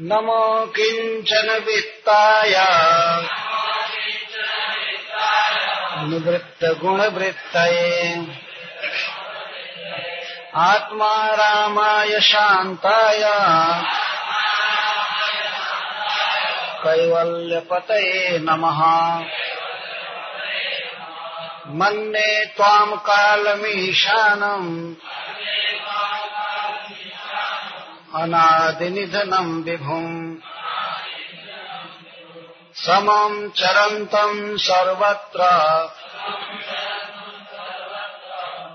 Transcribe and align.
नमो 0.00 0.66
किंचन 0.66 1.62
वित्ताय। 1.66 2.54
निवृत्तगुणवृत्तये 6.08 8.26
आत्मा 10.54 11.26
रामाय 11.26 12.20
शान्ताय। 12.20 13.22
कैवल्यपतये 16.84 18.38
नमः। 18.38 18.84
मन्ये 21.66 22.46
त्वाम् 22.46 22.92
कालमीशानम्। 22.92 24.94
अनादिनिधनम् 28.14 29.64
विभुम् 29.64 30.36
समम् 32.74 33.50
चरन्तम् 33.50 34.58
सर्वत्र। 34.58 35.40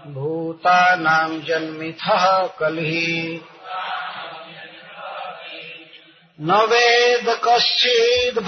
भूतानाम् 0.08 1.42
जन्मिथः 1.42 2.48
कलिः। 2.48 3.40
न 6.42 6.52
वेद 6.52 7.42
कश्चिद् 7.44 8.40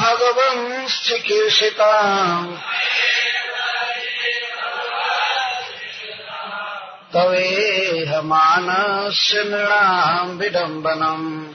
तवेह 7.16 8.22
मानस्य 8.22 9.44
नृणाम् 9.44 10.40
विडम्बनम्। 10.40 11.54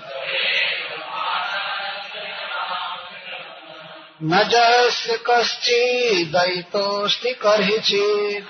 न 4.22 4.42
जस्य 4.42 5.18
कश्चिदयितोऽस्ति 5.30 7.32
कर्हिचित् 7.32 8.46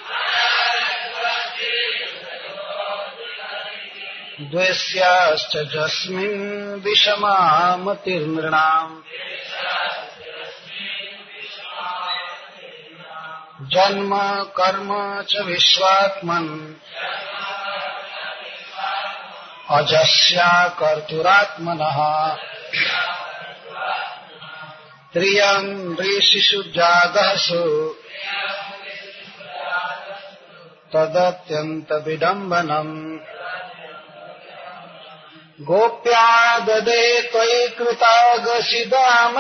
द्वेष्याश्च 4.51 5.57
जस्मिन् 5.57 6.81
विषमामतिर्नृणाम्। 6.81 9.03
जन्म 13.73 14.13
कर्म 14.57 15.23
च 15.23 15.41
विश्वात्मन्। 15.41 16.75
अजस्याकर्तुरात्मनः 19.71 21.99
त्रियम् 25.13 26.01
ऋषिषु 26.01 26.63
जागसु 26.63 27.65
तदत्यन्तविडम्बनम्। 30.93 33.19
गोप्या 35.65 36.59
ददे 36.59 37.23
त्वयि 37.23 37.69
कृतागसिदाम 37.69 39.39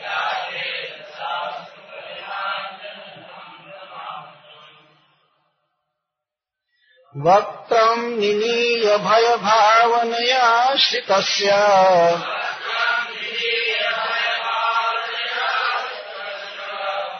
वक्त्रम् 7.16 8.18
निनीय 8.18 8.98
भयभावनया 8.98 10.76
श्रितस्य। 10.76 11.48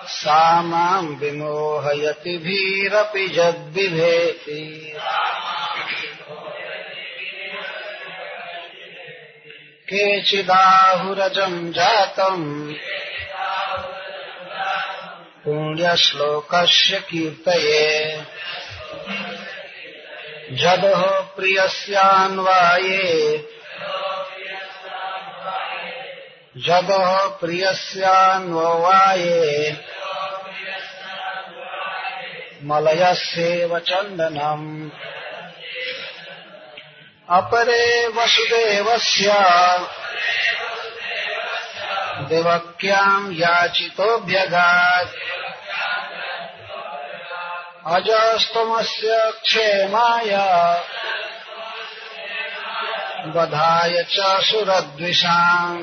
सा 0.08 0.62
माम् 0.62 1.16
विमोहयति 1.16 2.38
भीरपि 2.38 3.28
जद्बिभेति 3.28 4.94
केचिदाहुरजम् 9.88 11.72
जातम्। 11.72 12.74
पुण्यश्लोकस्य 15.44 17.00
कीर्तये। 17.00 18.22
जदः 20.52 21.20
प्रियस्यान्वाये। 21.20 23.44
जदः 26.56 27.26
प्रियस्यान्ववाये। 27.26 29.76
मलयस्येव 32.62 33.78
चन्दनम्। 33.78 34.90
अपरे 37.30 38.08
वसुदेवस्य। 38.08 39.26
देवक्याम् 42.28 43.32
याचितोऽभ्यगात्। 43.32 45.08
अजस्तमस्य 47.86 49.32
क्षेमाय। 49.44 50.30
वधाय 53.36 54.02
च 54.02 54.16
सुरद्विषाम् 54.44 55.82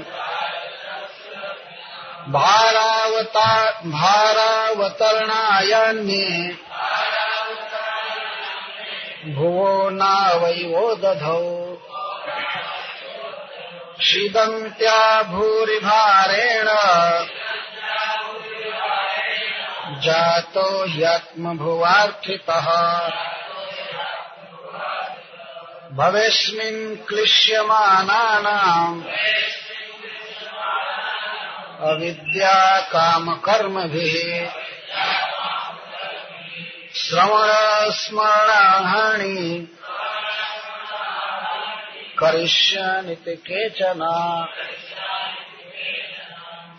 भारावता 2.31 3.71
भारावतरणायान्ये। 3.85 5.15
भुवो 9.33 9.89
न 9.89 10.39
वैवो 10.41 10.95
दधौ 10.95 11.77
शिदन्त्या 14.01 15.23
भूरिभारेण 15.23 16.67
जातो 20.01 20.85
ह्यात्मभुवार्थितः। 20.85 22.67
भवेस्मिन् 25.93 26.97
क्लिश्यमानानाम् 26.97 29.03
अविद्या 31.81 32.79
कामकर्मभिः 32.79 34.49
श्रवणस्मरणानि 36.97 38.19
करिष्यन्ति 42.19 43.35
केचन 43.47 44.01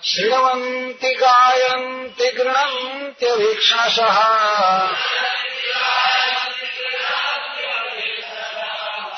शृण्वन्ति 0.04 1.10
गायन्ति 1.20 2.28
गृह्णन्त्यभीक्षणशः 2.38 4.18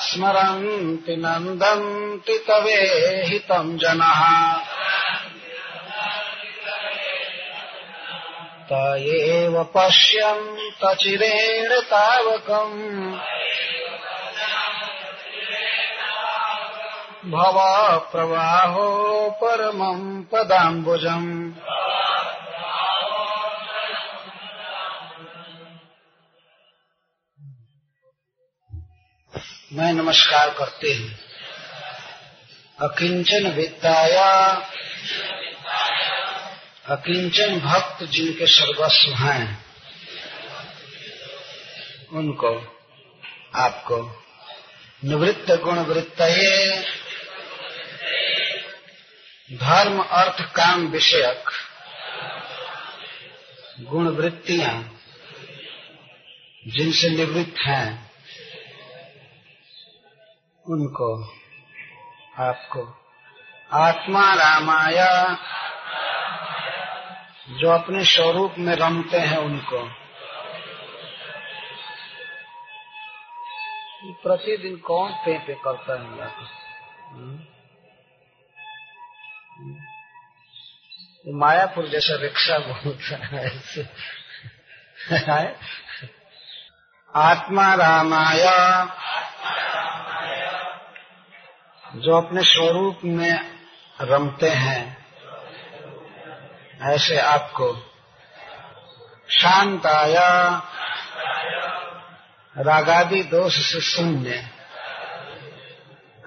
स्मरन्ति 0.09 1.17
नन्दन्ति 1.17 2.37
तवेहितम् 2.49 3.79
जनः। 3.79 4.21
मत्त 8.73 9.03
एव 9.03 9.65
पश्यन्त 9.65 10.97
चिरेण 11.01 11.81
तावकम्। 11.81 12.83
भवाप्रवाहो 17.31 18.91
परमम् 19.31 20.25
पदाम्बुजम्। 20.25 21.53
मैं 29.73 29.93
नमस्कार 29.93 30.51
करते 30.51 30.95
हूँ। 30.95 31.11
अकिंचन 32.89 33.51
विद्याया 33.51 34.63
अकिंचन 36.89 37.61
भक्त 37.61 38.05
जिनके 38.05 38.47
सर्वस्व 38.47 39.13
हैं, 39.15 39.65
उनको, 42.13 42.79
आपको, 43.55 44.19
निवृत्त 45.05 45.51
गुण 45.51 45.79
वृत्त 45.79 46.23
धर्म 49.53 50.03
अर्थ 50.03 50.55
काम 50.57 50.87
विषयक 50.87 51.45
गुण 53.81 54.09
वृत्तियाँ, 54.09 55.01
जिनसे 56.69 57.11
निवृत्त 57.11 57.61
हैं, 57.61 58.11
उनको, 60.67 61.25
आपको, 62.39 62.99
आत्मा 63.73 64.35
रामाया 64.35 65.39
जो 67.49 67.71
अपने 67.71 68.05
स्वरूप 68.05 68.55
में 68.59 68.75
रमते 68.75 69.19
हैं 69.19 69.39
उनको। 69.39 70.09
प्रतिदिन 74.23 74.77
कौन 74.77 75.13
पे 75.13 75.39
पे 75.39 75.55
करता 75.55 75.93
है 75.93 76.19
यहाँ 76.19 76.31
हम्म? 77.11 77.39
मायापुर 81.39 81.89
जैसा 81.89 82.17
रिक्शा 82.17 82.59
बोलता 82.59 83.27
है? 85.17 85.61
आत्मा 87.15 87.75
रामाया। 87.75 88.85
जो 91.95 92.17
अपने 92.17 92.43
स्वरूप 92.43 93.01
में 93.05 93.59
रमते 94.01 94.49
हैं। 94.49 94.98
ऐसे 96.83 97.19
आपको 97.19 97.75
शांत 99.31 99.87
आया। 99.87 100.63
रागादि 102.57 103.23
दोष 103.23 103.53
से 103.53 103.81
शून्य। 103.81 104.51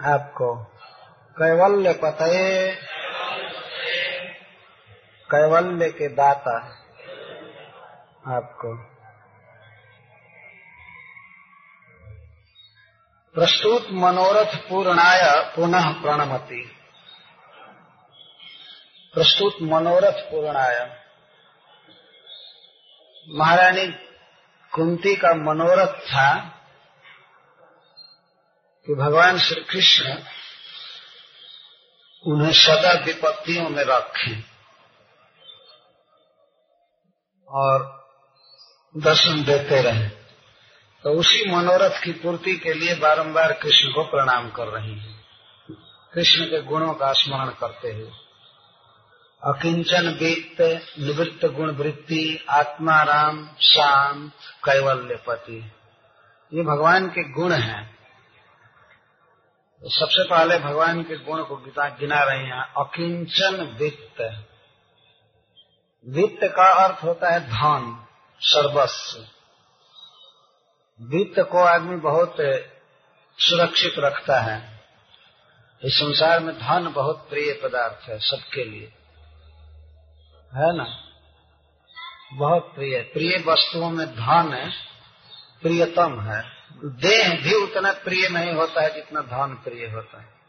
आपको 0.06 0.64
कैवल्य 1.38 1.94
पतये। 1.94 2.72
कैवल्य 5.32 5.90
के 5.90 6.08
दाता। 6.08 6.58
आपको 8.28 8.78
प्रस्तुत 13.34 13.88
मनोरथ 13.92 14.70
पूर्णाय 14.70 15.54
पुनः 15.56 16.02
प्रणमति। 16.02 16.81
प्रस्तुत 19.14 19.58
मनोरथ 19.62 20.22
पूर्णाय 20.32 20.98
महारानी 23.28 23.88
कुंती 24.72 25.16
का 25.16 25.34
मनोरथ 25.34 25.94
था 25.94 26.40
कि 28.88 28.96
भगवान 28.96 29.40
श्री 29.40 29.62
कृष्ण 29.62 30.16
उन्हें 32.26 32.54
सदा 32.54 32.94
विपत्तियों 33.06 33.70
में 33.70 33.84
रखें 33.84 34.44
और 37.48 37.86
दर्शन 38.98 39.44
देते 39.44 39.82
रहे। 39.82 40.08
तो 41.04 41.20
उसी 41.20 41.52
मनोरथ 41.52 42.04
की 42.04 42.12
पूर्ति 42.12 42.56
के 42.56 42.74
लिए 42.74 42.96
बारंबार 42.96 43.54
कृष्ण 43.54 43.94
को 43.94 44.04
प्रणाम 44.04 44.50
कर 44.50 44.68
रही 44.68 45.00
है। 45.00 45.16
कृष्ण 46.14 46.46
के 46.46 46.62
गुणों 46.62 46.94
का 46.94 47.14
स्मरण 47.14 47.50
करते 47.50 47.92
हुए। 47.92 48.12
अकिंचन 49.46 50.08
वित्त 50.08 50.62
निवृत्त 51.00 51.46
गुण 51.46 51.72
वृत्ति 51.72 52.46
आत्मा 52.50 53.04
राम 53.04 53.48
शांत 53.48 54.32
कैवल्य 54.66 55.16
पति 55.28 55.72
ये 56.54 56.64
भगवान 56.64 57.08
के 57.08 57.32
गुण 57.32 57.52
हैं। 57.52 57.98
सबसे 59.84 60.24
पहले 60.30 60.60
भगवान 60.60 61.04
के 61.04 61.18
गुण 61.18 61.44
को 61.44 61.56
गिना 61.80 62.24
रहे 62.24 62.44
हैं 62.44 62.74
अकिंचन 62.74 63.78
वित्त। 63.80 64.46
वित्त 66.08 66.40
का 66.44 66.86
अर्थ 66.86 67.04
होता 67.04 67.30
है 67.30 67.40
धन, 67.40 68.06
सर्वस्व। 68.42 69.20
वित्त 71.06 71.40
को 71.40 71.58
आदमी 71.58 71.96
बहुत 71.96 72.36
सुरक्षित 73.38 73.94
रखता 73.98 74.42
है। 74.42 74.82
इस 75.84 75.94
संसार 75.94 76.40
में 76.40 76.56
धन 76.56 76.94
बहुत 76.94 77.30
प्रिय 77.30 77.54
पदार्थ 77.64 78.10
है 78.10 78.20
सबके 78.20 78.64
लिए। 78.64 78.94
है 80.56 80.78
ना? 80.78 81.08
बहुत 82.34 82.72
प्रिय 82.76 83.02
प्रिय 83.02 83.44
वस्तुओं 83.48 83.90
में 83.90 84.08
धन 84.08 84.72
प्रियतम 85.62 86.22
है। 86.22 86.44
देह 86.86 87.42
भी 87.42 87.54
उतना 87.54 87.92
प्रिय 87.92 88.30
नहीं 88.30 88.54
होता 88.54 88.82
है 88.82 88.94
जितना 88.94 89.22
धन 89.22 89.54
प्रिय 89.54 89.88
होता 89.88 90.22
है। 90.22 90.42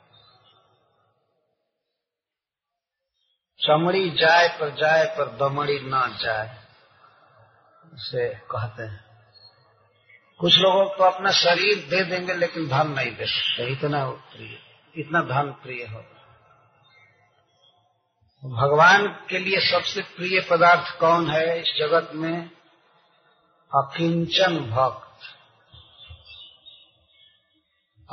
चमड़ी 3.61 4.11
जाए 4.11 4.49
पर 4.61 4.71
जाए 4.71 5.05
पर 5.19 5.25
दमड़ी 5.25 5.79
न 5.83 6.17
जाए 6.21 6.65
उसे 7.95 8.29
कहते 8.29 8.83
हैं। 8.83 9.05
कुछ 10.39 10.59
लोगों 10.59 10.85
को 10.85 11.05
अपना 11.05 11.31
शरीर 11.31 11.87
दे 11.89 12.05
देंगे, 12.05 12.35
लेकिन 12.35 12.69
धन 12.69 12.89
नहीं 12.91 13.17
दे 13.17 13.27
सकते। 13.27 13.73
इतना 13.73 14.11
प्रिय, 14.11 14.59
इतना 14.97 15.21
धन 15.21 15.51
प्रिय 15.51 15.87
हो। 15.87 16.05
भगवान 18.45 19.07
के 19.07 19.39
लिए 19.39 19.61
सबसे 19.61 20.01
प्रिय 20.01 20.41
पदार्थ 20.41 20.99
कौन 20.99 21.31
है 21.31 21.61
इस 21.61 21.75
जगत 21.79 22.11
में? 22.15 22.51
अकिंचन 23.75 24.57
भक्त। 24.57 25.25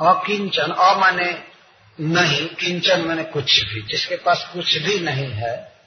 अकिंचन, 0.00 0.72
अ 0.72 0.96
माने 0.96 1.44
नहीं, 2.00 2.48
किंचन 2.48 3.00
माने 3.00 3.24
कुछ 3.24 3.64
भी, 3.64 3.82
जिसके 3.82 4.16
पास 4.16 4.50
कुछ 4.54 4.78
भी 4.78 4.98
नहीं 4.98 5.30
है, 5.30 5.80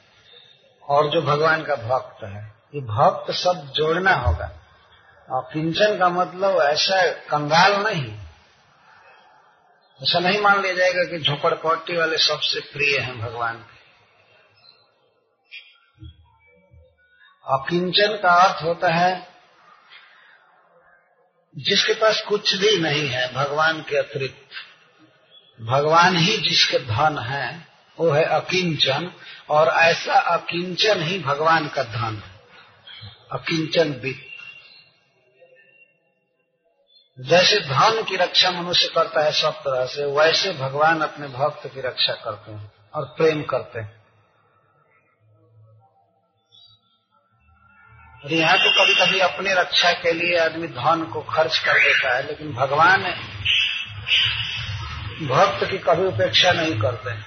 और 0.83 1.09
जो 1.09 1.21
भगवान 1.21 1.63
का 1.63 1.75
भक्त 1.75 2.23
है। 2.23 2.53
ये 2.75 2.81
भक्त 2.81 3.33
सब 3.33 3.71
जोड़ना 3.75 4.13
होगा। 4.13 4.51
और 5.29 5.49
किंचन 5.53 5.97
का 5.97 6.09
मतलब 6.09 6.61
ऐसा 6.61 7.11
कंगाल 7.11 7.83
नहीं। 7.83 8.13
ऐसा 10.03 10.19
नहीं 10.19 10.41
मान 10.41 10.61
लिया 10.61 10.73
जाएगा 10.73 11.03
कि 11.03 11.19
झोपड़पट्टी 11.19 11.97
वाले 11.97 12.17
सबसे 12.17 12.59
प्रिय 12.59 12.99
हैं 12.99 13.19
भगवान 13.19 13.57
के 13.57 13.72
अकिंचन 17.47 18.07
का 18.07 18.29
अर्थ 18.29 18.63
होता 18.63 18.87
है, 18.87 19.27
जिसके 21.57 21.93
पास 21.93 22.21
कुछ 22.21 22.55
भी 22.55 22.77
नहीं 22.77 23.07
है, 23.07 23.33
भगवान 23.33 23.81
के 23.81 23.97
अतिरिक्त। 23.97 24.49
भगवान 25.61 26.17
ही 26.17 26.37
जिसके 26.37 26.79
धन 26.79 27.17
है, 27.17 27.67
वो 27.99 28.09
है 28.09 28.23
अकिंचन, 28.23 29.11
और 29.49 29.67
ऐसा 29.67 30.13
अकिंचन 30.13 31.01
ही 31.01 31.19
भगवान 31.19 31.67
का 31.67 31.83
धन 31.83 32.23
है। 32.25 32.33
अकिंचन 33.31 33.91
वित्त 33.91 34.29
जैसे 37.19 37.59
धन 37.59 38.03
की 38.03 38.15
रक्षा 38.15 38.51
मनुष्य 38.51 38.87
करता 38.87 39.23
है 39.23 39.31
सब 39.31 39.51
तरह 39.51 39.85
से, 39.85 40.05
वैसे 40.05 40.53
भगवान 40.53 41.01
अपने 41.01 41.27
भक्त 41.27 41.67
की 41.67 41.81
रक्षा 41.81 42.13
करते 42.13 42.51
हैं 42.51 42.71
और 42.93 43.05
प्रेम 43.05 43.43
करते 43.43 43.79
हैं। 43.79 44.02
यहाँ 48.31 48.57
तो 48.57 48.69
कभी 48.69 48.95
कभी 48.95 49.19
अपने 49.19 49.53
रक्षा 49.53 49.91
के 49.91 50.11
लिए 50.13 50.37
आदमी 50.37 50.67
धन 50.67 51.09
को 51.13 51.21
खर्च 51.21 51.59
कर 51.59 51.73
देता 51.73 52.17
है, 52.17 52.27
लेकिन 52.27 52.53
भगवान 52.53 53.03
भक्त 55.27 55.71
की 55.71 55.77
कभी 55.77 56.05
उपेक्षा 56.05 56.51
नहीं 56.51 56.79
करते 56.81 57.09
हैं। 57.09 57.25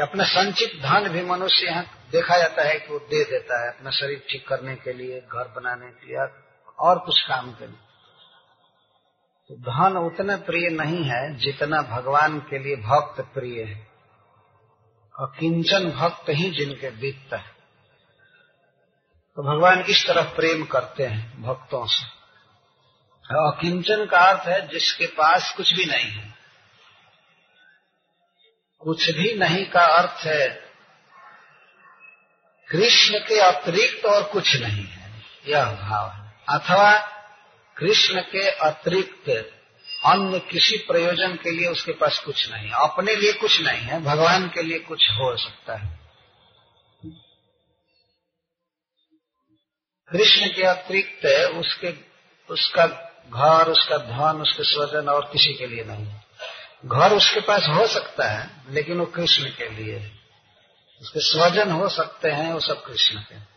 अपना 0.00 0.24
संचित 0.24 0.72
धन 0.82 1.08
भी 1.08 1.22
मनुष्य 1.22 1.66
यहाँ 1.66 1.84
देखा 2.12 2.38
जाता 2.38 2.62
है 2.62 2.78
कि 2.78 2.92
वो 2.92 2.98
दे 2.98 3.24
देता 3.24 3.62
है 3.62 3.68
अपना 3.68 3.90
शरीर 3.90 4.26
ठीक 4.30 4.48
करने 4.48 4.74
के 4.74 4.92
लिए, 4.92 5.20
घर 5.20 5.52
बनाने 5.56 5.86
के 5.86 6.06
लिए, 6.06 6.26
और 6.78 6.98
कुछ 6.98 7.22
काम 7.22 7.52
के 7.52 7.66
लिए। 7.66 7.78
तो 9.48 9.54
धन 9.54 9.96
उतना 9.96 10.36
प्रिय 10.36 10.68
नहीं 10.70 11.04
है 11.04 11.36
जितना 11.36 11.82
भगवान 11.82 12.38
के 12.38 12.58
लिए 12.58 12.76
भक्त 12.76 13.20
प्रिय 13.20 13.62
है। 13.62 13.88
और 15.18 15.32
किंचन 15.40 15.90
भक्त 15.90 16.24
ही 16.28 16.50
जिनके 16.50 16.88
वित्त 16.88 17.34
है। 17.34 17.51
तो 19.36 19.42
भगवान 19.42 19.82
किस 19.82 20.06
तरह 20.06 20.22
प्रेम 20.22 20.64
करते 20.64 21.02
हैं 21.02 21.42
भक्तों 21.42 21.86
से। 21.86 22.04
अकिंचन 23.24 24.06
का 24.06 24.18
अर्थ 24.18 24.48
है 24.48 24.68
जिसके 24.68 25.06
पास 25.06 25.54
कुछ 25.56 25.74
भी 25.74 25.84
नहीं 25.84 26.10
है। 26.10 26.34
कुछ 28.78 29.10
भी 29.10 29.34
नहीं 29.34 29.66
का 29.66 29.80
अर्थ 29.80 30.26
है 30.26 30.48
कृष्ण 32.68 33.18
के 33.18 33.40
अतिरिक्त 33.40 34.06
और 34.06 34.22
कुछ 34.22 34.56
नहीं 34.56 34.86
है। 34.86 35.22
यह 35.48 35.64
भाव 35.64 36.10
है। 36.10 36.34
अथवा 36.48 36.98
कृष्ण 37.76 38.20
के 38.20 38.48
अतिरिक्त 38.48 39.28
अन्य 40.04 40.38
किसी 40.38 40.76
प्रयोजन 40.76 41.36
के 41.36 41.50
लिए 41.50 41.68
उसके 41.68 41.92
पास 41.92 42.18
कुछ 42.18 42.52
नहीं 42.52 42.68
है। 42.68 42.74
अपने 42.74 43.16
लिए 43.16 43.32
कुछ 43.32 43.60
नहीं 43.60 43.80
है, 43.80 44.00
भगवान 44.02 44.48
के 44.48 44.62
लिए 44.62 44.78
कुछ 44.78 45.10
हो 45.10 45.36
सकता 45.36 45.76
है। 45.76 46.01
कृष्ण 50.12 50.46
के 50.46 50.62
अतिरिक्त 50.62 51.26
उसके, 51.48 51.94
उसका 52.54 52.86
घर, 53.28 53.70
उसका 53.70 53.98
धन, 53.98 54.40
उसके 54.40 54.64
स्वजन 54.64 55.08
और 55.08 55.30
किसी 55.32 55.54
के 55.54 55.66
लिए 55.66 55.84
नहीं। 55.84 56.06
घर 56.86 57.16
उसके 57.16 57.40
पास 57.40 57.62
हो 57.68 57.86
सकता 57.86 58.28
है, 58.28 58.64
लेकिन 58.68 58.98
वो 58.98 59.06
कृष्ण 59.06 59.44
के 59.44 59.68
लिए। 59.68 59.98
है 59.98 60.22
उसके 61.00 61.20
स्वजन 61.20 61.70
हो 61.70 61.88
सकते 61.88 62.30
हैं, 62.30 62.52
वो 62.52 62.60
सब 62.60 62.84
कृष्ण 62.84 63.20
के। 63.20 63.52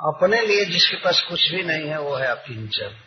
अपने 0.00 0.40
लिए 0.40 0.64
जिसके 0.64 0.96
पास 0.96 1.22
कुछ 1.22 1.50
भी 1.50 1.62
नहीं 1.62 1.88
है, 1.88 2.00
वो 2.00 2.14
है 2.14 2.26
अपिंचर 2.26 3.06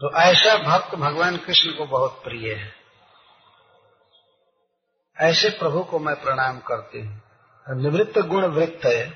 तो 0.00 0.16
ऐसा 0.16 0.56
भक्त 0.56 0.94
भगवान 0.94 1.36
कृष्ण 1.36 1.72
को 1.72 1.86
बहुत 1.86 2.20
प्रिय 2.24 2.54
है। 2.54 2.74
ऐसे 5.20 5.50
प्रभु 5.50 5.84
को 5.84 5.98
मैं 5.98 6.22
प्रणाम 6.22 6.58
करती 6.58 7.00
हूँ। 7.00 7.33
निवृत्त 7.66 8.18
गुण 8.20 8.44
वृत्त 8.46 8.86
है, 8.86 9.06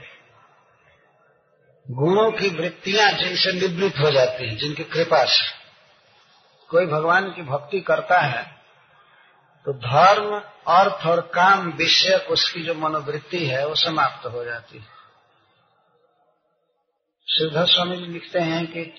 गुणों 1.87 2.31
की 2.33 2.49
वृत्तियाँ 2.50 3.11
जिनसे 3.12 3.52
निवृत्त 3.52 3.99
हो 3.99 4.11
जाती 4.11 4.47
हैं, 4.49 4.57
जिनकी 4.57 4.85
कृपा 4.87 5.25
से। 5.25 5.57
कोई 6.71 6.87
भगवान 6.87 7.31
की 7.33 7.43
भक्ति 7.43 7.81
करता 7.81 8.21
है 8.21 8.43
तो 9.67 9.73
धर्म, 9.75 10.38
अर्थ 10.69 11.07
और 11.07 11.21
काम 11.35 11.71
विषय 11.73 12.14
उसकी 12.31 12.62
जो 12.62 12.75
मनोवृत्ति 12.75 13.47
है, 13.47 13.67
वो 13.67 13.75
समाप्त 13.75 14.26
हो 14.26 14.45
जाती 14.45 14.78
है। 14.78 14.97
श्रीधर 17.28 17.67
स्वामी 17.67 17.97
जी 17.97 18.07
लिखते 18.07 18.40
हैं 18.40 18.67
कि 18.67 18.93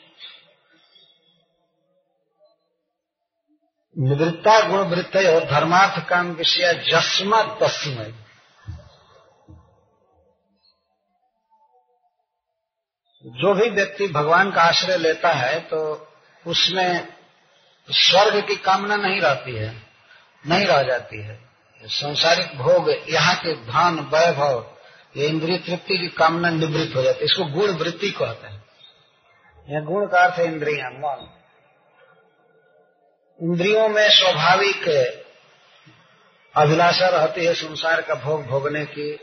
निवृत्ता 3.96 4.60
गुण 4.68 4.88
वृत्त 4.88 5.16
और 5.18 5.46
धर्मार्थ 5.52 6.08
काम 6.10 6.32
विषय 6.34 6.74
जस्मा 6.86 7.42
तस्मय। 7.62 8.14
जो 13.26 13.54
भी 13.54 13.70
व्यक्ति 13.70 14.08
भगवान 14.08 14.52
का 14.52 14.62
आश्रय 14.62 14.98
लेता 14.98 15.30
है 15.30 15.60
तो 15.60 16.08
उसमें 16.48 17.08
स्वर्ग 17.90 18.48
की 18.48 18.56
कामना 18.56 18.96
नहीं 18.96 19.22
रहती 19.22 19.56
है, 19.56 19.82
नहीं 20.48 20.66
रह 20.66 20.84
जाती 20.84 21.22
है। 21.22 21.40
संसारिक 21.84 22.58
भोग, 22.58 22.90
यहाँ 23.10 23.36
के 23.36 23.56
धन, 23.56 24.10
वैभव, 24.14 24.76
ये 25.18 25.28
इंद्रिय 25.28 25.58
तृप्ति 25.58 25.98
की 25.98 26.08
कामना 26.08 26.50
निवृत्त 26.50 26.96
हो 26.96 27.02
जाती 27.02 27.20
है। 27.20 27.26
इसको 27.26 27.46
गुण 27.46 27.72
वृत्ति 27.72 28.12
कहते 28.12 28.48
हैं। 28.48 28.64
यह 29.70 29.82
गुण 29.82 30.08
का 30.08 30.24
अर्थ 30.24 30.40
है 30.40 30.46
इंद्रिया, 30.46 30.90
मन। 30.90 31.28
इंद्रियों 33.42 33.90
में 33.90 34.10
स्वाभाविक 34.10 34.88
अभिलाषा 36.56 37.08
रहती 37.08 37.46
है 37.46 37.54
संसार 37.54 38.02
का 38.02 38.16
भोग 38.16 38.46
भोगने 38.48 38.86
की, 38.86 39.20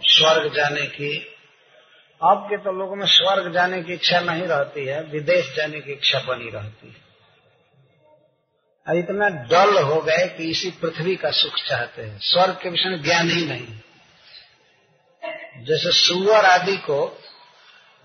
स्वर्ग 0.00 0.54
जाने 0.54 0.86
की। 0.86 1.31
अब 2.22 2.46
के 2.50 2.56
तो 2.56 2.72
लोगों 2.72 2.96
में 2.96 3.06
स्वर्ग 3.06 3.52
जाने 3.52 3.82
की 3.82 3.92
इच्छा 3.92 4.20
नहीं 4.20 4.42
रहती 4.42 4.84
है, 4.86 5.00
विदेश 5.02 5.54
जाने 5.56 5.80
की 5.80 5.92
इच्छा 5.92 6.18
बनी 6.18 6.50
रहती 6.50 6.88
है। 6.88 7.00
इतना 8.98 9.28
डल 9.28 9.78
हो 9.82 10.00
गए 10.00 10.26
कि 10.28 10.50
इसी 10.50 10.70
पृथ्वी 10.70 11.16
का 11.16 11.30
सुख 11.30 11.54
चाहते 11.68 12.02
हैं। 12.02 12.18
स्वर्ग 12.18 12.58
के 12.62 12.68
विषय 12.68 12.88
में 12.88 13.02
ज्ञान 13.02 13.30
ही 13.30 13.44
नहीं। 13.46 13.66
जैसे 15.64 15.92
सुअर 15.92 16.44
आदि 16.44 16.76
को 16.76 17.00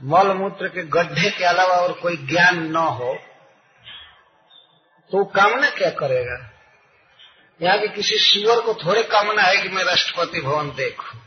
मल 0.02 0.34
मूत्र 0.34 0.68
के 0.68 0.84
गड्ढे 0.88 1.30
के 1.30 1.44
अलावा 1.44 1.76
और 1.76 1.94
कोई 1.94 2.18
ज्ञान 2.28 2.60
न 2.72 2.76
हो 2.76 3.14
तो 5.12 5.24
कामना 5.26 5.70
क्या 5.70 5.90
करेगा? 5.90 6.38
यहाँ 7.62 7.78
के 7.80 7.88
किसी 7.88 8.18
सुअर 8.18 8.60
को 8.62 8.74
थोड़े 8.74 9.04
कामना 9.04 9.42
है 9.42 9.58
कि 9.58 9.70
मैं 9.70 9.84
राष्ट्रपति 9.84 10.42
भवन 10.42 10.70
देखूँ। 10.76 11.20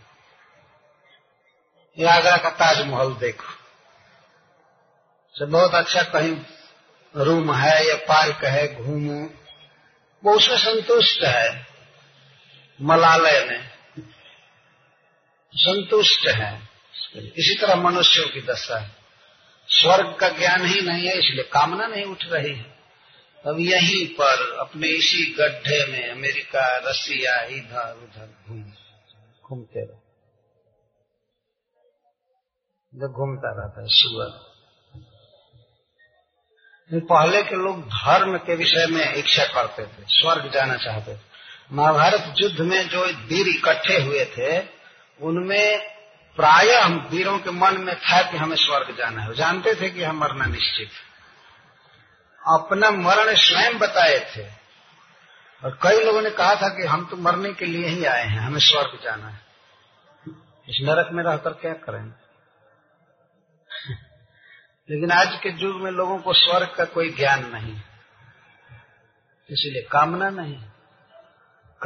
या 2.00 2.14
आगरा 2.14 2.36
का 2.36 2.50
ताजमहल 2.50 3.14
देखो 3.14 3.60
बहुत 5.46 5.74
अच्छा 5.74 6.02
कहीं 6.02 6.36
रूम 7.16 7.54
है, 7.54 7.88
या 7.88 7.94
पार्क 7.94 8.44
है, 8.44 8.74
घूमू। 8.74 9.30
वो 10.24 10.36
उसमें 10.36 10.58
संतुष्ट 10.58 11.24
है, 11.24 11.66
मलालय 12.82 13.44
में। 13.44 13.70
संतुष्ट 15.54 16.28
है। 16.28 16.68
इसी 17.16 17.58
तरह 17.60 17.74
मनुष्यों 17.74 18.28
की 18.28 18.40
दशा 18.40 18.78
है। 18.78 18.90
स्वर्ग 19.68 20.16
का 20.16 20.28
ज्ञान 20.28 20.66
ही 20.66 20.80
नहीं 20.80 21.06
है, 21.06 21.18
इसलिए 21.18 21.44
कामना 21.44 21.86
नहीं 21.86 22.04
उठ 22.04 22.24
रही 22.24 22.54
है। 22.54 22.78
अब 23.46 23.56
यहीं 23.58 24.06
पर 24.06 24.58
अपने 24.60 24.88
इसी 24.88 25.34
गड्ढे 25.38 25.86
में 25.86 26.10
अमेरिका, 26.10 26.76
रसिया 26.76 27.42
इधर 27.42 27.92
उधर 27.92 28.44
घूम 28.48 28.62
घूमते 29.48 29.80
रहो। 29.84 29.99
जो 32.94 33.08
घूमता 33.08 33.50
रहता 33.50 33.80
है 33.80 33.86
सुअर 33.90 34.50
पहले 36.92 37.42
के 37.42 37.56
लोग 37.56 37.88
धर्म 37.88 38.38
के 38.38 38.54
विषय 38.54 38.86
में 38.86 39.14
इच्छा 39.14 39.44
करते 39.44 39.82
थे, 39.82 40.04
स्वर्ग 40.08 40.50
जाना 40.50 40.76
चाहते 40.76 41.14
थे। 41.14 41.20
महाभारत 41.72 42.34
युद्ध 42.38 42.60
में 42.60 42.88
जो 42.88 43.06
वीर 43.06 43.48
इकट्ठे 43.48 44.02
हुए 44.02 44.24
थे, 44.24 44.68
उनमें 45.20 45.94
प्राय 46.36 46.72
हम 46.72 47.08
वीरों 47.10 47.38
के 47.38 47.50
मन 47.50 47.80
में 47.80 47.96
था 47.96 48.30
कि 48.30 48.36
हमें 48.36 48.56
स्वर्ग 48.56 48.96
जाना 48.98 49.22
है। 49.22 49.34
जानते 49.34 49.74
थे 49.74 49.90
कि 49.90 50.02
हम 50.02 50.16
मरना 50.18 50.44
निश्चित 50.44 50.88
अपना 52.48 52.90
मरण 52.90 53.34
स्वयं 53.34 53.78
बताए 53.78 54.32
थे। 54.36 54.44
और 55.64 55.78
कई 55.82 56.04
लोगों 56.04 56.22
ने 56.22 56.30
कहा 56.30 56.54
था 56.54 56.68
कि 56.68 56.86
हम 56.86 57.06
तो 57.06 57.16
मरने 57.16 57.52
के 57.52 57.66
लिए 57.66 57.86
ही 57.86 58.04
आए 58.04 58.24
हैं, 58.24 58.40
हमें 58.40 58.60
स्वर्ग 58.60 58.98
जाना 59.04 59.28
है। 59.28 59.40
इस 60.68 60.78
नरक 60.82 61.08
में 61.12 61.24
रहकर 61.24 61.50
क्या 61.50 61.72
करेंगे 61.72 62.19
लेकिन 64.90 65.10
आज 65.10 65.40
के 65.42 65.48
युग 65.48 65.80
में 65.80 65.90
लोगों 65.90 66.18
को 66.18 66.32
स्वर्ग 66.32 66.74
का 66.76 66.84
कोई 66.84 67.10
ज्ञान 67.10 67.46
नहीं। 67.46 67.76
इसीलिए 69.50 69.82
कामना 69.82 70.30
नहीं। 70.30 70.56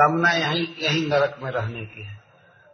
कामना 0.00 0.30
यही 0.30 0.76
यही 0.78 1.06
नरक 1.06 1.36
में 1.42 1.50
रहने 1.50 1.86
की 1.86 2.04
है। 2.04 2.24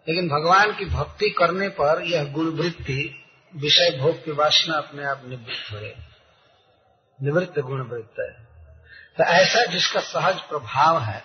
लेकिन 0.09 0.29
भगवान 0.29 0.73
की 0.73 0.85
भक्ति 0.85 1.31
करने 1.31 1.69
पर 1.69 2.03
यह 2.03 2.33
गुणवृत्ति, 2.33 3.25
विषय 3.57 3.99
भोग 4.01 4.25
की 4.25 4.31
वासना 4.31 4.75
अपने 4.75 5.05
आप 5.05 5.23
निवृत्त 5.27 5.73
हो 5.73 5.79
निवृत्त 7.23 7.59
गुणवृत्त 7.59 8.15
है। 8.21 8.45
तो 9.19 9.25
ऐसा 9.25 9.65
जिसका 9.65 10.01
सहज 10.01 10.41
प्रभाव 10.41 11.03
है, 11.03 11.25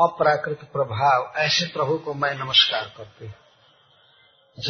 अप्राकृत 0.00 0.60
प्रभाव, 0.72 1.32
ऐसे 1.36 1.66
प्रभु 1.66 1.98
को 1.98 2.14
मैं 2.14 2.34
नमस्कार 2.34 2.92
करती 2.96 3.26
हूँ। 3.26 3.34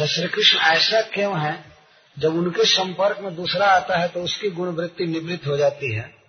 श्री 0.07 0.27
कृष्ण, 0.27 0.57
ऐसा 0.59 1.01
क्यों 1.01 1.39
है 1.41 1.78
जब 2.19 2.35
उनके 2.35 2.65
संपर्क 2.65 3.19
में 3.19 3.35
दूसरा 3.35 3.65
आता 3.65 3.97
है 3.97 4.07
तो 4.07 4.21
उसकी 4.21 4.49
गुणवृत्ति 4.49 5.05
निवृत्त 5.05 5.47
हो 5.47 5.57
जाती 5.57 5.93
है। 5.93 6.19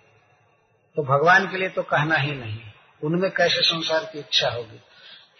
तो 0.95 1.03
भगवान 1.03 1.51
के 1.51 1.57
लिए 1.57 1.69
तो 1.69 1.81
कहना 1.81 2.15
ही 2.15 2.31
नहीं। 2.31 2.59
उनमें 3.03 3.31
कैसे 3.31 3.61
संसार 3.61 3.99
की 3.99 4.19
इच्छा 4.19 4.49
होगी? 4.49 4.79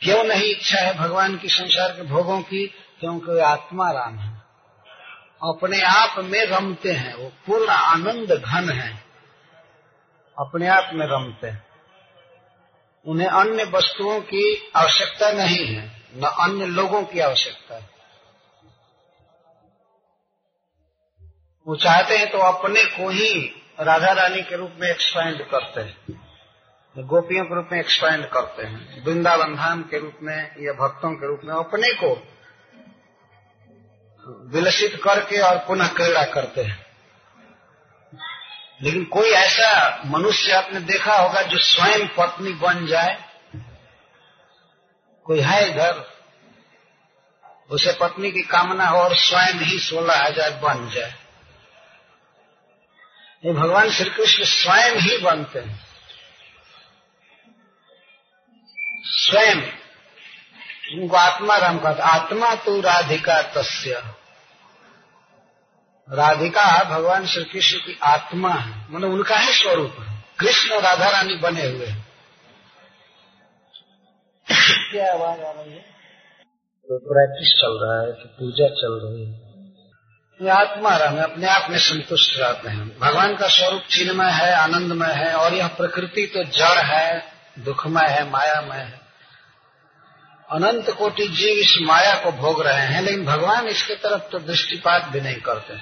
क्यों 0.01 0.23
नहीं 0.23 0.51
इच्छा 0.51 0.77
है 0.77 0.97
भगवान 0.97 1.37
की 1.37 1.47
संसार 1.47 1.91
के 1.91 2.03
भोगों 2.03 2.41
की? 2.41 2.67
क्योंकि 2.99 3.31
वे 3.31 3.41
आत्मा 3.41 3.91
राम 3.91 4.19
है। 4.19 4.41
अपने 5.43 5.81
आप 5.81 6.15
में 6.19 6.45
रमते 6.45 6.91
हैं। 6.91 7.15
वो 7.15 7.31
पूर्ण 7.47 7.67
आनंद 7.67 8.31
घन 8.31 8.69
है। 8.69 9.03
अपने 10.39 10.67
आप 10.67 10.91
में 10.93 11.07
रमते 11.07 11.47
हैं। 11.47 11.65
उन्हें 13.07 13.27
अन्य 13.27 13.63
वस्तुओं 13.63 14.21
की 14.21 14.71
आवश्यकता 14.75 15.31
नहीं 15.31 15.65
है। 15.65 16.01
न 16.15 16.23
अन्य 16.23 16.65
लोगों 16.65 17.03
की 17.03 17.19
आवश्यकता 17.19 17.75
है। 17.75 17.90
वो 21.67 21.75
चाहते 21.75 22.17
हैं 22.17 22.29
तो 22.31 22.37
अपने 22.37 22.83
को 22.87 23.09
ही 23.09 23.39
राधा 23.79 24.11
रानी 24.13 24.41
के 24.41 24.55
रूप 24.55 24.71
में 24.79 24.89
एक्सपैंड 24.89 25.41
करते 25.45 25.81
हैं। 25.81 26.19
गोपियों 26.95 27.43
के 27.45 27.55
रूप 27.55 27.69
में 27.71 27.79
एक्सपैंड 27.79 28.25
करते 28.25 28.65
हैं। 28.65 29.03
वृंदावन 29.05 29.55
धाम 29.55 29.81
के 29.83 29.99
रूप 29.99 30.17
में 30.21 30.37
या 30.59 30.73
भक्तों 30.73 31.11
के 31.11 31.27
रूप 31.27 31.41
में 31.43 31.53
अपने 31.55 31.93
को 31.93 32.09
विलसित 34.53 34.99
करके 35.03 35.39
और 35.41 35.57
पुनः 35.57 35.87
क्रीड़ा 35.87 36.23
करते 36.25 36.63
हैं। 36.63 36.85
लेकिन 38.81 39.03
कोई 39.05 39.29
ऐसा 39.29 40.01
मनुष्य 40.07 40.51
आपने 40.53 40.79
देखा 40.81 41.15
होगा 41.15 41.41
जो 41.41 41.57
स्वयं 41.59 42.07
पत्नी 42.07 42.53
बन 42.53 42.85
जाए, 42.87 43.17
कोई 45.25 45.39
है 45.39 45.69
इधर? 45.69 46.05
उसे 47.69 47.91
पत्नी 47.91 48.31
की 48.31 48.41
कामना 48.41 48.87
हो 48.87 48.99
और 48.99 49.15
स्वयं 49.17 49.59
ही 49.61 49.79
सोलह 49.79 50.23
हज़ार 50.23 50.59
बन 50.63 50.89
जाए। 50.89 51.13
ये 53.45 53.53
भगवान 53.53 53.89
श्री 53.89 54.09
कृष्ण 54.09 54.43
स्वयं 54.43 54.95
ही 54.95 55.17
बनते 55.17 55.59
हैं। 55.59 55.79
स्वयं। 59.03 59.57
उनको 60.99 61.15
आत्मा 61.15 61.57
राम 61.57 61.79
का 61.79 61.89
आत्मा 61.89 62.55
तो 62.55 62.81
राधिका 62.81 63.41
तस्य। 63.41 64.03
राधिका 66.09 66.83
भगवान 66.83 67.25
श्री 67.27 67.43
कृष्ण 67.43 67.77
की 67.77 67.99
आत्मा 68.03 68.53
है। 68.53 68.91
मतलब 68.91 69.11
उनका 69.11 69.37
ही 69.37 69.53
स्वरूप 69.53 69.95
है। 69.99 70.23
कृष्ण 70.39 70.75
और 70.75 70.83
राधा 70.83 71.09
रानी 71.09 71.35
बने 71.35 71.65
हुए 71.65 71.85
हैं। 71.85 72.07
क्या 74.91 75.13
आवाज़ 75.13 75.41
आ 75.41 75.51
रही 75.51 75.73
है? 75.73 75.79
तो 75.79 76.97
प्रैक्टिस 76.97 77.49
चल 77.49 77.85
रहा 77.85 78.01
है 78.01 78.11
कि 78.11 78.35
पूजा 78.39 78.67
चल 78.67 79.01
रही 79.03 79.33
है। 79.33 79.50
ये 80.41 80.49
आत्मा 80.49 80.97
राम 80.97 81.21
अपने 81.23 81.47
आप 81.47 81.69
में 81.69 81.79
संतुष्ट 81.79 82.39
रहते 82.39 82.69
हैं। 82.69 82.99
भगवान 82.99 83.35
का 83.35 83.47
स्वरूप 83.47 83.81
चिन्मय 83.81 84.31
है, 84.31 84.53
आनंदमय 84.53 85.13
है, 85.13 85.33
और 85.33 85.53
यह 85.53 85.67
प्रकृति 85.67 86.25
तो 86.27 86.43
जड़ 86.43 86.85
है, 86.85 87.33
दुखमय 87.59 88.07
है, 88.07 88.29
मायामय 88.29 88.77
है। 88.77 89.01
अनंत 90.51 90.89
कोटि 90.89 91.27
जीव 91.27 91.57
इस 91.57 91.77
माया 91.81 92.13
को 92.23 92.31
भोग 92.31 92.61
रहे 92.61 92.81
हैं, 92.81 93.01
लेकिन 93.01 93.25
भगवान 93.25 93.67
इसके 93.67 93.95
तरफ़ 93.95 94.21
तो 94.21 94.39
दृष्टिपात 94.39 95.05
भी 95.05 95.21
नहीं 95.21 95.41
करते। 95.41 95.73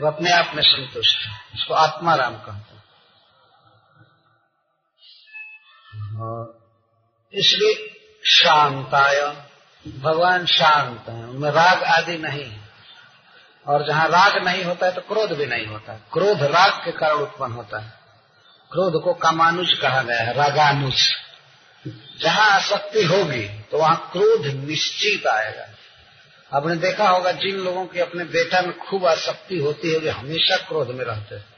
वो 0.00 0.06
अपने 0.06 0.32
आप 0.32 0.52
में 0.54 0.62
संतुष्ट 0.62 1.26
है 1.26 1.32
इसको 1.54 1.74
आत्मा 1.74 2.14
राम 2.14 2.34
कहते 2.34 2.74
हैं। 2.74 2.82
इसलिए 7.32 8.00
शांताय, 8.24 9.20
भगवान 9.98 10.46
शांत 10.46 11.04
है, 11.08 11.24
उनमें 11.24 11.50
राग 11.50 11.82
आदि 11.82 12.18
नहीं 12.18 12.44
है। 12.44 12.61
और 13.66 13.86
जहाँ 13.86 14.08
राग 14.08 14.44
नहीं 14.44 14.64
होता 14.64 14.86
है 14.86 14.92
तो 14.92 15.00
क्रोध 15.00 15.32
भी 15.32 15.46
नहीं 15.46 15.66
होता। 15.66 15.94
क्रोध 16.12 16.42
राग 16.42 16.84
के 16.84 16.92
कारण 16.92 17.14
उत्पन्न 17.14 17.52
होता 17.52 17.78
है। 17.78 17.92
क्रोध 18.72 19.02
को 19.02 19.14
कामानुज 19.14 19.78
कहा 19.82 20.02
गया 20.02 20.20
है, 20.20 20.32
रागानुज। 20.32 21.08
जहाँ 22.20 22.50
आसक्ति 22.50 23.04
होगी 23.04 23.48
तो 23.62 23.78
वहाँ 23.78 24.08
क्रोध 24.12 24.46
निश्चित 24.46 25.26
आएगा। 25.26 25.68
आपने 26.52 26.76
देखा 26.76 27.08
होगा 27.08 27.32
जिन 27.32 27.56
लोगों 27.56 27.86
की 27.86 28.00
अपने 28.00 28.24
बेटा 28.24 28.60
में 28.62 28.78
खूब 28.78 29.06
आसक्ति 29.06 29.58
होती 29.58 29.92
है, 29.92 29.98
वे 29.98 30.10
हमेशा 30.10 30.56
क्रोध 30.56 30.88
में 30.88 31.04
रहते 31.04 31.34
हैं। 31.34 31.52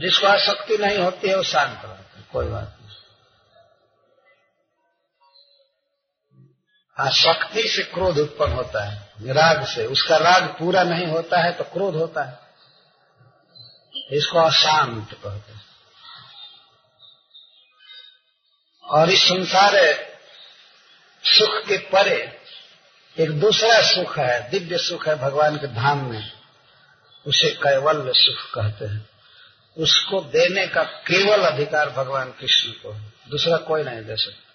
जिसको 0.00 0.26
आसक्ति 0.26 0.78
नहीं 0.78 0.98
होती 0.98 1.28
है, 1.28 1.36
वो 1.36 1.42
शांत 1.42 1.80
रहते 1.84 2.22
कोई 2.32 2.46
बात 2.46 2.78
नहीं। 2.80 2.96
आसक्ति 6.98 7.68
से 7.68 7.82
क्रोध 7.82 8.18
उत्पन्न 8.18 8.52
होता 8.52 8.84
है। 8.84 9.07
राग 9.22 9.66
से। 9.66 9.86
उसका 9.86 10.16
राग 10.16 10.44
पूरा 10.44 10.82
नहीं 10.82 11.06
होता 11.06 11.38
है 11.38 11.52
तो 11.52 11.64
क्रोध 11.64 11.94
होता 11.94 12.22
है। 12.22 12.38
इसको 14.12 14.38
अशांत 14.38 15.12
कहते 15.12 15.52
हैं। 15.52 15.62
और 18.84 19.10
इस 19.10 19.22
संसार 19.22 19.72
सुख 21.24 21.68
के 21.68 21.78
परे 21.78 22.38
एक 23.18 23.40
दूसरा 23.40 23.82
सुख 23.82 24.18
है, 24.18 24.50
दिव्य 24.50 24.78
सुख 24.78 25.08
है 25.08 25.14
भगवान 25.14 25.56
के 25.56 25.66
धाम 25.66 26.10
में। 26.10 26.32
उसे 27.26 27.50
कैवल्य 27.50 28.12
सुख 28.14 28.54
कहते 28.54 28.84
हैं। 28.84 29.08
उसको 29.78 30.20
देने 30.20 30.66
का 30.66 30.82
केवल 30.82 31.40
अधिकार 31.40 31.90
भगवान 31.90 32.30
कृष्ण 32.30 32.70
को 32.70 32.92
है। 32.92 33.12
दूसरा 33.28 33.56
कोई 33.56 33.82
नहीं 33.82 34.04
दे 34.04 34.16
सकता। 34.16 34.47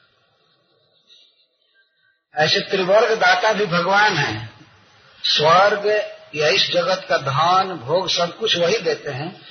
ऐसे 2.36 2.60
त्रिवर्ग 2.60 3.20
दाता 3.20 3.54
भी 3.54 3.66
भगवान 3.66 4.18
है। 4.18 4.50
स्वर्ग 5.24 6.10
या 6.36 6.48
इस 6.48 6.70
जगत 6.74 7.06
का 7.10 7.18
धन 7.18 7.74
भोग 7.74 8.10
सब 8.10 8.38
कुछ 8.38 8.58
वही 8.58 8.78
देते 8.78 9.12
हैं। 9.12 9.42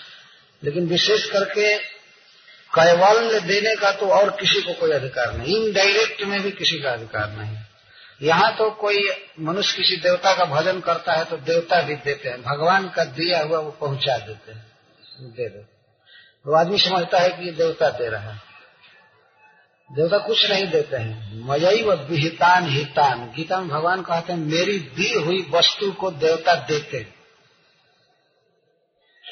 लेकिन 0.65 0.87
विशेष 0.87 1.31
करके 1.31 1.79
कैवल्य 2.71 3.41
देने 3.41 3.75
का 3.77 3.91
तो 3.93 4.07
और 4.07 4.31
किसी 4.31 4.63
को 4.63 4.73
कोई 4.73 4.91
अधिकार 4.91 5.33
नहीं। 5.33 5.67
इनडायरेक्ट 5.67 6.23
में 6.23 6.41
भी 6.43 6.51
किसी 6.51 6.79
का 6.79 6.91
अधिकार 6.91 7.31
नहीं। 7.31 7.57
यहाँ 8.23 8.57
तो 8.57 8.71
कोई 8.71 9.11
मनुष्य 9.41 9.77
किसी 9.77 9.97
देवता 9.97 10.35
का 10.35 10.45
भजन 10.45 10.81
करता 10.81 11.13
है 11.13 11.25
तो 11.25 11.37
देवता 11.37 11.83
भी 11.83 11.95
देते 11.95 12.29
हैं। 12.29 12.43
भगवान 12.43 12.89
का 12.89 13.05
दिया 13.05 13.43
हुआ 13.43 13.59
वो 13.59 13.71
पहुँचा 13.71 14.17
देते 14.19 14.53
हैं। 14.53 14.67
दे 15.21 15.49
देते 15.49 15.71
वो 16.47 16.57
आदमी 16.57 16.79
समझता 16.79 17.19
है 17.19 17.29
कि 17.29 17.47
ये 17.47 17.53
देवता 17.53 17.89
दे 17.89 18.09
रहा 18.09 18.33
है। 18.33 18.52
देवता 19.95 20.19
कुछ 20.19 20.51
नहीं 20.51 20.71
देते 20.71 20.97
हैं। 20.97 21.45
मयई 21.49 21.83
व 21.83 21.93
विहितान 21.93 22.69
हितान। 22.69 23.33
गीता 23.37 23.61
में 23.61 23.69
भगवान 23.69 24.03
कहते 24.03 24.33
हैं, 24.33 24.41
मेरी 24.41 24.79
दी 24.79 25.15
हुई 25.15 25.47
वस्तु 25.51 25.93
को 25.93 26.11
देवता 26.11 26.55
देते। 26.55 26.97
हैं 26.97 27.23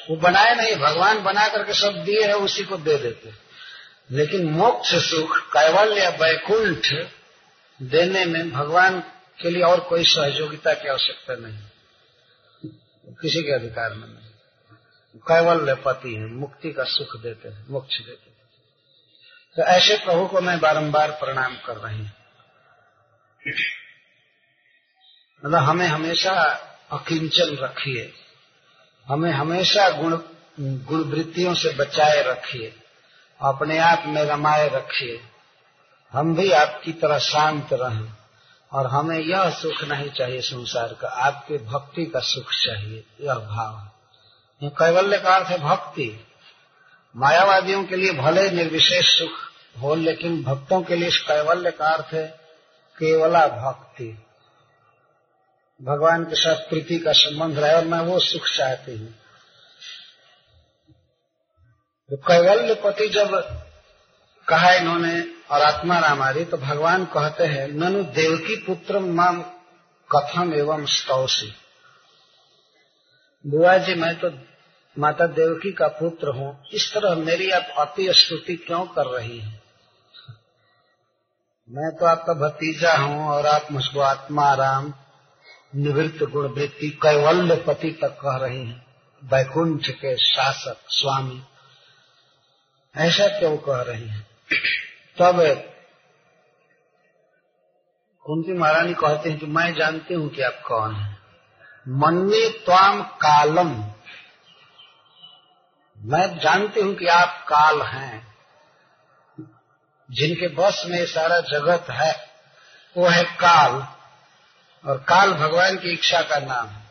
वो 0.09 0.15
बनाए 0.15 0.55
नहीं, 0.55 0.75
भगवान 0.75 1.23
बना 1.23 1.47
करके 1.47 1.73
सब 1.73 2.03
दिए 2.03 2.27
है, 2.27 2.33
उसी 2.33 2.63
को 2.63 2.77
दे 2.77 2.97
देते। 2.97 3.31
लेकिन 4.11 4.49
मोक्ष 4.49 4.95
सुख, 4.95 5.37
कैवल्य 5.37 6.09
वैकुंठ 6.09 6.93
देने 7.81 8.25
में 8.25 8.51
भगवान 8.51 8.99
के 9.41 9.49
लिए 9.49 9.63
और 9.63 9.79
कोई 9.79 10.03
सहयोगिता 10.03 10.73
की 10.73 10.87
आवश्यकता 10.87 11.35
नहीं। 11.35 11.59
किसी 13.21 13.43
के 13.43 13.51
अधिकार 13.51 13.93
में 13.93 14.07
नहीं। 14.07 14.31
कैवल्य 15.15 15.75
पति 15.75 16.15
है, 16.15 16.27
मुक्ति 16.27 16.71
का 16.71 16.83
सुख 16.83 17.21
देते 17.21 17.49
हैं, 17.49 17.65
मोक्ष 17.69 17.97
देते 17.97 18.30
तो 19.55 19.61
ऐसे 19.61 19.97
प्रभु 19.97 20.27
को 20.27 20.41
मैं 20.41 20.59
बारंबार 20.59 21.11
प्रणाम 21.11 21.55
कर 21.55 21.77
रही 21.77 21.99
हूँ। 21.99 22.11
मतलब 25.45 25.59
हमें 25.59 25.87
हमेशा 25.87 26.33
अकिंचन 26.91 27.55
रखिए। 27.55 28.13
हमें 29.07 29.31
हमेशा 29.31 29.89
गुण 29.89 30.17
गुण 30.59 31.03
वृत्तियों 31.03 31.53
से 31.53 31.73
बचाए 31.73 32.23
रखिए। 32.23 32.75
अपने 33.41 33.77
आप 33.77 34.03
में 34.05 34.23
रमाए 34.23 34.69
रखिए। 34.69 35.21
हम 36.11 36.35
भी 36.35 36.51
आपकी 36.51 36.93
तरह 36.93 37.17
शांत 37.17 37.69
रहें 37.73 38.13
और 38.71 38.87
हमें 38.87 39.19
यह 39.19 39.49
सुख 39.49 39.83
नहीं 39.83 40.09
चाहिए 40.09 40.41
संसार 40.41 40.93
का। 40.93 41.07
आपके 41.07 41.57
भक्ति 41.57 42.05
का 42.05 42.19
सुख 42.19 42.51
चाहिए, 42.51 43.05
यह 43.21 43.35
भाव 43.35 43.87
कैवल्य 44.63 45.17
का 45.17 45.35
अर्थ 45.35 45.47
है 45.47 45.57
भक्ति। 45.57 46.27
मायावादियों 47.15 47.83
के 47.83 47.95
लिए 47.95 48.11
भले 48.13 48.49
निर्विशेष 48.51 49.05
सुख 49.19 49.31
हो, 49.81 49.95
लेकिन 49.95 50.43
भक्तों 50.43 50.81
के 50.81 50.95
लिए 50.95 51.07
इस 51.07 51.17
कैवल्य 51.19 51.71
का 51.71 51.85
अर्थ 51.85 52.13
है 52.13 52.27
केवला 52.97 53.45
भक्ति। 53.47 54.07
भगवान 55.81 56.23
के 56.23 56.35
साथ 56.35 56.69
प्रीति 56.69 56.97
का 56.99 57.11
संबंध 57.11 57.59
रहे 57.59 57.73
और 57.73 57.85
मैं 57.85 57.99
वो 57.99 58.19
सुख 58.19 58.47
चाहती 58.47 58.97
हूँ। 58.97 59.13
तो 62.09 62.17
कैवल्य 62.17 62.73
पति 62.73 63.07
जब 63.09 63.35
कहा 64.47 64.73
इन्होंने 64.73 65.21
और 65.51 65.61
आत्मा 65.61 65.99
रामारी 65.99 66.45
तो 66.45 66.57
भगवान 66.57 67.05
कहते 67.05 67.45
हैं, 67.45 67.67
ननु 67.67 68.03
देवकी 68.03 68.55
पुत्र 68.55 68.99
माम 68.99 69.41
कथम 70.09 70.53
एवं 70.53 70.85
स्तौसी। 70.85 71.51
बुआ 73.45 73.77
जी, 73.77 73.93
मैं 73.95 74.15
तो 74.15 74.29
माता 74.95 75.25
देवकी 75.27 75.71
का 75.71 75.87
पुत्र 75.87 76.27
हूँ। 76.27 76.63
इस 76.73 76.91
तरह 76.93 77.15
मेरी 77.15 77.49
आप 77.51 77.67
अति 77.79 78.07
स्तुति 78.13 78.55
क्यों 78.57 78.85
कर 78.87 79.05
रही 79.07 79.37
हैं? 79.39 79.61
मैं 81.69 81.91
तो 81.91 82.05
आपका 82.05 82.33
भतीजा 82.39 82.95
हूँ 82.97 83.27
और 83.27 83.45
आप 83.45 83.67
मुझको 83.71 83.99
आत्मा 83.99 84.53
राम 84.53 84.93
निवृत्त 85.75 86.23
गुण 86.23 86.47
वृत्ति 86.47 86.89
कैवल्य 87.03 87.55
पति 87.67 87.91
तक 87.91 88.17
कह 88.21 88.37
रही 88.37 88.65
हैं। 88.65 88.85
वैकुंठ 89.23 89.89
के 89.89 90.15
शासक 90.17 90.77
स्वामी, 90.89 91.41
ऐसा 92.95 93.27
क्यों 93.39 93.57
कह 93.57 93.81
रही 93.81 94.07
हैं? 94.07 94.21
तब 95.17 95.39
कुंती 98.25 98.53
महारानी 98.53 98.93
कहते 98.93 99.29
हैं 99.29 99.39
कि 99.39 99.45
मैं 99.45 99.73
जानती 99.75 100.13
हूँ 100.13 100.29
कि 100.29 100.41
आप 100.41 100.61
कौन 100.67 100.95
है। 100.95 101.17
मन्ने 101.87 102.49
त्वाम 102.65 103.01
कालम। 103.03 103.73
मैं 106.01 106.39
जानती 106.39 106.81
हूँ 106.81 106.95
कि 106.95 107.07
आप 107.07 107.45
काल 107.49 107.81
हैं, 107.81 108.27
जिनके 110.09 110.47
बस 110.47 110.83
में 110.87 111.05
सारा 111.05 111.39
जगत 111.39 111.89
है, 111.89 112.29
वो 112.97 113.07
है 113.07 113.23
काल, 113.23 113.71
और 114.85 114.97
काल 114.97 115.33
भगवान 115.33 115.77
की 115.77 115.93
इच्छा 115.93 116.21
का 116.21 116.39
नाम 116.39 116.67
है। 116.67 116.81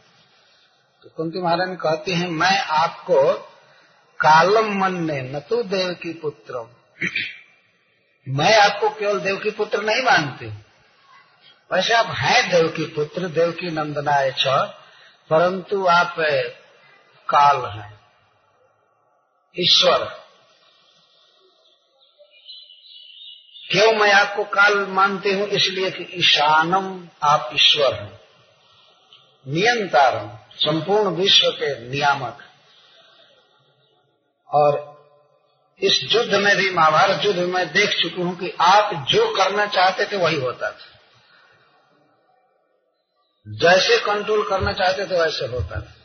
तो 1.02 1.10
कुंती 1.16 1.42
महारानी 1.42 1.76
कहती 1.76 2.12
हैं, 2.12 2.28
मैं 2.28 2.58
आपको 2.58 3.32
कालम 4.20 4.84
मन 4.84 4.94
ने 5.04 5.22
न 5.22 5.40
तो 5.40 5.62
देव 5.62 5.94
की 5.94 6.12
पुत्र 6.12 6.68
मैं 8.28 8.58
आपको 8.58 8.88
केवल 8.90 9.20
देव 9.20 9.36
की 9.36 9.50
पुत्र 9.50 9.82
नहीं 9.82 10.02
मानती 10.02 10.46
वैसे 11.72 11.94
आप 11.94 12.06
हैं 12.06 12.50
देव 12.50 12.68
की 12.68 12.84
पुत्र, 12.84 13.28
देव 13.28 13.52
की 13.52 13.70
नंदनाय 13.70 14.32
छ 14.38 14.46
परंतु 15.30 15.86
आप 15.86 16.14
काल 17.28 17.64
हैं। 17.64 17.99
ईश्वर। 19.58 20.04
क्यों 23.70 23.92
मैं 23.92 24.12
आपको 24.12 24.44
काल 24.44 24.78
मानती 24.78 25.32
हूँ? 25.32 25.48
इसलिए 25.48 25.90
कि 25.90 26.02
ईशानम 26.02 27.08
आप 27.22 27.50
ईश्वर 27.54 27.94
हैं। 27.94 28.20
नियंतारम, 29.48 30.38
संपूर्ण 30.54 31.08
विश्व 31.08 31.50
के 31.50 31.88
नियामक। 31.88 32.38
और 34.48 34.90
इस 35.80 36.00
युद्ध 36.04 36.34
में 36.34 36.56
भी, 36.56 36.70
महाभारत 36.70 37.24
युद्ध 37.24 37.40
में 37.40 37.72
देख 37.72 37.90
चुकी 37.90 38.22
हूँ 38.22 38.38
कि 38.38 38.54
आप 38.60 39.06
जो 39.08 39.36
करना 39.36 39.66
चाहते 39.66 40.04
थे, 40.04 40.16
वही 40.16 40.40
होता 40.40 40.70
था। 40.70 40.98
जैसे 43.48 43.98
कंट्रोल 43.98 44.50
करना 44.50 44.72
चाहते 44.72 45.06
थे, 45.06 45.20
वैसे 45.20 45.46
होता 45.46 45.80
था। 45.80 45.99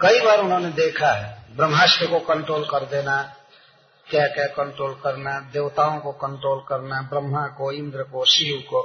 कई 0.00 0.20
बार 0.20 0.38
उन्होंने 0.38 0.68
देखा 0.72 1.12
है, 1.12 1.56
ब्रह्मास्त्र 1.56 2.06
को 2.06 2.18
कंट्रोल 2.26 2.64
कर 2.64 2.84
देना, 2.86 3.22
क्या 4.06 4.26
क्या 4.26 4.46
कंट्रोल 4.54 4.94
करना, 4.94 5.38
देवताओं 5.52 5.98
को 6.00 6.12
कंट्रोल 6.12 6.60
करना, 6.68 7.00
ब्रह्मा 7.02 7.46
को, 7.48 7.72
इंद्र 7.72 8.02
को, 8.02 8.24
शिव 8.24 8.60
को, 8.70 8.82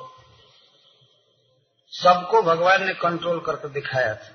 सबको 1.93 2.41
भगवान 2.41 2.86
ने 2.86 2.93
कंट्रोल 2.93 3.39
करके 3.39 3.69
दिखाया 3.69 4.13
था। 4.15 4.32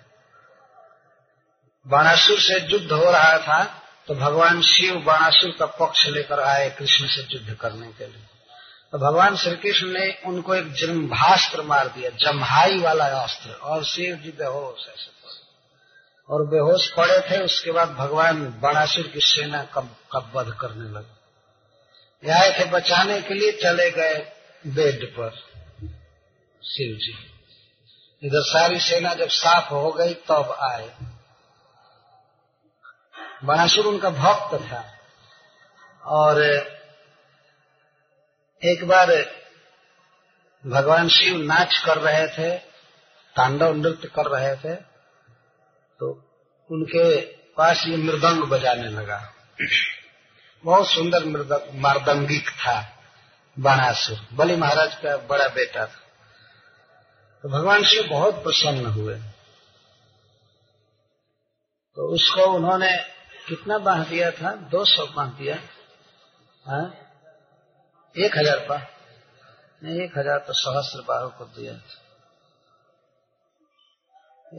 बाणासुर 1.87 2.39
से 2.39 2.59
युद्ध 2.67 2.93
हो 2.93 3.11
रहा 3.11 3.39
था 3.39 3.63
तो 4.09 4.15
भगवान 4.15 4.61
शिव 4.63 4.97
बाणासुर 4.97 5.51
का 5.51 5.67
पक्ष 5.67 6.07
लेकर 6.09 6.41
आए 6.41 6.69
कृष्ण 6.71 7.07
से 7.07 7.27
युद्ध 7.31 7.55
करने 7.55 7.87
के 7.89 8.07
लिए। 8.07 8.27
तो 8.93 8.99
भगवान 8.99 9.37
श्री 9.37 9.57
कृष्ण 9.57 9.87
ने 9.89 10.09
उनको 10.27 10.55
एक 10.55 10.73
जम्भास्त्र 10.73 11.63
मार 11.63 11.89
दिया, 11.89 12.11
जम्हाई 12.21 12.79
वाला 12.79 13.05
अस्त्र, 13.05 13.51
और 13.51 13.85
शिव 13.85 14.17
जी 14.17 14.33
हो 14.45 14.77
ऐसे 14.81 15.20
और 16.31 16.47
बेहोश 16.47 16.95
पड़े 16.95 17.21
थे, 17.21 17.43
उसके 17.43 17.71
बाद 17.71 17.89
भगवान 17.89 18.61
बाणासुर 18.61 19.07
की 19.07 19.21
सेना 19.21 19.65
का 19.65 20.19
वध 20.35 20.57
करने 20.61 20.91
लगे। 20.91 21.21
आए 22.33 22.59
थे 22.59 22.65
बचाने 22.65 23.23
के 23.23 23.35
लिए, 23.35 23.53
चले 23.53 23.91
गए 23.91 24.33
बेड 24.67 25.17
पर, 25.19 25.31
शिव 26.65 26.97
जी। 26.97 27.27
इधर 28.23 28.43
सारी 28.43 28.81
सेना 28.81 29.15
जब 29.15 29.29
साफ़ 29.29 29.71
हो 29.71 29.93
गई, 29.93 30.15
तब 30.15 30.57
आए। 30.61 30.95
बाणासुर 33.45 33.87
उनका 33.87 34.11
भक्त 34.11 34.63
था। 34.65 34.97
और 36.05 36.43
एक 38.65 38.85
बार 38.85 39.13
भगवान 40.67 41.09
शिव 41.09 41.37
नाच 41.37 41.79
कर 41.87 41.99
रहे 41.99 42.29
थे, 42.29 42.59
तांडव 43.37 43.73
नृत्य 43.73 44.09
कर 44.09 44.27
रहे 44.27 44.57
थे। 44.57 44.90
उनके 46.71 47.21
पास 47.57 47.85
ये 47.87 47.97
मृदंग 47.97 48.43
बजाने 48.43 48.89
लगा। 48.89 49.33
बहुत 50.65 50.87
सुंदर 50.89 51.25
मृदंग, 51.25 51.81
मारदंगिक 51.81 52.51
था 52.51 52.77
बाणासुर 53.57 54.19
बलि 54.33 54.57
महाराज 54.57 54.95
का 54.95 55.17
बड़ा 55.17 55.49
बेटा 55.49 55.87
था। 55.87 56.01
तो 57.43 57.49
भगवान 57.49 57.85
शिव 57.85 58.09
बहुत 58.11 58.35
प्रसन्न 58.35 58.87
हुए। 58.87 59.15
तो 61.97 62.07
उसको 62.15 62.43
उन्होंने 62.43 62.91
कितना 63.49 63.79
बाँध 63.79 64.09
दिया 64.09 64.31
था? 64.31 64.53
दो 64.53 64.85
सौ 64.85 65.07
बाँध 65.07 65.33
दिया। 65.33 65.57
हाँ? 66.65 66.87
एक 68.17 68.39
हज़ार 68.39 68.59
पा। 68.59 68.77
नहीं, 69.83 70.01
एक 70.01 70.19
हज़ार 70.19 70.39
तो 70.39 70.53
सहस्र 70.53 71.03
बाहु 71.03 71.29
को 71.29 71.45
दिया 71.45 71.75
था। 71.75 71.99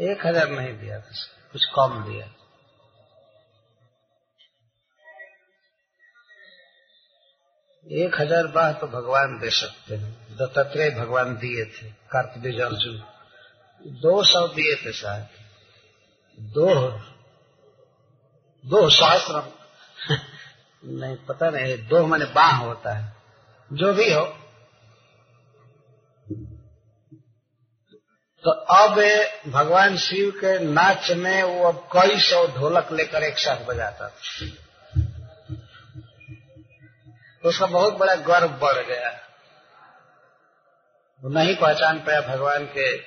एक 0.06 0.26
हज़ार 0.26 0.50
नहीं 0.50 0.74
दिया 0.78 1.00
था 1.00 1.14
कुछ 1.52 1.66
कम 1.66 2.04
दिया। 2.04 2.28
एक 7.88 8.22
हज़ार 8.22 8.48
बाह 8.48 8.74
तो 8.74 8.88
भगवान 8.88 9.40
दे 9.40 9.50
सकते 9.50 9.96
हैं। 9.96 10.38
दत्तात्रेय 10.38 10.90
भगवान 10.90 11.36
दिए 11.36 11.66
थे 11.66 11.88
कार्तिक 11.92 12.60
अर्जुन 12.60 13.04
दो 13.88 14.24
सौ 14.24 14.48
दिए 14.48 14.76
थे 14.76 14.94
शायद। 14.94 15.28
दो 16.40 16.90
दो 18.66 18.90
सहस्र 18.90 19.54
नहीं, 20.86 21.16
पता 21.16 21.50
नहीं, 21.50 21.88
दो 21.88 22.06
मैंने 22.06 22.26
बाह 22.26 22.56
होता 22.56 22.94
है। 22.94 23.16
जो 23.74 23.94
भी 23.94 24.14
हो 24.14 24.41
तो 28.44 28.52
अब 28.52 29.00
भगवान 29.52 29.98
शिव 29.98 30.32
के 30.32 30.60
नाच 30.60 31.12
में 31.12 31.44
वो 31.44 31.68
अब 31.68 31.90
कई 31.94 32.20
सौ 32.20 32.48
ढोलक 32.48 32.92
लेकर 32.92 33.24
एक 33.24 33.40
साथ 33.40 33.66
बजाता 33.66 34.10
था। 34.10 34.46
तो 37.44 37.50
उसका 37.50 37.66
बहुत 37.66 37.98
बड़ा 37.98 38.16
गर्व 38.16 38.48
बढ़ 38.48 38.86
गया। 38.86 39.10
वो 41.24 41.30
नहीं 41.30 41.56
पहचान 41.56 42.00
पाया 42.00 42.22
भगवान 42.22 42.66
के 42.66 42.98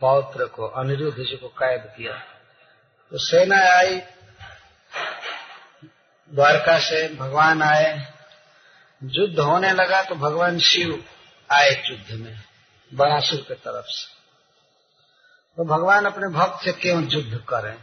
पौत्र 0.00 0.46
को, 0.46 0.66
अनिरुद्ध 0.66 1.18
जी 1.18 1.36
को 1.36 1.48
कैद 1.48 1.80
किया। 1.96 2.12
तो 3.10 3.18
सेना 3.18 3.56
आई, 3.56 4.02
द्वारका 6.34 6.78
से 6.78 7.14
भगवान 7.14 7.62
आए। 7.62 8.12
युद्ध 9.04 9.38
होने 9.38 9.72
लगा 9.72 10.02
तो 10.02 10.14
भगवान 10.14 10.58
शिव 10.58 11.04
आए 11.52 11.70
युद्ध 11.70 12.20
में 12.20 12.40
बनासुर 12.94 13.40
के 13.40 13.54
तरफ़ 13.54 13.86
से। 13.86 14.17
तो 15.58 15.64
भगवान 15.64 16.04
अपने 16.04 16.28
भक्त 16.28 16.64
से 16.64 16.72
क्यों 16.72 17.04
युद्ध 17.04 17.44
करें? 17.48 17.76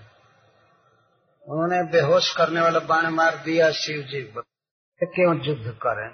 उन्होंने 1.48 1.92
बेहोश 1.92 2.36
करने 2.36 2.62
वाला 2.62 2.80
बाण 2.80 3.08
मार 3.08 3.36
दिया, 3.36 3.72
शिव 3.72 4.02
जी 4.02 4.34
क्यों 5.04 5.42
युद्ध 5.42 5.72
करें? 5.72 6.10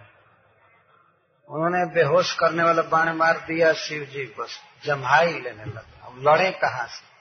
उन्होंने 1.50 1.94
बेहोश 1.94 2.34
करने 2.40 2.64
वाला 2.64 2.82
बाण 2.82 3.14
मार 3.14 3.38
दिया, 3.38 3.74
शिव 3.74 4.04
जी 4.04 4.36
बस 4.40 4.60
जम्हाई 4.86 5.40
लेने 5.40 5.66
लगा। 5.66 6.06
अब 6.06 6.22
लड़े 6.28 6.52
कहा 6.52 6.86
से? 6.86 7.12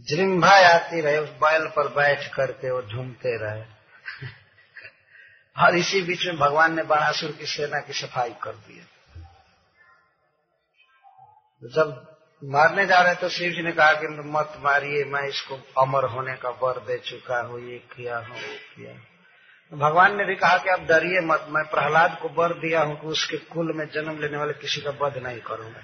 जृम्भा 0.00 0.74
आती 0.74 1.00
रहे, 1.00 1.18
उस 1.18 1.28
बैल 1.28 1.66
पर 1.66 1.88
बैठ 1.88 2.34
करके 2.34 2.70
वो 2.70 2.82
झूमते 2.82 3.38
रहे। 3.38 3.64
और 5.64 5.76
इसी 5.76 6.02
बीच 6.02 6.26
में 6.26 6.38
भगवान 6.38 6.76
ने 6.76 6.82
बाणासुर 6.82 7.32
की 7.32 7.46
सेना 7.46 7.80
की 7.80 7.92
सफ़ाई 7.92 8.34
कर 8.42 8.52
दी। 8.52 8.88
जब 11.62 12.04
मारने 12.42 12.84
जा 12.86 13.00
रहे 13.02 13.14
तो 13.14 13.28
शिव 13.28 13.52
जी 13.52 13.62
ने 13.62 13.72
कहा 13.72 13.92
कि 13.92 14.08
मत 14.30 14.52
मारिए, 14.60 15.04
मैं 15.04 15.22
इसको 15.28 15.56
अमर 15.82 16.04
होने 16.04 16.34
का 16.36 16.48
वर 16.62 16.78
दे 16.80 16.98
चुका 17.00 17.40
हूँ, 17.40 17.60
ये 17.62 17.78
किया 17.90 18.18
हूँ, 18.18 18.36
वो 18.36 18.56
किया 18.74 18.92
तो 19.72 19.76
भगवान 19.76 20.16
ने 20.16 20.24
भी 20.24 20.34
कहा 20.36 20.58
कि 20.58 20.70
आप 20.70 20.80
डरिए 20.80 21.20
मत, 21.22 21.46
मैं 21.48 21.64
प्रहलाद 21.66 22.18
को 22.22 22.28
वर 22.34 22.52
दिया 22.58 22.82
हूँ 22.82 23.00
कि 23.00 23.06
उसके 23.08 23.36
कुल 23.46 23.72
में 23.72 23.86
जन्म 23.90 24.20
लेने 24.20 24.36
वाले 24.36 24.52
किसी 24.54 24.80
का 24.80 24.90
वध 25.00 25.16
नहीं 25.18 25.40
करूँगा। 25.40 25.82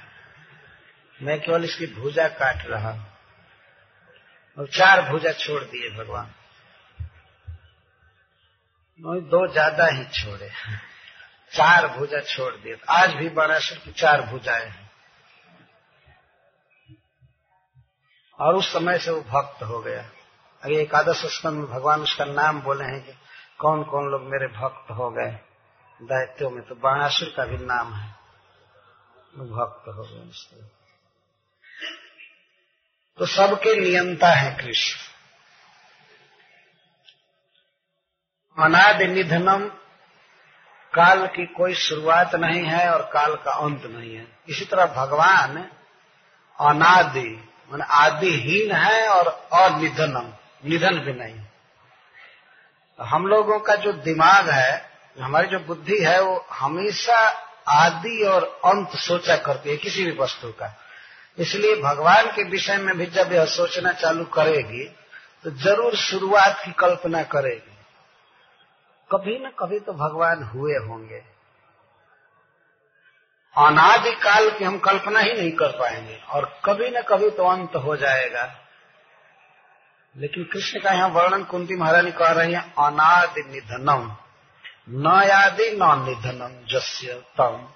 मैं 1.18 1.40
केवल 1.40 1.64
इसकी 1.64 1.86
भूजा 1.94 2.28
काट 2.36 2.66
रहा 2.66 2.92
और 4.58 4.66
चार 4.68 5.02
भूजा 5.10 5.32
छोड़ 5.34 5.62
दिए 5.64 5.90
भगवान। 5.94 6.32
दो 9.26 9.46
ज़्यादा 9.52 9.86
ही 9.86 10.04
छोड़े। 10.14 10.50
चार 11.52 11.86
भुजा 11.88 12.20
छोड़ 12.26 12.52
दिए। 12.54 12.76
आज 12.90 13.14
भी 13.14 13.28
बाणासुर 13.30 13.78
की 13.78 13.92
चार 13.92 14.22
भुजाएँ 14.22 14.66
हैं। 14.66 14.90
और 18.42 18.54
उस 18.54 18.72
समय 18.72 18.98
से 18.98 19.10
वो 19.10 19.20
भक्त 19.22 19.62
हो 19.62 19.78
गया। 19.80 20.02
अगर 20.62 20.72
एकादश 20.72 21.24
स्कंद 21.26 21.54
में 21.54 21.66
भगवान 21.66 22.00
उसका 22.00 22.24
नाम 22.24 22.60
बोले 22.62 22.84
हैं 22.84 23.00
कि 23.04 23.12
कौन 23.58 23.82
कौन 23.84 24.10
लोग 24.10 24.22
मेरे 24.22 24.46
भक्त 24.46 24.90
हो 24.90 25.10
गए? 25.10 25.30
दायित्व 26.00 26.50
में 26.50 26.62
तो 26.64 26.74
बाणासुर 26.74 27.28
का 27.36 27.44
भी 27.44 27.56
नाम 27.56 27.92
है। 27.94 28.08
भक्त 29.50 29.88
हो 29.88 30.02
गए 30.02 30.68
तो 33.18 33.26
सबके 33.26 33.74
नियंता 33.80 34.28
है 34.28 34.54
कृष्ण। 34.56 34.98
अनाद 38.58 39.02
निधनम, 39.02 39.68
काल 40.92 41.26
की 41.26 41.46
कोई 41.46 41.74
शुरुआत 41.74 42.34
नहीं 42.34 42.64
है 42.64 42.88
और 42.90 43.02
काल 43.02 43.34
का 43.34 43.52
अंत 43.56 43.84
नहीं 43.84 44.14
है। 44.14 44.26
इसी 44.48 44.64
तरह 44.64 44.86
भगवान 44.86 45.56
अनादि 46.58 47.30
मान 47.72 47.80
आदिहीन 47.80 48.72
है 48.72 49.08
और 49.08 49.28
अनिधनम, 49.54 50.32
निधन 50.64 50.98
भी 50.98 51.12
नहीं। 51.12 51.38
तो 52.98 53.04
हम 53.04 53.26
लोगों 53.26 53.58
का 53.58 53.74
जो 53.76 53.92
दिमाग 53.92 54.48
है, 54.48 54.90
हमारी 55.20 55.48
जो 55.48 55.58
बुद्धि 55.58 55.98
है, 55.98 56.20
वो 56.22 56.46
हमेशा 56.52 57.18
आदि 57.68 58.22
और 58.24 58.44
अंत 58.64 58.96
सोचा 58.98 59.36
करती 59.36 59.70
है, 59.70 59.76
किसी 59.76 60.04
भी 60.04 60.12
वस्तु 60.12 60.48
का। 60.52 60.74
इसलिए 61.38 61.74
भगवान 61.82 62.26
के 62.26 62.42
विषय 62.42 62.76
में 62.76 62.96
भी 62.98 63.06
जब 63.06 63.32
यह 63.32 63.44
सोचना 63.44 63.92
चालू 63.92 64.24
करेगी 64.24 64.84
तो 65.44 65.50
ज़रूर 65.50 65.94
शुरुआत 65.96 66.60
की 66.64 66.72
कल्पना 66.72 67.22
करेगी। 67.22 67.76
कभी 69.10 69.38
न 69.38 69.50
कभी 69.58 69.78
तो 69.80 69.92
भगवान 69.92 70.42
हुए 70.44 70.76
होंगे। 70.78 71.22
अनादिकाल 73.56 74.50
की 74.50 74.64
हम 74.64 74.78
कल्पना 74.78 75.20
ही 75.20 75.32
नहीं 75.32 75.52
कर 75.52 75.68
पाएँगे, 75.68 76.16
और 76.16 76.60
कभी 76.64 76.90
न 76.90 77.02
कभी 77.02 77.30
तो 77.30 77.44
अंत 77.44 77.76
हो 77.76 77.96
जाएगा। 77.96 78.58
लेकिन 80.16 80.44
कृष्ण 80.44 80.80
का 80.80 80.90
यहाँ 80.90 81.08
वर्णन 81.08 81.44
कुंती 81.44 81.76
महारानी 81.76 82.10
कह 82.10 82.32
रही 82.32 82.52
है, 82.52 82.60
अनादि 82.60 83.42
निधनम, 83.42 84.16
न 84.88 85.22
यादि 85.24 85.70
न 85.70 86.04
निधनम 86.08 86.66
जस्य 86.66 87.22
तम। 87.38 87.68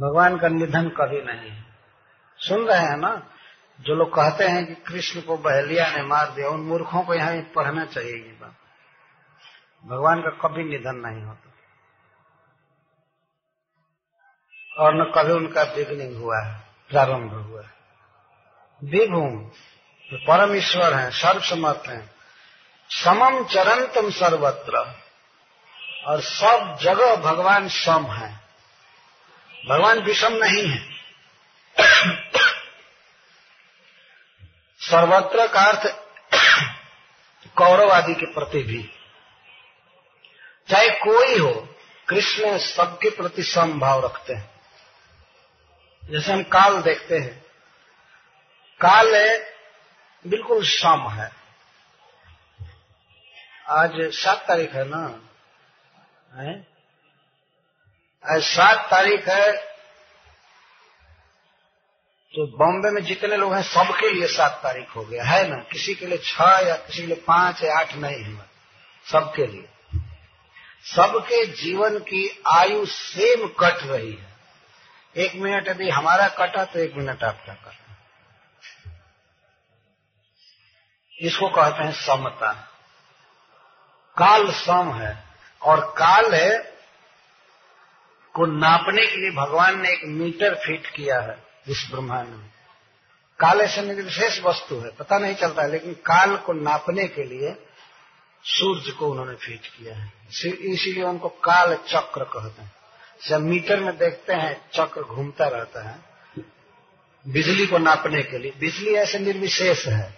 भगवान 0.00 0.38
का 0.38 0.48
निधन 0.48 0.88
कभी 0.88 1.22
नहीं 1.22 1.50
है। 1.50 1.64
सुन 2.38 2.66
रहे 2.66 2.78
हैं 2.78 2.96
ना, 2.96 3.22
जो 3.80 3.94
लोग 3.94 4.14
कहते 4.14 4.44
हैं 4.44 4.66
कि 4.66 4.74
कृष्ण 4.74 5.20
को 5.20 5.36
बहलिया 5.36 5.90
ने 5.90 6.02
मार 6.02 6.30
दिया, 6.30 6.48
उन 6.48 6.60
मूर्खों 6.60 7.02
को 7.02 7.14
यहाँ 7.14 7.36
पढ़ना 7.36 7.84
चाहिए 7.84 8.12
ये 8.12 8.38
बात। 8.40 8.54
भगवान 9.86 10.22
का 10.22 10.30
कभी 10.30 10.64
निधन 10.64 10.96
नहीं 10.96 11.22
होता। 11.22 11.53
और 14.78 14.94
न 14.94 15.12
कभी 15.14 15.32
उनका 15.32 15.64
बिगनिंग 15.64 16.16
हुआ 16.16 16.40
है, 16.40 16.62
प्रारंभ 16.90 17.32
हुआ 17.32 17.62
है। 17.62 17.74
विभूम 18.84 19.38
परम 20.14 20.56
ईश्वर 20.56 20.94
है 20.94 21.10
सर्वसमर्थ 21.10 21.88
है 21.88 22.14
समम 22.90 23.44
चरंतम 23.44 24.10
सर्वत्र, 24.10 24.78
और 26.06 26.20
सब 26.20 26.78
जगह 26.80 27.16
भगवान 27.16 27.68
सम 27.68 28.06
है। 28.06 28.40
भगवान 29.68 29.98
विषम 29.98 30.32
नहीं 30.32 30.68
है। 30.68 30.94
सर्वत्र 34.80 35.46
का 35.48 35.60
अर्थ 35.60 35.96
कौरव 37.56 37.92
आदि 37.92 38.14
के 38.14 38.26
प्रति 38.26 38.62
भी। 38.62 38.90
चाहे 40.68 40.90
कोई 40.90 41.38
हो, 41.38 41.68
कृष्ण 42.08 42.58
सबके 42.58 43.10
प्रति 43.10 43.42
समभाव 43.42 44.04
रखते 44.04 44.34
हैं। 44.34 44.53
जैसे 46.10 46.32
हम 46.32 46.42
काल 46.42 46.82
देखते 46.82 47.18
हैं। 47.18 47.44
काल 48.80 49.14
है 49.14 49.54
बिल्कुल 50.26 50.64
सम 50.64 51.08
है। 51.10 51.32
आज 53.68 53.92
सात 53.96 54.44
तारीख 54.48 54.72
है 54.72 54.84
ना? 54.84 55.30
है? 56.34 56.66
आज 58.32 58.42
सात 58.42 58.90
तारीख 58.90 59.28
है 59.28 59.52
तो 62.34 62.46
बॉम्बे 62.46 62.90
में 62.90 63.04
जितने 63.04 63.36
लोग 63.36 63.54
हैं, 63.54 63.62
सबके 63.62 64.10
लिए 64.10 64.26
सात 64.26 64.60
तारीख 64.62 64.96
हो 64.96 65.04
गया। 65.04 65.24
है 65.24 65.48
ना? 65.48 65.56
किसी 65.56 65.94
के 65.94 66.06
लिए 66.06 66.18
छह 66.18 66.44
या 66.44 66.76
किसी 66.76 67.00
के 67.00 67.06
लिए 67.06 67.16
पाँच 67.16 67.62
या 67.62 67.78
आठ 67.78 67.94
नहीं 67.94 68.24
है। 68.24 68.50
सबके 69.12 69.46
लिए। 69.46 69.68
सबके 70.96 71.46
जीवन 71.46 71.98
की 71.98 72.42
आयु 72.54 72.86
सेम 72.86 73.48
कट 73.48 73.78
रही 73.82 74.14
है। 74.14 74.33
एक 75.16 75.34
मिनट 75.34 75.68
यदि 75.68 75.90
हमारा 75.90 76.28
कटा 76.28 76.64
तो 76.64 76.78
एक 76.78 76.94
मिनट 76.94 77.22
आपका 77.24 77.54
कटा। 77.54 77.96
इसको 81.18 81.48
कहते 81.48 81.84
हैं 81.84 81.92
समता। 81.92 82.52
काल 84.16 84.50
सम 84.52 84.92
है 84.92 85.12
और 85.62 85.80
काल 85.98 86.34
है 86.34 86.58
को 88.34 88.46
नापने 88.46 89.06
के 89.06 89.16
लिए 89.16 89.30
भगवान 89.30 89.80
ने 89.80 89.88
एक 89.88 90.04
मीटर 90.04 90.54
फिट 90.54 90.86
किया 90.86 91.20
है 91.20 91.36
इस 91.68 91.86
ब्रह्मांड 91.90 92.28
में। 92.28 92.50
काल 93.40 93.60
ऐसे 93.60 93.82
विशेष 93.94 94.40
वस्तु 94.42 94.80
है, 94.80 94.90
पता 94.90 95.18
नहीं 95.18 95.34
चलता 95.34 95.62
है, 95.62 95.70
लेकिन 95.70 95.94
काल 96.06 96.36
को 96.36 96.52
नापने 96.52 97.06
के 97.08 97.24
लिए 97.24 97.54
सूर्य 98.44 98.90
को 98.90 99.10
उन्होंने 99.10 99.34
फिट 99.36 99.66
किया 99.66 99.96
है। 99.96 100.12
इसीलिए 100.28 101.02
उनको 101.02 101.28
काल 101.28 101.74
चक्र 101.88 102.24
कहते 102.24 102.62
हैं। 102.62 102.72
जब 103.28 103.40
मीटर 103.40 103.80
में 103.80 103.98
देखते 103.98 104.32
हैं, 104.32 104.70
चक्र 104.70 105.02
घूमता 105.02 105.48
रहता 105.48 105.88
है, 105.88 105.98
बिजली 107.28 107.66
को 107.66 107.78
नापने 107.78 108.22
के 108.22 108.38
लिए। 108.38 108.52
बिजली 108.60 108.94
ऐसे 108.94 109.18
निर्विशेष 109.18 109.86
है। 109.86 110.14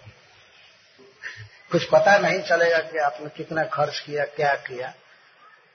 कुछ 1.71 1.83
पता 1.83 2.17
नहीं 2.17 2.39
चलेगा 2.39 2.79
कि 2.79 2.97
आपने 2.97 3.29
कितना 3.29 3.63
खर्च 3.63 3.99
किया, 3.99 4.25
क्या 4.25 4.55
किया। 4.55 4.93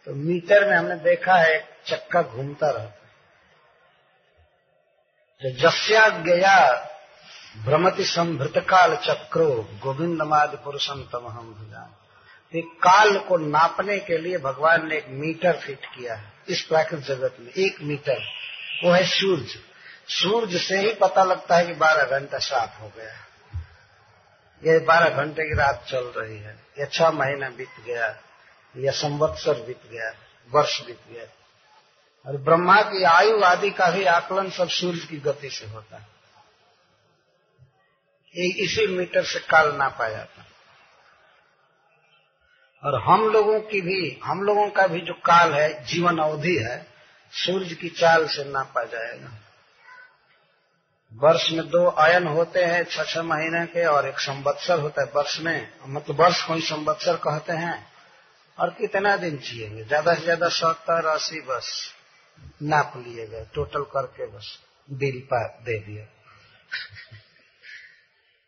तो 0.04 0.14
मीटर 0.14 0.70
में 0.70 0.76
हमने 0.76 0.96
देखा 0.96 1.35
है 1.35 1.68
चक्का 1.87 2.22
घूमता 2.22 2.70
रहता 2.70 2.82
है। 2.82 3.02
जस्या 5.56 6.08
गया 6.08 6.88
भ्रमति 7.64 8.04
संभृत 8.04 8.52
काल 8.56 8.96
चक्रो 8.96 9.68
गोविंद 9.82 10.22
माद 10.22 10.61
पुरुषम 10.64 11.02
तम 11.12 11.26
हम 11.28 11.54
भुजान 12.52 12.78
काल 12.82 13.18
को 13.18 13.36
नापने 13.36 13.98
के 13.98 14.18
लिए 14.18 14.38
भगवान 14.38 14.88
ने 14.88 14.96
एक 14.96 15.06
मीटर 15.08 15.56
फिट 15.56 15.84
किया 15.84 16.14
है, 16.14 16.32
इस 16.48 16.62
प्राकृतिक 16.62 17.04
जगत 17.04 17.36
में, 17.40 17.52
एक 17.52 17.82
मीटर। 17.82 18.18
वो 18.84 18.90
है 18.90 19.04
सूर्य। 19.04 19.60
सूर्य 20.08 20.58
से 20.58 20.78
ही 20.78 20.94
पता 20.94 21.24
लगता 21.24 21.56
है 21.56 21.66
कि 21.66 21.72
बारह 21.72 22.18
घंटा 22.18 22.38
साफ़ 22.38 22.82
हो 22.82 22.92
गया। 22.96 23.12
ये 24.64 24.78
बारह 24.78 25.08
घंटे 25.08 25.48
की 25.48 25.54
रात 25.54 25.84
चल 25.88 26.04
रही 26.04 26.38
है। 26.38 26.58
या 26.78 26.86
छह 26.86 27.10
महीना 27.10 27.50
बीत 27.50 27.84
गया। 27.86 28.18
या 28.76 28.92
संवत्सर 28.92 29.54
बीत 29.54 29.80
गया। 29.92 30.14
वर्ष 30.50 30.86
बीत 30.86 31.00
गया। 31.12 31.24
और 32.26 32.36
ब्रह्मा 32.36 32.82
की 32.82 33.04
आयु 33.04 33.42
आदि 33.42 33.70
का 33.70 33.90
भी 33.90 34.04
आकलन 34.04 34.50
सब 34.50 34.68
सूर्य 34.68 34.98
की 34.98 35.16
गति 35.16 35.50
से 35.50 35.66
होता 35.66 35.96
है। 35.96 36.06
इसी 38.50 38.86
मीटर 38.86 39.24
से 39.24 39.38
काल 39.38 39.76
नापा 39.76 40.08
जाता 40.08 40.42
और 42.84 43.02
हम 43.02 43.28
लोगों 43.28 43.60
की 43.60 43.80
भी, 43.80 44.20
हम 44.24 44.42
लोगों 44.42 44.70
का 44.70 44.86
भी 44.86 45.00
जो 45.00 45.12
काल 45.12 45.52
है, 45.52 45.84
जीवन 45.84 46.18
अवधि 46.18 46.56
है, 46.56 46.86
सूर्य 47.32 47.74
की 47.74 47.88
चाल 47.88 48.26
से 48.26 48.44
नापा 48.44 48.84
जाएगा। 48.84 49.38
वर्ष 51.12 51.50
में 51.52 51.68
दो 51.68 51.88
आयन 51.90 52.26
होते 52.26 52.64
हैं 52.64 52.84
छह 52.84 53.04
छह 53.04 53.22
महीने 53.22 53.66
के 53.66 53.84
और 53.84 54.08
एक 54.08 54.18
संवत्सर 54.18 54.78
होता 54.78 55.02
है 55.02 55.12
वर्ष 55.16 55.40
में। 55.40 55.72
मतलब 55.86 56.20
वर्ष 56.20 56.42
को 56.46 56.54
ही 56.54 56.60
संवत्सर 56.60 57.16
कहते 57.16 57.52
हैं। 57.52 57.92
और 58.58 58.70
कितना 58.70 59.16
दिन 59.16 59.36
जिएँगे? 59.38 59.84
ज़्यादा 59.84 60.14
से 60.14 60.20
ज़्यादा 60.20 60.48
सत्तर, 60.48 61.06
अस्सी 61.06 61.40
बस 61.40 61.94
नाप 62.62 62.92
लिए 62.96 63.26
गए 63.26 63.46
टोटल 63.54 63.82
करके 63.82 64.26
बस 64.26 64.58
बिल 64.90 65.20
पर 65.20 65.58
दे 65.62 65.78
दिए 65.78 66.08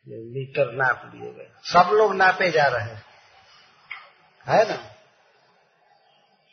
मीटर 0.32 0.72
नाप 0.72 1.10
लिए 1.14 1.32
गए। 1.32 1.50
सब 1.64 1.90
लोग 1.92 2.14
नापे 2.14 2.50
जा 2.50 2.66
रहे 2.66 2.84
हैं। 2.84 3.13
है 4.48 4.68
ना? 4.68 4.76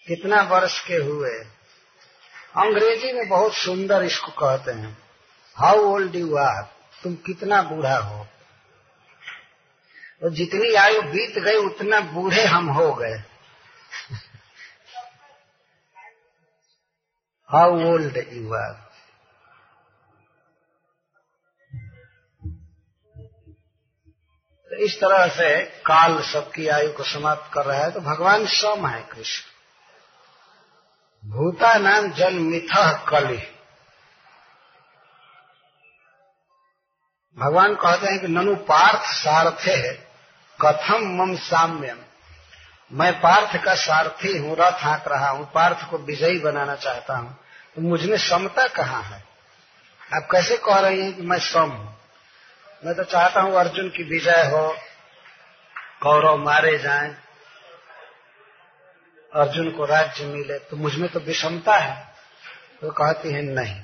कितना 0.08 0.42
वर्ष 0.42 0.88
के 0.88 0.96
हुए। 0.96 1.32
अंग्रेज़ी 2.58 3.14
में 3.14 3.30
बहुत 3.30 3.54
सुंदर 3.54 4.04
इसको 4.04 4.28
कहते 4.28 4.72
हैं। 4.72 4.98
हाउ 5.56 5.78
ओल्ड 5.78 6.16
यू 6.16 6.36
आर 6.36 6.64
तुम 7.04 7.16
कितना 7.16 7.62
बूढ़ा 7.62 7.98
हो? 7.98 8.28
तो 10.22 10.30
जितनी 10.30 10.74
आयु 10.74 11.02
बीत 11.02 11.40
गई, 11.40 11.56
उतना 11.56 12.00
बूढ़े 12.00 12.46
हम 12.46 12.70
हो 12.70 12.94
गए। 12.94 13.24
हाउ 17.46 17.82
ओल्ड 17.82 18.18
यू 18.18 18.54
आर 18.54 18.91
तो 24.72 24.78
इस 24.78 25.02
तरह 25.02 25.28
से 25.28 25.62
काल 25.62 26.22
सबकी 26.22 26.68
आयु 26.68 26.92
को 26.92 27.04
समाप्त 27.04 27.54
कर 27.54 27.66
रहा 27.66 27.78
है 27.78 27.92
तो 27.92 28.00
भगवान 28.00 28.46
सम 28.46 28.88
है 28.88 29.02
कृष्ण। 29.02 29.52
भूता 31.32 31.74
नाम 31.74 32.12
जन 32.12 32.34
मिथ 32.34 33.02
कलि। 33.10 33.42
भगवान 37.38 37.76
कहते 37.76 38.08
हैं 38.08 38.20
कि 38.20 38.28
ननु 38.28 38.56
पार्थ 38.56 39.02
सारथे 39.02 39.94
कथम 40.62 41.22
मम 41.22 41.36
साम्यम। 41.36 41.98
मैं 42.94 43.22
पार्थ 43.22 43.64
का 43.64 43.76
सारथी 43.76 44.38
हूँ, 44.38 44.56
रथ 44.60 44.74
हाँक 44.74 45.08
रहा 45.08 45.30
हूँ, 45.30 45.52
पार्थ 45.52 45.90
को 45.90 45.98
विजयी 45.98 46.40
बनाना 46.40 46.76
चाहता 46.76 47.18
हूँ। 47.18 47.40
तो 47.76 47.82
मुझने 47.82 48.18
समता 48.18 48.68
कहाँ 48.68 49.04
है? 49.04 49.24
आप 50.16 50.28
कैसे 50.32 50.58
कह 50.58 50.80
रही 50.80 51.02
हैं 51.02 51.16
कि 51.16 51.22
मैं 51.22 51.40
सम 51.40 51.70
हूँ? 51.70 52.01
मैं 52.86 52.96
तो 52.96 53.04
चाहता 53.04 53.42
हूँ 53.42 53.56
अर्जुन 53.56 53.90
की 53.90 54.04
विजय 54.04 54.44
हो, 54.44 54.78
कौरव 56.02 56.38
मारे 56.38 56.78
जाएँ, 56.78 57.18
अर्जुन 59.36 59.72
को 59.72 59.86
राज्य 59.86 60.26
मिले। 60.26 60.60
तो 60.60 60.78
मुझमें 60.78 61.10
तो 61.10 61.20
विषमता 61.20 61.78
है। 61.78 62.16
वो 62.84 62.90
तो 62.90 62.94
कहती 62.94 63.34
है, 63.34 63.42
नहीं। 63.42 63.84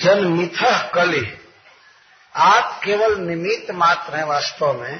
जन 0.00 0.24
मिथ 0.24 0.92
कली। 0.94 1.38
आप 2.36 2.80
केवल 2.84 3.16
निमित्त 3.16 3.70
मात्र 3.70 4.16
हैं 4.16 4.24
वास्तव 4.24 4.72
में, 4.72 4.98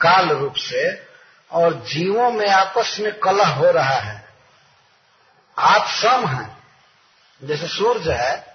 काल 0.00 0.28
रूप 0.28 0.54
से, 0.54 1.06
और 1.50 1.74
जीवों 1.74 2.30
में 2.30 2.48
आपस 2.48 2.96
में 3.00 3.18
कलह 3.18 3.46
हो 3.46 3.70
रहा 3.70 3.94
है। 3.94 4.28
आप 5.58 5.86
सम 5.88 6.26
हैं। 6.26 6.64
जैसे 7.44 7.68
सूर्य 7.68 8.12
है 8.12 8.49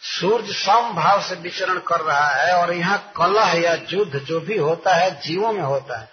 सूर्य 0.00 0.52
सम 0.52 0.92
भाव 0.94 1.22
से 1.22 1.34
विचरण 1.34 1.78
कर 1.78 2.00
रहा 2.00 2.28
है 2.28 2.56
और 2.56 2.72
यहाँ 2.74 3.12
कलह 3.16 3.52
या 3.52 3.74
युद्ध 3.74 4.18
जो 4.18 4.40
भी 4.40 4.58
होता 4.58 4.94
है, 4.94 5.20
जीवों 5.20 5.52
में 5.52 5.62
होता 5.62 6.00
है। 6.00 6.08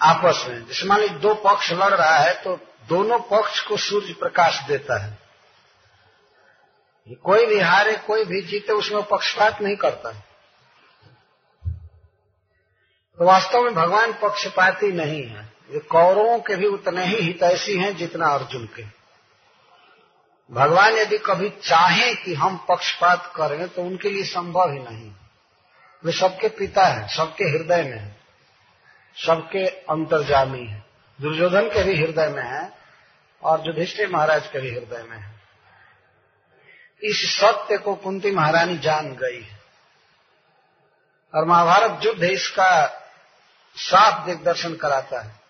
आपस 0.00 0.44
में। 0.48 0.66
जैसे 0.66 0.86
मान 0.86 1.00
लीजिए 1.00 1.18
दो 1.18 1.34
पक्ष 1.34 1.72
लड़ 1.72 1.94
रहा 1.94 2.16
है 2.16 2.42
तो 2.42 2.60
दोनों 2.88 3.18
पक्ष 3.18 3.60
को 3.60 3.76
सूर्य 3.76 4.12
प्रकाश 4.12 4.62
देता 4.68 5.02
है। 5.02 5.18
कोई 7.22 7.46
भी 7.46 7.60
हारे, 7.60 7.96
कोई 7.96 8.24
भी 8.24 8.42
जीते, 8.42 8.72
उसमें 8.72 9.02
पक्षपात 9.02 9.62
नहीं 9.62 9.76
करता। 9.76 10.12
तो 13.18 13.24
वास्तव 13.24 13.62
में 13.62 13.74
भगवान 13.74 14.12
पक्षपाती 14.12 14.92
नहीं 14.92 15.26
है। 15.26 15.52
ये 15.70 15.78
कौरवों 15.78 16.38
के 16.38 16.56
भी 16.56 16.66
उतने 16.66 17.04
ही 17.04 17.16
हितैषी 17.16 17.76
हैं 17.78 17.96
जितना 17.96 18.26
अर्जुन 18.26 18.66
के। 18.66 18.93
भगवान 20.50 20.96
यदि 20.96 21.18
कभी 21.18 21.48
चाहें 21.50 22.16
कि 22.16 22.34
हम 22.34 22.66
पक्षपात 22.68 23.32
करें 23.36 23.68
तो 23.68 23.82
उनके 23.82 24.10
लिए 24.10 24.24
संभव 24.24 24.72
ही 24.72 24.78
नहीं। 24.78 25.12
वे 26.04 26.12
सबके 26.12 26.48
पिता 26.48 26.86
हैं, 26.86 27.08
सबके 27.08 27.44
हृदय 27.44 27.82
में 27.82 27.98
है, 27.98 28.16
सबके 29.26 29.66
अंतर्जामी 29.66 30.66
है। 30.66 30.84
दुर्योधन 31.20 31.68
के 31.68 31.82
भी 31.82 31.96
हृदय 31.96 32.28
में 32.28 32.42
है 32.42 32.72
और 33.42 33.66
युधिष्ठिर 33.66 34.08
महाराज 34.08 34.46
के 34.46 34.60
भी 34.60 34.70
हृदय 34.70 35.02
में 35.02 35.18
है। 35.18 35.34
इस 37.02 37.40
सत्य 37.40 37.78
को 37.78 37.94
कुंती 37.94 38.30
महारानी 38.30 38.78
जान 38.78 39.14
गई 39.14 39.42
है। 39.42 39.60
और 41.34 41.44
महाभारत 41.44 42.00
युद्ध 42.04 42.24
इसका 42.24 42.86
साफ़ 43.76 44.26
दिग्दर्शन 44.26 44.74
कराता 44.74 45.20
है। 45.20 45.40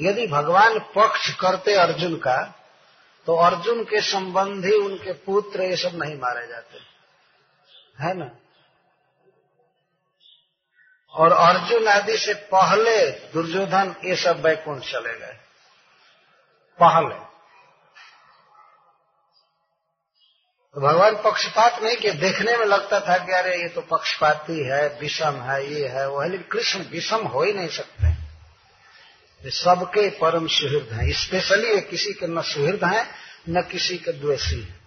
यदि 0.00 0.26
भगवान 0.26 0.78
पक्ष 0.78 1.34
करते 1.34 1.74
अर्जुन 1.74 2.16
का 2.16 2.61
तो 3.26 3.36
अर्जुन 3.36 3.84
के 3.84 4.00
संबंधी 4.00 4.72
उनके 4.72 5.12
पुत्र 5.12 5.62
ये 5.62 5.76
सब 5.76 5.90
नहीं 5.94 6.18
मारे 6.18 6.46
जाते। 6.46 6.78
है 8.00 8.14
ना? 8.14 8.30
और 11.12 11.32
अर्जुन 11.32 11.88
आदि 11.88 12.18
से 12.18 12.34
पहले 12.34 13.10
दुर्योधन 13.10 13.94
ये 14.04 14.16
सब 14.16 14.42
बैकुंठ 14.42 14.82
चले 14.82 15.18
गए। 15.18 15.38
पहले। 16.80 17.32
तो 20.74 20.80
भगवान 20.80 21.16
पक्षपात 21.16 21.82
नहीं 21.82 21.96
किया 21.96 22.12
देखने 22.12 22.56
में 22.56 22.66
लगता 22.66 23.00
था 23.00 23.26
कि 23.26 23.32
अरे 23.32 23.62
ये 23.62 23.68
तो 23.68 23.80
पक्षपाती 23.80 24.64
है, 24.64 24.98
विषम 25.00 25.32
है, 25.32 25.72
ये 25.72 25.88
है 25.88 26.08
वो 26.08 26.20
है, 26.20 26.28
लेकिन 26.28 26.46
कृष्ण 26.52 26.84
विषम 26.84 27.26
हो 27.26 27.42
ही 27.42 27.52
नहीं 27.52 27.68
सकते। 27.68 28.11
सबके 29.50 30.10
परम 30.10 30.46
सुहृद 30.46 30.88
हैं। 30.92 31.12
स्पेशली 31.12 31.80
किसी 31.80 32.12
के 32.12 32.26
न 32.26 32.42
सुहृद 32.42 32.84
हैं, 32.84 33.10
न 33.48 33.62
किसी 33.62 33.98
के 33.98 34.12
द्वेषी 34.12 34.60
हैं। 34.62 34.80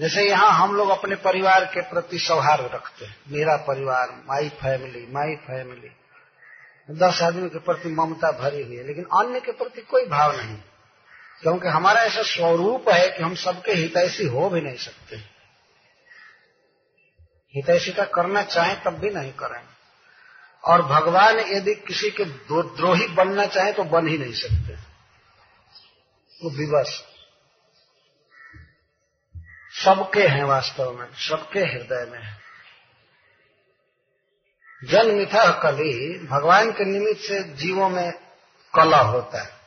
जैसे 0.00 0.28
यहाँ 0.28 0.50
हम 0.50 0.76
लोग 0.76 0.88
अपने 0.88 1.16
परिवार 1.16 1.64
के 1.64 1.80
प्रति 1.80 2.18
सौहार्द 2.18 2.70
रखते 2.74 3.04
हैं। 3.04 3.16
मेरा 3.28 3.56
परिवार 3.56 4.08
माई 4.10 4.48
फैमिली 4.48 5.06
माई 5.10 5.36
फैमिली 5.36 5.90
दस 6.90 7.22
आदमी 7.22 7.48
के 7.48 7.58
प्रति 7.58 7.88
ममता 7.88 8.32
भरी 8.32 8.62
हुई 8.62 8.76
है, 8.76 8.86
लेकिन 8.86 9.04
अन्य 9.04 9.40
के 9.40 9.52
प्रति 9.52 9.80
कोई 9.80 10.06
भाव 10.06 10.36
नहीं। 10.36 10.56
क्योंकि 11.42 11.68
हमारा 11.68 12.02
ऐसा 12.02 12.22
स्वरूप 12.22 12.88
है 12.88 13.08
कि 13.08 13.22
हम 13.22 13.34
सबके 13.34 13.72
हितैषी 13.72 14.26
हो 14.26 14.50
भी 14.50 14.60
नहीं 14.60 14.76
सकते। 14.76 15.16
हितैषी 17.56 17.92
का 17.92 18.04
करना 18.04 18.42
चाहे 18.42 18.74
तब 18.74 18.90
भी 18.90 19.10
नहीं 19.10 19.32
करें। 19.32 19.69
और 20.64 20.82
भगवान 20.82 21.38
यदि 21.38 21.74
किसी 21.74 22.10
के 22.10 22.24
द्रोही 22.24 23.06
बनना 23.06 23.46
चाहे 23.46 23.72
तो 23.72 23.84
बन 23.84 24.08
ही 24.08 24.18
नहीं 24.18 24.32
सकते। 24.32 24.74
वो 26.44 26.50
विवश। 26.50 27.04
सबके 29.84 30.26
हैं 30.26 30.44
वास्तव 30.44 30.98
में, 30.98 31.08
सबके 31.14 31.60
हृदय 31.60 32.10
में 32.10 32.22
है। 32.22 32.40
जन्मिथा 34.84 35.62
कली 35.62 36.18
भगवान 36.18 36.72
के 36.72 36.84
निमित्त 36.84 37.20
से 37.20 37.42
जीवों 37.42 37.88
में 37.88 38.12
कला 38.74 39.00
होता 39.00 39.42
है। 39.42 39.59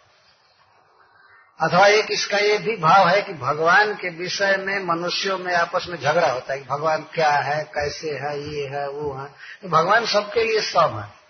अथवा 1.64 1.88
एक 1.88 2.06
इसका 2.12 2.38
ये 2.38 2.58
भी 2.58 2.76
भाव 2.76 3.08
है 3.08 3.22
कि 3.22 3.34
भगवान 3.34 3.94
के 3.94 4.10
विषय 4.10 4.58
में 4.58 4.84
मनुष्यों 4.84 5.38
में 5.38 5.54
आपस 5.54 5.86
में 5.90 5.98
झगड़ा 5.98 6.32
होता 6.32 6.54
है 6.54 6.60
कि 6.60 6.66
भगवान 6.66 7.06
क्या 7.14 7.32
है, 7.32 7.64
कैसे 7.64 8.12
है, 8.12 8.52
ये 8.52 8.68
है, 8.68 8.90
वो 8.90 9.14
है। 9.14 9.28
तो 9.62 9.70
भगवान 9.70 10.06
सबके 10.06 10.44
लिए 10.44 10.62
सब 10.62 10.98
है। 11.00 11.24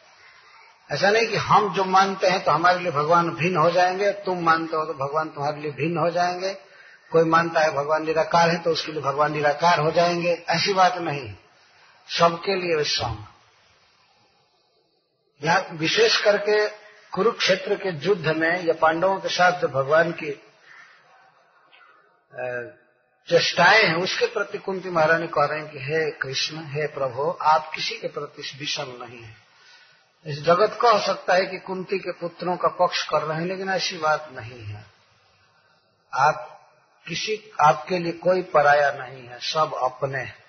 ऐसा 0.96 1.10
नहीं 1.10 1.28
कि 1.28 1.38
हम 1.38 1.74
जो 1.74 1.84
मानते 1.84 2.28
हैं 2.28 2.44
तो 2.44 2.52
हमारे 2.52 2.80
लिए 2.80 2.92
भगवान 2.92 3.30
भिन्न 3.30 3.58
हो 3.58 3.72
जाएँगे, 3.72 4.12
तुम 4.12 4.44
मानते 4.44 4.78
हो 4.78 4.86
तो 4.86 4.94
भगवान 4.94 5.30
तुम्हारे 5.30 5.62
लिए 5.62 5.72
भिन्न 5.72 5.98
हो 5.98 6.10
जाएँगे। 6.10 6.54
कोई 7.12 7.24
मानता 7.24 7.60
है 7.60 7.72
भगवान 7.72 8.06
निराकार 8.06 8.50
है 8.50 8.58
तो 8.58 8.72
उसके 8.72 8.92
लिए 8.92 9.02
भगवान 9.02 9.34
निराकार 9.34 9.80
हो 9.80 9.92
जाएँगे। 9.92 10.44
ऐसी 10.50 10.74
बात 10.74 10.98
नहीं। 10.98 11.34
सबके 12.10 12.56
लिए 12.56 12.84
सम। 12.84 13.26
यहाँ 15.44 15.68
विशेष 15.72 16.22
करके 16.22 16.83
कुरुक्षेत्र 17.14 17.76
के 17.76 17.90
युद्ध 17.90 18.28
में 18.28 18.64
या 18.64 18.74
पांडवों 18.74 19.20
के 19.20 19.30
साथ 19.30 19.62
जो 19.62 19.68
भगवान 19.68 20.12
की 20.12 20.42
चेष्टाएँ 23.30 23.84
हैं, 23.84 23.96
उसके 23.96 24.26
प्रति 24.26 24.58
कुंती 24.58 24.90
महारानी 24.90 25.28
कह 25.28 25.46
रहे 25.46 25.60
हैं 25.60 25.70
कि 25.70 25.80
हे 25.80 26.12
कृष्ण, 26.12 26.58
हे 26.58 26.88
प्रभु, 26.88 27.38
आप 27.42 27.72
किसी 27.76 27.98
के 27.98 28.08
प्रति 28.08 28.58
विषम 28.60 28.84
नहीं 28.84 29.24
है। 29.24 29.36
इस 30.26 30.44
जगत 30.44 30.80
कह 30.82 31.06
सकता 31.06 31.34
है 31.34 31.46
कि 31.46 31.60
कुंती 31.60 32.00
के 32.00 32.12
पुत्रों 32.12 32.58
का 32.58 32.68
पक्ष 32.68 33.08
कर 33.10 33.22
रहे 33.22 33.38
हैं, 33.38 33.46
लेकिन 33.46 33.70
ऐसी 33.70 33.98
बात 33.98 34.30
नहीं 34.32 34.64
है। 34.64 34.86
आप 36.14 36.62
किसी, 37.08 37.52
आपके 37.62 38.00
लिए 38.00 38.12
कोई 38.12 38.42
पराया 38.42 38.92
नहीं 38.92 39.28
है, 39.28 39.40
सब 39.40 39.74
अपने 39.74 40.20
हैं। 40.20 40.43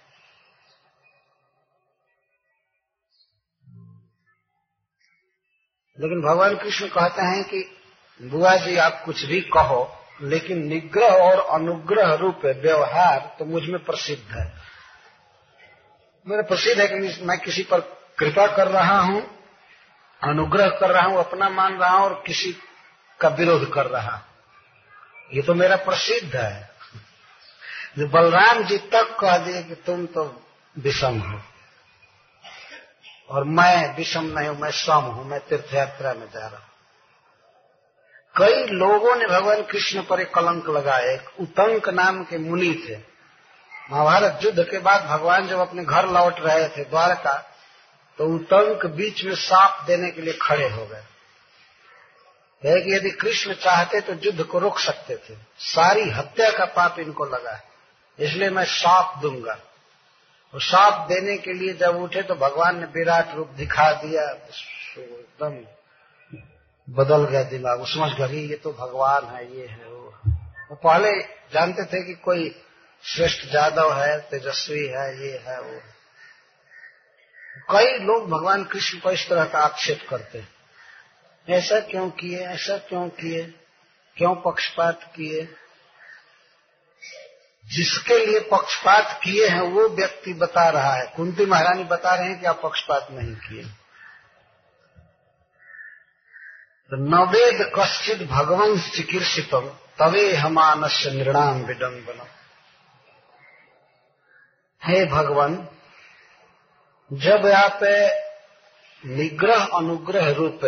लेकिन 6.00 6.20
भगवान 6.20 6.56
कृष्ण 6.56 6.86
कहते 6.86 7.22
हैं 7.22 7.44
कि, 7.44 7.76
बुआ 8.22 8.56
जी, 8.56 8.76
आप 8.76 9.02
कुछ 9.04 9.24
भी 9.24 9.40
कहो, 9.40 9.96
लेकिन 10.22 10.66
निग्रह 10.66 11.08
और 11.08 11.60
अनुग्रह 11.60 12.14
रूप 12.14 12.40
व्यवहार 12.44 13.36
तो 13.38 13.44
मुझमें 13.44 13.84
प्रसिद्ध 13.84 14.36
है। 14.36 14.52
मेरा 16.28 16.42
प्रसिद्ध 16.42 16.80
है 16.80 16.88
कि 16.88 17.24
मैं 17.24 17.38
किसी 17.38 17.62
पर 17.62 17.80
कृपा 18.18 18.46
कर 18.46 18.68
रहा 18.68 18.98
हूँ, 18.98 19.38
अनुग्रह 20.22 20.68
कर 20.68 20.90
रहा 20.90 21.02
हूँ, 21.02 21.18
अपना 21.18 21.48
मान 21.48 21.78
रहा 21.78 21.90
हूँ 21.90 22.04
और 22.04 22.22
किसी 22.26 22.56
का 23.20 23.28
विरोध 23.28 23.72
कर 23.72 23.86
रहा 23.86 24.20
ये 25.34 25.42
तो 25.42 25.54
मेरा 25.54 25.76
प्रसिद्ध 25.76 26.36
है। 26.36 26.70
जो 27.98 28.06
बलराम 28.06 28.64
जी 28.64 28.78
तक 28.78 29.16
कह 29.20 29.38
दिए 29.38 29.62
कि 29.62 29.74
तुम 29.74 30.06
तो 30.06 30.42
विषम 30.78 31.18
हो। 31.18 31.40
और 33.28 33.44
मैं 33.46 33.96
विषम 33.96 34.24
नहीं 34.28 34.48
हूँ, 34.48 34.58
मैं 34.58 34.70
सम 34.72 34.92
हूँ, 34.92 35.24
मैं 35.24 35.40
तीर्थ 35.40 35.74
यात्रा 35.74 36.12
में 36.14 36.26
जा 36.26 36.40
रहा 36.40 36.56
हूँ। 36.56 36.72
कई 38.34 38.64
लोगों 38.68 39.14
ने 39.16 39.26
भगवान 39.26 39.62
कृष्ण 39.62 40.02
पर 40.02 40.20
एक 40.20 40.32
कलंक 40.34 40.68
लगाया, 40.68 41.10
एक 41.12 41.40
उतंक 41.40 41.88
नाम 41.90 42.22
के 42.24 42.38
मुनि 42.40 42.72
थे। 42.84 42.96
महाभारत 43.90 44.44
युद्ध 44.44 44.64
के 44.64 44.78
बाद 44.80 45.04
भगवान 45.06 45.48
जब 45.48 45.58
अपने 45.58 45.84
घर 45.84 46.08
लौट 46.08 46.40
रहे 46.40 46.68
थे 46.68 46.84
द्वारका 46.84 47.32
तो 48.18 48.26
उतंक 48.34 48.86
बीच 48.96 49.24
में 49.24 49.34
साप 49.36 49.84
देने 49.86 50.10
के 50.10 50.22
लिए 50.22 50.38
खड़े 50.42 50.68
हो 50.70 50.86
गए। 50.86 51.02
है 52.62 52.80
कि 52.80 52.94
यदि 52.94 53.10
कृष्ण 53.12 53.54
चाहते 53.54 54.00
तो 54.00 54.12
युद्ध 54.24 54.42
को 54.42 54.58
रोक 54.58 54.78
सकते 54.78 55.16
थे। 55.18 55.34
सारी 55.64 56.08
हत्या 56.10 56.50
का 56.50 56.64
पाप 56.66 56.98
इनको 56.98 57.24
लगा 57.26 57.52
है, 57.52 57.62
इसलिए 58.18 58.50
मैं 58.50 58.64
साप 58.66 59.18
दूँगा। 59.22 59.58
और 60.54 60.60
साप 60.60 61.08
देने 61.08 61.36
के 61.36 61.52
लिए 61.52 61.74
जब 61.74 61.96
उठे 61.96 62.22
तो 62.22 62.34
भगवान 62.34 62.80
ने 62.80 62.86
विराट 62.86 63.34
रूप 63.34 63.48
दिखा 63.48 63.92
दिया 63.92 64.22
एकदम 64.98 65.64
बदल 66.90 67.24
गया 67.24 67.42
दिमाग। 67.42 67.78
वो 67.78 67.86
समझ 67.86 68.12
गए 68.12 68.36
ये 68.36 68.56
तो 68.56 68.72
भगवान 68.72 69.24
है, 69.24 69.58
ये 69.58 69.66
है 69.66 69.88
वो। 69.88 70.20
वो 70.70 70.74
पहले 70.74 71.22
जानते 71.52 71.84
थे 71.84 72.02
कि 72.02 72.14
कोई 72.14 72.62
श्रेष्ठ 73.04 73.46
जादव 73.46 73.92
है, 73.92 74.20
तेजस्वी 74.20 74.86
है, 74.86 75.26
ये 75.26 75.38
है 75.46 75.60
वो। 75.60 75.80
कई 77.70 77.98
लोग 77.98 78.30
भगवान 78.30 78.64
कृष्ण 78.64 78.98
को 78.98 79.10
इस 79.10 79.28
तरह 79.28 79.44
का 79.44 79.58
आक्षेप 79.58 80.06
करते 80.10 80.38
हैं। 80.38 80.48
ऐसा 81.48 81.80
क्यों 81.80 82.10
किए, 82.10 82.38
ऐसा 82.38 82.78
क्यों 82.78 83.08
किए, 83.08 83.54
क्यों 84.16 84.34
पक्षपात 84.34 85.12
किए? 85.16 85.48
जिसके 87.66 88.26
लिए 88.26 88.40
पक्षपात 88.40 89.20
किए 89.22 89.48
हैं, 89.48 89.60
वो 89.60 89.88
व्यक्ति 89.88 90.32
बता 90.32 90.68
रहा 90.68 90.92
है। 90.94 91.12
कुंती 91.16 91.46
महारानी 91.46 91.84
बता 91.84 92.14
रहे 92.14 92.28
हैं 92.28 92.40
कि 92.40 92.46
आप 92.46 92.60
पक्षपात 92.62 93.08
नहीं 93.10 93.34
किए। 93.34 93.64
तो 96.90 96.96
नवेद 96.96 97.72
कश्चित 97.78 98.22
भगवान 98.28 98.78
चिकित्सितम 98.80 99.68
तवे 99.98 100.34
हमानस 100.34 101.04
नृणाम 101.06 101.62
विडम्बनम। 101.62 102.26
हे 104.82 105.04
भगवान, 105.06 105.68
जब 107.12 107.46
आप 107.46 107.80
निग्रह 109.06 109.64
अनुग्रह 109.64 110.30
रूप 110.32 110.60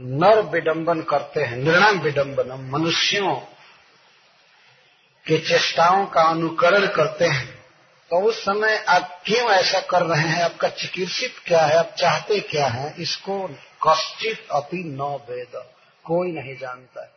नर 0.00 0.40
विडंबन 0.40 1.02
करते 1.02 1.42
हैं 1.42 1.56
निर्णाम 1.56 1.98
विडंबनम 1.98 2.78
मनुष्यों 2.78 3.34
के 5.30 5.38
चेष्टाओं 5.38 6.06
का 6.06 6.22
अनुकरण 6.22 6.86
करते 6.86 7.24
हैं 7.24 7.60
तो 8.10 8.20
उस 8.20 8.42
समय 8.42 8.84
आप 8.88 9.22
क्यों 9.26 9.50
ऐसा 9.50 9.80
कर 9.80 10.02
रहे 10.02 10.28
हैं? 10.28 10.42
आपका 10.42 10.68
चिकित्सित 10.68 11.34
क्या 11.46 11.62
है? 11.62 11.76
आप 11.76 11.94
चाहते 11.98 12.40
क्या 12.40 12.66
है? 12.66 12.94
इसको 12.98 13.48
कश्चित 13.88 14.46
अपनी 14.50 14.82
न 14.84 15.00
वेद। 15.00 15.52
कोई 16.04 16.32
नहीं 16.32 16.56
जानता 16.56 17.02
है। 17.02 17.10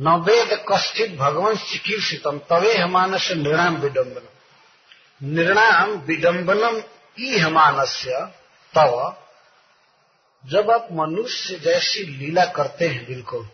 न 0.00 0.08
वेद 0.08 0.64
कश्चित 0.72 1.14
भगवान 1.16 1.56
चिकित्सितम, 1.56 2.38
तवे 2.38 2.76
हमानस 2.76 3.30
निर्णाम 3.30 3.76
विडम्बनम 3.76 5.28
निर्णाम 5.28 5.90
विडम्बनम 5.90 6.82
ई 7.20 7.38
हमानस्य 7.38 8.28
तव। 8.74 9.14
जब 10.46 10.70
आप 10.70 10.88
मनुष्य 10.92 11.58
जैसी 11.58 12.02
लीला 12.18 12.44
करते 12.44 12.88
हैं 12.88 13.06
बिल्कुल 13.06 13.48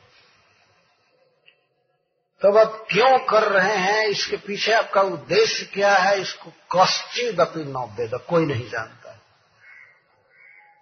तब 2.43 2.57
आप 2.57 2.87
क्यों 2.91 3.19
कर 3.19 3.43
रहे 3.43 3.77
हैं? 3.77 4.07
इसके 4.07 4.37
पीछे 4.37 4.73
आपका 4.73 5.01
उद्देश्य 5.01 5.67
क्या 5.67 5.97
है? 5.97 6.21
इसको 6.21 6.53
कश्चित 6.77 7.41
अपनी 7.41 7.65
नौवेद 7.65 8.11
कोई 8.29 8.47
नहीं 8.47 8.71
जानता। 8.71 9.21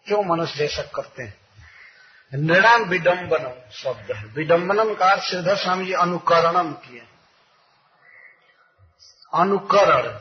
क्यों 0.07 0.25
मनुष्य 0.25 0.55
जैसा 0.55 0.83
करते 0.83 1.23
हैं? 1.23 1.43
नृणाम 2.35 2.83
विडम्बनम 2.83 3.71
शब्द। 3.73 4.17
है 4.17 4.25
विडम्बनम 4.25 4.95
का 4.95 5.17
श्रीधर 5.17 5.57
स्वामी 5.57 5.87
जी 5.87 5.93
अनुकरणम 5.93 6.73
किए। 6.73 7.03
अनुकरण। 9.35 10.21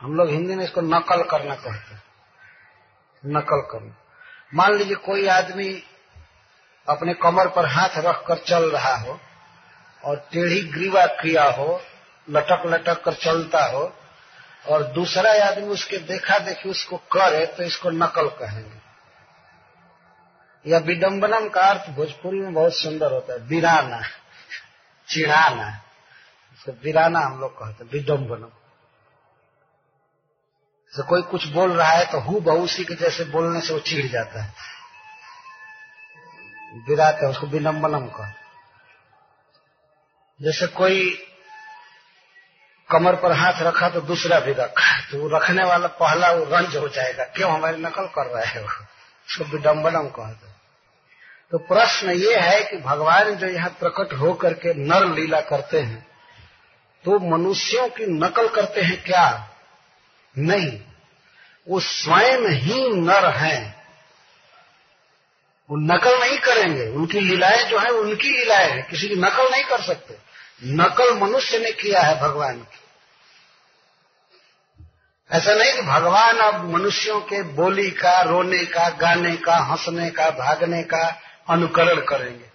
हम 0.00 0.14
लोग 0.14 0.28
हिंदी 0.28 0.54
में 0.54 0.64
इसको 0.64 0.80
नकल 0.80 1.22
करना 1.22 1.54
कहते 1.54 1.70
हैं। 1.70 2.02
नकल 3.26 3.60
करना। 3.60 3.94
मान 4.54 4.74
लीजिए 4.74 4.94
कोई 4.94 5.26
आदमी 5.26 5.82
अपने 6.88 7.14
कमर 7.14 7.48
पर 7.48 7.66
हाथ 7.66 7.88
रखकर 7.96 8.38
चल 8.38 8.70
रहा 8.70 8.96
हो 8.96 9.20
और 10.04 10.16
टेढ़ी 10.32 10.60
ग्रीवा 10.70 11.04
किया 11.06 11.44
हो, 11.50 11.80
लटक 12.28 12.62
लटक 12.66 13.02
कर 13.04 13.14
चलता 13.14 13.64
हो, 13.66 13.92
और 14.66 14.82
दूसरा 14.92 15.32
आदमी 15.44 15.66
उसके 15.68 15.98
देखा 16.04 16.38
देखी 16.38 16.68
उसको 16.68 16.96
करे 17.12 17.44
तो 17.46 17.62
इसको 17.62 17.90
नकल 17.90 18.28
कहेंगे। 18.38 18.82
या 20.66 20.78
विडम्बनम 20.80 21.48
का 21.48 21.62
अर्थ 21.62 21.88
भोजपुरी 21.90 22.40
में 22.40 22.54
बहुत 22.54 22.74
सुंदर 22.74 23.12
होता 23.12 23.32
है, 23.32 23.46
बिराना, 23.48 24.00
चिढ़ाना। 25.08 25.68
इसको 26.58 26.72
बिराना 26.72 27.20
हम 27.20 27.40
लोग 27.40 27.58
कहते 27.58 27.84
हैं 27.84 27.90
विडम्बनम 27.92 28.50
से 30.92 31.02
कोई 31.02 31.22
कुछ 31.22 31.46
बोल 31.48 31.72
रहा 31.72 31.90
है 31.90 32.04
तो 32.04 32.18
हु 32.20 32.40
बहु 32.40 32.58
उसी 32.58 32.84
के 32.84 32.94
जैसे 32.94 33.24
बोलने 33.24 33.60
से 33.60 33.72
वो 33.74 33.80
चिढ़ 33.80 34.06
जाता 34.06 34.42
है। 34.42 34.52
बिराते 36.86 37.26
उसको 37.26 37.46
विडम्बनम 37.46 38.06
कह 38.08 38.32
जैसे 40.40 40.66
कोई 40.66 41.10
कमर 42.90 43.14
पर 43.14 43.32
हाथ 43.32 43.62
रखा 43.62 43.88
तो 43.88 44.00
दूसरा 44.00 44.38
भी 44.40 44.52
रखा 44.52 45.00
तो 45.10 45.18
वो 45.18 45.28
रखने 45.28 45.64
वाला 45.64 45.88
पहला 45.94 46.30
वो 46.32 46.44
रंज 46.46 46.76
हो 46.76 46.88
जाएगा। 46.88 47.24
क्यों 47.26 47.50
हमारी 47.52 47.80
नकल 47.82 48.06
कर 48.06 48.26
रहा 48.26 48.44
है? 48.44 48.60
वो 48.62 48.68
उसको 48.68 49.44
विडम्बनम 49.44 50.08
कहते 50.08 50.52
तो 51.52 51.58
प्रश्न 51.58 52.10
ये 52.10 52.36
है 52.36 52.60
कि 52.64 52.76
भगवान 52.76 53.34
जो 53.34 53.46
यहाँ 53.46 53.70
प्रकट 53.70 54.12
होकर 54.12 54.54
के 54.54 54.74
नर 54.74 55.06
लीला 55.08 55.40
करते 55.40 55.80
हैं 55.80 56.06
तो 57.04 57.18
मनुष्यों 57.30 57.88
की 57.88 58.06
नकल 58.06 58.48
करते 58.48 58.80
हैं 58.80 59.02
क्या? 59.04 59.48
नहीं। 60.34 60.80
वो 61.66 61.80
स्वयं 61.80 62.48
ही 62.50 62.88
नर 62.90 63.26
हैं। 63.30 63.84
वो 65.70 65.76
नकल 65.86 66.18
नहीं 66.20 66.38
करेंगे। 66.38 66.86
उनकी 66.88 67.20
लीलाएँ 67.20 67.64
जो 67.64 67.78
है 67.78 67.90
उनकी 67.90 68.30
लीलाएँ 68.30 68.70
हैं। 68.70 68.82
किसी 68.88 69.08
की 69.08 69.14
नकल 69.14 69.50
नहीं 69.50 69.64
कर 69.64 69.82
सकते। 69.82 70.14
नकल 70.62 71.18
मनुष्य 71.18 71.58
ने 71.58 71.72
किया 71.72 72.00
है 72.00 72.20
भगवान 72.20 72.58
की। 72.58 72.78
ऐसा 75.30 75.54
नहीं 75.54 75.74
कि 75.74 75.82
भगवान 75.82 76.38
अब 76.38 76.70
मनुष्यों 76.70 77.20
के 77.20 77.42
बोली 77.42 77.90
का, 77.90 78.20
रोने 78.20 78.64
का, 78.64 78.88
गाने 78.88 79.36
का, 79.36 79.56
हंसने 79.56 80.10
का, 80.10 80.30
भागने 80.30 80.82
का 80.82 81.20
अनुकरण 81.48 82.00
करेंगे। 82.00 82.50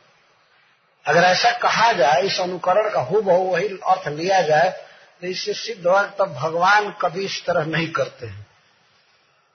अगर 1.05 1.23
ऐसा 1.23 1.51
कहा 1.51 1.93
जाए, 1.93 2.21
इस 2.21 2.39
अनुकरण 2.39 2.89
का 2.89 3.01
हु 3.01 3.21
बहु 3.21 3.37
वही 3.37 3.67
अर्थ 3.67 4.07
लिया 4.07 4.41
जाए 4.41 4.85
तो 5.21 5.27
इससे 5.27 5.53
सिद्ध 5.53 5.87
हो 5.87 6.01
तब 6.01 6.33
भगवान 6.33 6.95
कभी 7.01 7.25
इस 7.25 7.45
तरह 7.45 7.65
नहीं 7.65 7.91
करते 7.91 8.27
हैं। 8.27 8.47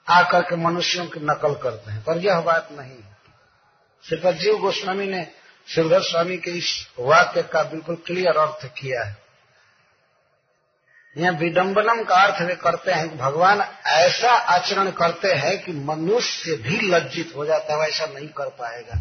आकर 0.08 0.42
के 0.42 0.56
मनुष्यों 0.56 1.06
की 1.06 1.20
नकल 1.20 1.54
करते 1.54 1.92
हैं। 1.92 2.04
पर 2.04 2.18
यह 2.18 2.40
बात 2.40 2.68
नहीं 2.72 2.90
है। 2.90 3.16
श्रीपद 4.08 4.32
जीव 4.32 4.58
गोस्वामी 4.58 5.06
ने 5.06 5.43
शिवधर 5.68 6.02
स्वामी 6.02 6.36
के 6.36 6.50
इस 6.50 6.88
वाक्य 6.98 7.42
का 7.42 7.62
बिल्कुल 7.62 7.96
क्लियर 7.96 8.38
अर्थ 8.38 8.74
किया 8.78 9.04
है। 9.04 9.16
यह 11.16 11.30
विडम्बनम 11.30 12.04
का 12.04 12.14
अर्थ 12.14 12.42
वे 12.42 12.56
करते 12.56 12.92
हैं 12.92 13.08
कि 13.08 13.16
भगवान 13.16 13.60
ऐसा 13.86 14.30
आचरण 14.30 14.90
करते 14.90 15.32
हैं 15.32 15.64
कि 15.64 15.72
मनुष्य 15.72 16.56
भी 16.56 16.80
लज्जित 16.80 17.32
हो 17.36 17.46
जाता 17.46 17.74
है 17.74 17.88
ऐसा 17.88 18.06
नहीं 18.06 18.28
कर 18.28 18.48
पाएगा। 18.48 19.00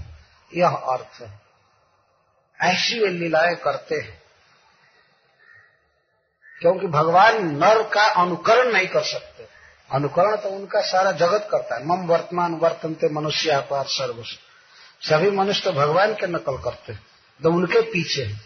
यह 0.56 0.70
अर्थ 0.70 1.22
है। 1.22 1.42
ऐसी 2.62 3.00
वे 3.00 3.08
लीलाएँ 3.08 3.56
करते 3.56 3.96
हैं। 3.96 4.22
क्योंकि 6.62 6.88
भगवान 6.88 7.58
नर 7.58 7.90
का 7.90 8.04
अनुकरण 8.04 8.74
नहीं 8.74 8.88
कर 8.88 9.02
सकते। 9.02 9.48
अनुकरण 9.92 10.36
तो 10.36 10.50
उनका 10.50 10.82
सारा 10.82 11.12
जगत 11.12 11.48
करता 11.52 11.76
है। 11.76 11.86
मम 11.86 12.08
वर्तमान 12.08 12.54
वर्तनते 12.56 13.10
मनुष्य 13.10 13.68
पार 13.72 13.86
सर्वस्व। 13.86 14.43
सभी 15.04 15.30
मनुष्य 15.32 15.62
तो 15.64 15.72
भगवान 15.72 16.14
के 16.14 16.28
नकल 16.28 16.58
करते 16.58 16.94
हैं 16.94 17.02
तो 17.40 17.52
उनके 17.52 17.82
पीछे 17.84 18.24
है। 18.24 18.40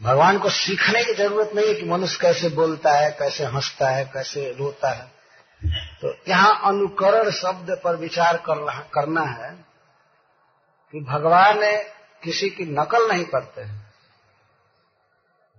भगवान 0.00 0.38
को 0.38 0.50
सीखने 0.50 1.02
की 1.04 1.14
ज़रूरत 1.14 1.50
नहीं 1.54 1.66
है 1.66 1.74
कि 1.74 1.84
मनुष्य 1.84 2.18
कैसे 2.20 2.48
बोलता 2.48 2.92
है 2.92 3.10
कैसे 3.10 3.44
हंसता 3.44 3.88
है 3.88 4.04
कैसे 4.04 4.50
रोता 4.52 4.90
है। 4.90 5.10
तो 6.02 6.14
यहाँ 6.28 6.60
अनुकरण 6.64 7.30
शब्द 7.30 7.70
पर 7.84 7.96
विचार 7.96 8.36
कर 8.36 8.56
रहा, 8.56 8.80
करना 8.94 9.22
है 9.22 9.50
कि 10.94 11.00
भगवान 11.02 11.60
किसी 12.22 12.50
की 12.50 12.64
नकल 12.72 13.08
नहीं 13.08 13.24
करते 13.24 13.60
हैं। 13.60 13.84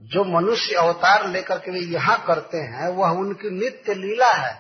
जो 0.02 0.24
मनुष्य 0.24 0.76
अवतार 0.76 1.28
लेकर 1.28 1.60
के 1.60 1.72
वे 1.72 1.80
यहाँ 1.94 2.24
करते 2.28 2.58
हैं 2.58 2.88
वह 2.88 3.20
उनकी 3.20 3.50
नित्य 3.50 3.94
लीला 3.94 4.32
है। 4.32 4.56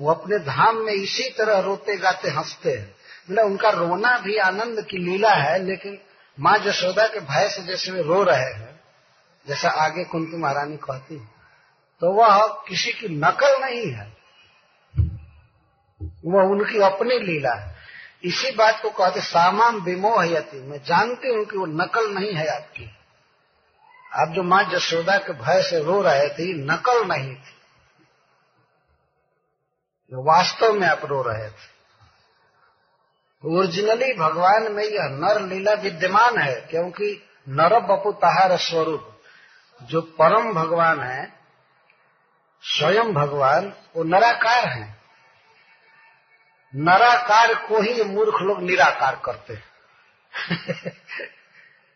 वो 0.00 0.10
अपने 0.10 0.38
धाम 0.38 0.76
में 0.76 0.92
इसी 0.92 1.28
तरह 1.30 1.60
रोते 1.60 1.96
गाते 1.96 2.30
हँसते 2.30 2.70
हैं। 2.70 2.91
मतलब 3.28 3.44
उनका 3.44 3.70
रोना 3.70 4.18
भी 4.18 4.36
आनंद 4.38 4.80
की 4.86 4.98
लीला 4.98 5.34
है, 5.34 5.58
लेकिन 5.58 5.98
माँ 6.38 6.56
जशोदा 6.58 7.06
के 7.06 7.20
भय 7.20 7.48
से 7.48 7.62
जैसे 7.62 7.92
वे 7.92 8.02
रो 8.02 8.22
रहे 8.22 8.52
हैं, 8.52 8.80
जैसा 9.46 9.68
आगे 9.84 10.04
कुंती 10.04 10.36
महारानी 10.36 10.76
कहती 10.76 11.14
है 11.14 11.30
तो 12.02 12.12
वह 12.12 12.46
किसी 12.68 12.92
की 12.92 13.08
नकल 13.08 13.60
नहीं 13.60 13.90
है। 13.92 14.06
वह 16.26 16.50
उनकी 16.50 16.78
अपनी 16.82 17.18
लीला 17.18 17.54
है। 17.54 17.74
इसी 18.24 18.50
बात 18.50 18.80
को 18.82 18.90
कहते 18.90 19.20
सामान 19.20 19.76
विमोह 19.76 20.22
मैं 20.62 20.82
जानती 20.84 21.28
हूँ 21.28 21.44
कि 21.44 21.58
वो 21.58 21.66
नकल 21.66 22.10
नहीं 22.14 22.32
है 22.34 22.46
आपकी। 22.46 22.84
आप 24.12 24.28
जो 24.28 24.42
माँ 24.42 24.62
जशोदा 24.64 25.16
के 25.18 25.32
भय 25.32 25.62
से 25.62 25.82
रो 25.84 26.00
रहे 26.02 26.28
थे 26.28 26.52
नकल 26.64 27.04
नहीं 27.06 27.34
थी। 27.34 27.54
वास्तव 30.12 30.72
में 30.72 30.86
आप 30.88 31.04
रो 31.04 31.22
रहे 31.22 31.48
थे। 31.48 31.71
ओरिजिनली 33.44 34.12
भगवान 34.12 34.72
में 34.72 34.84
यह 34.84 35.02
नर 35.02 35.40
लीला 35.40 35.72
विद्यमान 35.72 36.38
है, 36.38 36.60
क्योंकि 36.60 37.28
नर 37.48 37.80
बपु 37.80 38.12
तहार 38.12 38.56
स्वरूप। 38.56 39.22
जो 39.82 40.00
परम 40.00 40.52
भगवान 40.52 41.00
है, 41.00 41.32
स्वयं 42.62 43.12
भगवान, 43.12 43.72
वो 43.96 44.04
नराकार 44.04 44.64
है। 44.64 44.96
नराकार 46.76 47.54
को 47.54 47.82
ही 47.82 48.04
मूर्ख 48.04 48.34
लोग 48.42 48.62
निराकार 48.62 49.20
करते 49.24 49.54
हैं। 49.54 49.64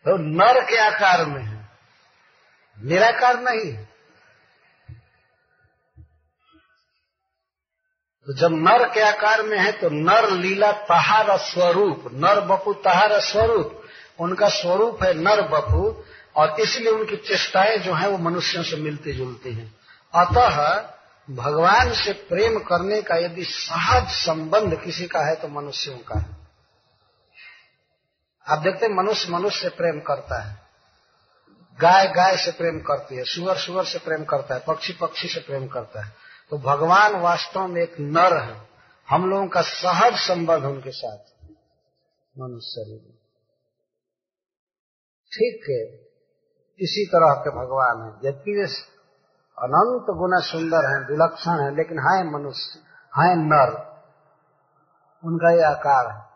तो 0.05 0.17
नर 0.17 0.65
के 0.65 0.77
आकार 0.77 1.25
में 1.25 1.43
है। 1.43 1.69
निराकार 2.83 3.39
नहीं 3.39 3.71
है। 3.71 3.86
तो 8.27 8.33
जब 8.33 8.51
नर 8.51 8.89
के 8.89 8.99
आकार 8.99 9.41
में 9.41 9.59
है 9.59 9.71
तो 9.71 9.89
नर 9.89 10.29
लीला 10.29 10.71
तहार 10.71 11.37
स्वरूप, 11.37 12.03
नर 12.13 12.41
बपू 12.41 12.73
तहार 12.73 13.19
स्वरूप, 13.19 13.81
उनका 14.19 14.49
स्वरूप 14.49 15.03
है 15.03 15.13
नर 15.13 15.41
बपू, 15.41 16.03
और 16.35 16.61
इसलिए 16.61 16.91
उनकी 16.91 17.15
चेष्टाएँ 17.15 17.77
जो 17.77 17.93
है, 17.93 18.09
वो 18.09 18.17
मनुष्यों 18.17 18.63
से 18.63 18.75
मिलती 18.75 19.13
जुलती 19.13 19.53
हैं। 19.53 19.75
अतः 20.13 20.75
भगवान 21.35 21.93
से 21.93 22.13
प्रेम 22.13 22.59
करने 22.59 23.01
का 23.01 23.15
यदि 23.15 23.43
सहज 23.43 24.09
संबंध 24.09 24.81
किसी 24.81 25.07
का 25.07 25.19
है 25.19 25.35
तो 25.35 25.47
मनुष्यों 25.47 25.97
का 25.97 26.19
है। 26.19 26.37
आप 28.47 28.59
देखते 28.59 28.85
हैं, 28.85 28.93
मनुष्य 28.93 29.31
मनुष्य 29.31 29.59
से 29.59 29.69
प्रेम 29.69 29.99
करता 29.99 30.43
है। 30.43 30.61
गाय 31.81 32.07
गाय 32.07 32.37
से 32.37 32.51
प्रेम 32.51 32.79
करती 32.79 33.15
है, 33.15 33.23
सुअर 33.23 33.57
सुअर 33.57 33.85
से 33.85 33.99
प्रेम 33.99 34.23
करता 34.23 34.55
है, 34.55 34.61
पक्षी 34.67 34.93
पक्षी 34.93 35.27
से 35.27 35.39
प्रेम 35.39 35.67
करता 35.67 36.05
है। 36.05 36.26
तो 36.49 36.57
भगवान 36.57 37.15
वास्तव 37.15 37.67
में 37.67 37.81
एक 37.81 37.95
नर 37.99 38.41
है। 38.43 38.67
हम 39.09 39.29
लोगों 39.29 39.47
का 39.47 39.61
सहज 39.61 40.13
संबंध 40.13 40.63
उनके 40.63 40.91
साथ। 40.91 41.17
मनुष्य 42.39 42.67
शरीर। 42.67 43.17
ठीक 45.33 45.69
है। 45.69 46.07
इसी 46.79 47.05
तरह 47.05 47.33
के 47.33 47.49
भगवान 47.49 48.01
है। 48.01 48.11
जबकि 48.23 48.51
वे 48.51 48.67
अनंत 49.57 50.17
गुना 50.17 50.39
सुंदर 50.39 50.89
हैं, 50.89 51.07
विलक्षण 51.07 51.51
है, 51.51 51.75
लेकिन 51.75 51.99
हाय 51.99 52.23
मनुष्य 52.23 52.79
हाय 53.13 53.35
नर। 53.35 53.97
उनका 55.25 55.51
ये 55.51 55.63
आकार 55.63 56.11
है। 56.11 56.27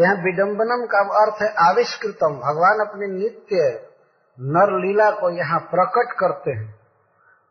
यहाँ 0.00 0.14
विडम्बनम 0.14 0.86
का 0.86 0.98
अर्थ 0.98 1.42
है 1.42 1.68
आविष्कृतम। 1.68 2.28
भगवान 2.28 2.86
अपने 2.88 3.06
नित्य 3.06 3.88
नर 4.40 4.86
लीला 4.86 5.10
को 5.10 5.30
यहाँ 5.30 5.60
प्रकट 5.60 6.12
करते 6.18 6.50
हैं। 6.50 6.80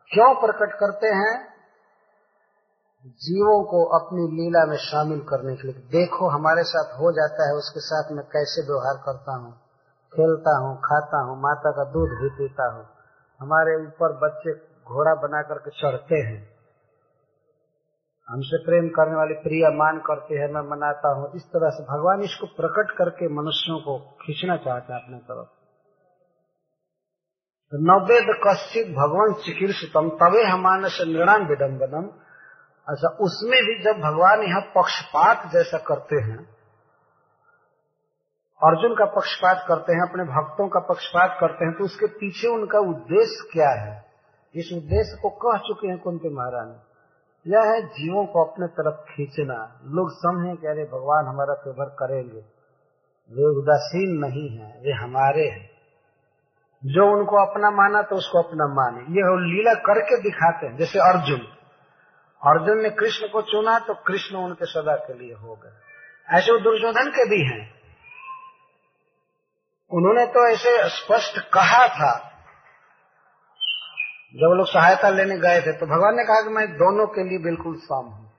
क्यों 0.08 0.34
प्रकट 0.34 0.74
करते 0.74 1.06
हैं? 1.06 1.51
जीवों 3.06 3.64
को 3.64 3.84
अपनी 3.84 4.22
लीला 4.22 4.66
में 4.66 4.76
शामिल 4.76 5.20
करने 5.20 5.56
के 5.56 5.68
लिए, 5.68 5.76
देखो 5.76 6.28
हमारे 6.28 6.62
साथ 6.62 7.00
हो 7.00 7.12
जाता 7.12 7.48
है, 7.48 7.54
उसके 7.54 7.80
साथ 7.80 8.12
मैं 8.12 8.24
कैसे 8.24 8.62
व्यवहार 8.62 9.02
करता 9.06 9.36
हूँ? 9.36 9.52
खेलता 10.12 10.58
हूँ, 10.58 10.76
खाता 10.78 11.22
हूँ, 11.22 11.42
माता 11.42 11.70
का 11.70 11.84
दूध 11.84 12.08
भी 12.08 12.28
पीता 12.28 12.72
हूँ। 12.72 12.86
हमारे 13.40 13.86
ऊपर 13.86 14.12
बच्चे 14.12 14.54
घोड़ा 14.84 15.14
बना 15.14 15.42
करके 15.42 15.70
चढ़ते 15.70 16.14
हैं। 16.14 16.52
हमसे 18.28 18.64
प्रेम 18.64 18.88
करने 18.88 19.16
वाली 19.16 19.34
प्रिया 19.34 19.70
मान 19.70 19.98
करते 19.98 20.34
हैं, 20.34 20.52
मैं 20.52 20.70
मनाता 20.70 21.08
हूँ। 21.08 21.32
इस 21.34 21.42
तरह 21.42 21.70
से 21.70 21.82
भगवान 21.82 22.22
इसको 22.22 22.46
प्रकट 22.46 22.96
करके 22.98 23.28
मनुष्यों 23.28 23.78
को 23.78 23.98
खींचना 23.98 24.56
चाहते 24.56 24.92
हैं 24.92 25.04
अपने 25.04 25.18
तरफ़। 25.18 25.46
तो 27.72 27.78
नवेद 27.78 28.40
कश्चित 28.46 28.86
भगवान 28.86 29.32
चिकित्सितम 29.32 30.08
तवे 30.08 30.44
हमान 30.44 30.88
से 30.88 31.12
निर्णाम 31.12 31.46
विडम्बनम 31.46 32.10
अच्छा 32.88 33.08
उसमें 33.08 33.60
भी 33.62 33.74
जब 33.84 34.00
भगवान 34.00 34.42
यहाँ 34.42 34.60
पक्षपात 34.60 35.50
जैसा 35.52 35.78
करते 35.78 36.16
हैं, 36.16 36.38
अर्जुन 38.62 38.94
का 38.94 39.04
पक्षपात 39.04 39.64
करते 39.68 39.92
हैं, 39.92 40.10
अपने 40.10 40.24
भक्तों 40.24 40.68
का 40.68 40.80
पक्षपात 40.80 41.36
करते 41.40 41.64
हैं 41.64 41.74
तो 41.74 41.84
उसके 41.84 42.06
पीछे 42.06 42.48
उनका 42.48 42.78
उद्देश्य 42.78 43.48
क्या 43.52 43.68
है? 43.68 44.04
इस 44.54 44.70
उद्देश्य 44.72 45.18
को 45.22 45.30
कह 45.30 45.58
चुके 45.58 45.88
हैं 45.88 45.98
कुंती 45.98 46.28
महारानी 46.28 46.76
यह 47.46 47.60
है 47.60 47.82
जीवों 47.82 48.26
को 48.26 48.44
अपने 48.44 48.66
तरफ़ 48.66 48.94
खींचना। 48.94 49.80
लोग 49.84 50.10
समझे 50.10 50.56
कि 50.56 50.66
अरे 50.66 50.84
भगवान 50.84 51.26
हमारा 51.26 51.54
फेवर 51.54 51.84
करेंगे। 51.84 52.40
वे 53.30 53.58
उदासीन 53.58 54.18
नहीं 54.18 54.58
है, 54.58 54.80
वे 54.80 54.92
हमारे 54.92 55.48
हैं। 55.48 55.70
जो 56.84 57.18
उनको 57.18 57.50
अपना 57.50 57.70
माना 57.70 58.02
तो 58.02 58.16
उसको 58.16 58.42
अपना 58.42 58.66
माने। 58.74 59.00
ये 59.00 59.22
लीला 59.46 59.74
करके 59.74 60.22
दिखाते 60.22 60.66
हैं, 60.66 60.76
जैसे 60.76 60.98
अर्जुन। 60.98 61.61
अर्जुन 62.42 62.82
ने 62.82 62.90
कृष्ण 62.90 63.28
को 63.28 63.42
चुना 63.42 63.78
तो 63.78 63.94
कृष्ण 64.06 64.36
उनके 64.36 64.66
सदा 64.66 64.94
के 64.96 65.14
लिए 65.14 65.34
हो 65.34 65.54
गए। 65.56 66.36
ऐसे 66.36 66.52
वो 66.52 66.58
दुर्योधन 66.60 67.10
के 67.10 67.24
भी 67.30 67.40
हैं। 67.44 67.62
उन्होंने 69.90 70.24
तो 70.26 70.46
ऐसे 70.48 70.70
स्पष्ट 70.90 71.38
कहा 71.54 71.86
था। 71.88 72.12
जब 74.34 74.54
लोग 74.56 74.66
सहायता 74.68 75.08
लेने 75.10 75.36
गए 75.38 75.60
थे 75.60 75.72
तो 75.72 75.86
भगवान 75.86 76.16
ने 76.16 76.24
कहा 76.24 76.42
कि 76.42 76.54
मैं 76.54 76.66
दोनों 76.74 77.06
के 77.06 77.28
लिए 77.28 77.38
बिल्कुल 77.44 77.76
सम 77.80 78.06
हूँ। 78.06 78.30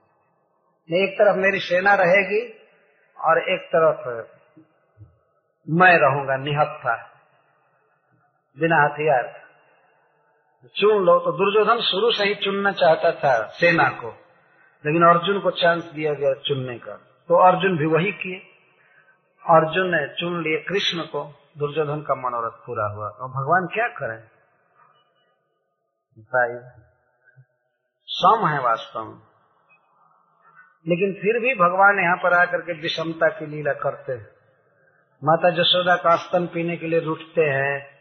एक 0.88 1.14
तरफ़ 1.18 1.36
मेरी 1.36 1.58
सेना 1.60 1.94
रहेगी 1.94 2.40
और 3.18 3.38
एक 3.52 3.68
तरफ़ 3.68 4.08
मैं 5.66 5.92
रहूँगा 5.98 6.36
निहत्था, 6.38 6.94
बिना 8.56 8.82
हथियार। 8.84 9.43
चुन 10.68 11.04
लो। 11.04 11.18
तो 11.18 11.32
दुर्योधन 11.32 11.80
शुरू 11.80 12.12
से 12.12 12.24
ही 12.24 12.34
चुनना 12.34 12.72
चाहता 12.72 13.10
था 13.10 13.46
सेना 13.46 13.88
को, 13.88 14.08
लेकिन 14.86 15.02
अर्जुन 15.02 15.40
को 15.40 15.50
चांस 15.50 15.84
दिया 15.84 16.14
गया 16.14 16.34
चुनने 16.34 16.78
का। 16.78 16.94
तो 16.96 17.48
अर्जुन 17.48 17.78
भी 17.78 17.86
वही 17.86 18.12
किए। 18.12 18.36
अर्जुन 19.50 19.86
ने 19.86 20.20
चुन 20.20 20.42
लिए 20.42 20.64
कृष्ण 20.68 21.02
को। 21.02 21.34
दुर्योधन 21.58 22.00
का 22.02 22.14
मनोरथ 22.14 22.52
पूरा 22.52 22.86
हुआ। 22.86 23.08
और 23.08 23.28
भगवान 23.28 23.66
क्या 23.74 23.88
करें? 23.88 24.22
सम 28.06 28.46
है 28.46 28.60
वास्तव 28.60 29.04
में। 29.04 29.14
लेकिन 30.88 31.12
फिर 31.12 31.40
भी 31.40 31.54
भगवान 31.54 31.98
यहाँ 31.98 32.16
पर 32.16 32.32
आकर 32.32 32.58
के 32.58 32.72
विषमता 32.72 33.28
की 33.28 33.46
लीला 33.46 33.72
करते 33.72 34.12
हैं। 34.12 34.28
माता 35.24 35.50
जशोदा 35.50 35.96
का 35.96 36.16
स्तन 36.16 36.46
पीने 36.46 36.76
के 36.76 36.86
लिए 36.86 37.00
रुठते 37.00 37.42
हैं 37.42 37.98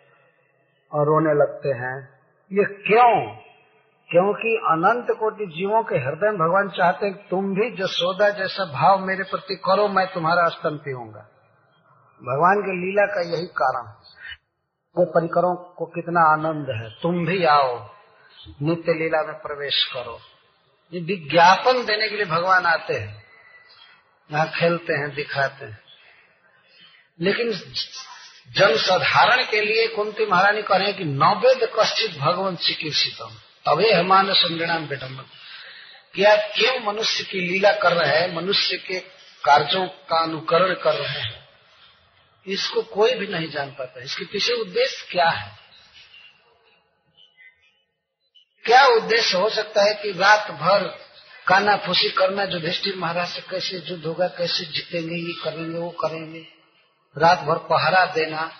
और 0.94 1.06
रोने 1.06 1.34
लगते 1.34 1.70
हैं। 1.70 2.23
ये 2.54 2.64
क्यों? 2.64 3.36
क्योंकि 4.10 4.56
अनंत 4.56 5.18
कोटि 5.20 5.46
जीवों 5.46 5.84
के 5.84 5.96
हृदय 5.96 6.28
में 6.28 6.38
भगवान 6.38 6.70
चाहते 6.70 7.06
हैं 7.06 7.28
तुम 7.28 7.56
भी 7.56 7.70
जसोदा 7.70 8.30
जैसा 8.30 8.66
भाव 8.66 9.06
मेरे 9.06 9.24
प्रति 9.24 9.56
करो, 9.56 9.88
मैं 9.88 10.14
तुम्हारा 10.14 10.48
स्तन 10.50 10.78
पीऊँगा। 10.78 11.30
भगवान 12.22 12.62
की 12.62 12.86
लीला 12.86 13.06
का 13.06 13.22
यही 13.22 13.46
कारण 13.46 13.92
वो 14.98 15.06
परिकरों 15.06 15.56
को 15.56 15.86
कितना 15.86 16.22
आनंद 16.22 16.70
है। 16.70 16.90
तुम 16.90 17.26
भी 17.26 17.46
आओ, 17.46 17.90
नित्य 18.62 18.94
लीला 18.94 19.24
में 19.24 19.36
प्रवेश 19.36 19.92
करो। 19.94 20.20
ये 20.94 21.00
विज्ञापन 21.00 21.86
देने 21.86 22.10
के 22.10 22.16
लिए 22.16 22.26
भगवान 22.26 22.66
आते 22.66 22.94
हैं। 22.94 23.24
यहाँ 24.32 24.48
खेलते 24.48 24.94
हैं, 24.94 25.16
दिखाते 25.16 25.66
हैं। 25.66 25.80
लेकिन 27.20 27.52
जन 28.52 28.78
साधारण 28.78 29.44
के 29.44 29.62
लिए 29.62 29.88
कुंती 29.88 30.26
महारानी 30.26 30.62
कह 30.62 30.76
रहे 30.76 30.88
हैं 30.88 30.98
कि 30.98 31.04
नवेद 31.04 31.70
कश्चित 31.80 32.18
भगवान 32.18 32.56
चिकित्सितम 32.56 33.38
तबे 33.66 33.94
हमान 33.94 34.34
संजनाम 34.34 34.86
विडम्बन 34.86 35.24
कि 36.16 36.24
आप 36.24 36.52
क्यों 36.56 36.94
मनुष्य 36.94 37.24
की 37.24 37.40
लीला 37.40 37.72
कर 37.72 37.94
रहे 37.94 38.20
हैं, 38.20 38.36
मनुष्य 38.36 38.78
के 38.78 39.00
कार्यों 39.44 39.88
का 39.88 40.24
अनुकरण 40.24 40.74
कर 40.74 40.94
रहे 40.94 41.22
हैं। 41.22 41.50
इसको 42.48 42.82
कोई 42.82 43.14
भी 43.14 43.28
नहीं 43.28 43.50
जान 43.50 43.70
पाता। 43.70 44.02
इसके 44.02 44.26
पीछे 44.26 44.54
उद्देश्य 44.54 45.08
क्या 45.12 45.30
है? 45.30 45.58
क्या 48.66 48.86
उद्देश्य 48.86 49.38
हो 49.38 49.50
सकता 49.50 49.84
है 49.84 49.94
कि 49.94 50.12
रात 50.12 50.52
भर 50.52 51.00
काना 51.48 51.76
फूसी 51.76 52.10
करना, 52.10 52.44
युधिष्ठिर 52.44 52.96
महाराज 52.96 53.28
से 53.28 53.42
कैसे 53.42 53.84
युद्ध 53.90 54.06
होगा, 54.06 54.28
कैसे 54.28 54.66
जीतेंगे, 54.66 55.16
ये 55.16 55.34
करेंगे, 55.44 55.78
वो 55.78 55.90
करेंगे? 55.90 56.53
रात 57.18 57.40
भर 57.40 57.58
पहरा 57.58 58.06
देना। 58.06 58.52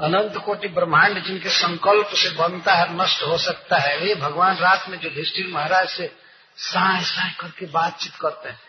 अनंत 0.00 0.36
कोटि 0.36 0.68
ब्रह्मांड 0.68 1.24
जिनके 1.24 1.48
संकल्प 1.48 2.06
से 2.06 2.30
बनता 2.30 2.74
है, 2.74 3.02
नष्ट 3.02 3.22
हो 3.22 3.38
सकता 3.38 3.78
है, 3.78 3.98
वे 3.98 4.14
भगवान 4.14 4.56
रात 4.56 4.88
में 4.88 4.98
जो 4.98 5.08
युधिष्ठिर 5.08 5.46
महाराज 5.46 5.88
से 5.88 6.16
साय 6.56 7.04
साय 7.04 7.30
करके 7.40 7.66
बातचीत 7.66 8.12
करते 8.14 8.48
हैं। 8.48 8.60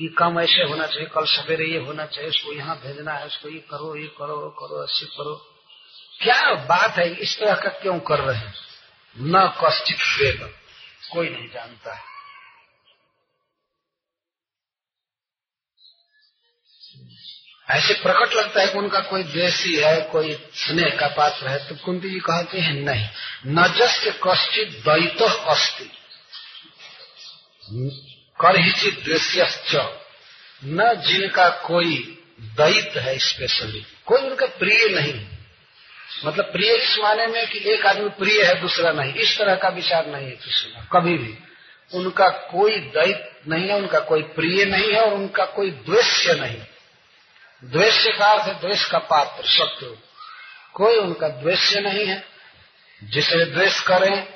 ये 0.00 0.08
काम 0.08 0.40
ऐसे 0.40 0.62
होना 0.62 0.86
चाहिए, 0.86 1.06
कल 1.06 1.24
सवेरे 1.24 1.64
ये 1.64 1.78
होना 1.78 2.06
चाहिए, 2.06 2.30
उसको 2.30 2.52
यहाँ 2.52 2.76
भेजना 2.76 3.12
है, 3.12 3.26
उसको 3.26 3.48
ये 3.48 3.58
करो 3.58 3.96
ये 3.96 4.06
करो 4.06 4.50
करो, 4.50 4.84
ऐसे 4.84 5.06
करो। 5.06 5.34
क्या 6.22 6.54
बात 6.54 6.90
है, 6.90 7.14
इस 7.14 7.40
तरह 7.40 7.54
का 7.54 7.68
क्यों 7.68 8.00
कर 8.00 8.18
रहे 8.18 8.36
हैं? 8.36 8.54
न 9.16 9.54
कष्टित 9.64 9.96
वेद, 9.96 10.54
कोई 11.12 11.28
नहीं 11.28 11.48
जानता 11.48 11.94
है। 11.94 12.15
ऐसे 17.70 17.94
प्रकट 17.94 18.34
लगता 18.34 18.60
है 18.60 18.66
कि 18.66 18.78
उनका 18.78 19.00
कोई 19.00 19.22
देशी 19.22 19.74
है, 19.76 20.00
कोई 20.00 20.32
स्नेह 20.54 20.96
का 21.00 21.06
पात्र 21.06 21.48
है 21.48 21.68
तो 21.68 21.74
कुंती 21.74 22.10
जी 22.10 22.18
कहते 22.18 22.58
हैं, 22.58 22.74
नहीं, 22.74 23.06
न 23.46 23.66
जस्य 23.68 24.10
कश्चित 24.24 24.68
द्वैत 24.84 25.22
अस्ति। 25.22 25.90
करहिचित 28.40 29.04
दृश्य 29.04 29.48
न 30.64 31.02
जिनका 31.06 31.48
कोई 31.48 32.22
दैत 32.40 32.96
है 32.96 33.18
स्पेशली 33.18 33.86
कोई 34.06 34.22
उनका 34.22 34.46
प्रिय 34.46 34.88
नहीं। 34.88 35.26
मतलब 36.24 36.44
प्रिय 36.44 36.72
इस 36.72 36.98
माने 36.98 37.26
में 37.26 37.46
कि 37.46 37.58
एक 37.58 37.86
आदमी 37.86 38.08
प्रिय 38.08 38.42
है, 38.42 38.60
दूसरा 38.60 38.92
नहीं। 38.92 39.14
इस 39.14 39.38
तरह 39.38 39.54
का 39.54 39.68
विचार 39.68 40.06
नहीं 40.06 40.26
है 40.26 40.32
किसी 40.32 40.70
का, 40.70 40.88
कभी 40.92 41.18
भी। 41.18 41.34
उनका 41.94 42.28
कोई 42.28 42.76
दैत 42.76 43.40
नहीं 43.48 43.68
है, 43.68 43.76
उनका 43.76 43.98
कोई 44.00 44.22
प्रिय 44.22 44.64
नहीं 44.64 44.92
है 44.92 45.00
और 45.00 45.14
उनका 45.14 45.44
कोई 45.44 45.70
द्वेष्य 45.70 46.34
नहीं। 46.34 46.60
द्वेष्य 47.64 48.10
का 48.10 48.24
अर्थ 48.24 48.60
द्वेष 48.60 48.84
का 48.84 48.98
पात्र 48.98 49.44
शत्रु। 49.44 49.96
कोई 50.74 50.96
उनका 50.96 51.28
द्वेष्य 51.28 51.80
नहीं 51.80 52.06
है। 52.06 52.24
जिसे 53.04 53.44
द्वेष 53.44 53.82
करें 53.82 54.28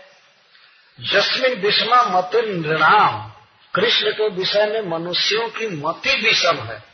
जस्मिन 1.01 1.55
विषमा 1.55 2.03
मति 2.03 2.43
नृणाम 2.43 3.33
कृष्ण 3.75 4.13
के 4.13 4.29
विषय 4.29 4.67
में 4.67 4.99
मनुष्यों 4.99 5.49
की 5.49 5.67
मति 5.67 6.15
विषम 6.15 6.57
है। 6.57 6.85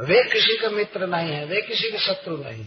वे 0.00 0.28
किसी 0.32 0.56
के 0.56 0.68
मित्र 0.68 1.06
नहीं 1.06 1.32
है, 1.32 1.44
वे 1.44 1.62
किसी 1.62 1.90
के 1.90 1.98
शत्रु 1.98 2.36
नहीं 2.36 2.66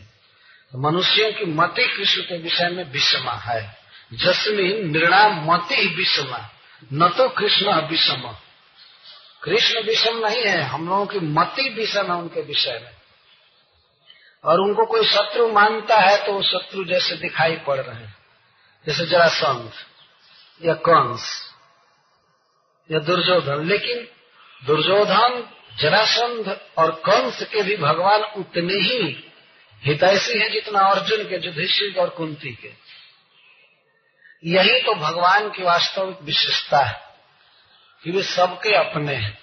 मनुष्यों 0.76 1.32
की 1.32 1.46
मति 1.46 1.84
कृष्ण 1.84 2.22
के 2.22 2.38
विषय 2.38 2.70
में 2.70 2.84
विषमा 2.84 3.34
है। 3.34 3.78
जस्मिन 4.14 4.90
नृणाम 4.90 5.52
मति 5.52 5.96
विषमा। 5.98 6.50
न 6.94 7.10
तो 7.10 7.30
कृष्ण 7.30 7.88
विषम 7.88 8.38
कृष्ण 9.46 9.84
विषम 9.84 10.28
नहीं 10.28 10.44
है, 10.44 10.62
हम 10.62 10.90
लोगों 10.90 11.06
की 11.06 11.20
मति 11.20 11.70
विषम 11.70 12.04
है 12.04 12.14
उनके 12.14 12.42
विषय 12.42 12.80
में। 12.84 12.96
और 14.44 14.60
उनको 14.60 14.86
कोई 14.86 15.08
शत्रु 15.08 15.48
मानता 15.48 15.96
है 15.96 16.26
तो 16.26 16.34
वो 16.34 16.42
शत्रु 16.42 16.86
जैसे 16.86 17.16
दिखाई 17.16 17.56
पड़ 17.56 17.80
रहे 17.80 17.96
हैं। 17.96 18.16
जैसे 18.88 19.06
जरासंध, 19.06 19.72
या 20.66 20.74
कंस, 20.74 21.54
या 22.92 23.00
दुर्योधन। 23.00 23.66
लेकिन 23.66 24.08
दुर्योधन, 24.66 25.50
जरासंध 25.78 26.62
और 26.78 26.92
कंस 26.92 27.44
के 27.44 27.64
भी 27.64 27.78
भगवान 27.78 28.22
उतने 28.22 28.74
ही 28.74 29.32
हितैषी 29.82 30.40
हैं 30.40 30.52
जितना 30.52 30.80
अर्जुन 30.80 31.24
के, 31.24 31.36
युधिष्ठिर 31.36 32.02
और 32.02 32.10
कुंती 32.10 32.56
के। 32.56 32.72
यही 34.46 34.82
तो 34.82 34.94
भगवान 34.94 35.50
की 35.50 35.64
वास्तविक 35.64 36.18
विशेषता 36.22 36.78
है। 36.78 37.05
कि 38.06 38.12
वे 38.12 38.24
सबके 38.24 38.76
अपने 38.76 39.14
हैं। 39.14 39.38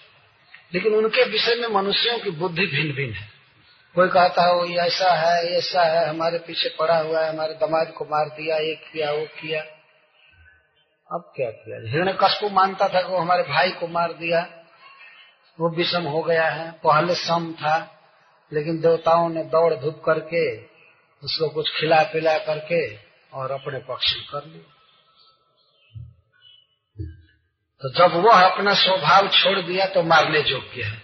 लेकिन 0.75 0.95
उनके 0.95 1.25
विषय 1.25 1.55
में 1.55 1.69
मनुष्यों 1.69 2.19
की 2.19 2.31
बुद्धि 2.31 2.67
भिन्न 2.67 2.93
भिन्न 2.93 3.15
है। 3.15 3.29
कोई 3.95 4.09
कहता 4.09 4.43
है 4.43 4.55
वो 4.55 4.65
ऐसा 4.67 5.13
है 5.13 5.47
ऐसा 5.47 5.83
है, 5.83 6.09
हमारे 6.09 6.39
पीछे 6.39 6.69
पड़ा 6.79 6.99
हुआ 6.99 7.21
है, 7.21 7.35
हमारे 7.35 7.55
दमाद 7.55 7.93
को 7.97 8.05
मार 8.05 8.29
दिया, 8.29 8.57
ये 8.57 8.75
किया, 8.75 9.13
वो 9.13 9.27
किया। 9.27 9.63
अब 11.13 11.33
क्या 11.37 11.51
किया? 11.51 11.91
हिरण्य 11.91 12.13
को 12.23 12.51
मानता 12.51 12.89
था 12.89 13.03
कि 13.03 13.09
वो 13.09 13.19
हमारे 13.19 13.43
भाई 13.43 13.71
को 13.71 13.89
मार 13.89 14.13
दिया। 14.13 14.65
वो 15.61 15.69
विषम 15.69 16.03
हो 16.03 16.23
गया 16.23 16.49
है, 16.49 16.73
पहले 16.73 17.15
सम 17.15 17.53
था, 17.53 18.01
लेकिन 18.53 18.81
देवताओं 18.81 19.29
ने 19.29 19.45
दौड़ 19.45 19.75
धूप 19.75 20.03
करके 20.07 20.59
उसको 21.25 21.49
कुछ 21.49 21.81
खिला 21.81 22.03
पिला 22.03 22.39
करके 22.39 22.97
और 23.33 23.51
अपने 23.51 23.79
पक्ष 23.79 24.13
कर 24.13 24.45
लिया। 24.47 24.72
तो 27.83 27.89
जब 27.91 28.15
वह 28.17 28.41
अपना 28.41 28.75
स्वभाव 28.75 29.29
छोड़ 29.31 29.59
दिया 29.61 29.87
तो 29.87 30.03
मारने 30.05 30.41
योग्य 30.41 30.83
है। 30.83 31.01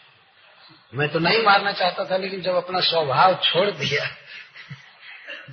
मैं 0.93 1.09
तो 1.09 1.19
नहीं 1.19 1.43
मारना 1.45 1.73
चाहता 1.73 2.05
था, 2.05 2.17
लेकिन 2.17 2.43
जब 2.43 2.55
अपना 2.55 2.81
स्वभाव 2.81 3.35
छोड़ 3.45 3.71
दिया, 3.71 4.07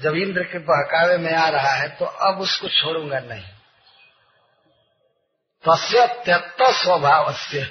जब 0.01 0.15
इंद्र 0.17 0.43
के 0.43 0.59
बहकावे 0.59 1.17
में 1.17 1.33
आ 1.33 1.47
रहा 1.49 1.71
है 1.71 1.87
तो 1.97 2.05
अब 2.05 2.39
उसको 2.41 2.67
छोड़ूँगा 2.71 3.19
नहीं। 3.19 3.43
तस्य 5.65 6.05
त्यक्त 6.25 6.61
स्वभाव 6.75 7.33
से 7.33 7.63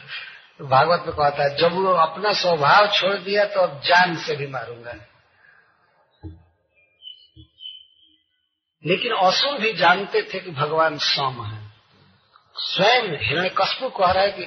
भागवत 0.61 1.07
में 1.07 1.14
कहता 1.16 1.42
है 1.42 1.57
जब 1.57 1.72
वो 1.74 1.92
अपना 2.00 2.32
स्वभाव 2.32 2.86
छोड़ 2.90 3.16
दिया 3.18 3.44
तो 3.44 3.61
अब 3.61 3.80
जान 3.84 4.16
से 4.16 4.36
भी 4.36 4.46
मारूँगा 4.46 4.92
लेकिन 8.84 9.12
असुर 9.18 9.59
भी 9.59 9.72
जानते 9.72 10.22
थे 10.24 10.40
कि 10.40 10.50
भगवान 10.52 10.98
सौम 10.98 11.44
है। 11.44 11.63
स्वयं 12.57 13.02
हिरण्य 13.02 13.48
कस्पू 13.48 13.88
कह 13.88 14.11
रहा 14.11 14.24
है 14.24 14.32
कि 14.32 14.42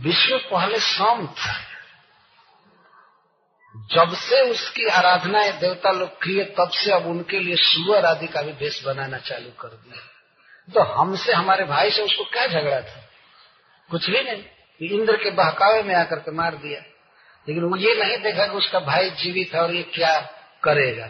विश्व 0.00 0.38
पहले 0.38 0.80
सौम 0.80 1.26
था। 1.26 1.60
जब 3.76 4.14
से 4.14 4.50
उसकी 4.50 4.88
आराधना 4.88 5.50
देवता 5.50 5.90
लोग 5.90 6.08
किए, 6.08 6.44
तब 6.44 6.70
से 6.70 6.92
अब 6.92 7.06
उनके 7.06 7.38
लिए 7.38 7.56
सुअर 7.56 8.04
आदि 8.04 8.26
का 8.26 8.42
भी 8.42 8.52
भेष 8.52 8.84
बनाना 8.84 9.18
चालू 9.18 9.50
कर 9.50 9.68
दिया। 9.68 10.02
तो 10.74 10.80
हमसे 10.80 11.32
हमारे 11.32 11.64
भाई 11.64 11.90
से 11.90 12.02
उसको 12.02 12.24
क्या 12.24 12.46
झगड़ा 12.46 12.80
था? 12.80 13.08
कुछ 13.90 14.10
भी 14.10 14.22
नहीं। 14.22 14.44
इंद्र 14.88 15.16
के 15.16 15.30
बहकावे 15.30 15.82
में 15.82 15.94
आकर 15.94 16.16
के 16.16 16.30
मार 16.30 16.54
दिया। 16.54 16.80
लेकिन 17.48 17.64
वो 17.64 17.76
ये 17.76 18.04
नहीं 18.04 18.18
देखा 18.18 18.46
कि 18.46 18.56
उसका 18.56 18.80
भाई 18.80 19.10
जीवित 19.10 19.54
है 19.54 19.62
और 19.62 19.74
ये 19.74 19.82
क्या 19.82 20.20
करेगा। 20.62 21.06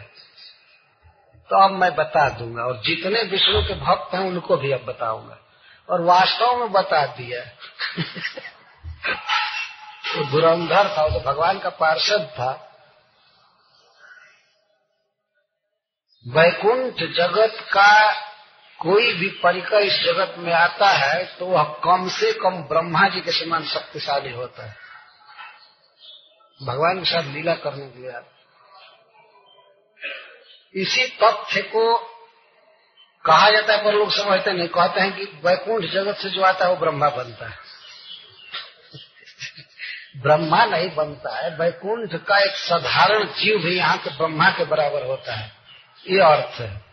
तो 1.49 1.63
अब 1.63 1.71
मैं 1.71 1.95
बता 1.95 2.29
दूँगा 2.29 2.63
और 2.63 2.81
जितने 2.85 3.23
विष्णु 3.23 3.61
के 3.61 3.73
भक्त 3.73 4.13
हैं, 4.13 4.21
उनको 4.21 4.57
भी 4.57 4.71
अब 4.71 4.85
बताऊँगा। 4.85 5.37
और 5.89 6.01
वास्तव 6.01 6.55
में 6.55 6.71
बता 6.71 7.05
दिया। 7.17 7.43
तो 10.05 10.23
धुरंधर 10.31 10.87
था 10.97 11.07
तो 11.09 11.19
भगवान 11.21 11.59
का 11.59 11.69
पार्षद 11.79 12.25
था। 12.33 12.51
वैकुंठ 16.25 17.03
जगत 17.15 17.59
का 17.73 18.11
कोई 18.79 19.13
भी 19.13 19.27
परिकर 19.43 19.81
इस 19.81 19.99
जगत 20.03 20.35
में 20.37 20.51
आता 20.53 20.89
है 20.89 21.23
तो 21.37 21.45
वह 21.45 21.63
कम 21.83 22.07
से 22.09 22.31
कम 22.33 22.61
ब्रह्मा 22.63 23.07
जी 23.09 23.21
के 23.21 23.31
समान 23.31 23.65
शक्तिशाली 23.67 24.31
होता 24.33 24.65
है। 24.65 24.75
भगवान 26.59 26.99
के 26.99 27.05
साथ 27.05 27.23
लीला 27.33 27.53
करने 27.55 27.87
के 27.87 27.99
लिए 27.99 28.21
इसी 30.75 31.05
तथ्य 31.17 31.61
को 31.65 31.83
कहा 33.25 33.49
जाता 33.49 33.73
है, 33.73 33.83
पर 33.83 33.93
लोग 33.93 34.11
समझते 34.11 34.53
नहीं। 34.53 34.67
कहते 34.67 35.01
हैं 35.01 35.15
कि 35.15 35.23
वैकुंठ 35.23 35.85
जगत 35.85 36.17
से 36.17 36.29
जो 36.29 36.41
आता 36.41 36.65
है, 36.65 36.71
वो 36.71 36.77
ब्रह्मा 36.77 37.09
बनता 37.09 37.47
है। 37.47 37.57
ब्रह्मा 40.17 40.65
नहीं 40.65 40.95
बनता 40.95 41.37
है। 41.37 41.55
वैकुंठ 41.55 42.15
का 42.15 42.37
एक 42.37 42.51
साधारण 42.51 43.23
जीव 43.23 43.59
भी 43.59 43.77
यहाँ 43.77 43.97
के 43.97 44.09
ब्रह्मा 44.09 44.49
के 44.49 44.65
बराबर 44.65 45.05
होता 45.05 45.35
है। 45.35 45.51
ये 46.07 46.19
अर्थ 46.19 46.61
है। 46.61 46.89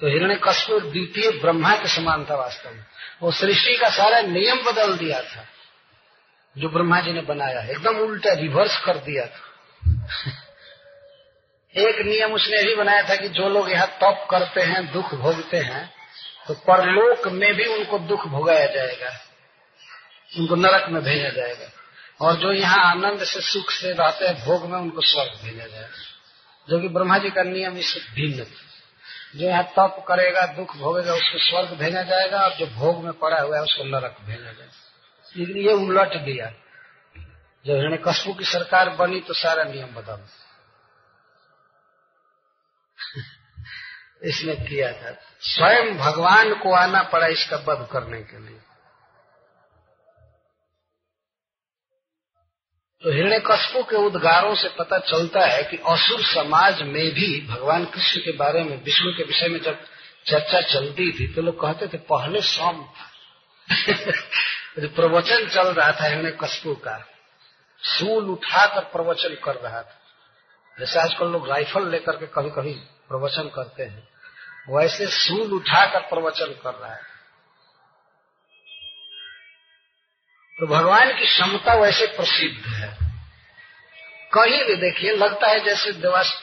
तो 0.00 0.06
हिरण्य 0.06 0.40
कश्मीर 0.44 0.80
द्वितीय 0.80 1.30
ब्रह्मा 1.30 1.76
के 1.76 1.88
समान 1.88 2.24
था 2.24 2.34
वास्तव 2.34 2.70
में। 2.70 2.84
वो 3.22 3.32
सृष्टि 3.32 3.76
का 3.76 3.90
सारा 3.90 4.20
नियम 4.20 4.72
बदल 4.72 4.96
दिया 4.96 5.22
था, 5.22 5.44
जो 6.58 6.68
ब्रह्मा 6.68 7.00
जी 7.00 7.12
ने 7.12 7.20
बनाया। 7.20 7.60
एकदम 7.60 7.96
उल्टा 7.96 8.32
रिवर्स 8.32 8.80
कर 8.84 8.96
दिया 8.96 9.26
था। 9.26 9.40
एक 11.78 12.06
नियम 12.06 12.32
उसने 12.32 12.62
भी 12.62 12.74
बनाया 12.74 13.08
था 13.08 13.16
कि 13.16 13.28
जो 13.28 13.48
लोग 13.48 13.70
यहाँ 13.70 13.86
तप 13.86 14.26
करते 14.30 14.60
हैं, 14.60 14.92
दुख 14.92 15.14
भोगते 15.14 15.56
हैं 15.56 15.90
तो 16.48 16.54
परलोक 16.54 17.28
में 17.28 17.54
भी 17.54 17.64
उनको 17.64 17.98
दुख 17.98 18.26
भोगाया 18.26 18.66
जाएगा। 18.66 19.10
उनको 20.38 20.54
नरक 20.54 20.88
में 20.88 21.02
भेजा 21.02 21.28
जाएगा। 21.28 21.66
और 22.20 22.34
जो 22.34 22.52
यहाँ 22.52 22.90
आनंद 22.90 23.24
से, 23.24 23.40
सुख 23.40 23.70
से 23.70 23.92
रहते 23.92 24.26
हैं, 24.26 24.44
भोग 24.44 24.64
में 24.64 24.78
उनको 24.78 25.00
स्वर्ग 25.00 25.30
भेजा 25.44 25.66
जाएगा। 25.66 25.98
जो 26.68 26.80
कि 26.80 26.88
ब्रह्मा 26.88 27.18
जी 27.18 27.30
का 27.30 27.42
नियम 27.42 27.76
इससे 27.76 28.00
भिन्न 28.14 28.46
जो 29.36 29.48
यहाँ 29.48 29.64
तप 29.64 30.04
करेगा, 30.08 30.46
दुख 30.46 30.76
भोगेगा, 30.76 31.12
उसको 31.14 31.38
स्वर्ग 31.38 31.68
भेजा 31.68 32.02
जाएगा, 32.02 32.40
और 32.40 32.54
जो 32.54 32.66
भोग 32.66 33.04
में 33.04 33.12
पड़ा 33.12 33.40
हुआ 33.40 33.56
है, 33.56 33.62
उसको 33.62 33.84
नरक 33.84 34.16
भेजा 34.20 34.52
जाएगा। 34.52 35.60
ये 35.60 35.72
उलट 35.72 36.14
दिया। 36.14 36.46
जब 37.66 37.74
हिरण्य 37.74 38.34
की 38.34 38.44
सरकार 38.44 38.88
बनी 38.88 39.20
तो 39.20 39.34
सारा 39.34 39.62
नियम 39.64 39.86
बदल 39.86 40.20
इसने 44.22 44.54
किया 44.54 44.92
था। 44.92 45.16
स्वयं 45.40 45.98
भगवान 45.98 46.54
को 46.54 46.74
आना 46.74 47.02
पड़ा 47.02 47.26
इसका 47.26 47.56
वध 47.56 47.88
करने 47.92 48.22
के 48.22 48.38
लिए। 48.38 48.60
तो 53.02 53.12
हिरण्य 53.12 53.38
कस्पू 53.38 53.82
के 53.82 53.96
उद्गारों 53.96 54.54
से 54.54 54.68
पता 54.68 54.98
चलता 54.98 55.40
है 55.40 55.62
कि 55.62 55.76
असुर 55.76 56.22
समाज 56.22 56.82
में 56.82 57.10
भी 57.10 57.46
भगवान 57.46 57.84
कृष्ण 57.84 58.20
के 58.20 58.32
बारे 58.32 58.64
में, 58.64 58.84
विष्णु 58.84 59.12
के 59.12 59.24
विषय 59.24 59.48
में 59.48 59.60
जब 59.60 59.78
चर्चा 60.26 60.60
चलती 60.60 61.12
थी 61.12 61.34
तो 61.34 61.42
लोग 61.42 61.60
कहते 61.60 61.88
थे, 61.88 61.98
पहले 61.98 62.42
सोम 62.42 62.88
जो 64.78 64.88
प्रवचन 64.88 65.48
चल 65.48 65.68
रहा 65.68 65.92
था 65.92 66.04
हिरण्य 66.04 66.30
कस्पू 66.30 66.74
का, 66.74 67.06
सूल 67.82 68.30
उठाकर 68.30 68.80
प्रवचन 68.80 69.34
कर 69.44 69.54
रहा 69.54 69.82
था। 69.82 70.00
जैसे 70.78 71.00
आजकल 71.00 71.26
लोग 71.26 71.48
राइफल 71.48 71.90
लेकर 71.90 72.16
के 72.16 72.26
कभी 72.26 72.50
कभी 72.50 72.74
प्रवचन 73.08 73.42
करते 73.42 73.82
हैं। 73.82 74.07
वैसे 74.70 75.06
सूल 75.06 75.52
उठाकर 75.52 76.00
प्रवचन 76.00 76.46
कर 76.46 76.74
रहा 76.74 76.92
है। 76.92 77.02
तो 80.60 80.66
भगवान 80.66 81.18
की 81.18 81.26
क्षमता 81.26 81.74
वैसे 81.74 82.06
प्रसिद्ध 82.06 82.74
है। 82.74 82.96
कहीं 84.32 84.64
भी 84.64 84.74
देखिए, 84.74 85.12
लगता 85.12 85.46
है 85.46 85.64
जैसे 85.64 85.92
देवास 85.92 86.42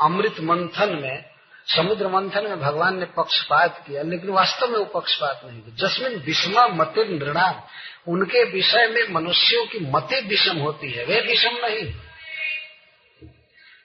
अमृत 0.00 0.40
मंथन 0.40 0.98
में, 1.02 1.24
समुद्र 1.66 2.08
मंथन 2.08 2.44
में 2.44 2.60
भगवान 2.60 2.98
ने 2.98 3.06
पक्षपात 3.06 3.84
किया, 3.86 4.02
लेकिन 4.02 4.30
वास्तव 4.30 4.66
में 4.66 4.78
वो 4.78 4.84
पक्षपात 4.84 5.40
नहीं 5.44 5.60
किया 5.60 5.88
जसमिन 5.88 6.14
विषमा 6.16 6.66
मति 6.66 7.04
नृणाम 7.04 7.62
उनके 8.08 8.44
विषय 8.44 8.86
में 8.86 9.14
मनुष्यों 9.14 9.66
की 9.66 9.78
मति 9.80 10.20
विषम 10.20 10.56
होती 10.56 10.90
है, 10.90 11.04
वे 11.04 11.20
विषम 11.20 11.50
नहीं। 11.50 11.94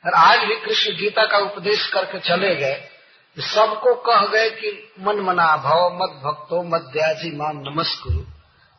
और 0.06 0.14
आज 0.14 0.40
भी 0.40 0.56
कृष्ण 0.56 0.96
गीता 0.96 1.26
का 1.26 1.38
उपदेश 1.38 1.88
करके 1.88 2.20
चले 2.20 2.56
गए 2.56 2.90
सबको 3.40 3.96
कह 3.96 4.28
गए 4.28 4.50
कि 4.50 4.92
मन 5.00 5.16
मना 5.16 5.58
भाव, 5.58 5.94
मत 5.94 6.10
भक्तो, 6.24 6.64
मत 6.64 6.82
दयाजी 6.82 7.36
मान 7.36 7.58
नमस्कुरु। 7.58 8.26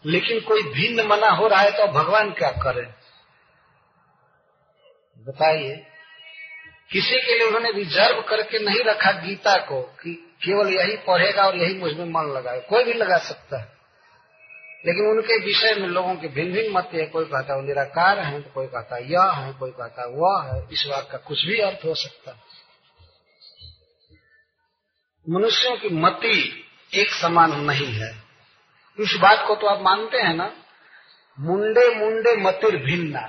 लेकिन 0.07 0.41
कोई 0.41 0.63
भिन्न 0.63 1.07
मना 1.07 1.29
हो 1.29 1.47
रहा 1.47 1.61
है 1.61 1.71
तो 1.71 1.87
भगवान 1.87 2.31
क्या 2.31 2.51
करे? 2.51 2.83
बताइए। 5.19 5.87
किसी 6.93 7.23
के 7.23 7.39
लिए 7.39 7.47
उन्होंने 7.47 7.71
रिज़र्व 7.71 8.21
करके 8.21 8.59
नहीं 8.59 8.81
रखा 8.81 9.13
गीता 9.13 9.57
को 9.57 9.83
कि 9.83 10.37
केवल 10.45 10.75
यही 10.75 10.97
पढ़ेगा 10.97 11.43
और 11.43 11.57
यही 11.57 11.75
मुझमें 11.75 12.05
मन 12.05 12.23
लगाए। 12.23 12.61
कोई 12.61 12.85
भी 12.85 12.93
लगा 12.93 13.17
सकता 13.17 13.59
है। 13.59 13.73
लेकिन 14.87 15.07
उनके 15.07 15.45
विषय 15.45 15.75
में 15.75 15.89
लोगों 15.89 16.15
के 16.15 16.29
भिन्न 16.29 16.53
भिन्न 16.53 16.75
मत 16.75 16.91
है। 16.95 17.07
कोई 17.07 17.25
कहता 17.25 17.55
है 17.55 17.63
निराकार 17.63 18.19
है 18.19 18.43
तो 18.43 18.51
कोई 18.55 18.67
कहता 18.67 18.97
है 18.97 19.13
यह 19.13 19.23
है, 19.23 19.53
कोई 19.53 19.71
कहता 19.71 20.03
है 20.03 20.09
वह 20.09 20.43
है। 20.43 20.69
इस 20.73 20.87
बात 20.91 21.09
का 21.13 21.19
कुछ 21.19 21.45
भी 21.45 21.59
अर्थ 21.59 21.85
हो 21.85 21.95
सकता 21.95 22.31
है। 22.31 22.54
मनुष्यों 25.27 25.77
की 25.77 25.89
मति 25.89 26.67
एक 26.93 27.13
समान 27.13 27.61
नहीं 27.61 27.93
है। 27.93 28.11
इस 28.99 29.15
बात 29.15 29.45
को 29.49 29.55
तो 29.55 29.67
आप 29.67 29.81
मानते 29.81 30.19
हैं 30.19 30.35
ना? 30.35 30.53
मुंडे 31.39 31.89
मुंडे 31.95 32.37
मतिर 32.37 32.77
भिन्ना। 32.77 33.21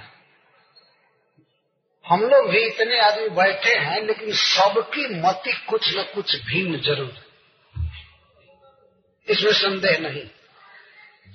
हम 2.06 2.22
लोग 2.22 2.50
भी 2.50 2.60
इतने 2.60 3.00
आदमी 3.00 3.30
बैठे 3.30 3.74
हैं, 3.76 4.02
लेकिन 4.02 4.32
सबकी 4.32 5.06
मति 5.22 5.54
कुछ 5.70 5.96
न 5.98 6.04
कुछ 6.16 6.36
भिन्न 6.46 6.80
ज़रूर 6.80 7.14
इसमें 9.28 9.52
संदेह 9.52 9.98
नहीं। 10.00 10.24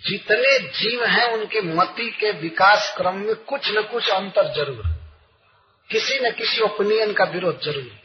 जितने 0.04 0.58
जीव 0.58 1.04
हैं, 1.04 1.26
उनके 1.32 1.60
मति 1.60 2.10
के 2.10 2.30
विकास 2.32 2.94
क्रम 2.96 3.16
में 3.16 3.34
कुछ 3.34 3.70
न 3.70 3.82
कुछ 3.82 4.10
अंतर 4.10 4.52
ज़रूर 4.54 4.84
किसी 5.90 6.18
न 6.18 6.30
किसी 6.30 6.60
ओपिनियन 6.60 7.12
का 7.12 7.24
विरोध 7.24 7.60
ज़रूर 7.60 7.99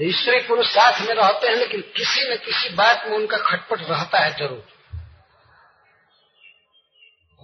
स्त्री 0.00 0.40
पुरुष 0.40 0.66
साथ 0.66 1.00
में 1.00 1.14
रहते 1.14 1.48
हैं, 1.48 1.56
लेकिन 1.56 1.80
किसी 1.96 2.22
न 2.32 2.36
किसी 2.36 2.74
बात 2.74 3.06
में 3.06 3.16
उनका 3.16 3.36
खटपट 3.38 3.80
रहता 3.80 4.18
है 4.18 4.30
ज़रूर। 4.38 4.64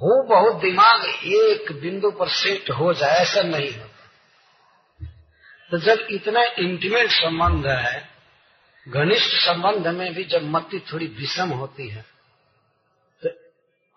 हो 0.01 0.23
बहुत 0.29 0.61
दिमाग 0.61 1.05
एक 1.27 1.73
बिंदु 1.83 2.11
पर 2.11 2.29
सेट 2.29 2.71
हो 2.71 2.93
जाए, 2.95 3.19
ऐसा 3.19 3.43
नहीं 3.43 3.71
होता। 3.71 3.93
तो 5.71 5.79
जब 5.79 6.07
इतना 6.11 6.43
इंटीमेट 6.59 7.11
संबंध 7.11 7.67
है, 7.67 8.09
घनिष्ठ 8.87 9.31
संबंध 9.37 9.87
में 9.89 10.13
भी 10.15 10.25
जब 10.25 10.43
मति 10.47 10.79
थोड़ी 10.93 11.07
विषम 11.15 11.49
होती 11.51 11.89
है 11.89 12.05
तो 13.23 13.29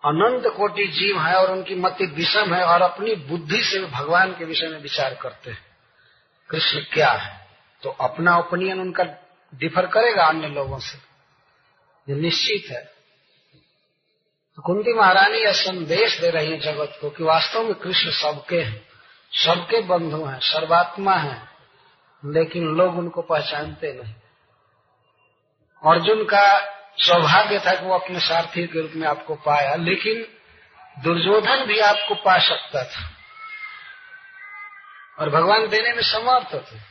अनंत 0.02 0.46
कोटि 0.56 0.86
जीव 0.88 1.20
है 1.20 1.34
और 1.34 1.50
उनकी 1.52 1.74
मति 1.74 2.06
विषम 2.14 2.54
है 2.54 2.64
और 2.64 2.82
अपनी 2.82 3.14
बुद्धि 3.26 3.62
से 3.64 3.80
भगवान 3.82 4.32
के 4.32 4.44
विषय 4.44 4.68
में 4.68 4.80
विचार 4.80 5.14
करते 5.14 5.50
हैं, 5.50 5.64
कृष्ण 6.50 6.80
क्या 6.92 7.10
है? 7.10 7.38
तो 7.82 7.90
अपना 7.90 8.36
ओपिनियन 8.38 8.80
उनका 8.80 9.04
डिफर 9.54 9.86
करेगा 9.86 10.24
अन्य 10.24 10.48
लोगों 10.48 10.78
से। 10.78 10.98
ये 12.12 12.20
निश्चित 12.20 12.70
है। 12.70 13.00
तो 14.56 14.62
कुंती 14.62 14.92
महारानी 14.92 15.38
यह 15.38 15.52
संदेश 15.52 16.20
दे 16.20 16.30
रही 16.30 16.50
है 16.50 16.60
जगत 16.60 16.98
को 17.00 17.10
कि 17.10 17.24
वास्तव 17.24 17.62
में 17.62 17.74
कृष्ण 17.74 18.10
सबके 18.10 18.60
हैं, 18.60 18.88
सबके 19.32 19.80
बंधु 19.80 20.24
हैं, 20.24 20.38
सर्वात्मा 20.38 21.14
हैं, 21.14 21.48
लेकिन 22.24 22.64
लोग 22.64 22.98
उनको 22.98 23.22
पहचानते 23.22 23.92
नहीं। 23.92 24.14
अर्जुन 25.86 26.24
का 26.24 26.58
सौभाग्य 26.98 27.58
था 27.58 27.80
कि 27.80 27.86
वो 27.86 27.98
अपने 27.98 28.20
सारथी 28.20 28.66
के 28.66 28.80
रूप 28.80 28.92
में 28.94 29.08
आपको 29.08 29.34
पाया, 29.34 29.74
लेकिन 29.74 30.26
दुर्योधन 31.02 31.64
भी 31.64 31.78
आपको 31.78 32.14
पा 32.14 32.38
सकता 32.38 32.84
था। 32.84 33.10
और 35.18 35.30
भगवान 35.30 35.68
देने 35.68 35.92
में 35.92 36.02
समर्थ 36.02 36.72
थे। 36.72 36.89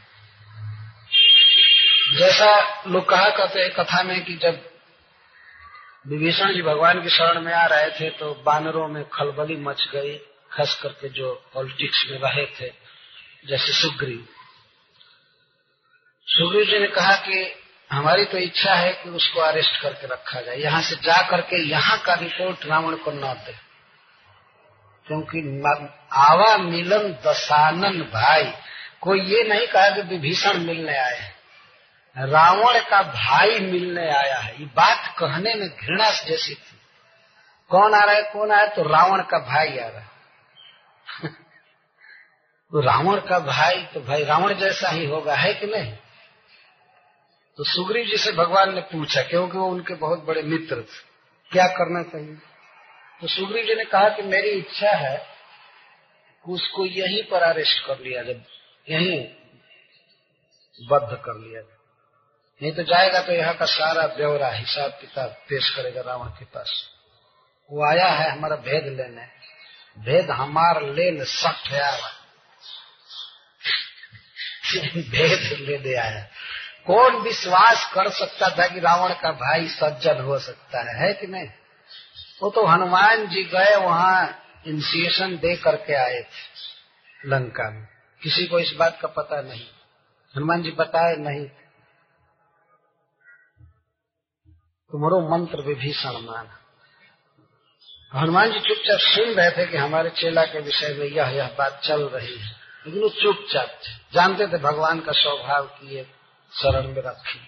जैसा 2.18 2.84
लोग 2.88 3.10
कहा 3.10 3.30
करते 3.30 3.62
हैं 3.62 3.72
कथा 3.72 4.04
में 4.04 4.26
कि 4.26 4.34
जब 4.34 4.70
विभीषण 6.08 6.54
जी 6.54 6.62
भगवान 6.62 7.02
की 7.02 7.10
शरण 7.10 7.42
में 7.42 7.54
आ 7.54 7.66
रहे 7.66 7.90
थे 7.90 8.10
तो 8.10 8.34
बानरों 8.34 8.88
में 8.88 9.04
खलबली 9.10 9.56
मच 9.56 9.88
गई, 9.94 10.18
खास 10.52 10.80
करके 10.84 11.10
जो 11.10 11.50
पॉलिटिक्स 11.54 12.06
में 12.12 12.20
रहे 12.20 12.46
थे, 12.46 12.74
जैसे 13.48 13.74
सुग्रीव। 13.74 14.28
सुग्रीव 16.28 16.66
जी 16.66 16.80
ने 16.80 16.88
कहा 16.88 17.16
कि 17.16 17.56
हमारी 17.92 18.26
तो 18.26 18.38
इच्छा 18.38 18.74
है 18.74 18.94
कि 18.94 19.10
उसको 19.10 19.40
अरेस्ट 19.40 19.82
करके 19.82 20.08
रखा 20.08 20.42
जाए। 20.42 20.56
यहाँ 20.56 20.82
से 20.82 20.96
जा 20.96 21.30
करके 21.30 21.70
यहाँ 21.70 21.98
का 21.98 22.14
रिपोर्ट 22.14 22.66
रावण 22.66 22.96
को 22.96 23.12
न 23.12 23.34
दे। 23.34 23.54
क्योंकि 25.08 25.64
आवा 26.14 26.58
मिलन 26.58 27.12
दसानन 27.14 28.02
भाई। 28.02 28.54
कोई 29.02 29.22
ये 29.22 29.44
नहीं 29.44 29.68
कहा 29.68 29.90
कि 29.90 30.02
विभीषण 30.02 30.58
मिलने 30.58 30.98
आए 30.98 31.39
रावण 32.26 32.80
का 32.80 33.02
भाई 33.02 33.60
मिलने 33.60 34.10
आया 34.12 34.38
है। 34.38 34.60
ये 34.60 34.66
बात 34.66 35.16
कहने 35.20 35.54
में 35.54 35.70
घृणा 35.70 36.12
जैसी 36.12 36.56
थी। 36.56 36.78
कौन 37.70 37.94
आ 37.94 38.04
रहा 38.04 38.16
है, 38.16 38.24
कौन 38.24 38.52
आया 38.52 38.66
तो 38.66 38.84
रावण 38.84 39.22
का 39.22 39.40
भाई 39.40 39.78
आ 39.78 39.88
रहा 39.88 40.02
है। 40.02 40.10
तो 42.72 42.82
रावण 42.82 43.20
का 43.20 43.40
भाई 43.40 43.84
तो 43.84 44.02
भाई 44.02 44.24
रावण 44.24 44.54
जैसा 44.54 44.90
ही 44.90 45.06
होगा, 45.06 45.36
है 45.36 45.54
कि 45.54 45.68
नहीं? 45.68 45.94
तो 47.58 47.64
सुग्रीव 47.64 48.06
जी 48.06 48.18
से 48.18 48.32
भगवान 48.32 48.76
ने 48.76 48.82
पूछा, 48.82 49.22
क्योंकि 49.22 49.58
वो 49.58 49.68
उनके 49.68 49.94
बहुत 49.94 50.24
बड़े 50.24 50.42
मित्र 50.42 50.76
थे। 50.76 51.10
क्या 51.52 51.68
करना 51.68 52.04
चाहिए? 52.04 52.36
तो 53.22 53.28
सुग्रीव 53.28 53.66
जी 53.66 53.76
ने 53.76 53.86
कहा 53.86 54.10
कि 54.10 54.22
मेरी 54.22 54.50
इच्छा 54.50 54.92
है 54.92 55.28
उसको 56.50 56.86
यहीं 56.86 57.24
पर 57.24 57.42
अरेस्ट 57.42 57.86
कर 57.86 58.00
लिया 58.00 58.24
जब 58.24 58.44
यहीं 58.90 59.28
बद्ध 60.88 61.18
कर 61.18 61.48
लिया 61.48 61.62
जाए। 61.62 61.79
नहीं 62.64 62.72
तो 62.72 62.84
जाएगा 62.84 63.22
तो 63.22 63.32
यहाँ 63.32 63.54
का 63.54 63.66
सारा 63.66 64.08
ब्यौरा 64.08 64.50
हिसाब 64.50 64.92
किताब 64.92 65.30
पेश 65.50 65.70
करेगा 65.70 66.02
रावण 66.02 66.28
के 66.28 66.46
पास। 66.46 66.90
वो 67.72 67.86
आया 67.86 68.08
है 68.08 68.32
हमारा 68.32 68.56
भेद 68.56 68.84
लेने। 68.86 69.40
भेद 70.00 70.32
हमार 70.32 70.84
लेन 70.84 71.26
है 71.68 72.20
भेद 75.10 75.60
ले 75.60 75.78
दे 75.78 75.96
आया। 75.96 76.28
कौन 76.88 77.16
विश्वास 77.16 77.92
कर 77.94 78.10
सकता 78.10 78.50
था 78.50 78.68
कि 78.68 78.80
रावण 78.80 79.14
का 79.14 79.32
भाई 79.32 79.68
सज्जन 79.68 80.22
हो 80.22 80.40
सकता 80.40 80.80
है? 80.80 81.08
है 81.08 81.14
कि 81.14 81.28
नहीं? 81.28 81.48
वो 82.42 82.50
तो 82.50 82.66
हनुमान 82.66 83.28
जी 83.28 83.44
गए, 83.44 83.76
वहाँ 83.76 84.44
इनिशिएशन 84.68 85.38
दे 85.38 85.56
करके 85.56 85.94
आए 85.94 86.22
थे 86.22 86.60
लंका 87.26 87.70
में। 87.70 87.88
किसी 88.24 88.46
को 88.46 88.60
इस 88.60 88.72
बात 88.72 89.00
का 89.02 89.08
पता 89.08 89.42
नहीं। 89.42 89.66
हनुमान 90.38 90.62
जी 90.62 90.72
बताए 90.72 91.16
नहीं 91.16 91.46
तुम्हारो 94.92 95.30
मंत्र 95.30 95.62
विभीषण 95.62 96.12
मान। 96.12 96.48
हनुमान 98.16 98.52
जी 98.52 98.60
चुपचाप 98.60 99.00
सुन 99.00 99.34
रहे 99.34 99.52
थे 99.52 99.72
कि 99.72 99.78
हमारे 99.78 100.10
चेला 100.10 100.46
के 100.46 100.60
विषय 100.60 100.96
में 101.00 101.06
यह 101.06 101.28
यह 101.28 101.56
बात 101.58 101.82
चल 101.84 102.04
रही 102.04 102.38
है। 102.38 102.56
लेकिन 102.86 103.02
वो 103.02 103.10
चुपचाप 103.10 103.80
जानते 104.14 104.48
थे 104.48 104.58
भगवान 104.58 105.00
का 105.00 105.12
स्वभाव 105.12 105.66
की 105.66 105.96
ये 105.96 106.04
शरण 106.54 106.88
में 106.88 107.02
रखी। 107.02 107.40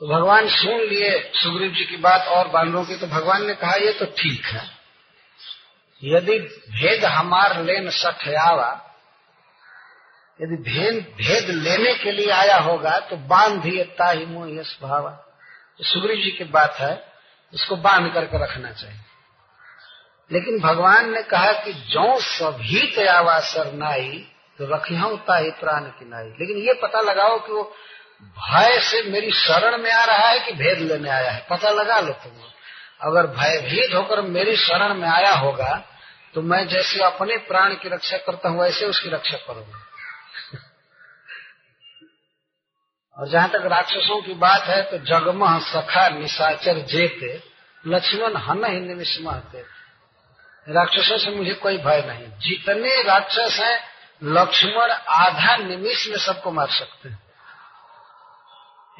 तो 0.00 0.14
भगवान 0.14 0.48
सुन 0.48 0.80
लिए। 0.80 1.32
सुग्रीव 1.34 1.72
जी 1.72 1.84
की 1.84 1.96
बात 1.96 2.28
और 2.28 2.48
बानरों 2.48 2.84
की। 2.84 2.96
तो 2.96 3.06
भगवान 3.06 3.46
ने 3.46 3.54
कहा, 3.54 3.74
ये 3.74 3.92
तो 3.92 4.04
ठीक 4.04 4.44
है। 4.44 4.70
यदि 6.04 6.38
भेद 6.70 7.04
हमार 7.04 7.62
लेन 7.62 7.90
सठयावा 7.90 8.86
यदि 10.40 10.56
भेद 10.62 10.94
भेद 11.16 11.50
लेने 11.56 11.94
के 11.94 12.12
लिए 12.12 12.30
आया 12.32 12.56
होगा 12.58 12.98
तो 13.00 13.16
बाँध 13.28 13.64
ही 13.64 13.82
ताही 13.98 14.26
मोह 14.26 14.48
यश 14.50 14.78
भावा। 14.82 15.12
सुग्रीव 15.82 16.16
जी 16.16 16.30
की 16.30 16.44
बात 16.46 16.74
है, 16.74 16.92
इसको 17.52 17.76
बाँध 17.76 18.12
करके 18.14 18.42
रखना 18.42 18.70
चाहिए। 18.72 18.98
लेकिन 20.30 20.58
भगवान 20.60 21.10
ने 21.10 21.22
कहा 21.22 21.52
कि 21.54 21.72
जो 21.72 22.20
सभी 22.20 22.86
तयावा 22.86 23.38
सरनाई 23.44 24.26
तो 24.58 24.66
रखिया 24.66 25.14
ताही 25.26 25.50
प्राण 25.50 25.84
की 25.90 26.08
नाई। 26.08 26.26
लेकिन 26.40 26.56
ये 26.58 26.72
पता 26.82 27.00
लगाओ 27.00 27.38
कि 27.38 27.52
वो 27.52 27.62
भय 28.22 28.78
से 28.80 29.02
मेरी 29.02 29.30
शरण 29.32 29.76
में 29.78 29.90
आ 29.92 30.04
रहा 30.04 30.28
है 30.28 30.38
कि 30.38 30.52
भेद 30.52 30.78
लेने 30.80 31.08
आया 31.08 31.30
है? 31.30 31.46
पता 31.50 31.70
लगा 31.70 32.00
लो 32.00 32.12
तुम 32.14 32.32
अगर 33.02 33.26
भयभीत 33.28 33.94
होकर 33.94 34.20
मेरी 34.22 34.56
शरण 34.56 34.94
में 34.94 35.08
आया 35.08 35.34
होगा 35.34 35.72
तो 36.34 36.42
मैं 36.42 36.66
जैसे 36.68 37.02
अपने 37.04 37.36
प्राण 37.36 37.74
की 37.74 37.88
रक्षा 37.88 38.16
करता 38.16 38.48
हूँ, 38.48 38.60
वैसे 38.60 38.86
उसकी 38.86 39.10
रक्षा 39.10 39.36
करूँगा। 39.36 39.78
और 43.20 43.28
जहाँ 43.28 43.48
तक 43.48 43.66
राक्षसों 43.66 44.22
की 44.22 44.34
बात 44.34 44.62
है 44.62 44.82
तो 44.82 44.98
जगमह 44.98 45.58
सखा 45.58 46.08
निशाचर 46.08 46.78
जेते, 46.78 47.42
लक्ष्मण 47.86 48.36
हन 48.36 48.64
ही 48.64 48.80
निमिषमहते 48.80 49.64
राक्षसों 50.68 51.18
से 51.18 51.30
मुझे 51.30 51.54
कोई 51.54 51.78
भय 51.78 52.02
नहीं। 52.06 52.26
जितने 52.38 53.02
राक्षस 53.02 53.58
हैं, 53.60 53.80
लक्ष्मण 54.24 54.90
आधा 55.08 55.56
निमिष 55.56 56.06
में 56.08 56.16
सबको 56.16 56.50
मार 56.50 56.68
सकते 56.68 57.08
हैं। 57.08 57.18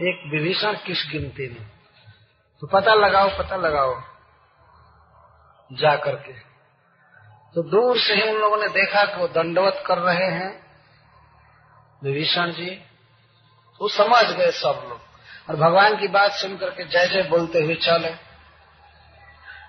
एक 0.00 0.22
विभीषण 0.32 0.76
किस 0.86 1.06
गिनती 1.12 1.48
में? 1.48 1.68
तो 2.60 2.66
पता 2.66 2.94
लगाओ 2.94 3.28
पता 3.38 3.56
लगाओ। 3.56 4.00
जा 5.70 5.96
करके 5.96 6.32
तो 7.54 7.62
दूर 7.62 7.98
से 7.98 8.14
ही 8.14 8.22
उन 8.22 8.40
लोगों 8.40 8.56
ने 8.56 8.68
देखा 8.68 9.04
कि 9.04 9.20
वो 9.20 9.28
दंडवत 9.28 9.82
कर 9.86 9.98
रहे 9.98 10.30
हैं। 10.30 10.50
विभीषण 12.04 12.52
जी 12.52 12.89
वो 13.80 13.88
समझ 13.88 14.24
गए 14.24 14.50
सब 14.50 14.82
लोग। 14.88 15.00
और 15.48 15.56
भगवान 15.56 15.96
की 15.96 16.08
बात 16.08 16.32
सुन 16.32 16.56
करके 16.56 16.84
जय 16.84 17.06
जय 17.06 17.22
बोलते 17.22 17.60
हुए 17.60 17.74
चले। 17.74 18.10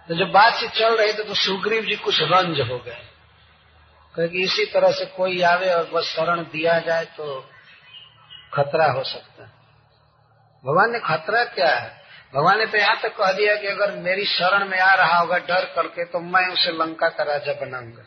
तो 0.08 0.16
जब 0.16 0.32
बातचीत 0.32 0.72
चल 0.72 0.96
रही 0.98 1.14
थी 1.14 1.24
तो 1.24 1.34
सुग्रीव 1.34 1.86
जी 1.86 1.96
कुछ 1.96 2.22
रंज 2.22 2.60
हो 2.62 2.78
गए। 2.78 2.98
क्योंकि 4.16 4.44
इसी 4.44 4.66
तरह 4.66 4.92
से 4.92 5.06
कोई 5.06 5.42
आवे 5.42 5.74
और 5.74 5.90
बस 5.94 6.04
शरण 6.04 6.44
दिया 6.44 6.80
जाए 6.80 7.06
तो 7.06 7.50
खतरा 8.54 8.92
हो 8.92 9.04
सकता 9.04 9.44
है। 9.44 9.50
भगवान 10.66 10.92
ने 10.92 11.00
खतरा 11.00 11.44
क्या 11.44 11.76
है? 11.76 12.02
भगवान 12.36 12.60
ने 12.60 12.66
तो 12.66 12.78
यहाँ 12.78 13.00
तक 13.02 13.16
कह 13.18 13.32
दिया 13.32 13.56
कि 13.56 13.68
अगर 13.68 13.92
मेरी 13.92 14.26
शरण 14.26 14.68
में 14.68 14.80
आ 14.80 14.94
रहा 14.94 15.18
होगा 15.18 15.38
डर 15.38 15.66
करके 15.66 16.06
तो 16.06 16.20
मैं 16.20 16.54
उसे 16.54 16.72
लंका 16.72 17.10
का 17.10 17.24
राजा 17.24 17.54
बनाऊँगा। 17.54 18.04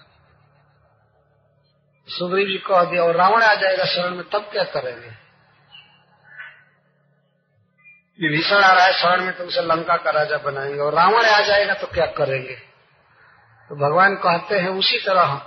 सुग्रीव 2.09 2.49
जी 2.49 2.59
कह 2.59 2.85
दिया, 2.85 3.03
और 3.03 3.17
रावण 3.17 3.43
आ 3.43 3.55
जाएगा 3.55 3.85
शरण 3.85 4.15
में, 4.15 4.25
तब 4.29 4.49
क्या 4.53 4.65
करेंगे? 4.65 5.24
विभीषण 8.19 8.57
आ 8.57 8.73
रहा 8.73 8.85
है 8.85 8.93
शरण 8.93 9.25
में 9.25 9.37
तो 9.37 9.45
उसे 9.45 9.63
लंका 9.63 9.97
का 9.97 10.11
राजा 10.11 10.37
बनाएँगे 10.37 10.81
और 10.81 10.95
रावण 10.95 11.25
आ 11.27 11.41
जाएगा 11.41 11.75
तो 11.75 11.87
क्या 11.87 12.07
करेंगे? 12.07 12.55
तो 13.71 13.77
भगवान 13.77 14.15
कहते 14.17 14.59
हैं 14.59 14.69
उसी 14.79 14.99
तरह 15.07 15.23
हम 15.23 15.41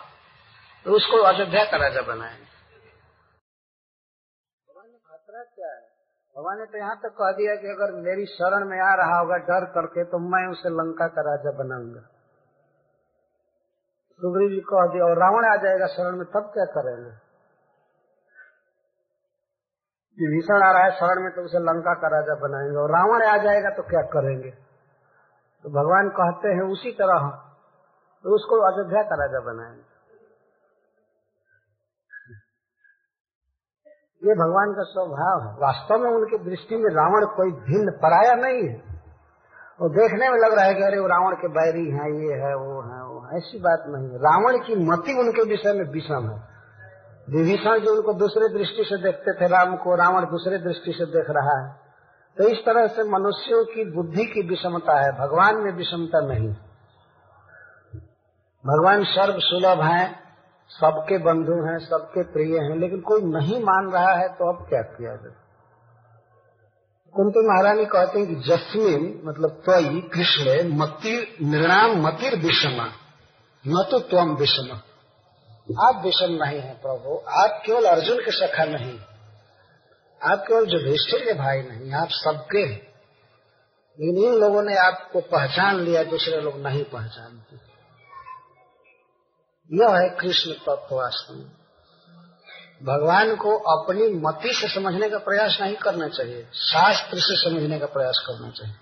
तो 0.85 0.91
उसको 0.91 1.21
अयोध्या 1.23 1.63
का 1.63 1.77
राजा 1.77 2.01
बनाएँगे। 2.01 2.45
भगवान 4.67 4.85
ने 4.85 4.97
खतरा 4.97 5.43
क्या 5.43 5.67
है? 5.67 5.81
भगवान 6.35 6.59
ने 6.59 6.65
तो 6.65 6.77
यहाँ 6.77 6.95
तक 6.95 7.09
कह 7.09 7.31
दिया 7.31 7.55
कि 7.55 7.67
अगर 7.67 7.93
मेरी 8.01 8.25
शरण 8.25 8.65
में 8.69 8.77
आ 8.79 8.93
रहा 8.95 9.19
होगा 9.19 9.37
डर 9.47 9.65
करके 9.65 10.03
तो 10.03 10.19
मैं 10.19 10.43
उसे 10.51 10.69
लंका 10.69 11.07
का 11.07 11.21
राजा 11.21 11.51
बनाऊँगा। 11.51 12.01
सुग्रीव 14.21 14.49
जी 14.49 14.59
कह 14.69 14.85
दिया, 14.87 15.05
और 15.05 15.17
रावण 15.17 15.45
आ 15.45 15.55
जाएगा 15.55 15.87
शरण 15.87 16.17
में, 16.17 16.25
तब 16.25 16.51
क्या 16.53 16.65
करेंगे? 16.65 17.26
विभीषण 20.19 20.67
आ 20.67 20.71
रहा 20.71 20.83
है 20.83 20.91
शरण 20.91 21.23
में 21.23 21.31
तो 21.31 21.41
उसे 21.41 21.59
लंका 21.59 21.93
का 21.93 22.07
राजा 22.07 22.35
बनाएँगे 22.35 22.77
और 22.77 22.89
रावण 22.91 23.39
आ 23.39 23.43
जाएगा 23.43 23.69
तो 23.69 23.83
क्या 23.83 24.01
करेंगे? 24.01 24.51
तो 25.63 25.69
भगवान 25.69 26.09
कहते 26.09 26.47
हैं 26.47 26.61
उसी 26.61 26.91
तरह 26.91 27.29
तो 28.23 28.35
उसको 28.35 28.55
अयोध्या 28.55 29.01
का 29.01 29.15
राजा 29.15 29.39
बनाएँगे। 29.39 29.97
ये 34.23 34.33
भगवान 34.33 34.73
का 34.73 34.83
स्वभाव 34.83 35.47
है। 35.47 35.53
वास्तव 35.55 35.97
में 35.99 36.11
उनकी 36.11 36.37
दृष्टि 36.37 36.75
में 36.75 36.89
रावण 36.89 37.25
कोई 37.25 37.51
भिन्न 37.51 37.91
पराया 37.91 38.35
नहीं 38.35 38.69
है। 38.69 38.75
वो 39.81 39.89
देखने 39.89 40.29
में 40.29 40.37
लग 40.37 40.53
रहा 40.53 40.65
है 40.65 40.73
कि 40.73 40.83
अरे 40.83 40.99
वो 40.99 41.07
रावण 41.07 41.35
के 41.35 41.47
बैरी 41.47 41.91
हैं, 41.91 42.09
ये 42.09 42.33
है, 42.33 42.55
वो 42.55 42.81
है 42.81 43.03
वो 43.03 43.19
है। 43.21 43.37
ऐसी 43.37 43.59
बात 43.59 43.83
नहीं 43.87 44.09
है। 44.09 44.17
रावण 44.17 44.57
की 44.57 44.75
मति 44.75 45.13
उनके 45.19 45.49
विषय 45.49 45.73
में 45.73 45.91
विषम 45.91 46.29
है। 46.31 46.56
विभीषण 47.29 47.79
जो 47.79 47.95
उनको 47.95 48.13
दूसरे 48.13 48.57
दृष्टि 48.57 48.83
से 48.83 49.03
देखते 49.03 49.33
थे, 49.33 49.47
राम 49.47 49.75
को 49.75 49.95
रावण 49.95 50.25
दूसरे 50.25 50.57
दृष्टि 50.57 50.91
से 50.91 51.05
देख 51.05 51.25
रहा 51.29 51.57
है। 51.61 51.87
तो 52.37 52.47
इस 52.47 52.57
तरह 52.57 52.87
से 52.87 53.03
मनुष्यों 53.03 53.65
की 53.65 53.95
बुद्धि 53.95 54.25
की 54.25 54.47
विषमता 54.47 54.99
है, 54.99 55.11
भगवान 55.11 55.55
में 55.55 55.71
विषमता 55.71 56.19
नहीं। 56.19 56.49
भगवान 58.65 59.03
सर्व 59.03 59.35
सुलभ 59.37 59.81
है, 59.81 60.27
सबके 60.69 61.17
बंधु 61.17 61.53
हैं, 61.53 61.79
सबके 61.79 62.23
प्रिय 62.23 62.57
हैं, 62.57 62.79
लेकिन 62.79 63.01
कोई 63.01 63.21
नहीं 63.21 63.59
मान 63.61 63.91
रहा 63.91 64.13
है 64.13 64.27
तो 64.27 64.53
अब 64.53 64.69
क्या 64.69 64.81
किया 64.81 65.15
जाए? 65.15 65.35
कुंती 67.15 67.39
महारानी 67.47 67.85
कहते 67.85 68.19
हैं 68.19 68.27
कि 68.27 68.35
जस्मिन 68.35 69.21
मतलब 69.25 69.49
त्वयी, 69.49 70.01
कृष्ण 70.01 70.77
मतिर 70.77 71.47
निर्णाम 71.47 72.01
मतिर 72.01 72.35
विषमा, 72.35 72.85
न 73.67 73.85
तो 73.91 73.99
त्वम 73.99 74.35
विषमा। 74.35 74.81
आप 75.67 76.01
विषम 76.05 76.33
नहीं 76.43 76.59
है 76.59 76.73
प्रभु, 76.73 77.15
आप 77.37 77.61
केवल 77.65 77.85
अर्जुन 77.85 78.17
के 78.17 78.31
सखा 78.31 78.65
नहीं 78.65 78.99
आप 80.21 80.43
केवल 80.47 80.69
युधिष्ठिर 80.73 81.25
के 81.25 81.33
भाई 81.33 81.61
नहीं 81.61 81.93
आप 81.93 82.07
सबके 82.11 82.63
इन 83.99 84.17
इन 84.17 84.33
लोगों 84.33 84.63
ने 84.63 84.75
आपको 84.77 85.19
पहचान 85.19 85.79
लिया, 85.79 86.03
दूसरे 86.03 86.41
लोग 86.41 86.59
नहीं 86.59 86.83
पहचानते। 86.83 87.55
यह 89.71 89.97
है 89.97 90.09
कृष्ण 90.09 90.51
तत्व 90.51 90.95
वास्तव 90.95 91.33
भगवान 92.83 93.35
को 93.35 93.57
अपनी 93.57 94.07
मति 94.07 94.53
से 94.53 94.67
समझने 94.67 95.09
का 95.09 95.17
प्रयास 95.17 95.57
नहीं 95.61 95.75
करना 95.75 96.07
चाहिए, 96.07 96.47
शास्त्र 96.53 97.19
से 97.19 97.37
समझने 97.43 97.79
का 97.79 97.85
प्रयास 97.85 98.23
करना 98.27 98.49
चाहिए। 98.49 98.75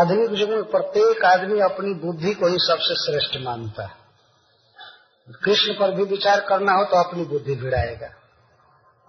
आधुनिक 0.00 0.40
युग 0.40 0.50
में 0.50 0.64
प्रत्येक 0.64 1.24
आदमी 1.24 1.60
अपनी 1.60 1.94
बुद्धि 1.94 2.34
को 2.34 2.46
ही 2.46 2.58
सबसे 2.58 2.94
श्रेष्ठ 2.94 3.44
मानता 3.44 3.82
है। 3.82 4.05
कृष्ण 5.28 5.72
पर 5.72 5.90
भी 5.90 6.02
विचार 6.02 6.40
करना 6.40 6.72
हो 6.72 6.84
तो 6.84 6.96
अपनी 6.96 7.24
बुद्धि 7.24 7.54
भिड़ाएगा 7.54 8.06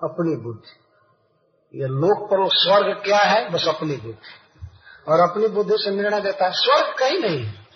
अपनी 0.03 0.36
बुद्धि। 0.36 1.80
ये 1.80 1.88
लोक 1.88 2.26
पर 2.26 2.47
स्वर्ग 2.47 3.03
क्या 3.03 3.20
है? 3.20 3.49
बस 3.49 3.68
अपनी 3.68 3.95
बुद्धि। 3.95 4.30
और 5.07 5.30
अपनी 5.30 5.47
बुद्धि 5.47 5.76
से 5.78 5.91
निर्णय 5.91 6.22
देता 6.22 6.45
है। 6.45 6.51
स्वर्ग 6.53 6.95
कहीं 6.99 7.20
नहीं 7.20 7.45
है। 7.45 7.68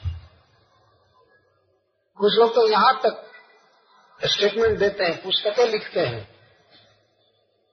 कुछ 2.16 2.38
लोग 2.38 2.56
तो 2.56 2.68
यहाँ 2.68 3.00
तक 3.00 3.32
स्टेटमेंट 4.26 4.80
देते 4.80 5.04
हैं, 5.04 5.24
पुस्तकें 5.24 5.68
लिखते 5.68 6.00
हैं। 6.00 6.32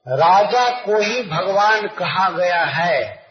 राजा 0.07 0.81
को 0.85 1.01
ही 1.01 1.23
भगवान 1.23 1.89
कहा 1.89 2.31
गया 2.31 2.65
है। 2.65 3.29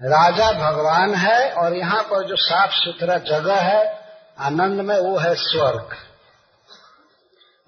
राजा 0.00 0.52
भगवान 0.52 1.14
है 1.14 1.52
और 1.52 1.76
यहाँ 1.76 2.02
पर 2.02 2.28
जो 2.28 2.36
साफ़ 2.36 2.70
सुथरा 2.72 3.18
जगह 3.18 3.60
है 3.60 4.03
आनंद 4.38 4.80
में 4.80 4.98
वो 4.98 5.18
है 5.18 5.34
स्वर्ग। 5.34 5.88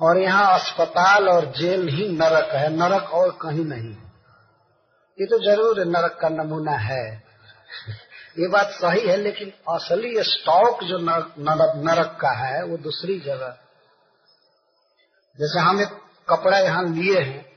और 0.00 0.18
यहाँ 0.18 0.54
अस्पताल 0.54 1.28
और 1.28 1.44
जेल 1.44 1.88
ही 1.88 2.08
नरक 2.08 2.50
है, 2.52 2.76
नरक 2.76 3.10
और 3.10 3.30
कहीं 3.30 3.64
नहीं। 3.64 3.96
ये 5.20 5.26
तो 5.26 5.38
ज़रूर 5.38 5.84
नरक 5.84 6.18
का 6.20 6.28
नमूना 6.28 6.72
है। 6.72 7.22
ये 8.38 8.48
बात 8.48 8.66
सही 8.66 9.08
है, 9.08 9.16
लेकिन 9.16 9.52
असली 9.68 10.22
स्टॉक 10.22 10.84
जो 10.84 10.98
नरक 10.98 11.74
नरक 11.76 12.18
का 12.20 12.30
है, 12.30 12.64
वो 12.64 12.76
दूसरी 12.76 13.20
जगह। 13.20 13.58
जैसे 15.38 15.60
हम 15.60 15.80
एक 15.80 16.00
कपड़ा 16.28 16.58
यहाँ 16.58 16.84
लिए 16.84 17.20
हैं 17.20 17.56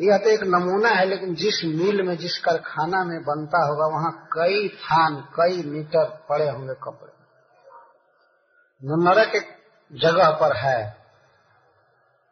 यह 0.00 0.18
तो 0.18 0.30
एक 0.30 0.40
नमूना 0.42 0.88
है, 0.88 1.06
लेकिन 1.06 1.34
जिस 1.34 1.64
मिल 1.64 2.02
में, 2.02 2.16
जिस 2.16 2.38
कारखाना 2.38 3.04
में 3.04 3.22
बनता 3.22 3.66
होगा, 3.66 3.86
वहाँ 3.86 4.28
कई 4.32 4.68
थान, 4.68 5.16
कई 5.16 5.62
मीटर 5.62 6.26
पड़े 6.28 6.50
होंगे 6.50 6.74
कपड़े। 6.74 7.13
नरक 8.86 9.34
एक 9.34 9.58
जगह 9.92 10.30
पर 10.30 10.56
है। 10.56 10.90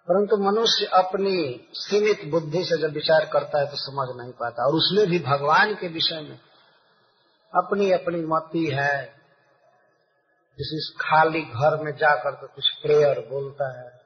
परंतु 0.09 0.37
मनुष्य 0.37 0.85
अपनी 0.85 1.69
सीमित 1.73 2.31
बुद्धि 2.31 2.65
से 2.65 2.83
जब 2.83 2.95
विचार 2.95 3.25
करता 3.25 3.59
है 3.59 3.67
तो 3.67 3.77
समझ 3.77 4.23
नहीं 4.23 4.33
पाता। 4.33 4.67
और 4.67 4.75
उसमें 4.75 5.07
भी 5.07 5.19
भगवान 5.19 5.75
के 5.75 5.89
विषय 5.89 6.21
में 6.21 6.39
अपनी 7.57 7.93
अपनी 7.93 8.21
मति 8.21 8.71
है। 8.75 9.23
किसी 10.59 10.95
खाली 11.01 11.41
घर 11.41 11.85
में 11.85 11.97
जाकर 11.97 12.31
के 12.31 12.47
कुछ 12.47 12.71
प्रेयर 12.71 13.21
बोलता 13.21 13.81
है। 13.81 14.03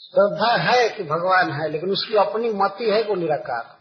श्रद्धा 0.00 0.52
है 0.52 0.88
कि 0.88 1.04
भगवान 1.04 1.52
है, 1.52 1.68
लेकिन 1.68 1.90
उसकी 1.90 2.16
अपनी 2.16 2.52
मति 2.52 2.90
है 2.90 3.02
वो 3.02 3.14
निराकार। 3.14 3.76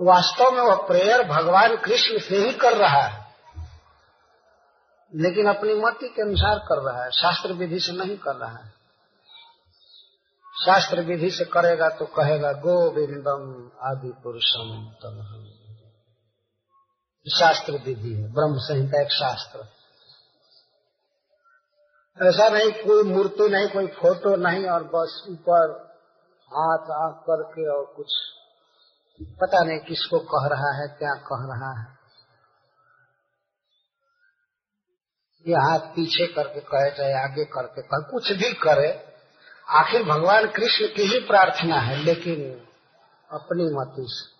वास्तव 0.00 0.50
में 0.50 0.62
वह 0.62 0.74
प्रेयर 0.74 1.28
भगवान 1.28 1.76
कृष्ण 1.76 2.18
से 2.18 2.36
ही 2.36 2.52
कर 2.52 2.76
रहा 2.76 3.02
है। 3.02 3.27
लेकिन 5.14 5.46
अपनी 5.46 5.74
मति 5.74 6.08
के 6.08 6.22
अनुसार 6.22 6.58
कर 6.58 6.82
रहा 6.82 7.04
है, 7.04 7.10
शास्त्र 7.10 7.52
विधि 7.52 7.80
से 7.80 7.92
नहीं 7.92 8.18
कर 8.18 8.36
रहा 8.36 8.56
है। 8.56 8.78
शास्त्र 10.66 11.00
विधि 11.00 11.30
से 11.30 11.44
करेगा 11.44 11.88
तो 11.88 12.04
कहेगा, 12.04 12.52
गोविंदम 12.52 13.70
आदि 13.82 14.12
पुरुषम 14.22 14.92
तम 15.02 15.44
शास्त्र 17.28 17.72
विधि 17.72 18.14
है, 18.14 18.32
ब्रह्म 18.32 18.58
संहिता 18.58 19.02
एक 19.02 19.08
शास्त्र। 19.08 19.58
ऐसा 22.24 22.48
नहीं, 22.48 22.72
कोई 22.72 23.02
मूर्ति 23.02 23.48
नहीं, 23.48 23.68
कोई 23.68 23.86
फ़ोटो 23.86 24.36
नहीं, 24.36 24.66
और 24.66 24.84
बस 24.84 25.26
ऊपर 25.30 25.88
हाथ 26.52 26.90
आँख 26.90 27.22
करके 27.22 27.68
और 27.68 27.94
कुछ 27.96 28.12
पता 29.22 29.64
नहीं 29.64 29.78
किसको 29.78 30.18
कह 30.18 30.48
रहा 30.48 30.82
है, 30.82 30.88
क्या 30.88 31.14
कह 31.14 31.54
रहा 31.54 31.80
है। 31.80 31.97
ये 35.48 35.54
हाथ 35.54 35.78
पीछे 35.78 36.26
करके 36.26 36.60
कहे, 36.60 36.90
चाहे 36.90 37.12
आगे 37.12 37.44
करके 37.44 37.82
कहे, 37.82 38.10
कुछ 38.10 38.32
भी 38.32 38.52
करे, 38.52 39.04
आखिर 39.68 40.02
भगवान 40.02 40.46
कृष्ण 40.46 40.86
की 40.86 41.02
ही 41.02 41.18
प्रार्थना 41.18 41.80
है, 41.80 41.96
लेकिन 41.96 42.66
अपनी 43.30 43.64
मति 43.64 44.06
से। 44.08 44.38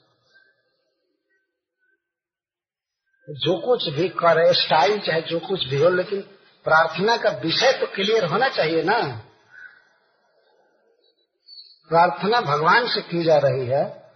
जो 3.34 3.66
कुछ 3.66 3.88
भी 3.88 4.08
करे 4.08 4.52
स्टाइल 4.52 4.98
चाहे 4.98 5.20
जो 5.20 5.38
कुछ 5.38 5.64
भी 5.64 5.82
हो, 5.82 5.88
लेकिन 5.88 6.20
प्रार्थना 6.64 7.16
का 7.16 7.30
विषय 7.30 7.72
तो 7.72 7.86
क्लियर 7.86 8.24
होना 8.24 8.48
चाहिए 8.48 8.82
ना। 8.82 9.24
प्रार्थना 11.88 12.40
भगवान 12.40 12.86
से 12.86 13.00
की 13.00 13.24
जा 13.24 13.38
रही 13.38 13.66
है, 13.66 14.12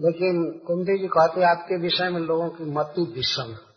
लेकिन 0.00 0.62
कुंती 0.66 0.98
जी 0.98 1.08
कहते 1.08 1.42
आपके 1.42 1.80
विषय 1.80 2.08
में 2.08 2.20
लोगों 2.20 2.48
की 2.48 2.64
मति 2.64 3.02
विषम। 3.02 3.52
है 3.52 3.69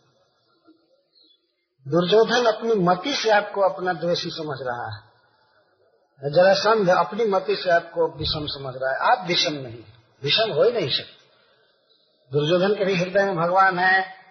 दुर्योधन 1.88 2.44
अपनी 2.44 2.74
मति 2.74 3.14
से 3.14 3.30
आपको 3.30 3.60
अपना 3.60 3.92
द्वेषी 3.92 4.30
समझ 4.30 4.58
रहा 4.62 4.96
है। 4.96 5.14
जरासंध 6.32 6.88
अपनी 6.88 7.24
मति 7.24 7.56
से 7.56 7.70
आपको 7.70 8.18
विषम 8.18 8.46
समझ 8.46 8.74
रहा 8.76 8.92
है। 8.92 9.12
आप 9.12 9.28
विषम 9.28 9.52
नहीं, 9.52 9.78
विषम 10.22 10.52
हो 10.52 10.62
ही 10.62 10.72
नहीं 10.72 10.90
सकते। 10.90 11.24
दुर्योधन 12.32 12.74
के 12.74 12.84
भी 12.84 12.94
हृदय 12.96 13.24
में 13.24 13.36
भगवान 13.36 13.78
है 13.78 14.24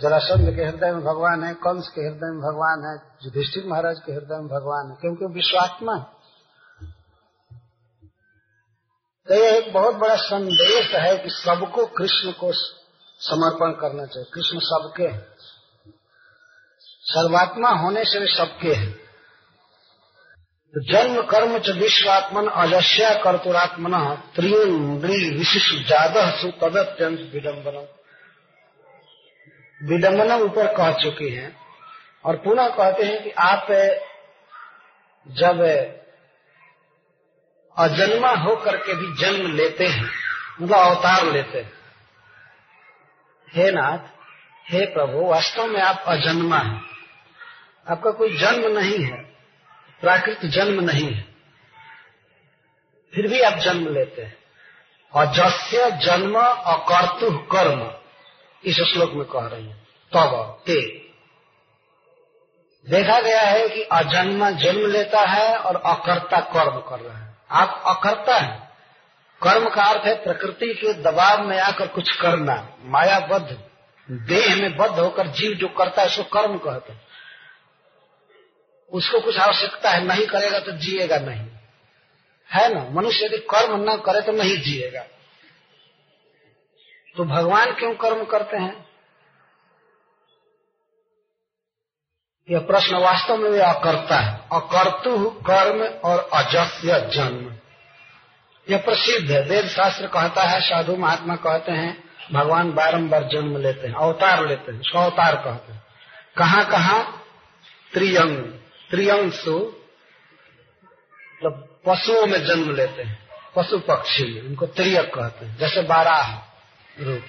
जरासंध 0.00 0.56
के 0.56 0.64
हृदय 0.64 0.92
में 0.92 1.04
भगवान 1.04 1.44
है, 1.44 1.54
कंस 1.54 1.88
के 1.88 2.00
हृदय 2.00 2.26
में 2.26 2.40
भगवान 2.40 2.84
है, 2.86 3.16
युधिष्ठिर 3.24 3.66
महाराज 3.66 3.96
के 4.06 4.12
हृदय 4.12 4.34
में 4.34 4.48
भगवान 4.48 4.90
है, 4.90 4.96
क्योंकि 4.96 5.34
विश्वात्मा 5.34 5.94
है। 5.94 6.06
तो 9.28 9.34
यह 9.34 9.56
एक 9.56 9.72
बहुत 9.72 9.94
बड़ा 9.94 10.16
संदेश 10.16 10.94
है 10.94 11.18
कि 11.18 11.30
सबको 11.30 11.86
कृष्ण 11.86 12.32
को 12.32 12.52
समर्पण 13.20 13.70
करना 13.70 14.04
चाहिए। 14.04 14.30
कृष्ण 14.34 14.58
सबके 14.62 15.02
हैं। 15.02 15.37
सर्वात्मा 17.08 17.68
होने 17.72 18.04
से 18.04 18.18
वे 18.18 18.26
सबके 18.28 18.72
हैं। 18.74 18.92
तो 20.74 20.80
जन्म, 20.84 21.20
कर्म 21.22 21.58
च 21.58 21.68
विश्वात्मन, 21.76 22.46
अजस्या 22.46 23.12
कर्तुरात्मन, 23.22 23.94
त्रियन्द्री 24.34 25.30
विशिष्ट 25.30 25.86
जाद 25.88 26.16
सुतदत्यंत 26.34 27.20
विडम्बनम 27.34 27.86
विडम्बना 29.80 30.36
ऊपर 30.36 30.66
कह 30.76 30.92
चुकी 30.92 31.28
हैं 31.30 31.56
और 32.24 32.36
पुनः 32.36 32.68
कहते 32.68 33.04
हैं 33.04 33.22
कि 33.22 33.30
आप, 33.30 33.66
जब 35.26 35.60
अजन्मा 37.76 38.30
हो 38.34 38.56
करके 38.56 38.94
भी 38.94 39.14
जन्म 39.16 39.56
लेते 39.56 39.86
हैं 39.86 40.08
मतलब 40.60 40.76
अवतार 40.76 41.24
लेते 41.24 41.58
हैं, 41.58 41.72
हे 43.48 43.70
नाथ, 43.70 44.06
हे 44.70 44.84
प्रभु, 44.86 45.26
वास्तव 45.26 45.66
में 45.66 45.80
आप 45.80 46.04
अजन्मा 46.08 46.58
हैं। 46.58 46.87
आपका 47.90 48.10
कोई 48.10 48.36
जन्म 48.36 48.78
नहीं 48.78 49.04
है, 49.04 49.22
प्राकृत 50.00 50.46
जन्म 50.46 50.80
नहीं 50.80 51.12
है, 51.12 51.24
फिर 53.14 53.28
भी 53.28 53.40
आप 53.40 53.52
जन्म 53.52 53.94
लेते 53.94 54.22
हैं। 54.22 54.36
और 55.14 55.26
जस्य 55.26 55.90
जन्म 55.90 56.38
अकर्तु 56.66 57.38
कर्म, 57.38 57.92
इस 58.64 58.76
श्लोक 58.76 59.12
में 59.12 59.24
कह 59.24 59.46
रही 59.46 59.68
है। 59.68 59.74
तब 60.12 60.62
ते। 60.66 61.08
देखा 62.88 63.20
गया 63.20 63.40
है 63.40 63.68
कि 63.68 63.82
अजन्मा 63.82 64.50
जन्म 64.50 64.86
लेता 64.86 65.20
है 65.20 65.56
और 65.56 65.76
अकर्ता 65.76 66.40
कर्म 66.40 66.80
कर 66.80 67.00
रहा 67.00 67.18
है। 67.18 67.36
आप 67.50 67.82
अकर्ता 67.86 68.36
है। 68.36 68.68
कर्म 69.42 69.68
का 69.68 69.82
अर्थ 69.82 70.06
है 70.06 70.24
प्रकृति 70.24 70.74
के 70.74 70.92
दबाव 70.92 71.42
में 71.42 71.58
आकर 71.58 71.86
कुछ 71.86 72.16
करना, 72.16 72.68
मायाबद्ध, 72.82 73.58
देह 74.10 74.56
में 74.56 74.76
बद्ध 74.76 74.98
होकर 74.98 75.26
जीव 75.26 75.52
जो 75.52 75.68
करता 75.68 76.02
है, 76.02 76.08
उसको 76.08 76.22
कर्म 76.22 76.58
कहते 76.58 76.92
हैं। 76.92 77.07
उसको 78.92 79.20
कुछ 79.20 79.38
आवश्यकता 79.38 79.90
है, 79.90 80.04
नहीं 80.04 80.26
करेगा 80.26 80.58
तो 80.58 80.72
जिएगा 80.72 81.18
नहीं। 81.18 81.46
है 82.52 82.74
ना? 82.74 82.90
मनुष्य 82.90 83.24
यदि 83.24 83.38
कर्म 83.38 83.90
न 83.90 83.96
करे 83.96 84.20
तो 84.20 84.32
नहीं 84.32 84.58
जिएगा। 84.58 85.04
तो 87.16 87.24
भगवान 87.24 87.72
क्यों 87.72 87.94
कर्म 87.94 88.24
करते 88.24 88.56
हैं? 88.56 88.88
यह 92.50 92.58
प्रश्न 92.58 92.96
वास्तव 92.96 93.36
में 93.36 93.50
वे 93.50 93.60
अकर्ता 93.60 94.16
है। 94.16 94.36
अकर्तु 94.52 95.30
कर्म 95.30 96.08
और 96.08 96.30
अजस्य 96.34 97.10
जन्म। 97.14 97.54
यह 98.70 98.78
प्रसिद्ध 98.78 99.30
है। 99.30 99.42
वेद 99.42 99.66
शास्त्र 99.68 100.06
कहता 100.06 100.42
है, 100.42 100.60
साधु 100.60 100.96
महात्मा 100.96 101.36
कहते 101.36 101.72
हैं, 101.72 102.04
भगवान 102.32 102.72
बारंबार 102.72 103.24
जन्म 103.24 103.56
लेते 103.56 103.86
हैं, 103.86 103.94
अवतार 103.94 104.46
लेते 104.46 104.72
हैं, 104.72 104.80
उसको 104.80 104.98
अवतार 104.98 105.36
कहते 105.36 105.72
हैं। 105.72 105.82
कहाँ 106.36 106.70
कहाँ 106.70 107.24
त्रियंग। 107.92 108.57
त्रियंशु 108.90 109.58
मतलब 111.14 111.80
पशुओं 111.86 112.26
में 112.26 112.46
जन्म 112.46 112.76
लेते 112.76 113.02
हैं, 113.02 113.28
पशु 113.56 113.78
पक्षी 113.78 114.40
उनको 114.40 114.66
त्रियक 114.66 115.14
कहते 115.14 115.46
हैं, 115.46 115.56
जैसे 115.56 115.82
बाराह 115.82 116.38
रूप। 117.00 117.24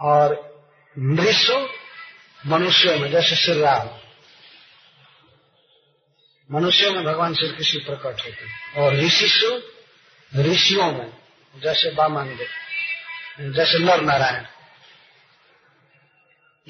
और 0.00 0.56
नृषु 0.98 1.68
मनुष्यों 2.46 2.98
में, 2.98 3.10
जैसे 3.10 3.36
श्री 3.36 3.60
राम 3.60 3.88
मनुष्यों 6.52 6.92
में 6.92 7.04
भगवान 7.04 7.34
श्री 7.34 7.48
कृष्ण 7.48 7.78
प्रकट 7.78 8.20
होते 8.20 8.46
हैं। 8.46 8.74
और 8.74 8.94
ऋषिशु, 8.94 9.60
ऋषियों 10.36 10.92
में, 10.92 11.12
जैसे 11.56 11.90
बामन 11.90 12.36
देव 12.36 12.48
जैसे 13.40 13.78
नर 13.78 14.00
नारायण 14.00 14.44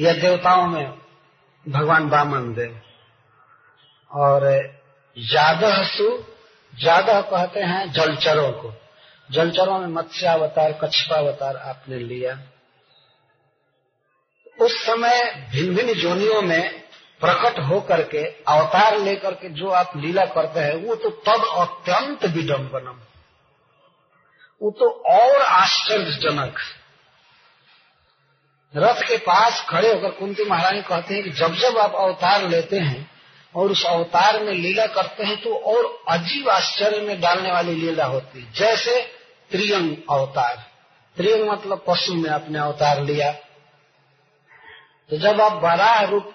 या 0.00 0.12
देवताओं 0.12 0.66
में 0.66 0.98
भगवान 1.68 2.08
बामन 2.08 2.54
देव 2.54 2.80
और 4.11 4.72
जादह 5.18 5.82
सु 5.84 6.24
जादह 6.72 7.20
कहते 7.20 7.61
हैं 7.61 7.92
जलचरों 7.92 8.50
को। 8.52 8.72
जलचरों 9.30 9.78
में 9.78 9.86
मत्स्यावतार 9.86 10.72
कच्छपावतार 10.72 11.57
आपने 11.57 11.96
लिया। 11.96 12.38
उस 14.61 14.72
समय 14.86 15.48
भिन्न 15.52 15.74
भिन्न 15.76 15.94
जोनियों 15.94 16.42
में 16.42 16.82
प्रकट 17.20 17.59
हो 17.59 17.80
करके 17.80 18.24
अवतार 18.48 18.98
लेकर 18.98 19.34
के 19.34 19.48
जो 19.48 19.70
आप 19.70 19.92
लीला 19.96 20.24
करते 20.24 20.61
हैं, 20.61 20.74
वो 20.74 20.94
तो 20.94 21.11
तब 21.11 21.44
अत्यंत 21.59 22.24
विडम्बनम 22.24 23.00
वो 24.62 24.70
तो 24.70 24.90
और 24.90 25.42
आश्चर्यजनक। 25.42 26.59
रथ 28.76 29.02
के 29.02 29.16
पास 29.16 29.66
खड़े 29.68 29.92
होकर 29.94 30.11
कुंती 30.11 30.44
महारानी 30.44 30.82
कहते 30.82 31.14
हैं 31.14 31.24
कि 31.24 31.30
जब 31.30 31.54
जब 31.54 31.78
आप 31.78 31.94
अवतार 31.94 32.48
लेते 32.48 32.78
हैं 32.78 33.15
और 33.57 33.70
उस 33.70 33.84
अवतार 33.84 34.42
में 34.42 34.52
लीला 34.52 34.86
करते 34.86 35.24
हैं 35.24 35.36
तो 35.42 35.54
और 35.54 36.04
अजीब 36.09 36.48
आश्चर्य 36.48 37.00
में 37.00 37.20
डालने 37.20 37.52
वाली 37.52 37.74
लीला 37.74 38.04
होती 38.04 38.40
है। 38.40 38.52
जैसे 38.52 39.00
त्रियंग 39.50 39.96
अवतार। 40.11 40.64
त्रियंग 41.16 41.48
मतलब 41.48 41.84
पशु 41.88 42.14
में 42.14 42.30
अपने 42.30 42.59
अवतार 42.59 43.02
लिया। 43.02 43.32
तो 45.11 45.16
जब 45.18 45.40
आप 45.40 45.52
बारह 45.52 46.00
रूप 46.00 46.32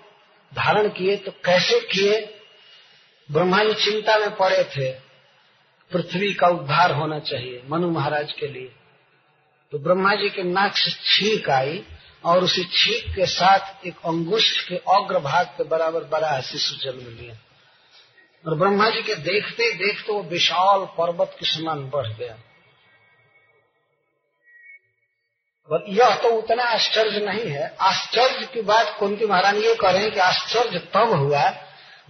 धारण 0.51 0.87
किए 0.89 1.15
तो 1.17 1.31
कैसे 1.31 1.79
किए? 1.79 2.37
ब्रह्मा 3.31 3.63
जी 3.63 3.73
चिंता 3.73 4.17
में 4.17 4.35
पड़े 4.35 4.63
थे। 4.63 4.91
पृथ्वी 5.91 6.33
का 6.33 6.47
उद्धार 6.47 6.91
होना 6.91 7.19
चाहिए 7.19 7.63
मनु 7.69 7.91
महाराज 7.91 8.31
के 8.31 8.47
लिए। 8.47 8.71
तो 9.71 9.79
ब्रह्मा 9.79 10.15
जी 10.15 10.29
के 10.29 10.43
नाक 10.43 10.75
से 10.75 10.91
छींक 10.91 11.49
आई। 11.49 11.83
और 12.25 12.43
उसी 12.43 12.63
छीक 12.63 13.15
के 13.15 13.25
साथ 13.25 13.85
एक 13.85 13.95
अंगुष्ठ 14.05 14.67
के 14.67 14.75
अग्र 14.75 15.19
भाग 15.19 15.45
के 15.45 15.63
बराबर 15.63 16.03
बड़ा 16.03 16.41
शिशु 16.41 16.75
जन्म 16.75 17.07
लिया। 17.07 17.35
और 18.45 18.57
ब्रह्मा 18.57 18.89
जी 18.89 19.01
के 19.01 19.15
देखते 19.15 19.71
देखते 19.71 20.13
वो 20.13 20.23
विशाल 20.23 20.85
पर्वत 20.97 21.35
के 21.39 21.45
समान 21.45 21.89
बढ़ 21.89 22.07
गया। 22.07 22.37
और 25.69 25.85
यह 25.89 26.15
तो 26.15 26.29
उतना 26.29 26.63
आश्चर्य 26.63 27.25
नहीं 27.25 27.51
है। 27.51 27.75
आश्चर्य 27.81 28.45
की 28.45 28.61
बात 28.61 28.95
कुंती 28.99 29.25
महारानी 29.25 29.59
ये 29.59 29.75
कह 29.75 29.91
रहे 29.91 30.01
हैं 30.01 30.11
कि 30.11 30.19
आश्चर्य 30.19 30.79
तब 30.79 31.13
हुआ 31.13 31.49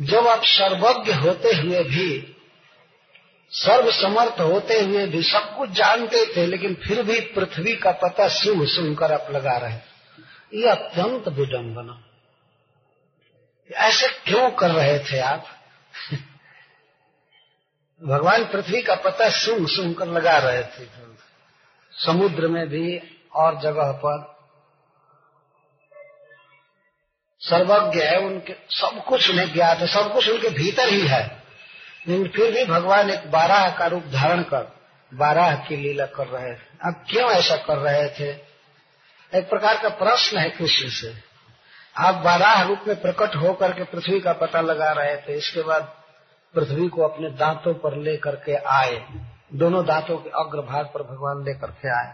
जब 0.01 0.27
आप 0.27 0.41
सर्वज्ञ 0.43 1.11
होते 1.11 1.55
हुए 1.55 1.83
भी 1.83 2.37
सर्व 3.51 3.91
समर्थ 3.91 4.39
होते 4.39 4.79
हुए 4.79 5.05
भी 5.05 5.23
सब 5.23 5.57
कुछ 5.57 5.69
जानते 5.69 6.35
थे, 6.35 6.45
लेकिन 6.45 6.75
फिर 6.75 7.01
भी 7.03 7.19
पृथ्वी 7.19 7.75
का 7.75 7.91
पता 7.91 8.27
सुन 8.27 8.65
सुनकर 8.65 9.11
आप 9.11 9.27
लगा 9.31 9.57
रहे 9.57 9.90
ये 10.53 10.69
अत्यंत 10.69 11.27
विडम्बना 11.27 12.03
ऐसे 13.73 14.07
क्यों 14.07 14.51
कर 14.51 14.71
रहे 14.71 14.99
थे 14.99 15.19
आप? 15.19 15.45
भगवान 18.03 18.45
पृथ्वी 18.45 18.81
का 18.81 18.95
पता 18.95 19.29
सुन 19.29 19.93
कर 19.93 20.07
लगा 20.07 20.37
रहे 20.37 20.63
थे। 20.63 20.89
समुद्र 21.91 22.47
में 22.47 22.67
भी 22.67 23.01
और 23.35 23.59
जगह 23.59 23.91
पर। 23.91 24.41
सर्वज्ञ 27.39 28.01
है 28.01 28.19
उनके, 28.19 28.53
सब 28.69 29.03
कुछ 29.07 29.29
उन्हें 29.29 29.53
ज्ञात 29.53 29.77
है, 29.77 29.87
सब 29.87 30.13
कुछ 30.13 30.29
उनके 30.29 30.49
भीतर 30.49 30.89
ही 30.89 31.07
है। 31.07 31.43
लेकिन 32.07 32.27
फिर 32.27 32.51
भी 32.51 32.65
भगवान 32.65 33.09
एक 33.09 33.31
बारह 33.31 33.69
का 33.77 33.87
रूप 33.87 34.03
धारण 34.03 34.43
कर, 34.43 34.79
बारह 35.13 35.55
की 35.55 35.77
लीला 35.77 36.05
कर 36.05 36.27
रहे 36.27 36.53
थे। 36.53 36.59
अब 36.85 37.05
क्यों 37.09 37.31
ऐसा 37.31 37.55
कर 37.55 37.77
रहे 37.77 38.09
थे? 38.09 38.50
एक 39.35 39.49
प्रकार 39.49 39.77
का 39.77 39.89
प्रश्न 39.89 40.37
है 40.37 40.49
कृष्ण 40.49 40.89
से। 40.89 41.13
आप 41.97 42.15
बारह 42.15 42.61
रूप 42.61 42.83
में 42.87 43.01
प्रकट 43.01 43.35
होकर 43.35 43.71
के 43.71 43.83
पृथ्वी 43.83 44.19
का 44.19 44.33
पता 44.33 44.61
लगा 44.61 44.91
रहे 44.91 45.17
थे, 45.17 45.37
इसके 45.37 45.61
बाद 45.61 45.83
पृथ्वी 46.55 46.87
को 46.87 47.01
अपने 47.01 47.29
दांतों 47.29 47.73
पर 47.73 47.97
लेकर 47.97 48.35
के 48.35 48.55
आए। 48.55 49.05
दोनों 49.53 49.85
दांतों 49.85 50.17
के 50.17 50.29
अग्रभाग 50.29 50.85
पर 50.85 51.03
भगवान 51.03 51.45
लेकर 51.45 51.71
के 51.71 51.89
आए। 51.89 52.13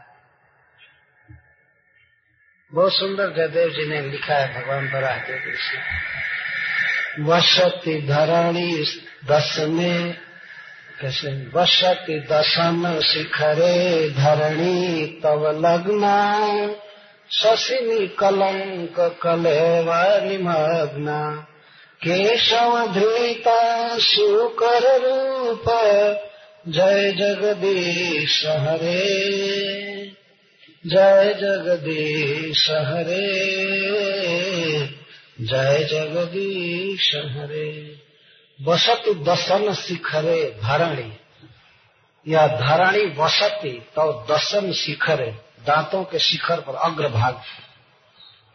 बहुत 2.74 2.93
सुंदर 2.93 3.34
जयदेव 3.36 3.70
जी 3.70 3.89
ने 3.89 4.01
लिखा 4.01 4.36
है 4.36 4.61
भगवान 4.61 4.91
बराहदेव 4.91 5.41
कृष्ण। 5.45 5.80
वसति 7.24 8.01
धरणी 8.01 8.86
दस 9.26 9.55
में, 9.59 10.18
कैसे? 11.01 11.51
वसति 11.55 12.20
दशन 12.32 13.01
शिखरे 13.05 14.09
धरणी 14.09 15.05
तव 15.24 15.68
लग्ना 15.68 16.36
शशिनी 17.32 18.08
कलंक 18.08 19.20
कलेव 19.24 19.86
निमग्ना 20.28 21.48
केशव 22.04 22.94
धृता 22.94 23.98
शुकर 23.98 25.02
रूप। 25.02 25.64
जय 26.68 27.12
जगदीश 27.12 28.46
हरे। 28.46 29.28
जय 30.86 31.34
जगदीश 31.42 32.70
हरे। 32.70 33.38
जय 35.42 35.88
जगदीश 35.92 37.16
हरे। 37.16 38.02
वसति 38.64 39.14
दसन 39.14 39.74
शिखरे 39.74 40.56
धरणी। 40.64 41.14
या 42.28 42.48
धरणी 42.48 43.06
वसती 43.18 43.80
तो 43.80 44.28
दसन 44.32 44.72
शिखरे। 44.72 45.47
दांतों 45.68 46.03
के 46.03 46.20
शिखर 46.20 46.61
पर 46.61 46.76
अग्रभाग 46.86 47.41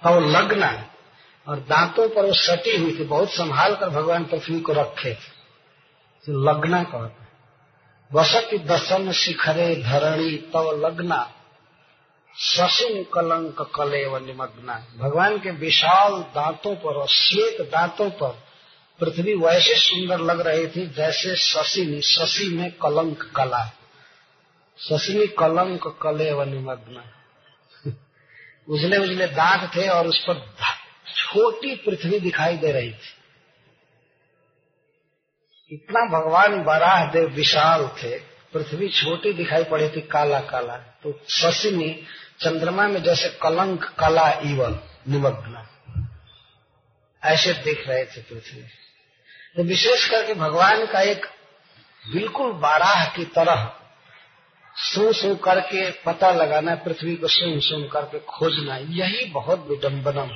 तो 0.02 0.20
लग्ना 0.30 0.70
और 1.46 1.58
दांतों 1.68 2.08
पर 2.08 2.26
वो 2.26 2.32
सटी 2.36 2.76
हुई 2.76 2.98
थी, 2.98 3.04
बहुत 3.04 3.30
संभाल 3.30 3.74
कर 3.74 3.88
भगवान 3.88 4.24
पृथ्वी 4.24 4.60
को 4.60 4.72
रखे 4.72 5.10
थे। 5.10 5.30
तो 6.24 6.32
लग्ना 6.42 6.82
कहते 6.84 7.20
वसति 8.10 8.58
दसन 8.58 9.12
शिखरे 9.12 9.74
धरणी, 9.76 10.36
तव 10.52 10.70
लग्ना 10.86 11.20
ससिन 12.36 13.02
कलंक 13.14 13.60
कले 13.76 14.04
व 14.06 14.18
निमग्ना। 14.18 14.74
भगवान 14.98 15.38
के 15.38 15.50
विशाल 15.58 16.12
दांतों 16.34 16.74
पर 16.76 16.96
और 16.96 17.08
श्वेत 17.08 17.60
दांतों 17.72 18.08
पर 18.10 18.38
पृथ्वी 19.00 19.34
वैसे 19.34 19.74
सुंदर 19.76 20.20
लग 20.20 20.40
रही 20.40 20.66
थी 20.66 20.86
जैसे 20.96 21.36
शशि 21.36 22.00
शशि 22.04 22.48
में 22.48 22.70
कलंक 22.72 23.22
कला 23.36 23.62
शशि 24.83 25.26
कलंक 25.39 25.87
कले 26.03 26.33
व 26.33 26.45
निमग्न 26.45 27.03
उजले 28.68 28.97
उजले 28.97 29.26
दांत 29.26 29.70
थे 29.76 29.89
और 29.89 30.07
उस 30.07 30.18
पर 30.28 30.35
छोटी 31.09 31.74
पृथ्वी 31.76 32.18
दिखाई 32.20 32.57
दे 32.57 32.72
रही 32.72 32.91
थी। 32.91 33.11
इतना 35.70 36.01
भगवान 36.09 36.62
बराह 36.62 37.05
देव 37.12 37.28
विशाल 37.28 37.87
थे, 38.03 38.18
पृथ्वी 38.53 38.89
छोटी 38.89 39.33
दिखाई 39.33 39.64
पड़ी 39.64 39.89
थी 39.89 40.01
काला 40.07 40.41
काला 40.41 40.76
तो 41.03 41.12
शशिनी 41.30 41.91
चंद्रमा 42.41 42.89
में 42.89 43.03
जैसे 43.03 43.28
कलंक 43.43 43.85
कला 43.99 44.30
इवन 44.45 44.78
निमग्न। 45.09 45.66
ऐसे 47.22 47.53
देख 47.55 47.89
रहे 47.89 48.05
थे 48.05 48.20
पृथ्वी। 48.22 48.62
तो 49.57 49.62
विशेष 49.62 50.09
करके 50.11 50.35
भगवान 50.35 50.87
का 50.87 51.01
एक 51.01 51.26
बिल्कुल 52.05 52.53
बाराह 52.61 53.05
की 53.16 53.24
तरह 53.24 53.64
सू 54.77 55.12
सू 55.12 55.35
करके 55.37 55.91
पता 55.91 56.31
लगाना, 56.31 56.75
पृथ्वी 56.75 57.16
को 57.16 57.29
सुन 57.29 57.61
सुन 57.61 57.89
करके 57.89 58.18
खोजना, 58.18 58.77
यही 58.77 59.25
बहुत 59.25 59.66
विडम्बना 59.68 60.29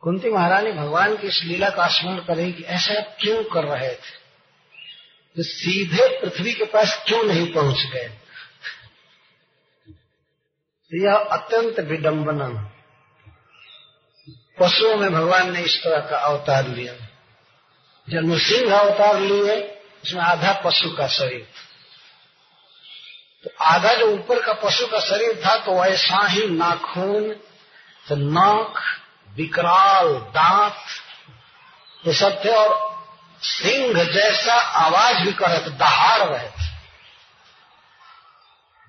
कुंती 0.00 0.30
महारानी 0.30 0.72
भगवान 0.72 1.16
की 1.16 1.26
इस 1.26 1.40
लीला 1.44 1.70
का 1.70 1.86
स्मरण 1.86 2.18
करें 2.18 2.52
कि 2.52 2.62
ऐसा 2.62 3.00
क्यों 3.00 3.44
कर 3.44 3.64
रहे 3.64 3.88
थे? 3.88 4.18
तो 5.36 5.42
सीधे 5.42 6.20
पृथ्वी 6.20 6.52
के 6.52 6.64
पास 6.64 7.04
क्यों 7.06 7.22
नहीं 7.22 7.52
पहुँच 7.52 7.76
गए? 7.92 8.08
तो 10.92 11.04
यह 11.04 11.14
अत्यंत 11.14 11.80
विडम्बना 11.80 12.72
पशुओं 14.60 14.96
में 14.96 15.12
भगवान 15.12 15.52
ने 15.52 15.60
इस 15.60 15.80
तरह 15.84 16.00
का 16.00 16.18
अवतार 16.18 16.68
लिया। 16.68 16.94
जब 18.08 18.38
सिंह 18.38 18.74
अवतार 18.74 19.20
लिए 19.20 19.80
उसमें 20.04 20.22
आधा 20.22 20.52
पशु 20.64 20.96
का 20.96 21.06
शरीर 21.08 21.46
तो 23.44 23.50
आधा 23.60 23.94
जो 23.94 24.06
ऊपर 24.06 24.42
का 24.42 24.52
पशु 24.52 24.86
का 24.86 25.00
शरीर 25.00 25.42
था 25.46 25.58
तो 25.58 25.82
वैसा 25.82 26.26
ही 26.26 26.46
नाखून 26.46 27.36
तो 28.08 28.16
नाक, 28.16 28.82
विकराल, 29.36 30.08
दांत, 30.08 30.76
ये 32.06 32.14
सब 32.14 32.44
थे 32.44 32.48
और 32.48 32.98
सिंह 33.42 34.04
जैसा 34.04 34.54
आवाज़ 34.54 35.16
भी 35.16 35.32
कर 35.32 35.50
रहे 35.50 35.58
थे, 35.58 35.70
दहाड़ 35.70 36.22
रहे 36.22 36.48
थे। 36.48 36.68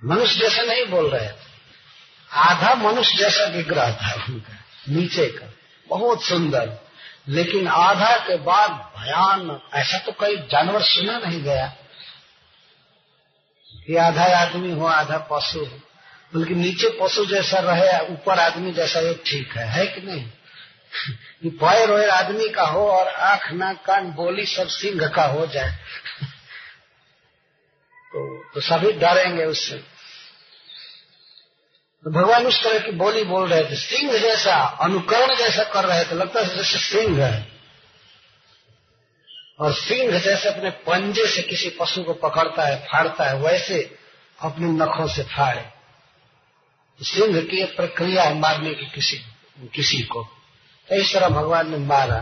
मनुष्य 0.06 0.39
जैसे 0.39 0.62
नहीं 0.62 0.86
बोल 0.86 1.10
रहे 1.10 1.30
थे। 1.30 1.50
आधा 2.34 2.76
मनुष्य 2.76 3.18
जैसा 3.18 3.47
विग्रह 3.47 3.91
था 3.91 4.14
उनका, 4.14 4.54
नीचे 4.89 5.28
का। 5.28 5.54
बहुत 5.88 6.24
सुंदर। 6.24 6.78
लेकिन 7.28 7.68
आधा 7.68 8.18
के 8.18 8.38
बाद 8.38 8.72
भयानक, 8.72 9.70
ऐसा 9.74 9.97
तो 9.97 10.12
कई 10.12 10.36
जानवर 10.38 10.82
सुना 10.82 11.20
नहीं 11.20 11.43
गया। 11.43 11.74
कि 13.90 13.96
आधा 13.96 14.24
आदमी 14.24 14.72
हो 14.72 14.86
आधा 14.86 15.18
पशु 15.18 15.60
हो। 15.60 15.80
बल्कि 16.36 16.56
नीचे 16.56 16.98
पशु 17.02 17.26
जैसा 17.26 17.60
रहे 17.60 18.14
ऊपर 18.14 18.40
आदमी 18.40 18.72
जैसा 18.72 19.00
ये 19.00 19.24
ठीक 19.26 19.54
है। 19.54 19.68
है 19.68 19.88
कि 19.88 20.02
नहीं? 20.02 20.26
पैर 21.58 21.92
वैर 21.92 22.10
आदमी 22.10 22.50
का 22.50 22.64
हो 22.64 22.92
और 22.92 23.08
आँख 23.08 23.52
नाक 23.52 23.86
कान 23.86 24.12
बोली 24.12 24.46
सब 24.46 24.68
सिंह 24.68 25.08
का 25.08 25.24
हो 25.24 25.48
जाए। 25.48 25.72
तो, 28.06 28.44
तो 28.54 28.62
सभी 28.62 28.92
डरेंगे 28.92 29.46
उससे। 29.46 29.76
तो 32.04 32.12
भगवान 32.12 32.48
उस 32.48 32.64
तरह 32.64 32.80
की 32.80 32.92
बोली 32.92 33.24
बोल 33.24 33.50
रहे 33.50 33.72
थे। 33.72 33.76
सिंह 33.76 34.18
जैसा 34.18 34.56
अनुकरण 34.56 35.36
जैसा 35.36 35.64
कर 35.64 35.86
रहे 35.86 36.04
थे। 36.04 36.16
लगता 36.16 36.40
है 36.40 36.58
जैसे 36.58 36.80
सिंह 36.80 37.26
है। 37.26 37.59
और 39.60 39.74
सिंह 39.74 40.20
जैसे 40.20 40.49
अपने 40.49 40.70
पंजे 40.70 41.26
से 41.28 41.41
किसी 41.41 41.70
पशु 41.70 42.03
को 42.03 42.14
पकड़ता 42.14 42.66
है, 42.66 42.76
फाड़ता 42.86 43.24
है, 43.24 43.36
वैसे 43.36 43.97
अपने 44.41 44.68
नखों 44.68 45.07
से 45.07 45.24
फाड़े। 45.24 45.66
सिंह 47.01 47.41
की 47.41 47.62
एक 47.62 47.76
प्रक्रिया 47.76 48.24
है 48.24 48.39
मारने 48.39 48.74
की 48.74 48.86
किसी 48.86 49.18
किसी 49.74 50.01
को। 50.01 50.24
तो 50.89 50.95
इस 50.95 51.14
तरह 51.14 51.30
भगवान 51.30 51.72
ने 51.72 51.78
मारा, 51.78 52.22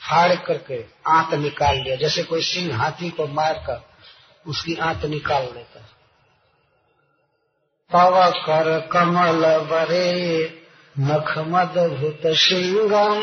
फाड़ 0.00 0.34
करके 0.34 0.84
आंत 1.06 1.34
निकाल 1.34 1.76
लिया। 1.76 1.96
जैसे 1.96 2.22
कोई 2.22 2.42
सिंह 2.42 2.76
हाथी 2.76 3.10
को 3.10 3.26
मारकर 3.26 3.82
उसकी 4.46 4.74
आंत 4.74 5.04
निकाल 5.04 5.42
लेता 5.42 5.80
तव 7.90 8.30
कर 8.30 8.80
कमल 8.92 9.58
बरे, 9.58 10.62
नख 10.98 11.38
मदभुत 11.38 12.22
सिंगम 12.26 13.20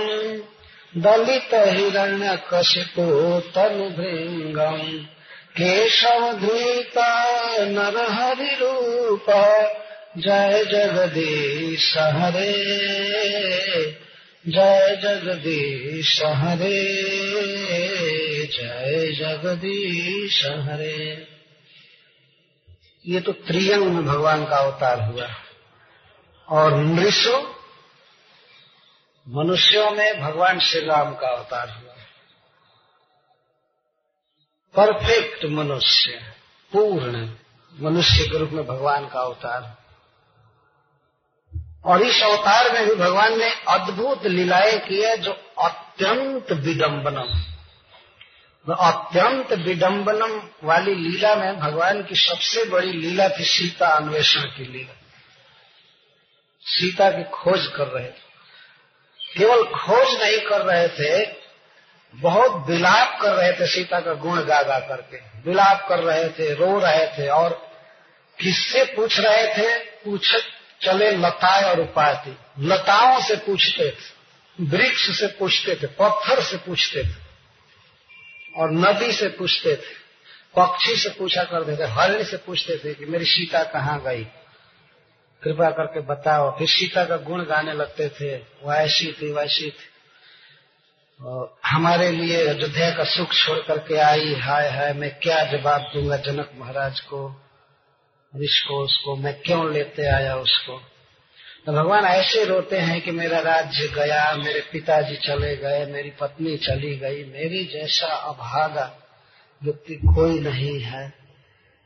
दलित 0.97 1.49
हिरण्य 1.53 2.39
कशिपो 2.53 3.39
तनु 3.39 3.89
भृंगम। 3.89 5.05
केशव 5.51 6.33
धृत 6.33 6.93
नर 7.59 8.11
हरि 8.11 8.57
रूप। 8.61 9.25
जय 10.17 10.65
जगदीश 10.71 11.97
हरे। 11.97 12.51
जय 14.47 14.99
जगदीश 15.03 16.21
हरे। 16.23 17.03
जय 18.45 19.11
जगदीश 19.19 20.45
हरे। 20.45 21.27
ये 23.07 23.19
तो 23.19 23.31
त्रियंग 23.31 23.81
में 23.81 24.05
भगवान 24.05 24.45
का 24.45 24.57
अवतार 24.57 25.01
हुआ। 25.01 25.29
और 26.49 26.77
नृषु 26.77 27.60
मनुष्यों 29.29 29.91
में 29.91 30.21
भगवान 30.21 30.59
श्री 30.59 30.85
राम 30.85 31.15
का 31.15 31.27
अवतार 31.27 31.69
हुआ। 31.69 31.93
परफेक्ट 34.75 35.45
मनुष्य, 35.45 36.33
पूर्ण 36.71 37.35
मनुष्य 37.79 38.27
के 38.27 38.37
रूप 38.37 38.49
में 38.49 38.67
भगवान 38.67 39.07
का 39.07 39.19
अवतार। 39.19 39.77
और 41.85 42.01
इस 42.01 42.23
अवतार 42.23 42.73
में 42.73 42.87
भी 42.87 42.95
भगवान 42.95 43.39
ने 43.39 43.49
अद्भुत 43.49 44.25
लीलाएँ 44.25 44.79
की 44.79 45.01
है 45.01 45.17
जो 45.17 45.31
अत्यंत 45.59 46.51
विडम्बनम 46.51 47.51
अत्यंत 48.73 49.53
विडम्बनम 49.53 50.49
वाली 50.63 50.95
लीला 50.95 51.35
में 51.35 51.59
भगवान 51.59 52.03
की 52.03 52.15
सबसे 52.15 52.65
बड़ी 52.65 52.93
लीला 52.93 53.29
थी 53.29 53.43
सीता 53.43 53.87
अन्वेषण 53.87 54.41
की 54.41 54.65
लीला। 54.65 54.95
सीता 56.61 57.11
की 57.11 57.23
खोज 57.23 57.67
कर 57.67 57.87
रहे 57.87 58.07
थे। 58.07 58.30
केवल 59.37 59.63
खोज 59.65 60.21
नहीं 60.21 60.39
कर 60.39 60.61
रहे 60.61 60.87
थे, 60.89 61.25
बहुत 62.13 62.69
विलाप 62.69 63.19
कर 63.21 63.33
रहे 63.33 63.51
थे 63.53 63.67
सीता 63.67 63.99
का 63.99 64.13
गुण 64.13 64.41
गा 64.41 64.61
गा 64.61 64.79
करके। 64.79 65.17
विलाप 65.41 65.85
कर 65.89 65.99
रहे 65.99 66.29
थे, 66.29 66.53
रो 66.53 66.79
रहे 66.79 67.05
थे 67.07 67.27
और 67.27 67.49
किससे 68.39 68.83
पूछ 68.95 69.19
रहे 69.19 69.47
थे? 69.53 69.77
पूछ 69.77 70.35
चले 70.81 71.11
लताए 71.11 71.63
और 71.63 71.79
उपाय 71.79 72.35
लताओं 72.59 73.21
से 73.21 73.35
पूछते 73.35 73.89
थे, 73.91 74.65
वृक्ष 74.65 75.09
से 75.19 75.27
पूछते 75.27 75.75
थे, 75.75 75.87
पत्थर 75.87 76.41
से 76.41 76.57
पूछते 76.57 77.03
थे 77.03 77.19
और 78.57 78.71
नदी 78.71 79.11
से 79.11 79.27
पूछते 79.29 79.75
थे। 79.75 79.99
पक्षी 80.55 80.95
से 80.95 81.09
पूछा 81.09 81.43
करते 81.43 81.77
थे, 81.77 81.87
हरिण 81.87 82.23
से 82.23 82.37
पूछते 82.37 82.77
थे 82.77 82.93
कि 82.93 83.05
मेरी 83.05 83.25
सीता 83.25 83.63
कहाँ 83.63 84.01
गई? 84.01 84.27
कृपा 85.43 85.69
करके 85.69 85.99
बताओ। 85.99 86.57
फिर 86.57 86.67
सीता 86.67 87.05
का 87.05 87.17
गुण 87.17 87.45
गाने 87.45 87.73
लगते 87.73 88.09
थे, 88.09 88.35
वो 88.37 88.73
ऐसी 88.73 89.11
थी, 89.11 89.31
वैसी 89.31 89.69
थी। 89.69 89.87
हमारे 91.65 92.11
लिए 92.11 92.47
अयोध्या 92.47 92.91
का 92.91 93.03
सुख 93.03 93.33
छोड़ 93.33 93.59
करके 93.59 93.97
आई, 93.97 94.33
हाय 94.33 94.69
हाय, 94.69 94.93
मैं 94.93 95.19
क्या 95.19 95.43
जवाब 95.43 95.81
दूँगा 95.81 96.17
जनक 96.17 96.51
महाराज 96.55 96.99
को? 96.99 97.41
इसको, 98.41 98.83
उसको, 98.83 99.15
मैं 99.15 99.41
क्यों 99.41 99.73
लेते 99.73 100.05
आया 100.05 100.35
उसको? 100.35 100.81
तो 101.65 101.71
भगवान 101.71 102.05
ऐसे 102.05 102.45
रोते 102.45 102.77
हैं 102.77 103.01
कि 103.01 103.11
मेरा 103.11 103.39
राज्य 103.39 103.87
गया, 103.87 104.35
मेरे 104.35 104.61
पिताजी 104.71 105.15
चले 105.15 105.55
गए, 105.55 105.85
मेरी 105.85 106.09
पत्नी 106.09 106.57
चली 106.57 106.97
गई, 106.97 107.23
मेरी 107.23 107.65
जैसा 107.65 108.07
अभागा 108.07 108.97
व्यक्ति 109.63 109.95
कोई 109.95 110.39
नहीं 110.39 110.79
है। 110.79 111.20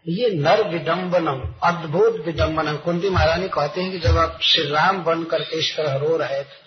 ये 0.06 0.30
नर 0.32 0.62
विडम्बनम 0.70 1.42
अद्भुत 1.64 2.20
विडम्बनम 2.26 2.76
कुंती 2.78 3.10
महारानी 3.10 3.48
कहते 3.48 3.82
हैं 3.82 3.92
कि 3.92 4.00
जब 4.00 4.18
आप 4.18 4.40
श्री 4.44 4.64
राम 4.70 5.04
बन 5.04 5.24
करके 5.24 5.60
इस 5.60 5.76
तरह 5.78 5.96
रो 5.98 6.18
रहे 6.18 6.42
थे 6.42 6.64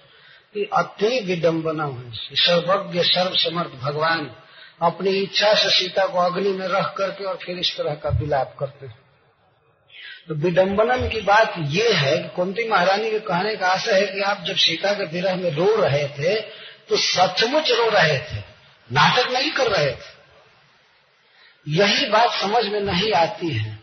कि 0.55 0.65
अति 0.73 1.21
विडम्बनम 1.27 1.93
है। 1.99 2.37
सर्वज्ञ 2.37 3.03
सर्व 3.05 3.37
समर्थ 3.37 3.79
भगवान 3.83 4.31
अपनी 4.83 5.11
इच्छा 5.13 5.53
से 5.55 5.71
सीता 5.71 6.07
को 6.07 6.19
अग्नि 6.21 6.53
में 6.53 6.67
रख 6.69 6.93
करके 6.99 7.25
और 7.25 7.39
फिर 7.45 7.59
इस 7.59 7.77
तरह 7.77 7.95
का 7.95 8.11
विलाप 8.19 8.57
करते 8.61 8.87
हैं। 8.87 8.99
तो 10.29 10.35
विडम्बनम 10.37 11.09
की 11.09 11.21
बात 11.23 11.55
ये 11.71 11.93
है 11.93 12.19
कि 12.19 12.29
कुंती 12.37 12.69
महारानी 12.69 13.11
के 13.11 13.19
कहने 13.23 13.57
का 13.57 13.69
आशा 13.69 13.97
है 13.97 14.07
कि 14.07 14.21
आप 14.25 14.45
जब 14.47 14.57
सीता 14.59 14.93
के 14.93 15.05
विरह 15.13 15.37
में 15.37 15.51
रो 15.53 15.75
रहे 15.77 16.07
थे 16.19 16.35
तो 16.89 16.97
सचमुच 16.99 17.71
रो 17.71 17.89
रहे 17.91 18.19
थे, 18.19 18.43
नाटक 18.91 19.31
नहीं 19.33 19.51
कर 19.53 19.71
रहे 19.71 19.91
थे। 19.91 20.17
यही 21.69 22.07
बात 22.07 22.31
समझ 22.31 22.67
में 22.67 22.81
नहीं 22.81 23.13
आती 23.13 23.49
है। 23.49 23.79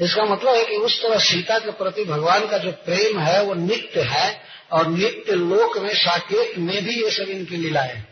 इसका 0.00 0.24
मतलब 0.24 0.54
है 0.54 0.64
कि 0.64 0.76
उस 0.76 1.02
तरह 1.02 1.18
सीता 1.18 1.58
के 1.58 1.70
प्रति 1.70 2.04
भगवान 2.04 2.46
का 2.48 2.58
जो 2.58 2.72
प्रेम 2.72 3.18
है, 3.18 3.42
वो 3.42 3.54
नित्य 3.54 4.00
है 4.00 4.42
और 4.72 4.86
नित्य 4.86 5.32
लोक 5.32 5.78
में 5.78 5.94
साकेत 5.94 6.58
में 6.58 6.84
भी 6.84 7.02
ये 7.02 7.10
सब 7.10 7.22
इनकी 7.22 7.56
लीलाएँ 7.56 8.06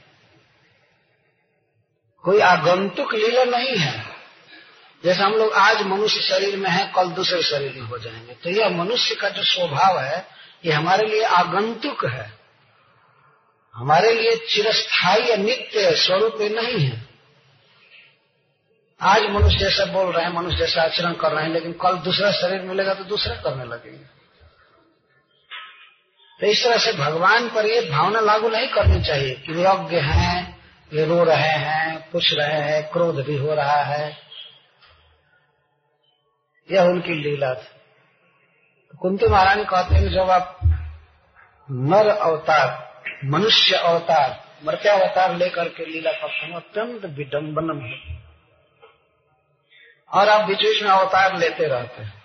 कोई 2.22 2.40
आगंतुक 2.40 3.14
लीला 3.14 3.44
नहीं 3.44 3.76
है। 3.76 4.04
जैसे 5.04 5.22
हम 5.22 5.32
लोग 5.32 5.52
आज 5.52 5.82
मनुष्य 5.82 6.20
शरीर 6.20 6.56
में 6.56 6.70
है, 6.70 6.92
कल 6.96 7.08
दूसरे 7.08 7.42
शरीर 7.42 7.72
में 7.72 7.82
हो 7.82 7.98
जाएँगे। 7.98 8.34
तो 8.34 8.50
यह 8.50 8.68
मनुष्य 8.68 9.14
का 9.14 9.28
जो 9.28 9.42
स्वभाव 9.42 9.98
है, 9.98 10.26
ये 10.64 10.72
हमारे 10.72 11.06
लिए 11.06 11.22
आगंतुक 11.22 12.06
है। 12.06 12.32
हमारे 13.74 14.12
लिए 14.12 14.46
चिरस्थायी 14.50 15.30
या 15.30 15.36
नित्य 15.36 15.96
स्वरूप 15.96 16.36
नहीं 16.40 16.86
है। 16.86 17.11
आज 19.02 19.22
मनुष्य 19.22 19.58
जैसा 19.58 19.84
बोल 19.84 20.12
रहे 20.12 20.24
हैं, 20.24 20.32
मनुष्य 20.32 20.56
जैसा 20.56 20.82
आचरण 20.82 21.12
कर 21.12 21.32
रहे 21.32 21.44
हैं, 21.44 21.52
लेकिन 21.52 21.72
कल 21.72 21.96
दूसरा 21.96 22.30
शरीर 22.30 22.62
मिलेगा 22.62 22.94
तो 22.94 23.04
दूसरा 23.04 23.34
करने 23.34 23.64
लगेंगे। 23.64 24.04
तो 26.40 26.46
इस 26.46 26.64
तरह 26.64 26.78
से 26.78 26.92
भगवान 26.92 27.48
पर 27.48 27.66
ये 27.66 27.90
भावना 27.90 28.20
लागू 28.20 28.48
नहीं 28.48 28.68
करनी 28.68 29.04
चाहिए 29.04 29.34
कि 29.34 29.52
वे 29.52 29.64
अज्ञ 29.64 29.96
हैं, 29.96 30.60
ये 30.92 31.06
रो 31.06 31.24
रहे 31.24 31.48
हैं, 31.48 32.10
पूछ 32.10 32.34
रहे 32.34 32.60
हैं, 32.60 32.92
क्रोध 32.92 33.26
भी 33.26 33.36
हो 33.36 33.54
रहा 33.54 33.82
है। 33.82 34.16
यह 36.70 36.82
उनकी 36.82 37.12
लीला 37.14 37.54
थी। 37.54 37.68
कुंती 38.98 39.26
महारानी 39.26 39.64
कहते 39.64 39.94
हैं 39.94 40.10
जब 40.10 40.30
आप 40.30 40.58
नर 41.70 42.08
अवतार, 42.08 42.92
मनुष्य 43.24 43.76
अवतार, 43.76 44.44
मर्त्यावतार 44.64 45.36
लेकर 45.36 45.68
के 45.68 45.86
लीला 45.86 46.12
करते 46.12 46.46
हैं 46.46 46.54
अत्यंत 46.54 47.04
विडम्बनम 47.04 47.84
है। 47.84 48.11
और 50.12 50.28
आप 50.28 50.48
बीच 50.48 50.58
बीच 50.58 50.82
में 50.82 50.90
अवतार 50.90 51.38
लेते 51.38 51.66
रहते 51.66 52.02
हैं। 52.02 52.22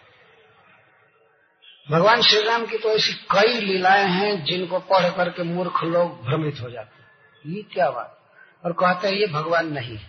भगवान 1.92 2.22
श्री 2.22 2.44
राम 2.44 2.66
की 2.66 2.78
तो 2.78 2.90
ऐसी 2.90 3.14
कई 3.14 3.60
लीलाएँ 3.60 4.06
हैं 4.06 4.44
जिनको 4.44 4.80
पढ़ 4.80 5.10
करके 5.10 5.44
मूर्ख 5.44 5.84
लोग 5.84 6.26
भ्रमित 6.26 6.60
हो 6.62 6.70
जाते 6.70 7.02
हैं। 7.02 7.10
ये 7.56 7.62
क्या 7.62 7.90
बात? 7.90 8.20
और 8.66 8.74
कहते 8.74 9.08
हैं, 9.08 9.16
ये 9.16 9.28
भगवान 9.28 9.68
नहीं 9.74 10.00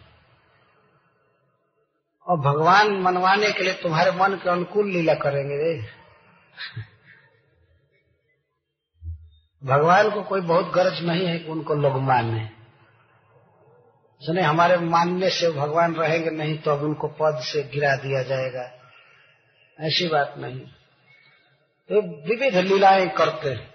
और 2.27 2.37
भगवान 2.37 2.93
मनवाने 2.93 3.53
के 3.53 3.63
लिए 3.63 3.73
तुम्हारे 3.73 4.11
मन 4.11 4.35
के 4.35 4.51
अनुकूल 4.51 4.91
लीला 4.91 5.15
करेंगे 5.15 5.57
रे। 5.57 5.85
भगवान 9.65 10.11
को 10.11 10.23
कोई 10.23 10.41
बहुत 10.41 10.73
गरज 10.73 11.05
नहीं 11.05 11.27
है 11.27 11.39
कि 11.39 11.49
उनको 11.49 11.75
लोग 11.75 11.97
माने। 11.97 12.58
सुने 14.21 14.43
हमारे 14.43 14.77
मानने 14.77 15.31
से 15.31 15.51
भगवान 15.51 15.95
रहेंगे 15.95 16.31
नहीं 16.31 16.59
तो 16.59 16.71
अब 16.71 16.83
उनको 16.83 17.09
पद 17.09 17.41
से 17.43 17.63
गिरा 17.63 17.97
दिया 17.97 18.23
जाएगा। 18.23 18.93
ऐसी 19.81 20.09
बात 20.09 20.35
नहीं। 20.39 20.61
तो 21.89 22.25
विविध 22.29 22.57
लीलाएँ 22.57 23.09
करते 23.09 23.49
हैं। 23.49 23.75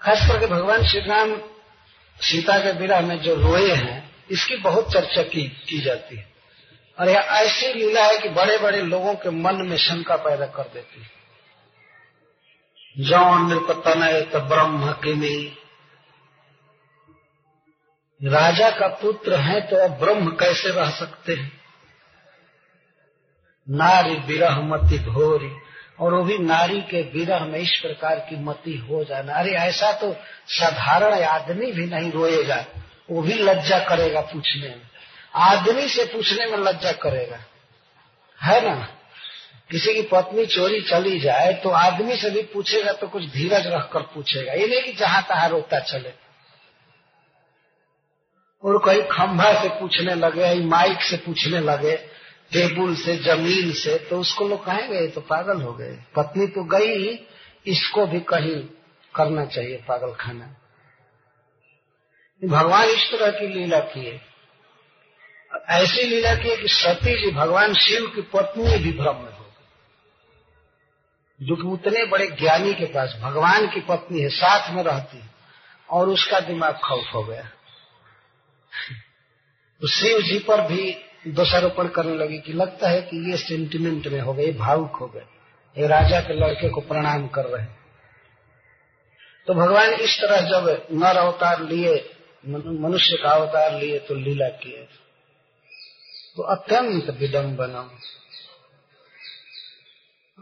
खास 0.00 0.28
करके 0.32 0.46
भगवान 0.46 0.86
श्री 0.86 1.00
राम 1.00 1.36
सीता 2.20 2.58
के 2.58 2.72
विरह 2.72 3.00
में 3.00 3.18
जो 3.18 3.34
रोए 3.34 3.74
हैं 3.74 4.16
इसकी 4.30 4.56
बहुत 4.56 4.92
चर्चा 4.92 5.22
की, 5.22 5.48
की 5.48 5.80
जाती 5.80 6.16
है। 6.16 6.28
और 7.00 7.08
यह 7.08 7.20
ऐसी 7.20 7.72
लीला 7.72 8.04
है 8.04 8.18
कि 8.18 8.28
बड़े 8.28 8.58
बड़े 8.58 8.82
लोगों 8.82 9.14
के 9.14 9.30
मन 9.30 9.54
में 9.54 9.76
शंका 9.76 10.16
पैदा 10.16 10.46
कर 10.46 10.62
देती 10.62 11.02
है। 11.02 11.24
जौन 13.04 13.50
नृपतनय 13.50 14.20
तो 14.22 14.40
ब्रह्म 14.40 14.92
किमी। 14.92 15.58
राजा 18.20 18.70
का 18.70 18.86
पुत्र 18.96 19.38
है 19.40 19.60
तो 19.60 19.76
अब 19.76 19.98
ब्रह्म 20.00 20.30
कैसे 20.36 20.70
रह 20.70 20.90
सकते 20.90 21.34
हैं? 21.34 21.52
नारी 23.68 24.14
विरह 24.26 24.60
मति 24.62 24.98
घोरी 25.00 25.50
और 26.00 26.14
वो 26.14 26.22
भी 26.24 26.38
नारी 26.38 26.80
के 26.80 27.02
विरह 27.10 27.44
में 27.44 27.58
इस 27.58 27.78
प्रकार 27.82 28.18
की 28.20 28.36
मति 28.44 28.76
हो 28.80 29.02
जाना। 29.04 29.32
अरे 29.32 29.50
ऐसा 29.58 29.92
तो 29.92 30.12
साधारण 30.50 31.22
आदमी 31.24 31.70
भी 31.72 31.86
नहीं 31.86 32.10
रोएगा, 32.12 32.64
वो 33.10 33.22
भी 33.22 33.34
लज्जा 33.34 33.78
करेगा 33.84 34.20
पूछने 34.22 34.68
में। 34.68 34.82
आदमी 35.42 35.88
से 35.88 36.04
पूछने 36.04 36.46
में 36.46 36.58
लज्जा 36.58 36.92
करेगा, 36.98 37.38
है 38.38 38.60
ना? 38.64 38.74
किसी 39.70 39.94
की 39.94 40.02
पत्नी 40.02 40.46
चोरी 40.46 40.80
चली 40.82 41.18
जाए 41.20 41.52
तो 41.54 41.70
आदमी 41.70 42.16
से 42.16 42.30
भी 42.30 42.42
पूछेगा 42.52 42.92
तो 42.92 43.06
कुछ 43.08 43.24
धीरज 43.32 43.66
रखकर 43.66 44.02
पूछेगा। 44.14 44.52
ये 44.52 44.66
नहीं 44.66 44.82
कि 44.82 44.92
जहाँ 44.94 45.22
तहां 45.28 45.48
रोता 45.50 45.78
चले। 45.82 46.23
और 48.64 48.78
कहीं 48.78 49.02
खंभा 49.02 49.62
से 49.62 49.68
पूछने 49.68 50.14
लगे 50.14 50.54
माइक 50.64 51.02
से 51.02 51.16
पूछने 51.16 51.60
लगे, 51.60 51.96
टेबुल 52.52 52.94
से, 52.96 53.16
ज़मीन 53.16 53.72
से 53.72 53.98
तो 53.98 54.20
उसको 54.20 54.48
लोग 54.48 54.64
कहेंगे 54.64 55.08
तो 55.08 55.20
पागल 55.20 55.62
हो 55.62 55.72
गए। 55.72 55.98
पत्नी 56.16 56.46
तो 56.46 56.64
गई, 56.64 57.26
इसको 57.66 58.06
भी 58.06 58.20
कहीं 58.20 58.60
करना 59.14 59.44
चाहिए 59.44 59.76
पागल 59.76 60.14
खाना 60.14 60.56
भगवान 62.44 62.88
इस 62.88 63.10
तरह 63.12 63.30
की 63.30 63.46
लीला 63.46 63.78
किए। 63.78 64.20
ऐसी 65.68 66.02
लीला 66.02 66.34
की 66.34 66.56
कि 66.56 66.68
सती 66.68 67.24
जी 67.24 67.30
भगवान 67.30 67.74
शिव 67.74 68.06
की 68.14 68.22
पत्नी 68.22 68.78
भी 68.78 68.92
भ्रम 68.92 69.16
में 69.16 69.32
हो 69.32 69.44
गई। 69.44 69.64
जो 71.46 71.56
कि 71.56 71.62
उतने 71.62 72.04
बड़े 72.04 72.26
ज्ञानी 72.26 72.74
के 72.74 72.84
पास, 72.84 73.16
भगवान 73.22 73.66
की 73.66 73.80
पत्नी 73.80 74.20
है, 74.20 74.28
साथ 74.28 74.74
में 74.74 74.82
रहती 74.82 75.20
और 75.90 76.08
उसका 76.08 76.40
दिमाग 76.40 76.78
खौफ 76.84 77.14
हो 77.14 77.22
गया। 77.22 77.48
शिव 79.82 80.20
जी 80.22 80.38
पर 80.38 80.60
भी 80.66 80.96
दोषारोपण 81.28 81.88
करने 81.88 82.16
लगी 82.16 82.38
कि 82.38 82.52
लगता 82.52 82.88
है 82.88 83.00
कि 83.02 83.18
ये 83.30 83.36
सेंटिमेंट 83.36 84.06
में 84.06 84.20
हो 84.20 84.32
गए 84.34 84.52
भावुक 84.54 84.96
हो 84.96 85.06
गए। 85.06 85.24
ये 85.76 85.86
राजा 85.88 86.20
के 86.20 86.34
लड़के 86.34 86.68
को 86.68 86.80
प्रणाम 86.82 87.26
कर 87.28 87.44
रहे 87.46 87.64
तो 89.48 89.54
भगवान 89.54 89.92
इस 89.92 90.16
तरह 90.20 90.40
जब 90.40 90.86
नर 90.94 91.16
अवतार 91.16 91.62
लिए 91.62 91.94
मनुष्य 92.44 93.16
का 93.16 93.30
अवतार 93.30 93.78
लिए 93.80 93.98
तो 93.98 94.14
लीला 94.14 94.48
किए। 94.56 94.82
तो 96.36 96.42
अत्यंत 96.52 97.10
विडम्बनम 97.20 97.90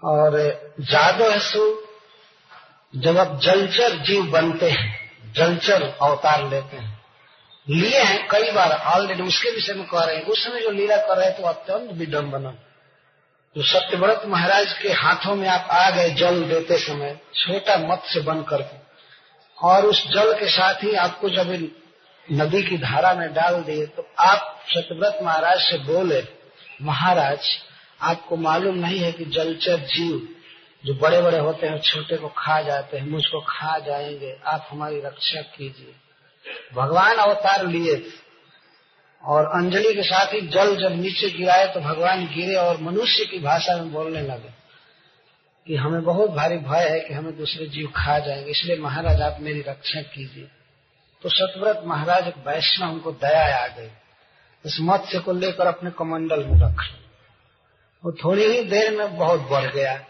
और 0.03 0.39
जादो 0.83 1.31
सु, 1.41 1.63
जब 2.95 3.19
आप 3.19 3.39
जलचर 3.43 3.97
जीव 4.05 4.31
बनते 4.31 4.71
हैं, 4.71 4.89
जलचर 5.35 5.83
अवतार 5.83 6.49
लेते 6.51 6.77
हैं 6.77 6.92
लिए 7.67 7.99
हैं, 7.99 8.27
कई 8.29 8.51
बार 8.51 8.73
ऑलरेडी 8.95 9.23
उसके 9.23 9.51
विषय 9.51 9.75
में 9.75 9.87
कह 9.87 10.05
रहे 10.05 10.17
हैं। 10.17 10.25
उस 10.25 10.45
समय 10.45 10.61
जो 10.61 10.71
लीला 10.71 10.97
कर 10.99 11.17
रहे 11.19 11.31
थे 11.31 11.43
तो 11.43 11.49
अत्यंत 11.49 11.91
विडम्बनम 11.93 12.55
जो 13.57 13.63
सत्यव्रत 13.63 14.23
महाराज 14.27 14.73
के 14.73 14.93
हाथों 14.93 15.35
में 15.35 15.49
आप 15.49 15.69
आ 15.71 15.91
गए 15.91 16.11
जल 16.11 16.43
देते 16.45 16.79
समय, 16.79 17.19
छोटा 17.35 17.77
मत 17.79 18.03
से 18.07 18.21
बन 18.21 18.43
करके। 18.43 18.77
और 19.59 19.87
उस 19.87 20.07
जल 20.09 20.33
के 20.33 20.49
साथ 20.49 20.83
ही 20.85 20.95
आपको 20.97 21.31
जब 21.31 21.51
नदी 22.29 22.63
की 22.63 22.77
धारा 22.79 23.13
में 23.15 23.33
डाल 23.35 23.63
दिए 23.63 23.87
तो 23.87 24.07
आप 24.21 24.63
सतव्रत 24.69 25.19
महाराज 25.23 25.59
से 25.61 25.79
बोले, 25.85 26.23
महाराज, 26.83 27.49
आपको 28.03 28.37
मालूम 28.37 28.77
नहीं 28.77 28.99
है 28.99 29.13
कि 29.13 29.25
जलचर 29.25 29.77
जीव 29.87 30.29
जो 30.85 30.95
बड़े 30.95 31.21
बड़े 31.23 31.39
होते 31.39 31.67
हैं, 31.67 31.81
छोटे 31.81 32.17
को 32.17 32.29
खा 32.29 32.61
जाते 32.63 32.97
हैं, 32.97 33.07
मुझको 33.07 33.41
खा 33.41 33.79
जाएँगे, 33.79 34.37
आप 34.47 34.69
हमारी 34.71 35.01
रक्षा 35.01 35.41
कीजिए। 35.41 35.95
भगवान 36.75 37.17
अवतार 37.17 37.67
लिए। 37.67 38.11
और 39.25 39.47
अंजलि 39.47 39.95
के 39.95 40.03
साथ 40.03 40.27
ही 40.27 40.41
जल 40.41 40.77
जब 40.77 41.01
नीचे 41.01 41.31
गिराए 41.31 41.75
तो 41.75 41.81
भगवान 41.81 42.27
गिरे 42.27 42.55
और 42.55 42.81
मनुष्य 42.81 43.25
की 43.25 43.39
भाषा 43.39 43.77
में 43.77 43.93
बोलने 43.93 44.21
लगे 44.21 44.63
कि 45.67 45.77
हमें 45.77 46.03
बहुत 46.03 46.31
भारी 46.31 46.57
भय 46.57 46.89
है 46.89 47.01
कि 47.01 47.15
हमें 47.15 47.39
दूसरे 47.39 47.67
जीव 47.67 47.93
खा 47.97 48.19
जाएँगे। 48.19 48.51
इसलिए 48.51 48.77
महाराज, 48.77 49.21
आप 49.21 49.37
मेरी 49.41 49.61
रक्षा 49.61 50.03
कीजिए। 50.03 50.49
तो 51.23 51.29
सतव्रत 51.29 51.83
महाराज 51.87 52.29
एक 52.29 52.35
वैष्णव 52.37 52.93
उनको 52.93 53.13
दया 53.13 53.65
आ 53.65 53.67
गई। 53.67 53.91
इस 54.67 54.79
मत्स्य 54.81 55.19
को 55.19 55.33
लेकर 55.33 55.67
अपने 55.67 55.91
कमंडल 55.91 56.45
में 56.45 56.61
रख 56.61 56.85
वो 58.05 58.13
थोड़ी 58.13 58.45
ही 58.45 58.65
देर 58.65 58.99
में 58.99 59.17
बहुत 59.17 59.41
बढ़ 59.41 59.73
गया। 59.73 60.05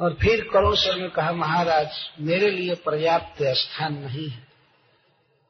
और 0.00 0.14
फिर 0.14 0.48
करुण 0.52 0.74
सर 0.74 0.96
ने 0.96 1.08
कहा, 1.08 1.32
महाराज, 1.32 1.88
मेरे 2.20 2.50
लिए 2.50 2.74
पर्याप्त 2.74 3.42
स्थान 3.42 3.94
नहीं 3.94 4.28
है। 4.30 4.45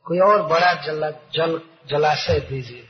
कोई 0.07 0.19
और 0.19 0.43
बड़ा 0.43 0.73
जल 0.75 1.15
जल, 1.35 1.61
जलाशय 1.87 2.41
दीजिए। 2.41 2.89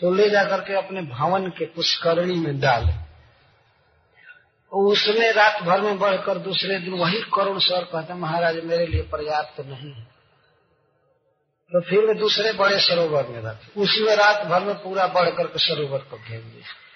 तो 0.00 0.14
ले 0.14 0.30
जाकर 0.30 0.60
के 0.60 0.74
अपने 0.74 1.02
भवन 1.02 1.46
के 1.48 1.66
पुष्करणी 1.66 2.34
में 2.34 2.60
डाले। 2.60 2.92
उसमें 4.72 5.32
रात 5.32 5.62
भर 5.62 5.80
में 5.80 5.98
बढ़कर 5.98 6.38
दूसरे 6.38 6.78
दिन 6.78 6.94
वही 6.94 7.20
करुण 7.34 7.58
स्वर 7.58 7.84
कहते, 7.84 8.14
महाराज, 8.14 8.64
मेरे 8.64 8.86
लिए 8.86 9.02
पर्याप्त 9.02 9.56
तो 9.56 9.62
नहीं 9.62 9.92
है। 9.92 10.02
तो 11.72 11.80
फिर 11.80 11.98
वे 11.98 12.14
दूसरे 12.14 12.52
बड़े 12.52 12.78
सरोवर 12.80 13.26
में 13.26 13.42
रखे 13.42 13.80
उसमें 13.80 14.16
रात 14.16 14.46
भर 14.46 14.64
में 14.64 14.74
पूरा 14.74 15.06
बढ़ 15.06 15.30
करके 15.30 15.58
सरोवर 15.58 15.98
को 15.98 16.16
घेर 16.16 16.40
दिया 16.40 16.87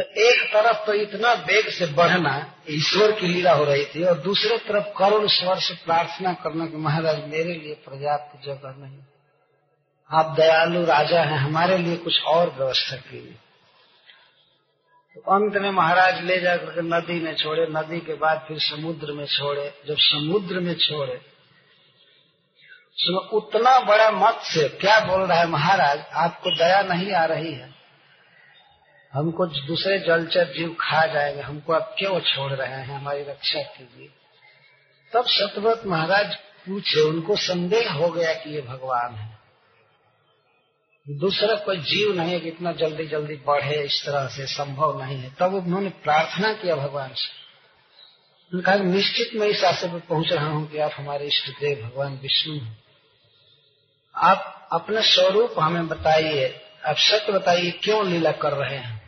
तो 0.00 0.04
एक 0.04 0.50
तरफ़ 0.52 0.86
तो 0.86 0.92
इतना 0.92 1.32
वेग 1.32 1.68
से 1.68 1.86
बढ़ना 1.86 2.54
ईश्वर 2.70 3.12
की 3.12 3.26
लीला 3.26 3.52
हो 3.52 3.64
रही 3.64 3.84
थी 3.84 4.04
और 4.04 4.18
दूसरे 4.18 4.58
तरफ़ 4.58 4.84
करुण 4.98 5.26
स्वर 5.26 5.58
से 5.58 5.74
प्रार्थना 5.74 6.32
करना 6.32 6.66
कि 6.66 6.76
महाराज, 6.76 7.18
मेरे 7.28 7.54
लिए 7.54 7.74
पर्याप्त 7.74 8.46
जगह 8.46 8.74
नहीं। 8.78 8.98
आप 10.10 10.36
दयालु 10.36 10.84
राजा 10.84 11.22
हैं, 11.22 11.38
हमारे 11.38 11.78
लिए 11.78 11.96
कुछ 11.96 12.22
और 12.22 12.50
व्यवस्था 12.50 12.96
कीजिए। 12.96 13.36
तो 15.14 15.20
अंत 15.20 15.56
में 15.56 15.70
महाराज 15.70 16.24
ले 16.24 16.40
जाकर 16.40 16.66
के 16.66 16.82
नदी 16.82 17.20
में 17.20 17.34
छोड़े। 17.34 17.66
नदी 17.70 18.00
के 18.00 18.14
बाद 18.14 18.44
फिर 18.48 18.58
समुद्र 18.58 19.12
में 19.12 19.26
छोड़े। 19.26 19.74
जब 19.88 19.96
समुद्र 19.98 20.60
में 20.60 20.74
छोड़े, 20.74 21.20
सुनो, 22.96 23.18
उतना 23.18 23.80
बड़ा 23.80 24.10
मत 24.10 24.34
से 24.34 24.68
क्या 24.68 25.00
बोल 25.00 25.22
रहा 25.22 25.38
है 25.38 25.46
महाराज, 25.46 26.04
आपको 26.12 26.50
दया 26.50 26.82
नहीं 26.82 27.12
आ 27.12 27.24
रही 27.24 27.52
है? 27.52 27.79
हमको 29.12 29.46
दूसरे 29.46 29.98
जलचर 29.98 30.44
जीव 30.44 30.76
खा 30.80 31.06
जाएँगे, 31.06 31.40
हमको 31.40 31.72
आप 31.72 31.94
क्यों 31.98 32.20
छोड़ 32.20 32.52
रहे 32.52 32.68
हैं 32.68 32.94
हमारी 32.94 33.22
रक्षा 33.22 33.62
कीजिए 33.62 34.08
तब 35.12 35.24
सतव्रत 35.26 35.82
महाराज 35.86 36.34
पूछे, 36.36 37.00
उनको 37.00 37.36
संदेह 37.36 37.92
हो 37.92 38.08
गया 38.08 38.34
कि 38.34 38.54
ये 38.54 38.60
भगवान 38.60 39.14
है। 39.14 39.38
दूसरा 41.08 41.54
कोई 41.54 41.76
जीव 41.76 42.14
नहीं 42.16 42.32
है 42.32 42.40
कि 42.40 42.48
इतना 42.48 42.72
जल्दी 42.72 43.06
जल्दी 43.06 43.34
बढ़े, 43.36 43.82
इस 43.82 44.02
तरह 44.06 44.28
से 44.28 44.46
संभव 44.46 45.02
नहीं 45.02 45.18
है। 45.18 45.36
तब 45.38 45.54
उन्होंने 45.54 45.88
प्रार्थना 45.88 46.52
किया 46.52 46.76
भगवान 46.76 47.08
से। 47.08 47.40
उन्होंने 48.52 48.62
कहा, 48.62 48.94
निश्चित 48.94 49.30
मैं 49.34 49.46
इस 49.46 49.64
आशय 49.64 49.88
पर 49.88 50.00
पहुँच 50.00 50.32
रहा 50.32 50.46
हूँ 50.46 50.70
कि 50.70 50.78
आप 50.78 50.90
हमारे 50.96 51.26
इष्ट 51.26 51.48
देव 51.48 51.86
भगवान 51.86 52.18
विष्णु 52.22 52.54
हैं। 52.54 52.82
आप 54.16 54.68
अपने 54.72 55.02
स्वरूप 55.02 55.54
हमें 55.58 55.88
बताइए। 55.88 56.60
आप 56.86 56.96
सत्य 56.98 57.32
बताइए, 57.32 57.70
क्यों 57.70 58.06
लीला 58.06 58.32
कर 58.32 58.52
रहे 58.52 58.78
हैं? 58.78 58.99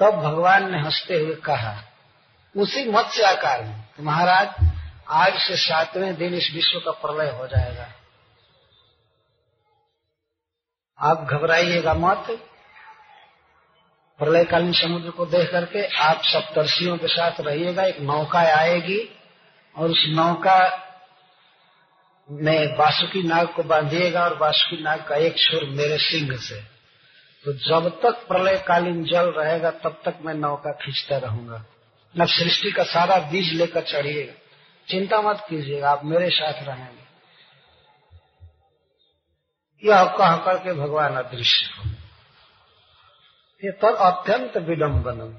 तब 0.00 0.10
भगवान 0.10 0.72
ने 0.72 0.80
हँसते 0.80 1.14
हुए 1.14 1.34
कहा, 1.34 1.82
उसी 2.56 2.90
मत्स्य 2.90 3.22
आकार 3.22 3.62
में। 3.62 3.80
तो 3.96 4.02
महाराज, 4.02 4.72
आज 5.08 5.32
से 5.32 5.56
सातवें 5.56 6.16
दिन 6.16 6.34
इस 6.34 6.50
विश्व 6.54 6.78
का 6.78 6.90
प्रलय 6.90 7.30
हो 7.30 7.46
जाएगा। 7.46 7.88
आप 10.98 11.28
घबराइएगा 11.30 11.94
मत। 11.94 12.26
प्रलयकालीन 14.18 14.72
समुद्र 14.72 15.10
को 15.10 15.26
देख 15.26 15.50
करके 15.50 15.86
आप 15.96 16.20
सप्तर्षियों 16.22 16.98
के 16.98 17.06
साथ 17.06 17.32
रहिएगा। 17.40 17.84
एक 17.84 18.00
नौका 18.00 18.38
आएगी 18.38 19.18
और 19.76 19.90
उस 19.90 20.04
नौका 20.08 20.82
में 22.30 22.76
बासुकी 22.76 23.22
नाग 23.22 23.48
को 23.48 23.62
बांधिएगा 23.62 24.24
और 24.24 24.36
बासुकी 24.36 24.82
नाग 24.82 25.04
का 25.04 25.16
एक 25.16 25.34
सुर 25.36 25.64
मेरे 25.64 25.98
सिंह 25.98 26.36
से। 26.36 26.75
तो 27.46 27.52
जब 27.52 27.88
तक 28.02 28.26
प्रलय 28.28 28.56
कालीन 28.58 29.04
जल 29.04 29.26
रहेगा, 29.30 29.70
तब 29.70 30.00
तक 30.04 30.18
मैं 30.22 30.34
नौका 30.34 30.72
खींचता 30.72 31.16
रहूँगा। 31.16 31.64
न 32.14 32.26
सृष्टि 32.26 32.70
का 32.70 32.82
सारा 32.82 33.16
बीज 33.30 33.52
लेकर 33.52 33.82
चढ़िएगा। 33.82 34.32
चिंता 34.88 35.20
मत 35.22 35.46
कीजिएगा, 35.50 35.90
आप 35.90 36.04
मेरे 36.04 36.30
साथ 36.30 36.62
रहेंगे। 36.62 37.04
यह 39.82 40.04
कह 40.18 40.36
करके 40.36 40.72
भगवान 40.72 41.16
अदृश्य 41.16 41.70
हो 41.78 41.90
ये 43.62 43.70
तो 43.72 43.86
अत्यंत 43.86 44.56
विडम्बनम 44.56 45.34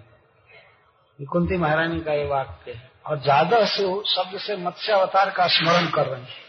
कुंती 1.19 1.57
महारानी 1.57 1.99
का 2.01 2.13
ये 2.13 2.25
वाक्य 2.25 2.71
है। 2.71 2.91
और 3.05 3.21
ज़्यादा 3.21 3.63
से 3.65 3.83
शब्द 4.05 4.39
से 4.39 4.57
मत्स्य 4.57 4.93
अवतार 4.93 5.29
का 5.29 5.47
स्मरण 5.47 5.89
कर 5.89 6.05
रहे 6.05 6.21
हैं। 6.21 6.46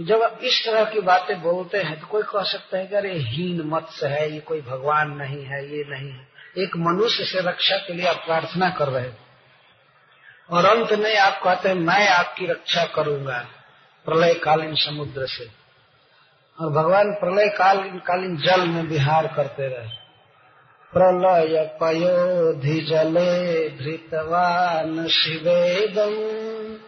जब 0.00 0.38
इस 0.42 0.62
तरह 0.66 0.84
की 0.84 1.00
बातें 1.00 1.42
बोलते 1.42 1.78
हैं 1.78 2.00
तो 2.00 2.06
कोई 2.06 2.22
कह 2.22 2.42
सकता 2.42 2.78
है 2.78 2.86
कि 2.86 2.96
अरे, 2.96 3.18
हीन 3.18 3.62
मत्स्य 3.64 4.06
है, 4.06 4.32
ये 4.32 4.40
कोई 4.40 4.60
भगवान 4.60 5.10
नहीं 5.10 5.44
है, 5.44 5.76
ये 5.76 5.84
नहीं 5.88 6.10
है। 6.10 6.28
एक 6.58 6.76
मनुष्य 6.76 7.24
से 7.24 7.40
रक्षा 7.40 7.76
के 7.76 7.92
लिए 7.92 8.06
आप 8.06 8.16
प्रार्थना 8.16 8.70
कर 8.70 8.88
रहे 8.88 9.08
हो। 9.08 9.14
और 10.50 10.64
अंत 10.64 10.92
में 10.92 11.16
आप 11.16 11.40
कहते 11.44 11.68
हैं, 11.68 11.76
मैं 11.76 12.08
आपकी 12.08 12.46
रक्षा 12.46 12.84
करूँगा 12.84 13.46
प्रलय 14.04 14.34
कालीन 14.34 14.74
समुद्र 14.74 15.26
से। 15.26 15.48
और 16.60 16.72
भगवान 16.72 17.12
प्रलय 17.12 17.48
कालीन 17.48 17.98
कालीन 17.98 18.36
जल 18.36 18.68
में 18.68 18.82
विहार 18.82 19.26
करते 19.26 19.62
रहे। 19.62 19.88
प्रलय 20.96 21.78
पयोधि 21.80 22.80
जले, 22.80 23.68
धृतवान 23.68 25.08
शिवेदम्। 25.08 26.87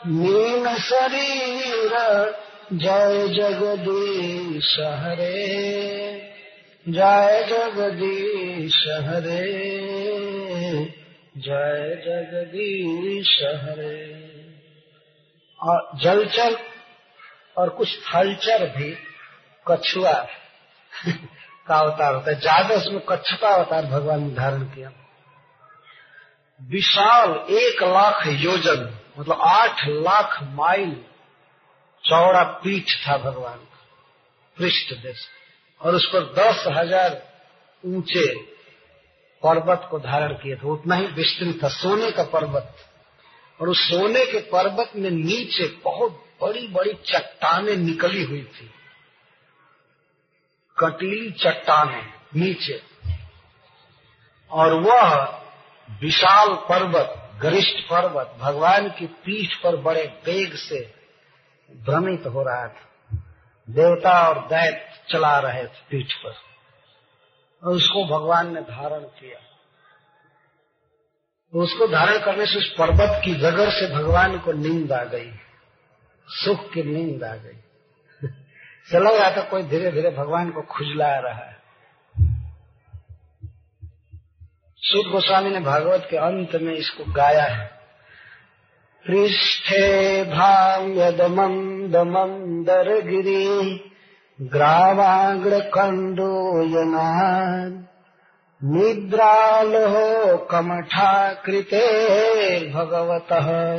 मीन 0.06 0.76
शरीर 0.76 1.90
जय 2.72 3.28
जगदीश 3.28 4.78
हरे। 4.78 6.32
जय 6.88 7.46
जगदीश 7.50 8.88
हरे। 8.88 9.92
जय 11.36 12.02
जगदीश 12.06 13.42
हरे। 13.42 14.30
और 15.62 15.90
जलचर 16.02 16.56
और 17.56 17.68
कुछ 17.68 17.98
थलचर 17.98 18.66
भी, 18.66 18.96
कछुआ। 19.70 20.26
का 21.66 21.76
अवतार 21.76 22.14
होता 22.14 22.30
है। 22.30 22.40
ज़्यादा 22.40 22.74
उसमें 22.74 23.00
कच्छ 23.00 23.32
का 23.32 23.48
अवतार 23.48 23.86
भगवान 23.86 24.22
ने 24.22 24.34
धारण 24.34 24.62
किया। 24.64 24.92
विशाल 26.60 27.30
एक 27.50 27.82
लाख 27.82 28.26
योजन 28.26 28.98
मतलब 29.18 29.40
आठ 29.42 29.86
लाख 29.88 30.38
माइल 30.42 30.92
चौड़ा 32.04 32.42
पीठ 32.42 32.90
था 33.06 33.16
भगवान 33.18 33.56
का, 33.56 33.80
पृष्ठ 34.56 34.92
देश। 34.94 35.26
और 35.80 35.94
उस 35.94 36.06
पर 36.12 36.32
दस 36.32 36.64
हज़ार 36.68 37.20
ऊँचे 37.84 38.26
पर्वत 39.42 39.88
को 39.90 39.98
धारण 39.98 40.32
किए 40.34 40.56
थे। 40.56 40.68
उतना 40.68 40.94
ही 40.94 41.06
विस्तृत 41.06 41.62
था, 41.62 41.68
सोने 41.68 42.10
का 42.10 42.22
पर्वत। 42.22 42.74
और 43.60 43.68
उस 43.68 43.78
सोने 43.78 44.24
के 44.26 44.38
पर्वत 44.50 44.92
में 44.96 45.10
नीचे 45.10 45.66
बहुत 45.84 46.24
बड़ी 46.42 46.66
बड़ी 46.68 46.92
चट्टाने 47.06 47.76
निकली 47.76 48.22
हुई 48.24 48.42
थी। 48.42 48.70
कटीली 50.82 51.30
चट्टाने 51.30 52.02
नीचे। 52.40 52.82
और 54.50 54.72
वह 54.72 55.24
विशाल 56.00 56.54
पर्वत, 56.54 57.30
गरिष्ठ 57.42 57.76
पर्वत, 57.90 58.36
भगवान 58.38 58.88
की 58.88 59.06
पीठ 59.06 59.62
पर 59.64 59.76
बड़े 59.76 60.20
वेग 60.26 60.54
से 60.54 60.94
भ्रमित 61.70 62.26
हो 62.26 62.42
रहा 62.42 62.68
था। 62.68 62.88
देवता 63.70 64.28
और 64.28 64.46
दैत 64.46 65.04
चला 65.10 65.38
रहे 65.38 65.62
थे 65.62 65.66
पीठ 65.66 66.12
पर। 66.12 66.34
और 67.64 67.72
उसको 67.72 68.04
भगवान 68.04 68.54
ने 68.54 68.60
धारण 68.60 69.00
किया। 69.00 69.38
उसको 71.54 71.86
धारण 71.86 72.18
करने 72.18 72.46
से 72.46 72.58
उस 72.58 72.74
पर्वत 72.78 73.22
की 73.24 73.34
जगह 73.34 73.70
से 73.70 73.94
भगवान 73.94 74.38
को 74.38 74.52
नींद 74.52 74.92
आ 74.92 75.04
गई। 75.04 75.32
सुख 76.28 76.72
की 76.72 76.82
नींद 76.82 77.24
आ 77.24 77.34
गई। 77.34 77.71
चला 78.92 79.10
रहा 79.10 79.36
था 79.36 79.40
कोई 79.40 79.62
धीरे 79.62 79.92
धीरे 79.92 80.10
भगवान 80.10 80.50
को 80.50 80.62
खुजला 80.62 81.18
रहा 81.18 81.34
है। 81.34 81.56
सुध 84.76 85.12
गोस्वामी 85.12 85.50
ने 85.50 85.60
भागवत 85.60 86.06
के 86.10 86.16
अंत 86.16 86.62
में 86.62 86.72
इसको 86.72 87.12
गाया 87.12 87.44
है। 87.44 87.82
पृष्ठे 89.06 90.24
भाम्यद 90.24 91.22
मंद 91.22 91.96
मंदर 91.96 93.06
गिरी 93.06 93.80
ग्रावाग्र 94.40 95.60
कंडोयनाद 95.60 97.86
निद्रालोः 98.64 99.94
कमठाकृते 100.50 101.90
भगवतः 102.70 103.78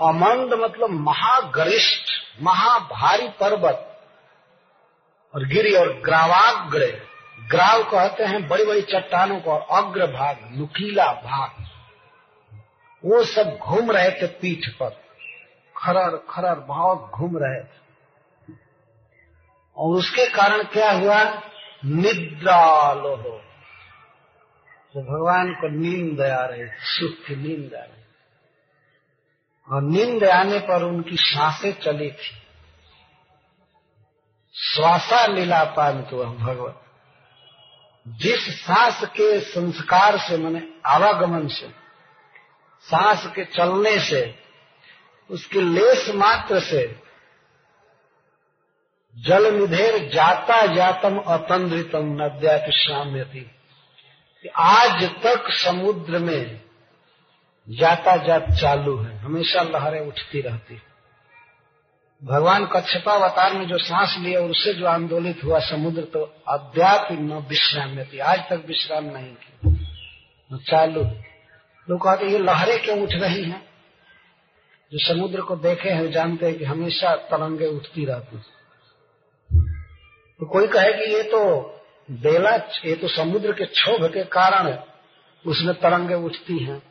अमंद 0.00 0.54
मतलब 0.54 0.90
महागरिष्ठ, 0.90 2.10
महाभारी 2.42 3.28
पर्वत। 3.28 3.92
और 5.34 5.44
गिरी 5.44 5.74
और 5.74 5.92
ग्रावाग्र। 6.00 7.05
ग्राव 7.40 7.82
कहते 7.82 8.24
हैं 8.24 8.48
बड़ी 8.48 8.64
बड़ी 8.64 8.82
चट्टानों 8.82 9.40
को 9.40 9.50
अग्र 9.50 10.06
भाग 10.06 10.38
नुकीला 10.52 11.12
भाग। 11.12 11.50
वो 13.04 13.24
सब 13.24 13.58
घूम 13.62 13.90
रहे 13.90 14.10
थे 14.10 14.26
पीठ 14.26 14.68
पर। 14.68 14.90
खरर 15.76 16.16
खरर 16.30 16.54
बहुत 16.54 17.10
घूम 17.14 17.36
रहे 17.36 17.64
थे। 17.64 17.86
और 19.76 19.96
उसके 19.96 20.26
कारण 20.26 20.62
क्या 20.62 20.92
हुआ? 20.92 21.42
निद्रालो 21.84 23.16
हो 23.16 23.42
तो 24.94 25.02
भगवान 25.02 25.54
को 25.54 25.68
नींद 25.68 26.20
आ 26.20 26.44
रही, 26.44 26.64
सुख 26.66 27.26
की 27.26 27.36
नींद 27.36 27.74
आ 27.74 27.82
रही। 27.82 28.02
और 29.72 29.82
नींद 29.82 30.24
आने 30.24 30.58
पर 30.58 30.82
उनकी 30.82 31.16
साँसें 31.16 31.72
चली 31.72 32.10
थी। 32.10 32.42
श्वासा 34.54 35.26
लीलापान 35.26 36.02
तो 36.02 36.24
भगवत 36.24 36.82
जिस 38.06 38.66
सांस 38.66 39.04
के 39.04 39.40
संस्कार 39.40 40.18
से, 40.18 40.36
मैंने 40.36 40.68
आवागमन 40.86 41.48
से, 41.48 41.68
सांस 42.82 43.26
के 43.26 43.44
चलने 43.44 44.00
से, 44.00 44.34
उसके 45.30 45.60
लेस 45.60 46.12
मात्र 46.14 46.60
से 46.60 47.00
जल 49.16 49.54
निधेर 49.54 50.10
जाता 50.10 50.74
जातम 50.74 51.18
अतंद्रितम 51.18 52.22
नद्या 52.22 52.56
कि 54.44 54.48
आज 54.56 55.04
तक 55.04 55.50
समुद्र 55.50 56.18
में 56.18 56.60
जाता 57.68 58.16
जात 58.16 58.46
चालू 58.50 58.98
है, 58.98 59.18
हमेशा 59.18 59.62
लहरें 59.62 60.00
उठती 60.00 60.40
रहती 60.40 60.74
भगवान 62.22 62.64
कच्छपावतार 62.66 63.54
में 63.54 63.66
जो 63.66 63.78
सांस 63.78 64.16
लिए 64.18 64.36
और 64.36 64.50
उससे 64.50 64.72
जो 64.74 64.86
आंदोलित 64.86 65.44
हुआ 65.44 65.58
समुद्र 65.58 66.02
तो 66.02 66.20
अद्याप 66.48 67.08
न 67.12 67.44
विश्राम 67.48 67.96
थी 68.04 68.18
आज 68.18 68.38
तक 68.50 68.64
विश्राम 68.66 69.04
नहीं 69.04 69.34
की 69.34 70.64
चालू। 70.64 71.02
लोग 71.88 72.02
कहते, 72.02 72.26
ये 72.26 72.38
लहरें 72.38 72.78
क्यों 72.82 72.98
उठ 73.02 73.12
रही 73.12 73.42
हैं? 73.44 73.62
जो 74.92 74.98
समुद्र 74.98 75.40
को 75.40 75.56
देखे 75.56 75.90
हैं 75.90 76.10
जानते 76.10 76.46
हैं 76.46 76.58
कि 76.58 76.64
हमेशा 76.64 77.14
तरंगे 77.26 77.66
उठती 77.66 78.04
रहती 78.04 78.38
तो 80.40 80.46
कोई 80.46 80.66
कहे 80.66 80.92
कि 80.92 81.12
ये 81.14 81.22
तो 81.22 81.40
बेला 82.10 82.54
ये 82.86 82.94
तो 82.94 83.08
समुद्र 83.08 83.52
के 83.52 83.64
क्षोभ 83.66 84.10
के 84.14 84.24
कारण 84.32 84.76
उसमें 85.44 85.74
तरंगे 85.74 86.14
उठती 86.14 86.58
हैं। 86.64 86.82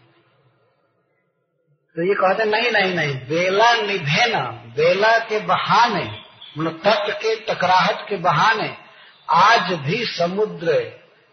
तो 1.95 2.03
ये 2.03 2.13
कहते 2.13 2.45
नहीं 2.45 2.71
नहीं 2.71 2.93
नहीं 2.95 3.13
बेला 3.27 3.71
निभे 3.81 4.25
ना 4.31 4.39
बेला 4.75 5.17
के 5.19 5.39
बहाने 5.45 6.03
मतलब 6.57 6.79
तट 6.79 7.11
के, 7.21 7.35
टकराहट 7.45 8.07
के 8.09 8.17
बहाने, 8.17 8.67
आज 9.29 9.71
भी 9.79 10.03
समुद्र 10.07 10.73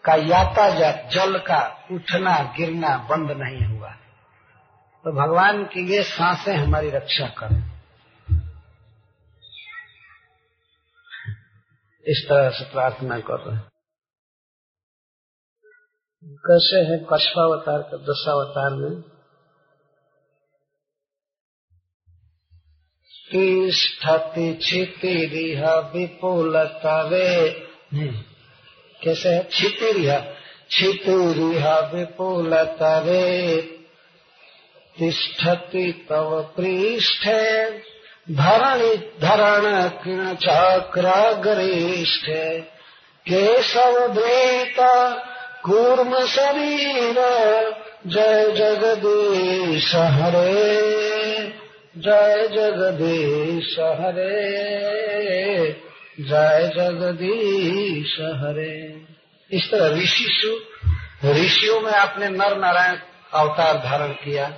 का 0.05 0.15
यातायात, 0.29 1.09
जल 1.13 1.39
का 1.39 1.59
उठना, 1.93 2.37
गिरना 2.57 2.97
बंद 3.11 3.31
नहीं 3.43 3.67
हुआ 3.67 3.91
तो 5.05 5.13
भगवान 5.13 5.63
की 5.65 5.87
ये 5.93 6.03
साँसें 6.03 6.55
हमारी 6.55 6.91
रक्षा 6.91 7.27
करें। 7.39 7.61
इस 12.07 12.25
तरह 12.29 12.51
से 12.51 12.65
प्रार्थना 12.73 13.19
कर 13.21 13.41
रहे 13.41 13.59
कैसे 16.45 16.79
है 16.89 16.99
कछवावतार 17.13 17.83
का 17.83 17.97
दशावतार 18.05 18.75
में? 18.75 19.12
तिष्ठति 23.33 24.55
क्षितिरिह 24.55 25.65
विपुलतवे। 25.71 27.51
कैसे 29.05 29.29
है? 29.29 29.43
क्षितिरिह 29.43 30.19
क्षितिरिह 30.69 31.79
विपुलतवे। 31.95 33.57
तिष्ठति 34.99 36.07
तव 36.09 36.55
पृष्ठे। 36.57 37.69
धरणि 38.31 38.97
धरण 38.97 39.89
किण 39.89 40.35
चक्र 40.35 41.35
गरिष्ठे। 41.41 42.61
केशव 43.29 44.09
द्वैत 44.09 44.77
कूर्म 45.67 46.27
शरीर। 46.27 47.15
जय 48.07 48.53
जगदीश 48.57 49.95
हरे। 49.95 51.62
जय 51.99 52.49
जगदीश 52.49 53.79
हरे। 53.79 55.73
जय 56.21 56.71
जगदीश 56.77 58.17
हरे। 58.21 59.05
इस 59.51 59.71
तरह 59.71 59.97
ऋषि 59.97 60.25
ऋषियों 61.25 61.81
में 61.81 61.93
आपने 61.93 62.29
नर 62.29 62.59
नारायण 62.59 62.97
अवतार 63.35 63.77
धारण 63.77 64.13
किया। 64.13 64.49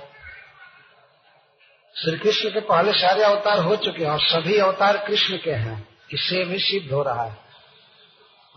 श्री 1.95 2.17
कृष्ण 2.17 2.49
के 2.49 2.59
पहले 2.59 2.91
सारे 2.91 3.23
अवतार 3.23 3.59
हो 3.59 3.75
चुके 3.75 4.03
हैं 4.03 4.11
और 4.11 4.19
सभी 4.19 4.57
अवतार 4.57 4.97
कृष्ण 4.97 5.37
के 5.37 5.51
हैं 5.51 5.87
इससे 6.13 6.45
भी 6.45 6.59
सिद्ध 6.59 6.91
हो 6.91 7.03
रहा 7.03 7.23
है। 7.23 7.37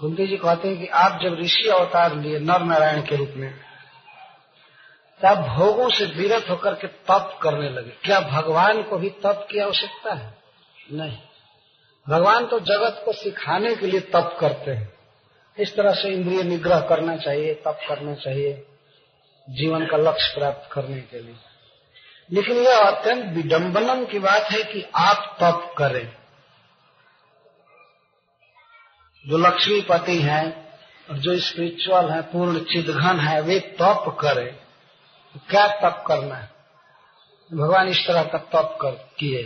कुंती 0.00 0.26
जी 0.26 0.36
कहते 0.36 0.68
हैं 0.68 0.78
कि 0.78 0.86
आप 0.86 1.20
जब 1.22 1.40
ऋषि 1.40 1.68
अवतार 1.68 2.16
लिए 2.16 2.38
नर 2.38 2.60
नारायण 2.60 3.00
के 3.00 3.16
रूप 3.16 3.32
में 3.36 3.67
तब 5.22 5.34
भोगों 5.34 5.90
से 5.90 6.04
विरत 6.04 6.50
होकर 6.50 6.74
के 6.74 6.86
तप 6.86 7.38
करने 7.42 7.70
लगे। 7.70 7.90
क्या 7.90 8.20
भगवान 8.20 8.82
को 8.82 8.96
भी 8.96 9.10
तप 9.10 9.48
की 9.50 9.58
आवश्यकता 9.58 10.14
है? 10.14 10.38
नहीं। 10.92 11.18
भगवान 12.08 12.46
तो 12.46 12.60
जगत 12.60 13.02
को 13.04 13.12
सिखाने 13.12 13.76
के 13.76 13.86
लिए 13.86 14.00
तप 14.00 14.36
करते 14.40 14.70
हैं। 14.70 14.94
इस 15.58 15.76
तरह 15.76 15.92
से 15.92 16.08
इंद्रिय 16.08 16.42
निग्रह 16.42 16.80
करना 16.80 17.16
चाहिए, 17.16 17.54
तप 17.54 17.80
करना 17.88 18.14
चाहिए, 18.14 18.66
जीवन 19.50 19.86
का 19.86 19.96
लक्ष्य 19.96 20.34
प्राप्त 20.38 20.72
करने 20.72 21.00
के 21.00 21.20
लिए। 21.20 21.34
लेकिन 22.32 22.56
यह 22.56 22.78
अत्यंत 22.78 23.36
विडम्बनम 23.36 24.04
की 24.04 24.18
बात 24.18 24.42
है 24.42 24.62
कि 24.62 24.86
आप 24.94 25.36
तप 25.42 25.74
करें। 25.78 26.12
जो 29.26 29.38
लक्ष्मीपति 29.38 30.22
हैं 30.22 30.72
और 31.10 31.18
जो 31.18 31.38
स्पिरिचुअल 31.38 32.10
हैं, 32.10 32.22
पूर्ण 32.22 32.60
चिदघन 32.60 33.20
है, 33.20 33.40
वे 33.40 33.60
तप 33.60 34.16
करें। 34.20 34.67
क्या 35.50 35.66
तप 35.68 36.04
करना 36.06 36.34
है? 36.34 36.50
भगवान 37.54 37.88
इस 37.88 38.06
तरह 38.08 38.22
का 38.22 38.38
तप 38.38 38.78
कर 38.80 38.90
किए। 38.90 39.42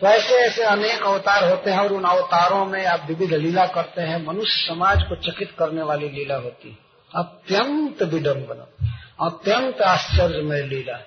तो 0.00 0.06
ऐसे 0.06 0.34
ऐसे 0.34 0.62
अनेक 0.62 1.02
अवतार 1.02 1.50
होते 1.50 1.70
हैं 1.70 1.78
और 1.78 1.92
उन 1.92 2.04
अवतारों 2.04 2.66
में 2.66 2.86
आप 2.86 3.04
विविध 3.08 3.34
लीला 3.34 3.66
करते 3.66 4.02
हैं। 4.02 4.26
मनुष्य 4.26 4.66
समाज 4.68 5.02
को 5.02 5.16
चकित 5.16 5.54
करने 5.58 5.82
वाली 5.82 6.08
लीला 6.08 6.36
होती 6.36 6.78
अत्यंत 7.16 8.02
विडम्बन 8.02 8.66
अत्यंत 9.20 9.80
आश्चर्यमय 9.82 10.62
लीला। 10.62 10.98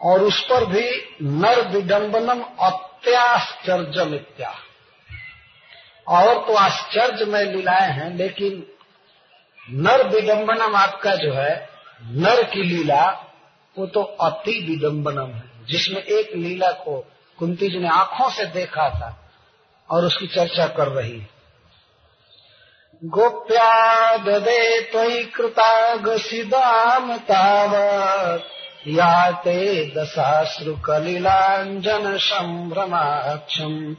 और 0.00 0.20
उस 0.20 0.40
पर 0.42 0.64
भी 0.64 1.16
नर 1.22 1.68
विडम्बनम 1.68 2.42
अत्याश्चर्य 2.60 4.16
इत्या 4.16 4.54
और 6.08 6.46
तो 6.46 6.54
आश्चर्यमय 6.54 7.44
लीलाएँ 7.44 7.90
हैं, 7.90 8.16
लेकिन 8.16 8.66
नर 9.70 10.06
विडम्बनम 10.08 10.76
आपका 10.76 11.14
जो 11.14 11.32
है 11.32 11.71
नर 12.04 12.42
की 12.42 12.62
लीला, 12.62 13.32
वो 13.78 13.86
तो 13.86 14.02
अति 14.02 14.50
विडम्बनम 14.50 15.26
है। 15.26 15.42
जिसमें 15.68 16.02
एक 16.02 16.36
लीला 16.36 16.70
को 16.70 17.06
कुंती 17.38 17.68
जी 17.68 17.78
ने 17.78 17.88
आँखों 17.88 18.30
से 18.30 18.46
देखा 18.46 18.90
था 18.90 19.32
और 19.90 20.04
उसकी 20.04 20.26
चर्चा 20.26 20.66
कर 20.66 20.88
रही 20.88 21.18
है। 21.18 21.28
गोप्या 23.04 24.16
ददे 24.16 24.80
त्वयि 24.80 25.24
कृतागसिदाम 25.24 27.16
तावत् 27.16 28.42
या 28.88 29.30
ते 29.30 29.92
दशाश्रुकलिलाञ्जन 29.96 32.18
सम्भ्रमाक्षम् 32.18 33.94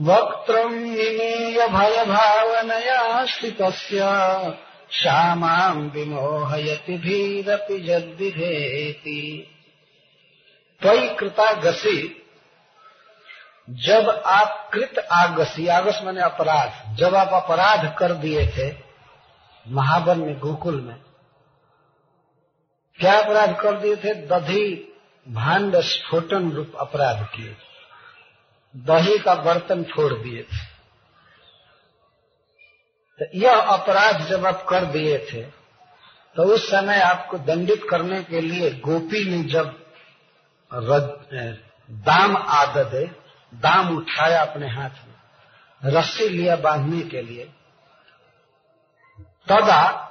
वक्त्रम् 0.00 0.74
निमीय 0.74 1.68
भयभावनया 1.68 3.24
स्थितस्य 3.24 4.00
श्यामाम् 4.92 5.90
विमोहयति 5.90 6.96
भीरपि 6.96 7.80
जद्विधेति 7.80 9.46
त्वयि 10.82 11.14
कृतागसी, 11.14 12.26
जब 13.70 14.22
आप 14.26 14.70
कृत 14.74 14.98
आगसी, 15.12 15.66
आगस 15.66 16.00
मैंने 16.04 16.20
अपराध, 16.20 16.96
जब 16.96 17.14
आप 17.14 17.44
अपराध 17.44 17.96
कर 17.98 18.12
दिए 18.12 18.46
थे 18.46 18.74
महावन 19.68 20.18
में, 20.18 20.38
गोकुल 20.38 20.80
में, 20.80 20.96
क्या 23.00 23.20
अपराध 23.20 23.56
कर 23.60 23.72
दिए 23.72 23.96
थे? 23.96 24.14
दधी, 24.14 24.92
भांड 25.28 25.76
स्फोटन 25.76 26.50
रूप 26.50 26.72
अपराध 26.80 27.28
किए। 27.34 27.56
दही 28.76 29.18
का 29.18 29.34
बर्तन 29.34 29.82
फोड़ 29.82 30.14
दिए 30.14 30.42
थे। 30.42 30.69
तो 33.20 33.38
यह 33.38 33.56
अपराध 33.56 34.26
जब 34.26 34.46
आप 34.46 34.66
कर 34.68 34.84
दिए 34.84 35.18
थे 35.32 35.42
तो 36.36 36.42
उस 36.42 36.70
समय 36.70 37.00
आपको 37.00 37.38
दंडित 37.38 37.82
करने 37.90 38.22
के 38.22 38.40
लिए 38.40 38.70
गोपी 38.70 39.24
ने 39.30 39.42
जब 39.44 39.76
रद, 40.74 41.58
दाम 41.90 42.36
आदत 42.36 43.16
दाम 43.54 43.96
उठाया 43.96 44.40
अपने 44.42 44.68
हाथ 44.68 44.90
में 44.90 45.92
रस्सी 45.92 46.28
लिया 46.28 46.56
बांधने 46.56 47.02
के 47.02 47.22
लिए 47.22 47.44
तदा 49.48 50.10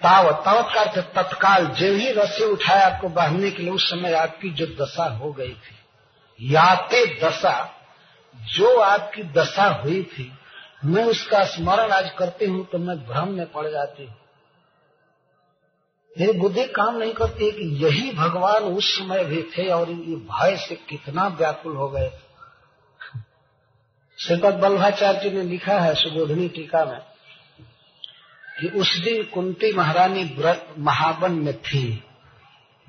तावत 0.00 0.42
तावत 0.44 0.74
का 0.74 1.00
तत्काल 1.00 1.66
जो 1.66 1.92
ही 1.92 2.12
रस्सी 2.12 2.44
उठाया 2.44 2.86
आपको 2.86 3.08
बांधने 3.08 3.50
के 3.50 3.62
लिए 3.62 3.72
उस 3.72 3.90
समय 3.90 4.12
आपकी 4.12 4.50
जो 4.50 4.66
दशा 4.66 5.04
हो 5.04 5.32
गई 5.32 5.54
थी 5.54 6.52
याते 6.52 7.20
दशा 7.20 7.74
जो 8.36 8.78
आपकी 8.80 9.22
दशा 9.22 9.68
हुई 9.68 10.02
थी 10.02 10.38
मैं 10.82 11.04
उसका 11.04 11.44
स्मरण 11.44 11.92
आज 11.92 12.10
करती 12.10 12.44
हूँ 12.44 12.64
तो 12.66 12.78
मैं 12.78 12.96
भ्रम 13.06 13.28
में 13.28 13.46
पड़ 13.52 13.66
जाती 13.68 14.04
हूँ। 14.06 14.14
मेरी 16.16 16.32
बुद्धि 16.32 16.64
काम 16.68 16.96
नहीं 16.96 17.12
करती 17.12 17.44
है 17.44 17.50
कि 17.50 17.66
यही 17.84 18.10
भगवान 18.12 18.62
उस 18.62 18.98
समय 18.98 19.24
भी 19.24 19.42
थे 19.42 19.68
और 19.68 19.90
ये 19.90 20.16
भय 20.30 20.56
से 20.56 20.74
कितना 20.88 21.26
व्याकुल 21.28 21.76
हो 21.76 21.88
गए 21.88 22.10
श्रीपद 24.18 24.54
बल्लाचार्य 24.54 25.20
जी 25.20 25.30
ने 25.30 25.42
लिखा 25.42 25.78
है 25.80 25.94
सुबोधनी 25.94 26.48
टीका 26.48 26.84
में 26.84 27.00
कि 28.60 28.68
उस 28.80 28.96
दिन 28.96 29.22
कुंती 29.24 29.72
महारानी 29.72 30.24
महावन 30.78 31.32
में 31.32 31.56
थी। 31.62 32.02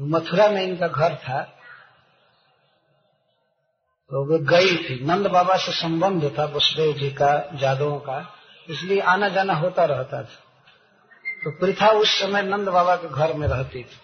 मथुरा 0.01 0.47
में 0.49 0.61
इनका 0.63 0.87
घर 0.87 1.15
था। 1.15 1.41
तो 4.13 4.25
वे 4.25 4.39
गई 4.39 4.77
थी। 4.77 5.05
नंद 5.05 5.27
बाबा 5.27 5.57
से 5.57 5.71
संबंध 5.71 6.35
था 6.39 6.45
वसुदेव 6.45 6.93
जी 6.93 7.09
का, 7.09 7.49
जादवों 7.53 7.99
का। 7.99 8.35
इसलिए 8.69 8.99
आना 8.99 9.29
जाना 9.29 9.53
होता 9.53 9.85
रहता 9.85 10.17
था। 10.17 10.43
तो 11.43 11.51
प्रथा 11.51 11.87
उस 11.87 12.09
समय 12.09 12.41
नंद 12.41 12.69
बाबा 12.69 12.95
के 12.95 13.07
घर 13.07 13.33
में 13.33 13.47
रहती 13.47 13.83
थी। 13.83 13.97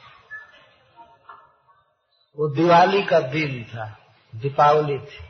वो 2.37 2.55
दिवाली 2.55 3.03
का 3.03 3.19
दिन 3.19 3.63
था, 3.63 3.99
दीपावली 4.35 4.97
थी। 4.97 5.29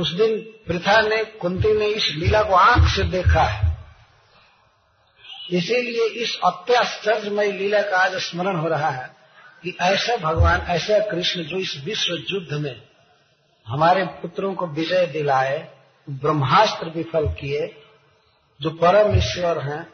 उस 0.00 0.12
दिन 0.12 0.38
प्रथा 0.40 1.00
ने, 1.00 1.24
कुंती 1.24 1.78
ने 1.78 1.86
इस 1.86 2.08
लीला 2.14 2.42
को 2.42 2.54
आँख 2.54 2.88
से 2.88 3.02
देखा 3.02 3.42
है। 3.42 3.78
इसीलिए 5.50 6.08
इस 6.08 6.40
अत्याश्चर्यमय 6.44 7.52
लीला 7.52 7.82
का 7.82 7.98
आज 7.98 8.14
स्मरण 8.14 8.56
हो 8.56 8.68
रहा 8.68 8.90
है 8.90 9.16
कि 9.62 9.76
ऐसा 9.80 10.16
भगवान, 10.16 10.60
ऐसा 10.60 10.98
कृष्ण 10.98 11.42
जो 11.42 11.56
इस 11.56 11.82
विश्व 11.84 12.14
युद्ध 12.14 12.52
में 12.52 12.93
हमारे 13.66 14.04
पुत्रों 14.04 14.54
को 14.54 14.66
विजय 14.66 15.06
दिलाए, 15.06 15.74
ब्रह्मास्त्र 16.10 16.88
विफल 16.88 17.28
किए, 17.28 17.76
जो 18.60 18.70
परम 18.70 19.16
ईश्वर 19.16 19.58
हैं, 19.58 19.92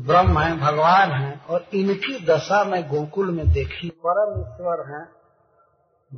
ब्रह्म 0.00 0.38
है, 0.38 0.58
भगवान 0.58 1.12
है, 1.12 1.40
और 1.48 1.68
इनकी 1.74 2.24
दशा 2.24 2.64
में 2.64 2.88
गोकुल 2.88 3.30
में 3.30 3.52
देखी 3.52 3.88
परम 4.06 4.40
ईश्वर 4.40 4.94
है, 4.94 5.08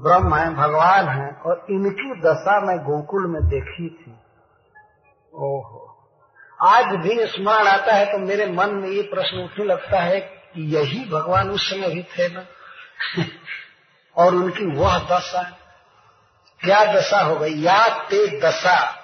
ब्रह्म 0.03 0.35
है, 0.35 0.55
भगवान 0.55 1.09
है, 1.09 1.31
और 1.31 1.67
इनकी 1.71 2.21
दशा 2.21 2.61
में 2.61 2.79
गोकुल 2.79 3.27
में 3.27 3.43
देखी 3.43 3.89
थी। 3.89 4.19
ओहो। 5.35 5.91
आज 6.63 6.85
भी 6.85 7.27
स्मरण 7.27 7.67
आता 7.67 7.93
है 7.93 8.13
तो 8.13 8.19
मेरे 8.19 8.47
मन 8.47 8.71
में 8.71 8.89
ये 8.89 9.03
प्रश्न 9.03 9.39
उठने 9.39 9.65
लगता 9.65 10.01
है 10.01 10.21
कि 10.21 10.77
यही 10.77 11.11
भगवान 11.11 11.51
उस 11.51 11.71
समय 11.71 11.89
भी 11.89 12.03
थे 12.03 12.29
ना? 12.29 12.47
और 14.17 14.35
उनकी 14.35 14.65
वह 14.77 14.99
दशा 14.99 15.64
क्या 16.61 16.85
दशा 16.85 17.21
हो 17.21 17.37
गई? 17.37 17.63
या 17.63 17.89
ते 17.89 18.41
दशा, 18.41 18.99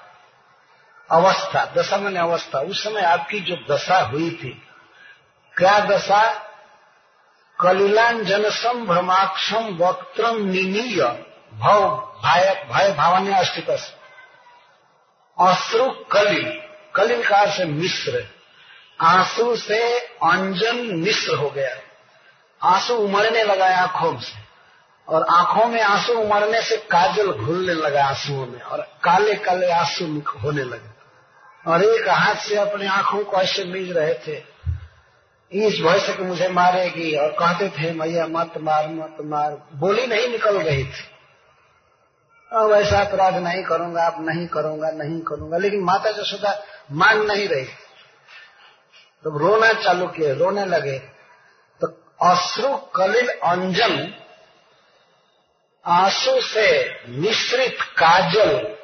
अवस्था, 1.11 1.65
दशा 1.77 1.97
मैंने 1.97 2.21
अवस्था। 2.21 2.59
उस 2.59 2.85
समय 2.85 3.01
आपकी 3.01 3.41
जो 3.41 3.75
दशा 3.75 3.99
हुई 3.99 4.31
थी, 4.31 4.63
क्या 5.57 5.81
दशा? 5.81 6.47
कलिलांजन 7.61 8.51
संभ्रमाक्षम 8.51 9.79
वक्त्रम 9.81 10.37
निनीय, 10.37 11.03
भव, 11.55 11.97
भय 12.25 12.69
भय 12.73 12.93
भावन्य 12.93 13.45
स्थित 13.45 13.71
अश्रु 15.41 15.91
कलिल 15.91 16.63
कलिल 16.95 17.23
का 17.29 17.51
से 17.51 17.65
मिश्र। 17.65 18.29
आँसू 19.01 19.57
से 19.57 19.99
अंजन 19.99 20.77
मिश्र 20.77 21.35
हो 21.35 21.51
गया। 21.51 21.77
आँसू 22.63 22.95
उमड़ने 22.95 23.43
लगा 23.43 23.67
आँखों 23.67 24.19
से। 24.19 24.50
और 25.11 25.27
आँखों 25.31 25.69
में 25.69 25.83
आँसू 25.83 26.13
उमड़ने 26.13 26.63
से 26.63 26.77
काजल 26.77 27.33
घुलने 27.33 27.75
लगा 27.75 28.05
आंसुओं 28.05 28.47
में 28.47 28.61
और 28.61 28.81
काले 28.81 29.35
काले 29.35 29.71
आँसू 29.71 30.23
होने 30.45 30.65
लगे। 30.65 30.91
और 31.71 31.85
एक 31.85 32.09
हाथ 32.09 32.35
से 32.35 32.57
अपने 32.57 32.87
आँखों 32.87 33.25
को 33.25 33.37
ऐसे 33.37 33.65
मिल 33.65 33.93
रहे 33.93 34.15
थे। 34.15 34.61
इस 35.53 35.81
भय 35.81 35.99
से 35.99 36.13
कि 36.13 36.23
मुझे 36.23 36.49
मारेगी 36.49 37.17
और 37.17 37.29
कहते 37.29 37.69
थे, 37.69 37.93
मैया, 37.93 38.27
मत 38.27 38.53
मार 38.59 38.89
मत 38.89 39.17
मार। 39.21 39.69
बोली 39.73 40.07
नहीं, 40.07 40.29
निकल 40.29 40.59
गई 40.59 40.85
थी। 40.85 41.11
अब 42.53 42.73
ऐसा 42.73 43.01
अपराध 43.01 43.35
नहीं 43.35 43.63
करूँगा, 43.63 44.07
अब 44.07 44.29
नहीं 44.29 44.47
करूँगा 44.47 44.91
नहीं 44.91 45.21
करूँगा। 45.21 45.59
लेकिन 45.59 45.81
माता 45.81 46.11
जसोदा 46.11 46.63
मान 46.93 47.23
नहीं 47.23 47.49
रही। 47.49 47.65
तो 49.25 49.39
रोना 49.39 49.73
चालू 49.73 50.07
किए, 50.07 50.35
रोने 50.35 50.67
लगे 50.67 50.99
तो 51.81 51.87
अश्रु 52.23 52.77
कलिल 52.77 53.29
अंजन 53.29 54.20
आँसू 55.87 56.41
से 56.41 56.99
मिश्रित 57.09 57.81
काजल। 57.81 58.77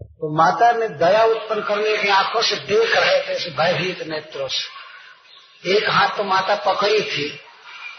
तो 0.00 0.36
माता 0.36 0.72
ने 0.72 0.88
दया 0.88 1.24
उत्पन्न 1.24 1.62
करने 1.62 2.02
की 2.02 2.08
आँखों 2.08 2.42
से 2.42 2.56
देख 2.56 2.96
रहे 2.96 3.20
थे, 3.20 3.32
ऐसे 3.32 3.50
भयभीत 3.50 4.02
नेत्रों 4.02 4.48
से। 4.48 5.76
एक 5.76 5.90
हाथ 5.90 6.16
तो 6.16 6.24
माता 6.24 6.54
पकड़ी 6.54 7.02
थी 7.02 7.40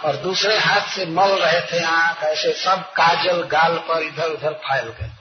और 0.05 0.15
दूसरे 0.15 0.57
हाथ 0.57 0.81
से 0.81 1.05
मल 1.05 1.29
रहे 1.29 1.61
थे 1.61 1.83
आँख, 1.83 2.23
ऐसे 2.23 2.53
सब 2.53 2.91
काजल 2.91 3.43
गाल 3.43 3.77
पर 3.77 4.01
इधर 4.01 4.29
उधर 4.29 4.53
फैल 4.53 4.89
गए। 4.89 5.11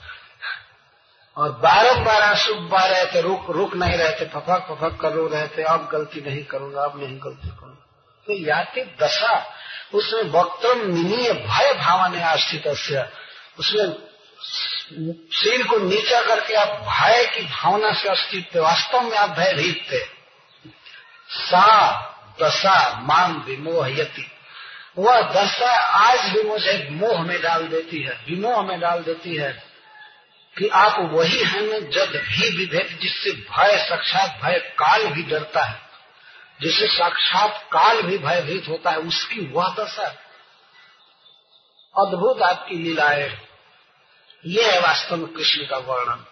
और 1.37 1.51
बारम्बार 1.51 2.23
आँसू 2.23 2.55
बह 2.55 2.87
रहे 2.87 3.07
थे, 3.07 3.21
रुक 3.21 3.51
रुक 3.51 3.75
नहीं 3.75 3.97
रहे 3.97 4.21
थे, 4.21 4.29
फफक 4.29 4.67
फफक 4.71 4.99
कर 5.01 5.13
रो 5.13 5.27
रहे 5.27 5.49
थे, 5.49 5.63
अब 5.63 5.89
गलती 5.93 6.21
नहीं 6.21 6.45
करूँगा, 6.45 6.83
अब 6.83 7.01
नहीं 7.01 7.19
गलती। 7.19 7.58
तो 8.29 8.35
याति 8.39 8.81
दशा, 9.03 9.37
उसमें 9.95 10.23
वक्तम 10.31 10.81
निनीय 10.87 11.33
भय 11.33 11.73
भावने 11.75 12.23
आस्थित 12.23 12.67
उसमें 12.67 13.87
शरीर 15.33 15.67
को 15.67 15.77
नीचा 15.79 16.21
करके 16.23 16.55
आप 16.55 16.69
भय 16.83 17.25
की 17.27 17.43
भावना 17.45 17.93
से 17.93 18.09
अस्तित्व, 18.09 18.61
वास्तव 18.61 19.01
में 19.01 19.17
आप 19.17 19.31
भयभीत 19.31 19.87
थे। 19.93 20.05
सा 21.31 21.65
दशा 22.43 22.77
माम 23.03 23.41
विमोह 23.41 23.89
यति 23.91 24.27
वह 24.99 25.21
दशा 25.33 25.73
आज 25.97 26.31
भी 26.31 26.43
मुझे 26.43 26.89
मोह 26.91 27.23
में 27.23 27.41
डाल 27.43 27.67
देती 27.69 28.03
है, 28.03 28.21
विमोह 28.29 28.63
में 28.63 28.79
डाल 28.81 29.03
देती 29.03 29.37
है 29.37 29.53
कि 30.57 30.69
आप 30.69 30.97
वही 31.13 31.43
हैं 31.45 31.91
जब 31.91 32.17
भी 32.19 32.57
विभेद 32.57 32.99
जिससे 33.03 33.31
भय, 33.31 33.77
साक्षात 33.89 34.41
भय 34.45 34.59
काल 34.79 35.07
भी 35.07 35.23
डरता 35.23 35.63
है। 35.63 35.88
जिससे 36.63 36.87
साक्षात 36.87 37.69
काल 37.73 38.03
भी 38.03 38.19
भयभीत 38.19 38.69
होता 38.69 38.91
है, 38.91 38.97
उसकी 38.97 39.41
वह 39.41 39.75
दशा 39.81 40.07
अद्भुत 41.99 42.43
आपकी 42.43 42.75
लीलाएँ। 42.75 43.39
ये 44.47 44.73
है 44.73 44.81
वास्तव 44.81 45.17
में 45.17 45.27
कृष्ण 45.27 45.67
का 45.67 45.77
वर्णन। 45.77 46.25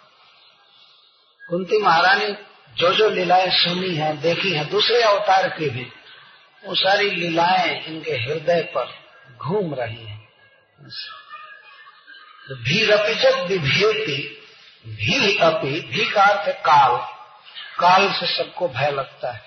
कुंती 1.49 1.83
महारानी 1.83 2.37
जो 2.75 2.93
जो 2.93 3.11
लीलाएँ 3.11 3.51
सुनी 3.51 3.95
है, 3.95 4.17
देखी 4.17 4.51
है, 4.51 4.65
दूसरे 4.65 5.03
अवतार 5.03 5.49
की 5.49 5.71
भी, 5.71 5.93
वो 6.65 6.75
सारी 6.75 7.11
लीलाएँ 7.11 7.85
इनके 7.85 8.13
हृदय 8.13 8.63
पर 8.63 8.95
घूम 9.37 9.75
रही 9.75 10.05
हैं। 10.05 10.29
भीरपि 12.53 13.15
जब 13.15 13.47
विभेति 13.47 14.43
भी 14.87 15.39
अपी 15.39 15.81
भी 15.81 16.11
का 16.11 16.23
अर्थ 16.23 16.57
काल। 16.57 16.97
काल 17.79 18.13
से 18.13 18.37
सबको 18.37 18.69
भय 18.69 18.91
लगता 18.91 19.33
है। 19.33 19.46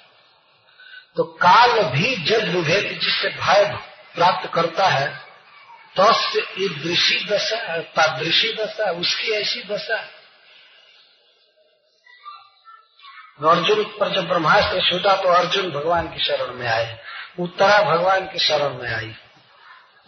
तो 1.16 1.24
काल 1.24 1.84
भी 1.84 2.16
जब 2.16 2.44
विभेद 2.44 3.00
जिससे 3.00 3.30
भय 3.30 3.78
प्राप्त 4.16 4.50
करता 4.54 4.88
है 4.88 5.08
तस्य 6.00 6.48
ईदृशी 6.60 7.26
दशा 7.26 7.78
तादृशी 7.78 8.54
दशा, 8.54 8.92
उसकी 8.92 9.32
ऐसी 9.32 9.64
दशा। 9.64 9.98
अर्जुन 13.50 13.84
पर 13.84 14.16
जब 14.16 14.28
ब्रह्मास्त्र 14.28 14.90
छूटा 14.92 15.16
तो 15.16 15.30
अर्जुन 15.30 15.72
भगवान 15.72 16.08
की 16.08 16.24
शरण 16.26 16.54
में 16.54 16.68
आए, 16.68 17.00
उत्तरा 17.40 17.82
भगवान 17.82 18.26
की 18.26 18.40
शरण 18.40 18.74
में 18.74 18.94
आई। 18.94 19.16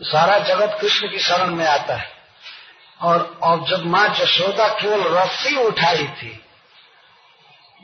सारा 0.01 0.39
जगत 0.39 0.77
कृष्ण 0.81 1.11
की 1.11 1.19
शरण 1.19 1.55
में 1.55 1.65
आता 1.65 1.95
है। 1.95 2.11
और 3.01 3.39
और 3.43 3.69
जब 3.69 3.85
माँ 3.85 4.07
जशोदा 4.09 4.67
केवल 4.67 5.03
रस्सी 5.17 5.55
उठाई 5.55 6.07
थी, 6.07 6.45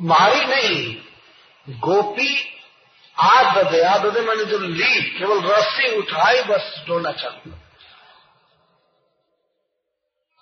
मारी 0.01 0.45
नहीं, 0.45 0.95
गोपी 1.69 2.56
आद 3.17 3.67
दे 3.71 3.81
आद 3.81 4.05
दे 4.05 4.21
मैंने 4.21 4.45
जो 4.45 4.57
ली 4.57 5.01
केवल 5.19 5.41
रस्सी 5.41 5.95
उठाई, 5.97 6.41
बस 6.41 6.83
डोना 6.87 7.11
चालू 7.11 7.53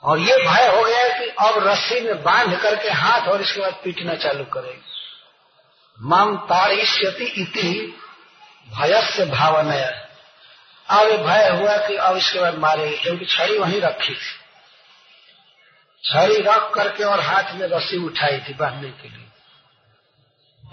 और 0.03 0.19
ये 0.19 0.37
भय 0.37 0.67
हो 0.67 0.83
गया 0.83 1.19
कि 1.19 1.25
अब 1.25 1.67
रस्सी 1.67 1.99
में 2.01 2.23
बाँध 2.23 2.59
करके 2.61 2.89
हाथ 2.89 3.27
और 3.27 3.41
इसके 3.41 3.61
बाद 3.61 3.73
पीटना 3.83 4.15
चालू 4.15 4.43
करेगी। 4.43 4.81
माम 6.01 6.37
ताड़िष्यति 6.37 7.23
इति 7.23 7.95
भयस्य 8.77 9.25
भावनया। 9.25 9.87
अब 10.89 11.07
ये 11.07 11.17
भय 11.17 11.49
हुआ 11.49 11.77
कि 11.87 11.95
अब 11.95 12.17
इसके 12.17 12.39
बाद 12.39 12.57
मारेगी, 12.57 12.97
क्योंकि 12.97 13.25
छड़ी 13.25 13.57
वहीं 13.57 13.81
रखी 13.81 14.13
थी। 14.13 14.33
छड़ी 16.03 16.41
रख 16.41 16.71
करके 16.73 17.03
और 17.03 17.19
हाथ 17.19 17.53
में 17.53 17.67
रस्सी 17.67 18.05
उठाई 18.05 18.37
थी 18.39 18.53
बांधने 18.53 18.89
के 18.89 19.09
लिए। 19.09 19.25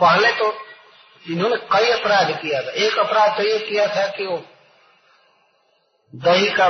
पहले 0.01 0.33
तो 0.33 0.72
इन्होंने 1.31 1.57
कई 1.57 1.91
अपराध 1.91 2.31
किया 2.31 2.63
था। 2.63 2.71
एक 2.71 2.99
अपराध 2.99 3.37
तो 3.37 3.43
ये 3.43 3.59
किया 3.59 3.87
था 3.87 4.07
कि 4.07 4.27
वो 4.27 4.45
दही 6.15 6.51
का 6.51 6.69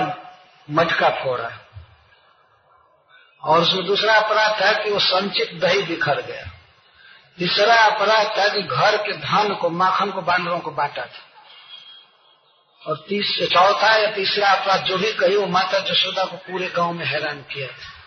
मटका 0.70 1.08
फोड़ा। 1.08 1.50
और 3.44 3.60
उसमें 3.60 3.86
दूसरा 3.86 4.14
अपराध 4.14 4.60
था 4.62 4.72
कि 4.84 4.90
वो 4.90 4.98
संचित 4.98 5.54
दही 5.54 5.82
बिखर 5.82 6.20
गया। 6.20 6.50
तीसरा 7.38 7.74
अपराध 7.74 8.38
था 8.38 8.48
कि 8.48 8.62
घर 8.62 8.96
के 8.96 9.12
धान 9.12 9.54
को, 9.54 9.70
माखन 9.70 10.10
को 10.10 10.20
बानरों 10.20 10.58
को 10.60 10.70
बांटा 10.70 11.04
था। 11.04 11.28
और 12.86 12.96
चौथा 13.46 13.96
या 13.96 14.10
तीसरा 14.10 14.50
अपराध 14.50 14.80
जो 14.80 14.98
भी 14.98 15.12
कही, 15.12 15.36
वो 15.36 15.46
माता 15.46 15.78
जशोदा 15.78 16.24
को 16.24 16.36
पूरे 16.36 16.68
गाँव 16.68 16.92
में 16.92 17.04
हैरान 17.06 17.42
किया 17.42 17.68
था। 17.68 18.02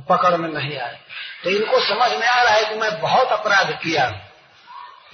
पकड़ 0.00 0.36
में 0.36 0.48
नहीं 0.48 0.78
आए 0.78 1.00
तो 1.44 1.50
इनको 1.50 1.80
समझ 1.80 2.10
में 2.10 2.26
आ 2.26 2.42
रहा 2.42 2.54
है 2.54 2.64
कि 2.64 2.74
मैं 2.74 3.00
बहुत 3.00 3.28
अपराध 3.28 3.78
किया। 3.82 4.28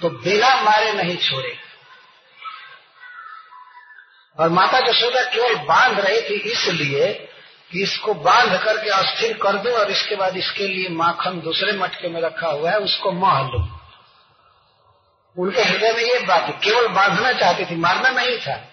तो 0.01 0.09
बिना 0.09 0.61
मारे 0.61 0.93
नहीं 0.93 1.17
छोड़े। 1.17 1.57
और 4.39 4.49
माता 4.49 4.79
जशोदा 4.79 5.23
केवल 5.23 5.55
बाँध 5.55 5.99
रही 5.99 6.21
थी 6.21 6.33
इसलिए 6.33 7.13
कि 7.71 7.83
इसको 7.83 8.13
बाँध 8.13 8.61
करके 8.63 8.89
अस्थिर 8.89 9.37
कर 9.37 9.53
दो 9.53 9.69
और 9.69 9.91
इसके 9.91 10.15
बाद 10.15 10.37
इसके 10.37 10.67
लिए 10.67 10.89
माखन 10.89 11.41
दूसरे 11.41 11.71
मटके 11.71 12.07
में 12.07 12.21
रखा 12.21 12.47
हुआ 12.47 12.71
है, 12.71 12.79
उसको 12.79 13.11
मह 13.11 13.41
लो। 13.41 13.79
उनके 15.37 15.61
हृदय 15.61 15.91
में 15.91 16.03
ये 16.03 16.19
बात 16.19 16.59
केवल 16.63 16.87
बांधना 16.87 17.31
चाहती 17.31 17.65
थी, 17.65 17.75
मारना 17.75 18.09
नहीं 18.09 18.37
था। 18.37 18.67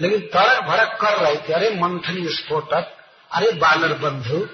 लेकिन 0.00 0.20
तड़क 0.20 0.62
भड़क 0.62 0.98
कर 1.00 1.16
रहे 1.16 1.36
थे, 1.36 1.52
अरे 1.52 1.70
मंथनी 1.70 2.28
स्फोटक, 2.28 2.96
अरे 3.32 3.52
बानर 3.52 3.92
बंधु, 3.92 4.48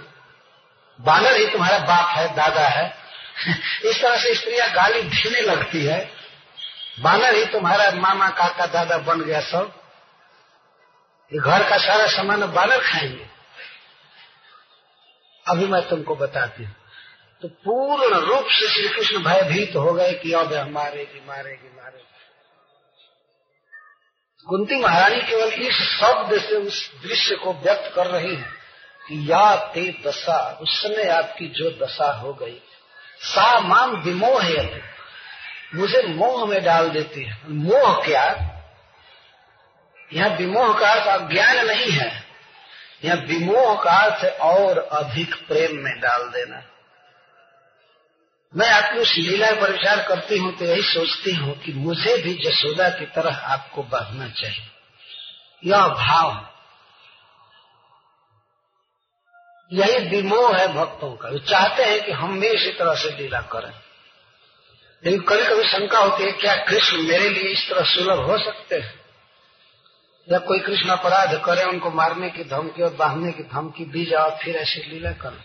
बानर 1.01 1.37
ही 1.37 1.47
तुम्हारा 1.47 1.79
बाप 1.79 2.09
है, 2.09 2.35
दादा 2.35 2.69
है 2.69 3.02
इस 3.85 4.02
तरह 4.02 4.16
से 4.16 4.35
स्त्रियाँ 4.35 4.73
गाली 4.73 5.02
देने 5.02 5.40
लगती 5.40 5.85
है। 5.85 6.10
बानर 7.01 7.35
ही 7.35 7.47
तुम्हारा 7.47 7.90
मामा, 7.90 8.28
काका, 8.28 8.66
दादा 8.66 8.98
बन 8.98 9.20
गया 9.20 9.40
सब। 9.40 9.82
ये 11.32 11.39
घर 11.39 11.70
का 11.70 11.78
सारा 11.78 12.06
सामान 12.06 12.52
बानर 12.52 12.78
खाएँगे। 12.78 13.27
अभी 15.48 15.66
मैं 15.66 15.89
तुमको 15.89 16.14
बताती 16.14 16.64
हूँ। 16.64 16.77
तो 17.43 17.48
पूर्ण 17.48 18.14
रूप 18.14 18.47
से 18.48 18.69
श्री 18.69 18.89
कृष्ण 18.89 19.24
भयभीत 19.24 19.77
हो 19.77 19.93
गए 19.93 20.12
कि 20.12 20.32
अब 20.32 20.69
मारेगी 20.70 21.23
मारेगी 21.27 21.77
मारेगी। 21.77 22.09
कुंती 24.48 24.77
महारानी 24.77 25.20
केवल 25.20 25.52
इस 25.52 25.74
शब्द 25.74 26.40
से, 26.40 26.55
उस 26.55 26.90
दृश्य 27.02 27.36
को 27.36 27.52
व्यक्त 27.52 27.93
कर 27.97 28.06
रही 28.06 28.35
है 28.35 28.51
कि 29.09 29.32
या 29.32 29.56
ते 29.56 30.02
दशा 30.06 30.59
उस 30.60 30.82
समय 30.82 31.09
आपकी 31.09 31.48
जो 31.48 31.70
दशा 31.70 32.12
हो 32.12 32.35
गई। 32.35 32.62
सा 33.23 33.61
माम 33.61 33.90
विमोह 33.90 34.43
है। 34.43 34.82
मुझे 35.74 36.03
मोह 36.03 36.47
में 36.47 36.65
डाल 36.65 36.90
देती 36.90 37.24
है। 37.24 37.40
मोह 37.49 38.05
क्या? 38.05 38.49
यह 40.12 40.36
विमोह 40.36 40.81
का 40.81 40.89
अर्थ 40.89 41.20
अज्ञान 41.20 41.66
नहीं 41.66 41.90
है। 41.90 42.24
यह 43.05 43.15
विमोह 43.15 43.82
का 43.82 43.90
अर्थ 43.90 44.40
और 44.40 44.78
अधिक 44.78 45.35
प्रेम 45.35 45.77
में 45.77 46.01
डाल 46.01 46.23
देना। 46.28 46.62
मैं 48.57 48.70
आपकी 48.70 48.99
उस 48.99 49.15
लीला 49.19 49.51
पर 49.51 49.73
विचार 49.73 50.03
करती 50.09 50.39
हूँ 50.39 50.59
तो 50.59 50.65
यही 50.65 50.82
सोचती 50.82 51.35
हूँ 51.35 51.59
कि 51.59 51.73
मुझे 51.73 52.16
भी 52.16 52.35
जसोदा 52.35 52.89
की 52.89 53.07
तरह 53.07 53.36
आपको 53.36 53.82
बढ़ना 53.82 54.28
चाहिए। 54.28 54.70
यह 55.65 55.89
भाव 55.89 56.52
यही 59.73 60.09
विमोह 60.09 60.57
है 60.57 60.74
भक्तों 60.74 61.16
का। 61.16 61.28
वो 61.28 61.39
चाहते 61.39 61.85
हैं 61.85 62.05
कि 62.05 62.12
हम 62.12 62.40
भी 62.40 62.49
इसी 62.49 62.73
तरह 62.73 62.94
से 62.94 63.16
लीला 63.16 63.40
करें। 63.40 63.73
लेकिन 65.05 65.20
कभी 65.20 65.44
कभी 65.44 65.62
शंका 65.62 65.99
होती 65.99 66.24
है, 66.24 66.32
क्या 66.32 66.57
कृष्ण 66.57 67.03
मेरे 67.03 67.28
लिए 67.28 67.53
इस 67.53 67.69
तरह 67.70 67.85
सुलभ 67.85 68.19
हो 68.19 68.39
सकते 68.39 68.77
हैं? 68.77 69.01
या 70.32 70.39
कोई 70.39 70.59
कृष्ण 70.61 70.89
अपराध 70.89 71.43
करे, 71.44 71.65
उनको 71.65 71.90
मारने 71.90 72.31
की 72.31 72.44
धमकी 72.44 72.82
और 72.82 72.94
बांधने 72.94 73.32
की 73.32 73.43
धमकी 73.43 73.85
दी 73.85 74.05
जाओ 74.05 74.31
फिर 74.31 74.57
ऐसी 74.57 74.90
लीला 74.90 75.12
करें? 75.12 75.44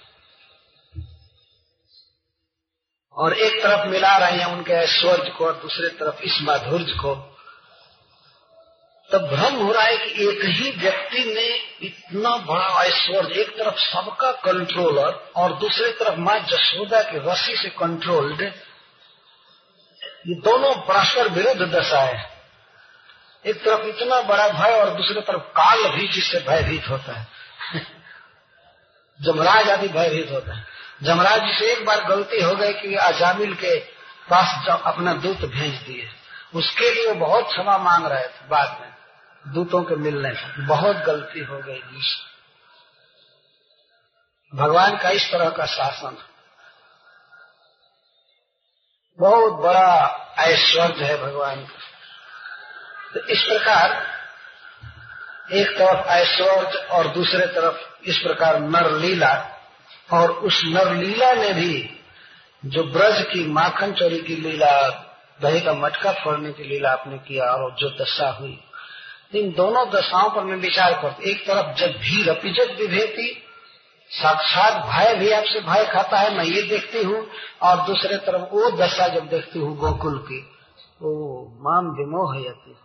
और 3.13 3.33
एक 3.33 3.63
तरफ़ 3.63 3.87
मिला 3.87 4.17
रहे 4.17 4.37
हैं 4.37 4.45
उनके 4.45 4.73
ऐश्वर्य 4.73 5.29
को 5.29 5.45
और 5.45 5.53
दूसरे 5.53 5.87
तरफ़ 5.87 6.21
इस 6.21 6.39
माधुर्य 6.41 6.85
को। 6.85 7.36
तब 9.11 9.21
भ्रम 9.21 9.53
हो 9.53 9.71
रहा 9.71 9.83
है 9.83 9.97
कि 9.97 10.29
एक 10.29 10.39
ही 10.45 10.71
व्यक्ति 10.71 11.33
ने 11.35 11.47
इतना 11.87 12.37
बड़ा 12.37 12.83
ऐश्वर्य, 12.83 13.41
एक 13.41 13.49
तरफ़ 13.49 13.75
सबका 13.75 14.31
कंट्रोलर 14.31 15.31
और 15.35 15.53
दूसरी 15.53 15.91
तरफ़ 15.91 16.19
माँ 16.19 16.39
जसोदा 16.39 17.01
की 17.01 17.17
रसी 17.17 17.55
से 17.57 17.69
कंट्रोल्ड 17.69 18.41
ये 20.27 20.35
दोनों 20.35 20.75
परस्पर 20.75 21.27
विरुद्ध 21.27 21.61
दशा 21.61 21.99
है। 21.99 22.29
एक 23.45 23.65
तरफ़ 23.65 23.85
इतना 23.85 24.21
बड़ा 24.21 24.47
भय 24.49 24.71
और 24.71 24.89
दूसरी 24.89 25.21
तरफ़ 25.21 25.41
काल 25.41 25.89
भी 25.89 26.07
जिससे 26.07 26.39
भयभीत 26.39 26.89
होता 26.89 27.19
है। 27.19 27.27
जमराज 29.21 29.69
आदि 29.69 29.87
भयभीत 29.87 30.31
होता 30.31 30.55
है। 30.55 30.65
जमराज 31.03 31.41
जी 31.41 31.59
से 31.59 31.71
एक 31.71 31.85
बार 31.85 32.03
गलती 32.03 32.41
हो 32.41 32.55
गई 32.55 32.73
कि 32.73 32.95
अजामिल 32.95 33.53
के 33.53 33.79
पास 34.29 34.67
अपना 34.85 35.13
दूत 35.13 35.37
भेज 35.37 35.73
दिए। 35.73 36.09
उसके 36.53 36.91
लिए 36.93 37.07
वो 37.07 37.15
बहुत 37.15 37.47
क्षमा 37.47 37.77
मांग 37.77 38.05
रहे 38.05 38.27
थे 38.27 38.47
बाद 38.47 38.77
में। 38.81 38.86
दूतों 39.53 39.83
के 39.83 39.95
मिलने 39.95 40.33
से 40.33 40.65
बहुत 40.65 40.95
गलती 40.95 41.39
हो 41.39 41.57
गई 41.59 41.81
भगवान 44.55 44.97
का 44.97 45.09
इस 45.09 45.31
तरह 45.31 45.49
का 45.49 45.65
शासन। 45.65 46.17
बहुत 49.19 49.53
बड़ा 49.53 50.07
ऐश्वर्य 50.39 51.05
है 51.05 51.17
भगवान 51.17 51.65
का। 51.65 51.79
तो 53.13 53.19
इस 53.19 53.41
प्रकार 53.41 54.17
एक 55.53 55.67
तरफ़ 55.67 56.07
ऐश्वर्य 56.07 56.77
और 56.77 57.07
दूसरे 57.07 57.47
तरफ़ 57.47 58.03
इस 58.03 58.17
प्रकार 58.17 58.59
नर 58.59 58.91
लीला 58.91 59.49
और 60.13 60.31
उस 60.31 60.61
नवलीला 60.65 61.33
ने 61.33 61.53
भी 61.53 61.99
जो 62.65 62.83
ब्रज 62.83 63.25
की 63.33 63.45
माखन 63.45 63.93
चोरी 63.93 64.21
की 64.21 64.35
लीला, 64.35 64.89
दही 65.41 65.61
का 65.61 65.73
मटका 65.73 66.11
फोड़ने 66.11 66.51
की 66.51 66.63
लीला 66.63 66.91
आपने 66.91 67.17
किया 67.17 67.45
और 67.45 67.75
जो 67.75 67.89
दशा 67.89 68.29
हुई 68.29 68.63
इन 69.31 69.51
दोनों 69.51 69.89
दशाओं 69.89 70.29
पर 70.29 70.43
मैं 70.43 70.57
विचार 70.57 70.93
करती 71.01 71.29
एक 71.31 71.45
तरफ़ 71.47 71.75
जब 71.75 71.97
भी 71.99 72.23
रपिजत 72.23 72.75
विभेती, 72.79 73.27
साक्षात 74.11 74.85
भय 74.85 75.13
भी 75.15 75.31
आपसे 75.31 75.59
भय 75.61 75.85
खाता 75.85 76.19
है, 76.19 76.35
मैं 76.37 76.43
ये 76.45 76.61
देखती 76.61 77.03
हूँ, 77.03 77.25
और 77.63 77.85
दूसरे 77.87 78.17
तरफ़ 78.17 78.53
वो 78.53 78.69
दशा 78.77 79.07
जब 79.07 79.27
देखती 79.29 79.59
हूँ 79.59 79.75
गोकुल 79.77 80.17
की 80.19 80.39
वो 81.01 81.11
माम 81.61 81.89
विमोह 81.95 82.33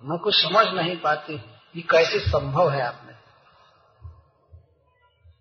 मैं 0.05 0.19
कुछ 0.19 0.35
समझ 0.35 0.67
नहीं 0.75 0.97
पाती 0.97 1.33
हूँ 1.33 1.59
ये 1.77 1.83
कैसे 1.83 2.19
संभव 2.21 2.71
है 2.71 2.83
आप 2.83 3.03
में 3.07 3.15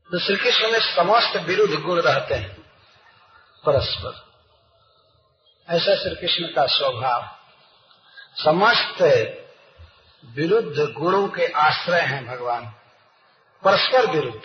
तो 0.10 0.20
श्री 0.20 0.36
कृष्ण 0.36 0.72
में 0.72 0.80
समस्त 0.80 1.36
विरुद्ध 1.38 1.74
गुण 1.76 2.00
रहते 2.02 2.36
हैं, 2.36 2.56
परस्पर। 3.64 4.14
ऐसा 5.68 5.96
श्री 5.96 6.16
कृष्ण 6.16 6.46
का 6.46 6.66
स्वभाव। 6.68 7.28
समस्त 8.36 9.02
विरुद्ध 10.26 10.94
गुणों 10.94 11.28
के 11.28 11.46
आश्रय 11.46 12.02
हैं 12.02 12.26
भगवान। 12.28 12.66
परस्पर 13.64 14.06
विरुद्ध। 14.06 14.42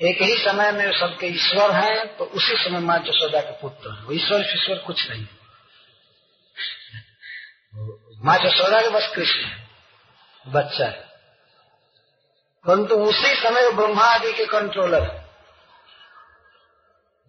एक 0.00 0.22
ही 0.22 0.44
समय 0.44 0.72
में 0.72 1.00
सबके 1.00 1.26
ईश्वर 1.26 1.70
हैं 1.70 2.16
तो 2.16 2.24
उसी 2.24 2.64
समय 2.64 2.78
माँ 2.78 2.98
जसोदा 2.98 3.40
के 3.40 3.52
पुत्र 3.52 3.90
हैं। 3.90 4.12
ईश्वर 4.12 4.40
ईश्वर 4.40 4.78
कुछ 4.78 5.10
नहीं। 5.10 5.26
माँ 8.24 8.38
जसोदा 8.38 8.80
के 8.80 8.88
बस 8.88 9.12
कृष्ण 9.16 9.44
है, 9.44 9.68
बच्चा 10.48 10.84
है। 10.84 11.10
परंतु 12.66 12.94
उसी 12.94 13.34
समय 13.34 13.72
ब्रह्मा 13.72 14.04
आदि 14.04 14.32
के 14.32 14.46
कंट्रोलर 14.46 15.02
है। 15.02 15.30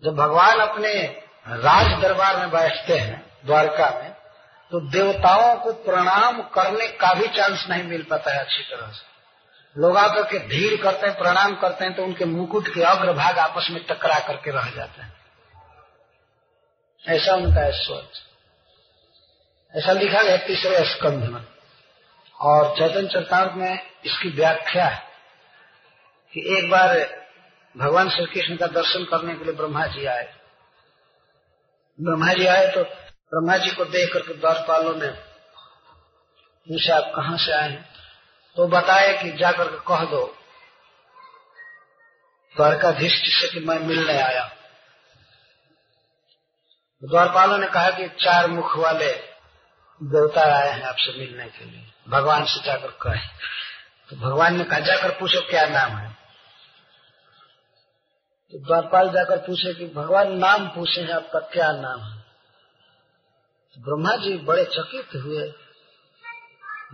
जब 0.03 0.15
भगवान 0.15 0.59
अपने 0.59 1.03
राज 1.47 2.01
दरबार 2.01 2.37
में 2.37 2.51
बैठते 2.51 2.97
हैं, 2.97 3.37
द्वारका 3.45 3.99
में 3.99 4.10
तो 4.71 4.79
देवताओं 4.79 5.55
को 5.55 5.71
प्रणाम 5.85 6.41
करने 6.41 6.87
का 6.87 7.13
भी 7.13 7.27
चांस 7.27 7.65
नहीं 7.69 7.83
मिल 7.83 8.03
पाता 8.03 8.33
है 8.33 8.39
अच्छी 8.39 8.63
तरह 8.63 8.91
से। 8.91 9.79
लोग 9.81 9.97
आकर 9.97 10.23
के 10.23 10.39
धीर 10.39 10.81
करते 10.83 11.07
हैं, 11.07 11.17
प्रणाम 11.17 11.55
करते 11.55 11.85
हैं 11.85 11.93
तो 11.93 12.03
उनके 12.03 12.25
मुकुट 12.25 12.67
के 12.67 12.83
अग्रभाग 12.83 13.37
आपस 13.37 13.67
में 13.71 13.83
टकरा 13.83 14.19
करके 14.19 14.51
रह 14.51 14.69
जाते 14.69 15.01
हैं। 15.01 15.13
ऐसा 17.05 17.35
उनका 17.35 17.61
ऐश्वर्य 17.61 18.29
ऐसा 19.73 19.91
लिखा 19.91 20.21
गया 20.21 20.37
तीसरे 20.37 20.83
स्कंध 20.85 21.23
में। 21.23 21.45
और 22.39 22.77
चैतन 22.77 23.07
चरतार्थ 23.07 23.53
में 23.53 23.79
इसकी 24.05 24.29
व्याख्या 24.29 24.85
है 24.85 25.03
कि 26.33 26.57
एक 26.57 26.69
बार 26.69 26.97
भगवान 27.75 28.09
श्री 28.09 28.25
कृष्ण 28.25 28.55
का 28.57 28.67
दर्शन 28.67 29.03
करने 29.03 29.35
के 29.35 29.43
लिए 29.43 29.53
ब्रह्मा 29.53 29.85
जी 29.85 30.05
आए। 30.05 30.33
ब्रह्मा 31.99 32.33
जी 32.33 32.45
आए 32.45 32.67
तो 32.67 32.83
ब्रह्मा 33.33 33.57
जी 33.57 33.71
को 33.71 33.85
देख 33.85 34.13
करके 34.13 34.33
द्वारपालों 34.33 34.95
ने 34.95 35.07
पूछा, 36.67 36.95
आप 36.95 37.03
कहाँ 37.15 37.37
से 37.37 37.51
आए 37.51 37.69
हैं? 37.69 37.89
तो 38.55 38.67
बताए 38.67 39.23
कि 39.23 39.31
जाकर 39.31 39.67
के 39.67 39.77
कह 39.77 40.05
दो, 40.05 40.37
द्वारकाधीश 42.55 43.41
से 43.41 43.47
कि 43.47 43.59
मैं 43.59 43.79
मिलने 43.79 44.21
आया 44.21 44.51
द्वारपालों 47.03 47.57
ने 47.57 47.67
कहा 47.67 47.89
कि 47.89 48.07
चार 48.07 48.47
मुख 48.47 48.77
वाले 48.77 49.11
देवता 50.03 50.41
आए 50.41 50.69
हैं 50.69 50.83
आपसे 50.83 51.19
मिलने 51.19 51.45
के 51.45 51.65
लिए। 51.65 51.91
भगवान 52.09 52.45
से 52.45 52.63
जाकर 52.63 52.87
कहे। 52.87 53.27
तो 54.09 54.15
भगवान 54.15 54.57
ने 54.57 54.63
कहा, 54.63 54.79
जाकर 54.79 55.19
पूछो 55.19 55.41
क्या 55.41 55.65
नाम 55.65 55.97
है? 55.97 56.11
तो 58.51 58.65
द्वारपाल 58.65 59.09
जाकर 59.09 59.37
पूछे 59.37 59.73
कि, 59.73 59.87
भगवान 59.87 60.37
नाम 60.37 60.67
पूछे 60.67 61.01
हैं, 61.01 61.13
आपका 61.13 61.39
क्या 61.39 61.71
नाम 61.71 62.01
है? 62.01 62.20
तो 63.71 63.81
ब्रह्मा 63.81 64.15
जी 64.15 64.37
बड़े 64.37 64.65
चकित 64.65 65.09
हुए। 65.15 65.53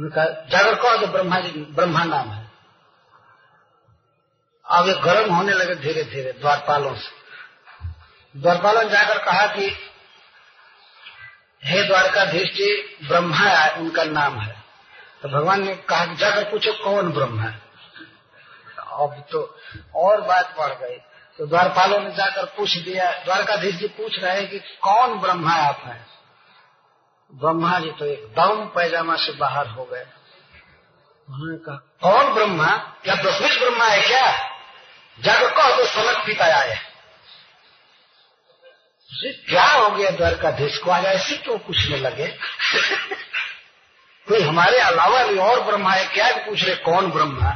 कहा, 0.01 0.25
जाकर 0.25 0.75
कहो 0.75 1.01
तो 1.01 1.07
ब्रह्मा 1.07 1.39
जी 1.39 1.51
ब्रह्मा 1.51 2.03
नाम 2.03 2.29
है। 2.29 2.51
अब 4.65 4.87
ये 4.87 4.93
गर्म 4.93 5.33
होने 5.33 5.53
लगे 5.53 5.75
धीरे 5.75 6.03
धीरे 6.03 6.31
द्वारपालों 6.31 6.95
से। 6.95 7.09
द्वारपालों 8.39 8.83
ने 8.83 8.89
जाकर 8.89 9.17
कहा 9.17 9.47
कि, 9.47 9.75
हे 11.65 11.83
द्वारकाधीश 11.83 12.43
जी 12.43 12.97
ब्रह्मा 13.07 13.75
उनका 13.77 14.03
नाम 14.03 14.39
है। 14.39 14.63
तो 15.21 15.29
भगवान 15.29 15.63
ने 15.63 15.75
कहा 15.75 16.05
जाकर 16.05 16.43
पूछो 16.43 16.83
कौन 16.83 17.11
ब्रह्मा 17.11 17.43
है। 17.43 17.61
अब 18.79 19.25
तो 19.31 19.59
और 19.95 20.21
बात 20.21 20.55
बढ़ 20.59 20.73
गई। 20.73 20.97
तो 21.37 21.45
द्वारपालों 21.45 21.99
ने 21.99 22.11
जाकर 22.11 22.45
पूछ 22.45 22.77
दिया। 22.77 23.11
द्वारकाधीश 23.11 23.75
जी 23.75 23.87
पूछ 23.87 24.19
रहे 24.19 24.41
हैं 24.41 24.49
कि 24.49 24.59
कौन 24.59 25.19
ब्रह्मा 25.19 25.53
आप 25.53 25.81
हैं? 25.85 26.16
ब्रह्मा 27.35 27.79
जी 27.79 27.91
तो 27.91 28.05
एकदम 28.05 28.65
पैजामा 28.65 29.15
से 29.15 29.31
बाहर 29.31 29.67
हो 29.67 29.85
गए। 29.85 30.05
उन्होंने 31.29 31.57
कहा, 31.57 31.75
कौन 31.75 32.33
ब्रह्मा? 32.33 32.77
क्या 33.03 33.15
दसवीं 33.15 33.59
ब्रह्मा 33.59 33.85
है 33.85 34.01
क्या? 34.01 34.31
जाकर 35.23 35.49
कहो 35.49 35.77
तो 35.77 35.85
सनक 35.85 36.25
पिता 36.25 36.45
आए 36.45 36.79
क्या 39.49 39.65
हो 39.65 39.89
गया 39.89 40.09
द्वार 40.09 40.35
का 40.35 40.37
द्वारकाधीश 40.37 40.77
को? 40.77 40.91
आज 40.91 41.05
ऐसे 41.05 41.37
क्यों 41.37 41.57
पूछने 41.57 41.97
लगे? 41.97 42.27
कोई 44.27 44.41
हमारे 44.41 44.79
अलावा 44.79 45.23
भी 45.23 45.37
और 45.37 45.61
ब्रह्मा 45.61 45.91
है 45.91 46.05
क्या? 46.05 46.45
पूछ 46.45 46.63
रहे, 46.63 46.75
कौन 46.75 47.11
ब्रह्मा? 47.11 47.51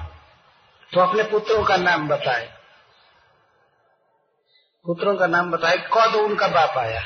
तो 0.94 1.00
अपने 1.00 1.24
पुत्रों 1.24 1.64
का 1.64 1.78
नाम 1.78 2.08
बताए। 2.08 2.58
पुत्रों 4.86 5.18
का 5.18 5.28
नाम 5.28 5.52
बताए 5.52 5.78
कौन 5.78 6.12
तो 6.12 6.20
उनका 6.20 6.48
बाप 6.48 6.78
आया। 6.78 7.02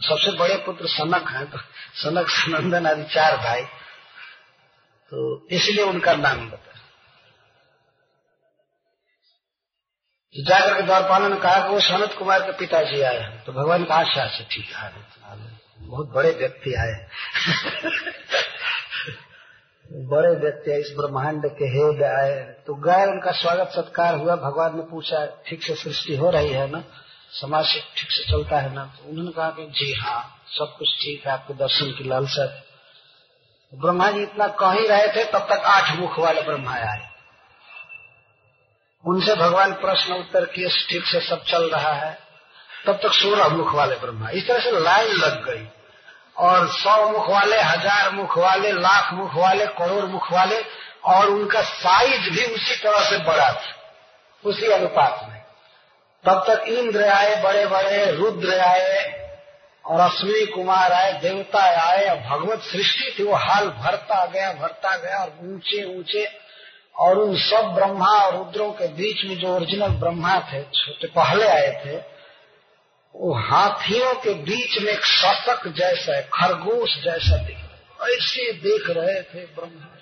सबसे 0.00 0.32
बड़े 0.36 0.56
पुत्र 0.56 0.86
सनक 0.86 1.28
हैं 1.28 1.50
तो 1.50 1.58
सनक, 1.94 2.28
सनंदन 2.28 2.86
आदि 2.86 3.04
चार 3.04 3.36
भाई। 3.36 3.62
तो 5.12 5.46
इसलिए 5.50 5.84
उनका 5.84 6.14
नाम 6.14 6.50
बताया 6.50 6.74
तो 10.34 10.42
जाकर 10.44 10.74
के 10.74 10.82
द्वारपालों 10.82 11.28
ने 11.28 11.36
कहा 11.36 11.68
कि 11.68 11.74
वो 11.74 11.80
सनत 11.80 12.16
कुमार 12.18 12.42
के 12.42 12.52
पिताजी 12.52 13.00
आए 13.00 13.18
हैं। 13.18 13.44
तो 13.44 13.52
भगवान 13.52 13.84
का 13.84 13.94
आशा 13.94 14.26
से 14.26 14.44
ठीक 14.44 14.74
है। 14.76 14.92
बहुत 15.80 16.12
बड़े 16.12 16.30
व्यक्ति 16.30 16.74
आए 16.74 16.94
बड़े 19.92 20.34
व्यक्ति 20.36 20.70
इस 20.72 20.94
ब्रह्मांड 20.96 21.46
के 21.58 21.64
हेद 21.64 22.02
आए। 22.02 22.42
तो 22.66 22.74
गए 22.74 23.06
उनका 23.06 23.32
स्वागत 23.32 23.68
सत्कार 23.68 24.14
हुआ। 24.14 24.36
भगवान 24.36 24.76
ने 24.76 24.82
पूछा, 24.82 25.26
ठीक 25.46 25.62
से 25.62 25.74
सृष्टि 25.74 26.16
हो 26.16 26.30
रही 26.30 26.52
है 26.52 26.70
ना? 26.70 26.84
समाज 27.40 27.64
से 27.64 27.80
ठीक 27.80 28.10
से 28.10 28.32
चलता 28.32 28.58
है 28.58 28.74
ना 28.74 28.84
तो 28.84 29.08
उन्होंने 29.08 29.30
कहा 29.30 29.50
कि 29.50 29.66
जी 29.66 29.92
हाँ 29.92 30.32
सब 30.58 30.76
कुछ 30.78 30.88
ठीक 30.88 31.26
है, 31.26 31.32
आपके 31.32 31.54
दर्शन 31.54 31.90
की 31.90 32.04
लालसा 32.04 32.42
है। 32.42 32.64
ब्रह्मा 33.72 34.10
जी 34.10 34.22
इतना 34.22 34.46
कह 34.46 34.70
ही 34.70 34.86
रहे 34.86 35.08
थे, 35.08 35.24
तब 35.24 35.38
तक 35.38 35.62
आठ 35.66 35.90
मुख 35.96 36.18
वाले 36.18 36.42
ब्रह्मा 36.42 36.72
आए। 36.72 37.08
उनसे 39.04 39.34
भगवान 39.34 39.72
प्रश्न 39.72 40.12
उत्तर 40.12 40.44
किए, 40.44 40.68
ठीक 40.68 41.04
से 41.04 41.20
सब 41.20 41.44
चल 41.44 41.70
रहा 41.70 41.92
है। 41.92 42.18
तब 42.86 43.00
तक 43.02 43.12
सोलह 43.12 43.48
मुख 43.48 43.74
वाले 43.74 43.96
ब्रह्मा। 43.96 44.30
इस 44.30 44.48
तरह 44.48 44.60
से 44.60 44.80
लाइन 44.80 45.08
लग 45.08 45.44
गई। 45.44 45.66
और 46.36 46.68
सौ 46.68 47.10
मुख 47.10 47.28
वाले, 47.30 47.60
हज़ार 47.60 48.10
मुख 48.10 48.38
वाले, 48.38 48.72
लाख 48.72 49.12
मुख 49.12 49.34
वाले, 49.34 49.66
करोड़ 49.66 50.04
मुख 50.04 50.32
वाले, 50.32 50.64
और 51.04 51.26
उनका 51.26 51.62
साइज़ 51.62 52.30
भी 52.30 52.44
उसी 52.44 52.76
तरह 52.76 53.10
से 53.10 53.18
बड़ा 53.18 53.52
था। 53.52 53.74
उसी 54.44 54.66
अनुपात 54.66 55.26
में। 55.28 55.35
तब 56.28 56.44
तक 56.48 56.64
इंद्र 56.68 57.04
आए 57.04 57.42
बड़े 57.42 57.66
बड़े 57.66 58.10
रुद्र 58.10 58.58
आए 58.58 59.26
और 59.84 60.00
अश्विनी 60.00 60.46
कुमार 60.46 60.92
आए 60.92 61.12
देवता 61.12 61.58
आए, 61.58 62.08
और 62.08 62.16
भगवत 62.16 62.60
सृष्टि 62.60 63.16
थी, 63.18 63.22
वो 63.22 63.34
हाल 63.34 63.68
भरता 63.68 64.26
गया 64.26 64.52
भरता 64.52 64.96
गया, 64.96 65.18
और 65.18 65.38
ऊँचे 65.42 65.98
ऊँचे, 65.98 66.28
और 66.98 67.18
उन 67.18 67.36
सब 67.36 67.72
ब्रह्मा 67.74 68.08
और 68.08 68.36
रुद्रों 68.36 68.72
के 68.72 68.88
बीच 68.88 69.24
में 69.24 69.38
जो 69.38 69.56
ओरिजिनल 69.56 69.88
ब्रह्मा 69.88 70.40
थे, 70.40 70.62
छोटे 70.62 71.06
पहले 71.06 71.48
आए 71.48 71.82
थे, 71.86 71.96
वो 73.14 73.34
हाथियों 73.34 74.14
के 74.14 74.34
बीच 74.34 74.82
में 74.82 74.92
एक 74.92 75.04
शतक 75.04 75.68
जैसा 75.68 76.20
खरगोश 76.20 77.04
जैसा 77.04 77.36
दिख 77.36 77.56
ऐसे 78.02 78.52
देख 78.52 78.90
रहे 78.90 79.22
थे 79.22 79.44
ब्रह्मा। 79.46 79.92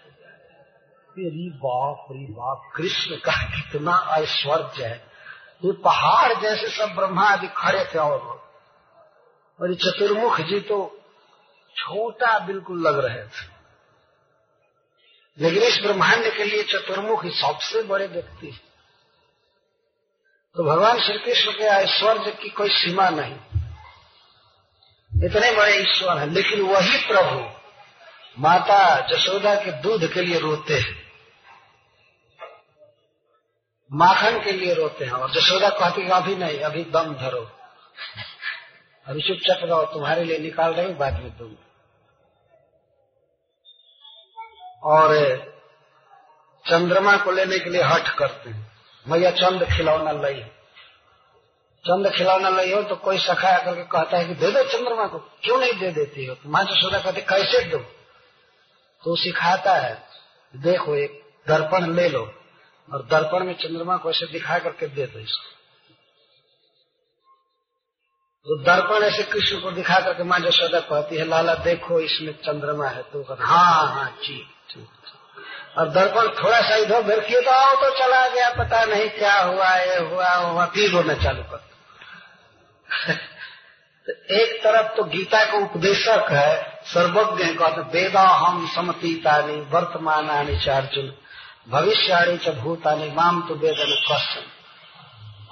री 1.19 1.51
बाप 1.51 2.07
री 2.11 2.27
बाप, 2.31 2.73
कृष्ण 2.77 3.17
का 3.17 3.33
कितना 3.33 4.15
ऐश्वर्य 4.19 4.85
है। 4.85 5.14
ये 5.65 5.73
पहाड़ 5.73 6.33
जैसे 6.35 6.69
सब 6.69 6.95
ब्रह्मा 6.95 7.29
आदि 7.29 7.49
खड़े 7.57 7.85
थे 7.85 7.99
और 7.99 8.19
और 9.61 9.71
ये 9.71 9.77
चतुर्मुख 9.77 10.41
जी 10.41 10.61
तो 10.61 10.79
छोटा 11.77 12.39
बिल्कुल 12.39 12.81
लग 12.81 12.99
रहे 13.05 13.25
थे। 13.25 13.53
लेकिन 15.39 15.63
इस 15.63 15.79
ब्रह्मांड 15.83 16.33
के 16.37 16.45
लिए 16.45 16.63
चतुर्मुख 16.63 17.27
सबसे 17.27 17.83
बड़े 17.83 18.07
व्यक्ति 18.07 18.61
तो 20.57 20.65
भगवान 20.65 21.01
श्री 21.01 21.19
कृष्ण 21.19 21.53
के 21.53 21.65
ऐश्वर्य 21.65 22.31
की 22.33 22.49
कोई 22.49 22.69
सीमा 22.69 23.09
नहीं। 23.09 23.35
इतने 25.25 25.51
बड़े 25.57 25.75
ईश्वर 25.77 26.19
हैं, 26.19 26.27
लेकिन 26.27 26.61
वही 26.61 26.99
प्रभु 27.07 28.43
माता 28.43 29.01
जशोदा 29.07 29.55
के 29.55 29.73
दूध 29.73 30.13
के 30.13 30.21
लिए 30.21 30.39
रोते 30.39 30.75
हैं। 30.75 31.04
माखन 33.93 34.45
के 34.45 34.53
लिए 34.53 34.75
रोते 34.75 35.05
हैं। 35.05 35.13
और 35.13 35.31
जशोदा 35.31 35.69
कहती 35.69 36.03
है 36.03 36.11
अभी 36.11 36.37
नहीं, 36.37 36.61
अभी 36.61 36.85
दम 36.85 37.15
धरो। 37.15 37.51
अभी 39.07 39.23
चुपचाप 39.23 39.59
रहो, 39.63 39.83
तुम्हारे 39.83 40.25
लिए 40.25 40.39
निकाल 40.39 40.75
रहे 40.75 40.89
बाद 40.89 41.13
में 41.13 41.37
दूध 41.37 41.57
और 44.83 45.37
चंद्रमा 46.71 47.17
को 47.17 47.31
लेने 47.31 47.59
के 47.59 47.71
लिए 47.71 47.83
हट 47.83 48.09
करते 48.09 48.51
हैं। 48.51 48.73
मैया, 49.09 49.31
चंद 49.31 49.65
खिलौना 49.65 50.13
लई। 50.13 50.41
चंद 51.85 52.11
खिलौना 52.11 52.49
लई 52.49 52.73
हो 52.73 52.83
तो 52.83 52.97
कोई 52.97 53.19
सखा 53.19 53.49
आकर 53.49 53.75
के 53.75 53.83
कहता 53.83 54.17
है 54.17 54.25
कि, 54.25 54.35
दे 54.35 54.51
दो 54.51 54.63
चंद्रमा 54.63 55.07
को, 55.07 55.19
क्यों 55.19 55.59
नहीं 55.59 55.73
दे 55.73 55.91
देती 55.91 56.27
हो? 56.27 56.35
तो 56.35 56.49
माँ 56.49 56.65
जशोदा 56.65 56.99
कहते, 56.99 57.21
कैसे 57.21 57.65
दो? 57.65 57.79
तो 59.05 59.17
सिखाता 59.17 59.75
है, 59.75 60.03
देखो, 60.57 60.95
एक 60.95 61.23
दर्पण 61.49 61.95
ले 61.95 62.09
लो। 62.09 62.35
और 62.93 63.03
दर्पण 63.03 63.45
में 63.45 63.55
चंद्रमा 63.55 63.97
को 63.97 64.11
ऐसे 64.11 64.27
दिखा 64.27 64.59
करके 64.59 64.87
दे 64.87 65.07
दो 65.07 65.19
इसको। 65.19 65.55
तो 68.47 68.63
दर्पण 68.63 69.05
ऐसे 69.05 69.23
कृष्ण 69.23 69.61
को 69.61 69.71
दिखा 69.71 70.01
करके 70.01 70.23
माँ 70.23 70.39
जशोदा 70.39 70.81
कहती 70.81 71.17
है, 71.17 71.25
लाला, 71.25 71.55
देखो, 71.55 72.01
इसमें 72.01 72.33
चंद्रमा 72.33 72.89
है। 72.89 73.03
तो 73.03 73.23
कहते 73.23 73.45
हाँ 73.45 73.87
हाँ 73.87 74.19
ठीक 74.25 74.47
ठीक 74.71 74.89
और 75.79 75.89
दर्पण 75.89 76.29
थोड़ा 76.29 76.61
सा 76.61 76.75
इधर 76.75 76.99
उधर 76.99 77.21
किए 77.21 77.41
तो 77.41 77.51
आओ 77.51 77.75
तो 77.75 77.99
चला 77.99 78.29
गया, 78.29 78.51
पता 78.51 78.85
नहीं 78.85 79.09
क्या 79.11 79.43
हुआ, 79.43 79.77
ये 79.77 79.99
हुआ 79.99 80.35
हुआ। 80.35 80.67
फिर 80.67 80.91
रोना 80.91 81.15
चालू 81.15 81.43
कर 81.43 81.57
तो 84.07 84.35
एक 84.35 84.61
तरफ़ 84.65 84.97
तो 84.97 85.05
गीता 85.05 85.45
का 85.45 85.59
उपदेशक 85.59 86.27
है, 86.31 86.81
सर्वज्ञ 86.85 87.55
कहते 87.55 87.81
वेदा 87.81 88.23
हम 88.23 88.67
समतीतानी 88.75 89.61
वर्तमानानी 89.61 90.61
चार्जुन। 90.61 91.13
भविष्याणी 91.69 92.39
च 92.39 92.49
भूतानी 92.49 93.11
माम 93.11 93.49
तो 93.49 93.55
वेदन 93.55 94.05
कष्ट 94.11 94.39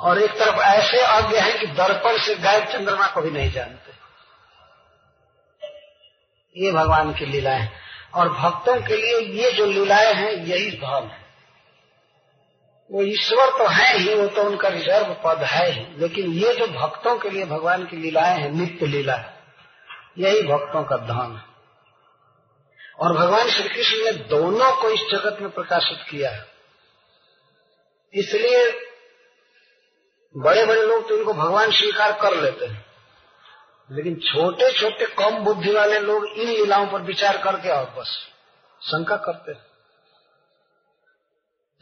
और 0.00 0.18
एक 0.18 0.30
तरफ़ 0.30 0.60
ऐसे 0.60 0.98
अज्ञ 0.98 1.36
हैं 1.36 1.60
कि 1.60 1.66
दर्पण 1.66 2.18
से 2.18 2.34
गायब 2.34 2.64
चंद्रमा 2.64 3.06
को 3.06 3.22
भी 3.22 3.30
नहीं 3.30 3.50
जानते। 3.50 3.92
ये 6.56 6.72
भगवान 6.72 7.12
की 7.12 7.26
लीलाएँ 7.26 7.68
और 8.14 8.28
भक्तों 8.28 8.82
के 8.82 8.96
लिए 8.96 9.44
ये 9.44 9.52
जो 9.52 9.66
लीलाएँ 9.66 10.14
हैं, 10.14 10.32
यही 10.32 10.70
धर्म 10.70 11.06
है। 11.06 11.22
वो 12.92 13.02
ईश्वर 13.02 13.46
तो 13.46 13.68
है 13.68 13.98
ही, 13.98 14.14
वो 14.14 14.26
तो 14.26 14.42
उनका 14.42 14.68
रिज़र्व 14.68 15.16
पद 15.24 15.42
है 15.42 15.70
ही। 15.70 15.86
लेकिन 15.98 16.32
ये 16.32 16.54
जो 16.54 16.66
भक्तों 16.66 17.18
के 17.18 17.30
लिए 17.30 17.44
भगवान 17.44 17.84
की 17.84 17.96
लीलाएँ 17.96 18.38
हैं, 18.38 18.50
नित्य 18.50 18.86
लीला, 18.86 19.24
यही 20.18 20.42
भक्तों 20.42 20.84
का 20.84 20.96
धन 20.96 21.36
है। 21.36 21.51
और 23.02 23.12
भगवान 23.12 23.50
श्री 23.50 23.68
कृष्ण 23.68 24.04
ने 24.04 24.12
दोनों 24.12 24.82
को 24.82 24.88
इस 24.88 25.00
जगत 25.12 25.38
में 25.40 25.50
प्रकाशित 25.50 25.98
किया 26.10 26.30
इसलिए 28.14 28.70
बड़े 30.36 30.64
बड़े 30.66 30.82
लोग 30.82 31.08
तो 31.08 31.16
इनको 31.16 31.32
भगवान 31.32 31.70
स्वीकार 31.70 32.12
कर 32.12 32.42
लेते 32.42 32.66
हैं। 32.66 32.84
लेकिन 33.90 34.14
छोटे 34.16 34.72
छोटे 34.72 35.06
कम 35.06 35.38
बुद्धि 35.38 35.72
वाले 35.72 35.98
लोग 35.98 36.26
इन 36.26 36.48
लीलाओं 36.48 36.86
पर 36.86 37.02
विचार 37.02 37.36
करके 37.36 37.68
और 37.68 37.90
बस 37.98 38.16
शंका 38.82 39.16
करते 39.16 39.52
हैं। 39.52 39.66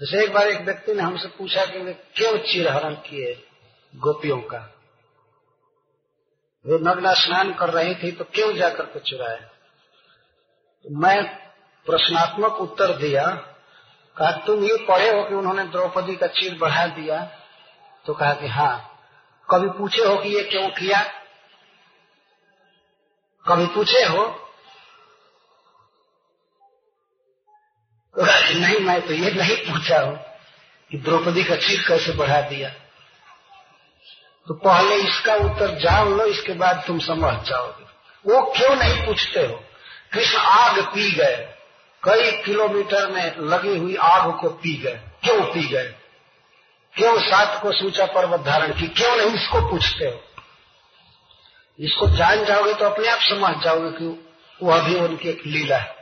जैसे 0.01 0.25
एक 0.25 0.33
बार 0.33 0.49
एक 0.49 0.61
व्यक्ति 0.61 0.95
ने 0.95 1.03
हमसे 1.03 1.29
पूछा 1.29 1.65
कि 1.65 1.79
वे 1.79 1.93
क्यों 1.93 2.39
चिरहरण 2.39 2.95
किए 2.95 3.35
गोपियों 3.97 4.41
का? 4.41 4.59
वे 6.67 6.79
नग्न 6.79 7.15
स्नान 7.15 7.55
कर 7.55 7.71
रही 7.71 7.95
थी 7.95 8.13
तो 8.13 8.25
क्यों 8.25 8.55
जाकर 8.55 8.85
के 8.85 9.01
चुराए? 9.01 9.50
मैं 10.91 11.25
प्रश्नात्मक 11.87 12.53
उत्तर 12.53 12.97
दिया, 12.97 13.27
कहा, 14.17 14.31
तुम 14.31 14.65
ये 14.65 14.77
पढ़े 14.77 15.11
हो 15.11 15.25
कि 15.25 15.35
उन्होंने 15.35 15.65
द्रौपदी 15.65 16.17
का 16.17 16.27
चीर 16.27 16.59
बढ़ा 16.59 16.87
दिया? 16.87 17.25
तो 18.07 18.15
कहा 18.15 18.35
कि 18.35 18.47
हाँ। 18.47 19.01
कभी 19.51 19.69
पूछे 19.79 20.03
हो 20.03 20.17
कि 20.17 20.29
ये 20.29 20.43
क्यों 20.43 20.69
किया? 20.69 21.03
कभी 23.49 23.67
पूछे 23.67 24.05
हो? 24.05 24.25
तो 28.17 28.23
नहीं, 28.61 28.79
मैं 28.79 29.07
तो 29.07 29.13
ये 29.13 29.31
नहीं 29.31 29.57
पूछा 29.57 30.01
हूँ 30.01 30.17
कि 30.91 30.99
द्रौपदी 30.99 31.45
का 31.45 31.57
चीर 31.57 31.85
कैसे 31.89 32.13
बढ़ा 32.13 32.41
दिया। 32.41 32.69
तो 34.47 34.55
पहले 34.55 34.95
इसका 34.95 35.35
उत्तर 35.35 35.79
जान 35.79 36.09
लो, 36.09 36.25
इसके 36.25 36.53
बाद 36.53 36.85
तुम 36.87 36.99
समझ 36.99 37.49
जाओगे। 37.49 37.85
वो 38.27 38.53
क्यों 38.57 38.77
नहीं 38.77 39.07
पूछते 39.07 39.41
हो? 39.41 39.65
कृष्ण 40.13 40.39
आग 40.39 40.81
पी 40.81 41.11
गए? 41.11 41.57
कई 42.03 42.43
किलोमीटर 42.43 43.11
में 43.11 43.37
लगी 43.39 43.77
हुई 43.77 43.97
आग 43.97 44.41
को 44.41 44.49
पी 44.49 44.77
गए। 44.77 45.01
क्यों 45.25 45.43
पी 45.43 45.69
गए? 45.69 45.95
क्यों 46.95 47.21
सात 47.21 47.63
को 47.63 47.73
सूचा 47.73 48.07
पर्वत 48.07 48.41
धारण 48.41 48.81
की? 48.81 48.89
क्यों 48.89 49.17
नहीं 49.17 49.31
इसको 49.31 49.71
पूछते 49.71 50.05
हो? 50.05 50.25
इसको 51.81 52.17
जान 52.17 52.45
जाओगे 52.45 52.75
तो 52.75 52.85
अपने 52.85 53.09
आप 53.09 53.19
समझ 53.19 53.65
जाओगे 53.65 53.91
कि 53.91 54.37
वह 54.63 54.83
भी 54.83 55.01
उनकी 55.01 55.29
एक 55.29 55.43
लीला 55.47 55.77
है। 55.77 56.01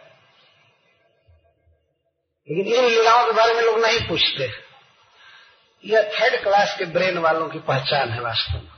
लेकिन 2.50 2.74
इन 2.74 2.84
लीलाओं 2.84 3.26
के 3.26 3.32
बारे 3.32 3.54
में 3.54 3.62
लोग 3.62 3.78
नहीं 3.78 4.08
पूछते। 4.08 4.52
यह 5.84 6.02
थर्ड 6.02 6.42
क्लास 6.42 6.76
के 6.78 6.84
ब्रेन 6.84 7.18
वालों 7.18 7.48
की 7.48 7.58
पहचान 7.58 8.10
है 8.10 8.20
वास्तव 8.20 8.54
में। 8.54 8.70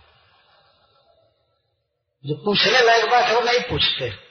जो 2.26 2.34
पूछने 2.34 2.80
लायक 2.80 3.10
बात 3.10 3.24
है, 3.24 3.34
वो 3.34 3.40
नहीं 3.40 3.60
पूछते। 3.60 4.29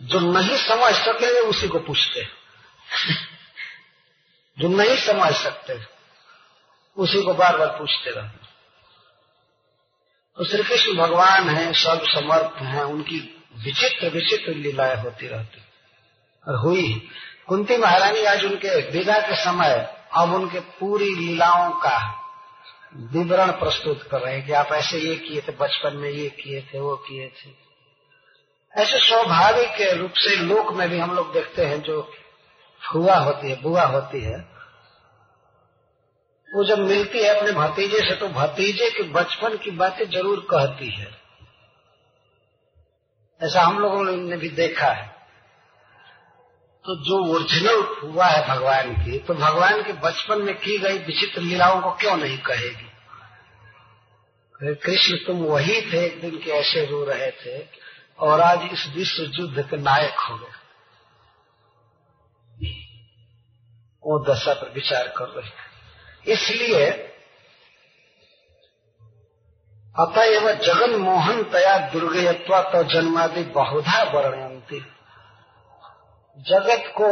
जो 0.00 0.20
नहीं 0.20 0.56
समझ 0.58 0.94
सकेंगे 0.94 1.40
उसी 1.40 1.68
को 1.68 1.78
पूछते 1.78 2.24
जो 4.58 4.68
नहीं 4.68 4.96
समझ 4.96 5.32
सकते, 5.34 5.78
उसी 6.96 7.22
को 7.22 7.34
बार 7.34 7.56
बार 7.58 7.68
पूछते 7.68 8.10
रहते 8.10 8.44
तो 10.38 10.44
श्री 10.44 10.62
कृष्ण 10.62 10.94
भगवान 10.96 11.48
है, 11.48 11.72
सब 11.72 12.02
समर्थ 12.06 12.62
है, 12.62 12.84
उनकी 12.84 13.18
विचित्र 13.64 14.08
विचित्र 14.08 14.54
लीलाएँ 14.54 14.96
होती 14.96 15.26
रहती 15.26 15.62
और 16.44 16.56
हुई 16.56 17.08
कुंती 17.48 17.76
महारानी 17.76 18.24
आज 18.24 18.44
उनके 18.44 18.80
विदा 18.90 19.18
के 19.18 19.36
समय, 19.36 19.74
अब 20.12 20.34
उनके 20.34 20.60
पूरी 20.60 21.14
लीलाओं 21.14 21.70
का 21.70 21.98
विवरण 23.12 23.50
प्रस्तुत 23.50 24.02
कर 24.02 24.20
रहे 24.20 24.34
हैं 24.34 24.46
कि 24.46 24.52
आप 24.52 24.72
ऐसे 24.72 24.98
ये 24.98 25.16
किए 25.16 25.40
थे, 25.40 25.52
बचपन 25.52 25.96
में 25.96 26.10
ये 26.10 26.28
किए 26.28 26.60
थे, 26.62 26.80
वो 26.80 26.96
किए 26.96 27.28
थे। 27.28 27.65
ऐसे 28.76 28.98
स्वाभाविक 28.98 29.80
रूप 29.98 30.12
से 30.16 30.36
लोक 30.36 30.72
में 30.72 30.88
भी 30.90 30.98
हम 30.98 31.14
लोग 31.16 31.32
देखते 31.32 31.64
हैं 31.64 31.80
जो 31.82 32.00
फुआ 32.82 33.14
होती 33.16 33.50
है, 33.50 33.60
बुआ 33.62 33.84
होती 33.84 34.20
है, 34.20 34.36
वो 36.50 36.64
जब 36.64 36.78
मिलती 36.78 37.22
है 37.22 37.28
अपने 37.36 37.52
भतीजे 37.52 38.00
से 38.00 38.16
तो 38.16 38.28
भतीजे 38.28 38.90
के, 38.90 39.02
बचपन 39.02 39.56
की 39.56 39.70
बातें 39.70 40.04
ज़रूर 40.10 40.40
कहती 40.50 40.90
है। 40.90 41.08
ऐसा 43.40 43.62
हम 43.62 43.78
लोगों 43.78 44.04
ने 44.04 44.36
भी 44.36 44.48
देखा 44.48 44.90
है। 44.92 45.06
तो 46.84 46.94
जो 47.04 47.16
ओरिजिनल 47.34 47.82
हुआ 48.02 48.26
है 48.26 48.46
भगवान 48.48 48.92
की 48.94 49.18
तो 49.18 49.34
भगवान 49.34 49.82
के 49.82 49.92
बचपन 49.92 50.42
में 50.42 50.54
की 50.54 50.78
गई 50.78 50.98
विचित्र 50.98 51.40
लीलाओं 51.40 51.80
को 51.80 51.90
क्यों 51.90 52.16
नहीं 52.16 52.38
कहेगी? 52.38 52.90
कृष्ण, 54.74 55.16
तुम 55.16 55.36
वही 55.44 55.80
थे 55.92 56.04
एक 56.06 56.20
दिन 56.20 56.38
के 56.38 56.50
ऐसे 56.50 56.84
रो 56.86 57.04
रहे 57.04 57.30
थे 57.30 57.85
और 58.18 58.40
आज 58.40 58.68
इस 58.72 58.86
विश्व 58.96 59.22
युद्ध 59.22 59.62
के 59.70 59.76
नायक 59.76 60.18
हो 60.20 60.36
गए। 60.36 60.54
वो 64.02 64.18
दशा 64.24 64.54
पर 64.54 64.70
विचार 64.72 65.08
कर 65.08 65.28
रहे 65.28 65.50
थे 65.50 66.32
इसलिए 66.32 66.90
अतएव 69.96 70.52
जगन 70.52 70.94
मोहन 70.96 71.42
तया 71.42 71.76
दुर्गयत्वा 71.92 72.60
तो 72.62 72.82
जन्मादि 72.84 73.42
बहुधा 73.42 74.02
वर्णयंती 74.02 74.80
जगत 76.38 76.92
को 77.00 77.10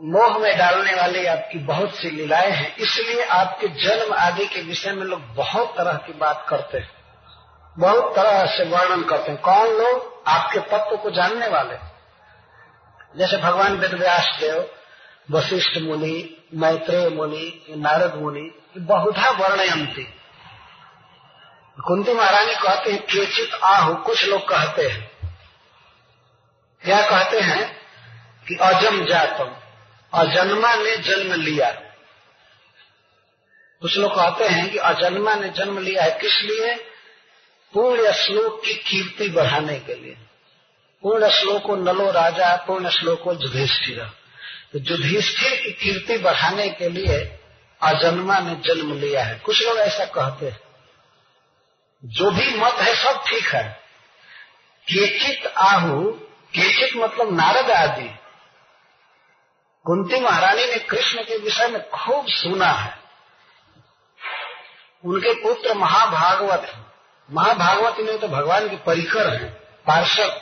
मोह 0.00 0.38
में 0.38 0.58
डालने 0.58 0.94
वाली 0.94 1.24
आपकी 1.26 1.58
बहुत 1.58 1.94
सी 1.96 2.10
लीलाएँ 2.10 2.50
हैं। 2.50 2.76
इसलिए 2.76 3.24
आपके 3.24 3.68
जन्म 3.68 4.14
आदि 4.14 4.46
के 4.46 4.62
विषय 4.62 4.92
में 4.92 5.04
लोग 5.04 5.20
बहुत 5.34 5.74
तरह 5.76 5.96
की 5.96 6.12
बात 6.12 6.46
करते 6.48 6.78
हैं। 6.78 6.95
बहुत 7.78 8.16
तरह 8.16 8.46
से 8.46 8.64
वर्णन 8.64 9.02
करते 9.02 9.32
हैं। 9.32 9.40
कौन 9.40 9.66
लोग? 9.68 10.22
आपके 10.26 10.58
तत्व 10.58 10.96
को 10.96 11.10
जानने 11.10 11.48
वाले। 11.48 11.76
जैसे 13.18 13.36
भगवान 13.36 13.76
वेदव्यास 13.76 14.36
देव, 14.40 14.70
वशिष्ठ 15.30 15.78
मुनि, 15.82 16.44
मैत्रेय 16.54 17.08
मुनि, 17.08 17.66
नारद 17.70 18.14
मुनि 18.14 18.58
बहुधा 18.78 19.30
वर्णयंती। 19.30 20.02
कुंती 21.86 22.14
महारानी 22.14 22.54
कहते 22.54 22.92
हैं, 22.92 23.02
केचित 23.02 23.54
आहु, 23.54 23.94
कुछ 23.94 24.24
लोग 24.24 24.48
कहते 24.48 24.88
हैं। 24.88 25.10
क्या 26.84 27.10
कहते 27.10 27.40
हैं? 27.40 27.76
कि 28.48 28.54
अजम 28.54 29.04
जातम, 29.04 29.56
अजन्मा 30.14 30.74
ने 30.74 30.96
जन्म 30.96 31.32
लिया। 31.32 31.70
कुछ 33.80 33.98
लोग 33.98 34.12
कहते 34.12 34.44
हैं 34.44 34.70
कि 34.70 34.78
अजन्मा 34.78 35.34
ने 35.34 35.48
जन्म 35.48 35.78
लिया 35.78 36.02
है 36.02 36.10
किस 36.10 36.32
लिए? 36.32 36.95
पूर्ण 37.76 38.12
श्लोक 38.12 38.62
की 38.64 38.74
कीर्ति 38.74 39.28
बढ़ाने 39.28 39.80
के 39.80 39.94
लिए। 39.94 40.16
पूर्ण 41.02 41.28
श्लोको 41.28 41.76
नलो 41.76 42.10
राजा, 42.10 42.56
पूर्ण 42.56 42.88
श्लोको 42.88 43.34
जुधिष्ठिरा 43.34 44.04
तो 44.72 44.78
युधिष्ठिर 44.78 45.60
की 45.60 45.72
कीर्ति 45.72 46.18
बढ़ाने 46.18 46.68
के 46.68 46.88
लिए 46.88 47.38
अजन्मा 47.82 48.38
ने 48.38 48.54
जन्म 48.54 49.00
लिया 49.00 49.24
है। 49.24 49.38
कुछ 49.38 49.62
लोग 49.62 49.78
ऐसा 49.78 50.04
कहते 50.04 50.46
हैं। 50.46 50.60
जो 52.04 52.30
भी 52.30 52.54
मत 52.54 52.74
है, 52.74 52.94
सब 52.94 53.24
ठीक 53.26 53.48
है। 53.48 53.80
केचित 54.86 55.46
आहु, 55.46 56.10
केचित 56.54 56.96
मतलब 56.96 57.40
नारद 57.40 57.70
आदि। 57.70 58.08
कुंती 59.84 60.20
महारानी 60.20 60.66
ने 60.66 60.78
कृष्ण 60.78 61.22
के 61.22 61.38
विषय 61.38 61.68
में 61.68 61.90
खूब 61.90 62.26
सुना 62.28 62.70
है। 62.70 62.98
उनके 65.04 65.32
पुत्र 65.32 65.74
महाभागवत 65.74 66.85
महाभागवत 67.28 67.96
में 68.00 68.18
तो 68.18 68.28
भगवान 68.28 68.68
के 68.68 68.76
परिकर 68.76 69.32
हैं, 69.34 69.50
पार्षद। 69.86 70.40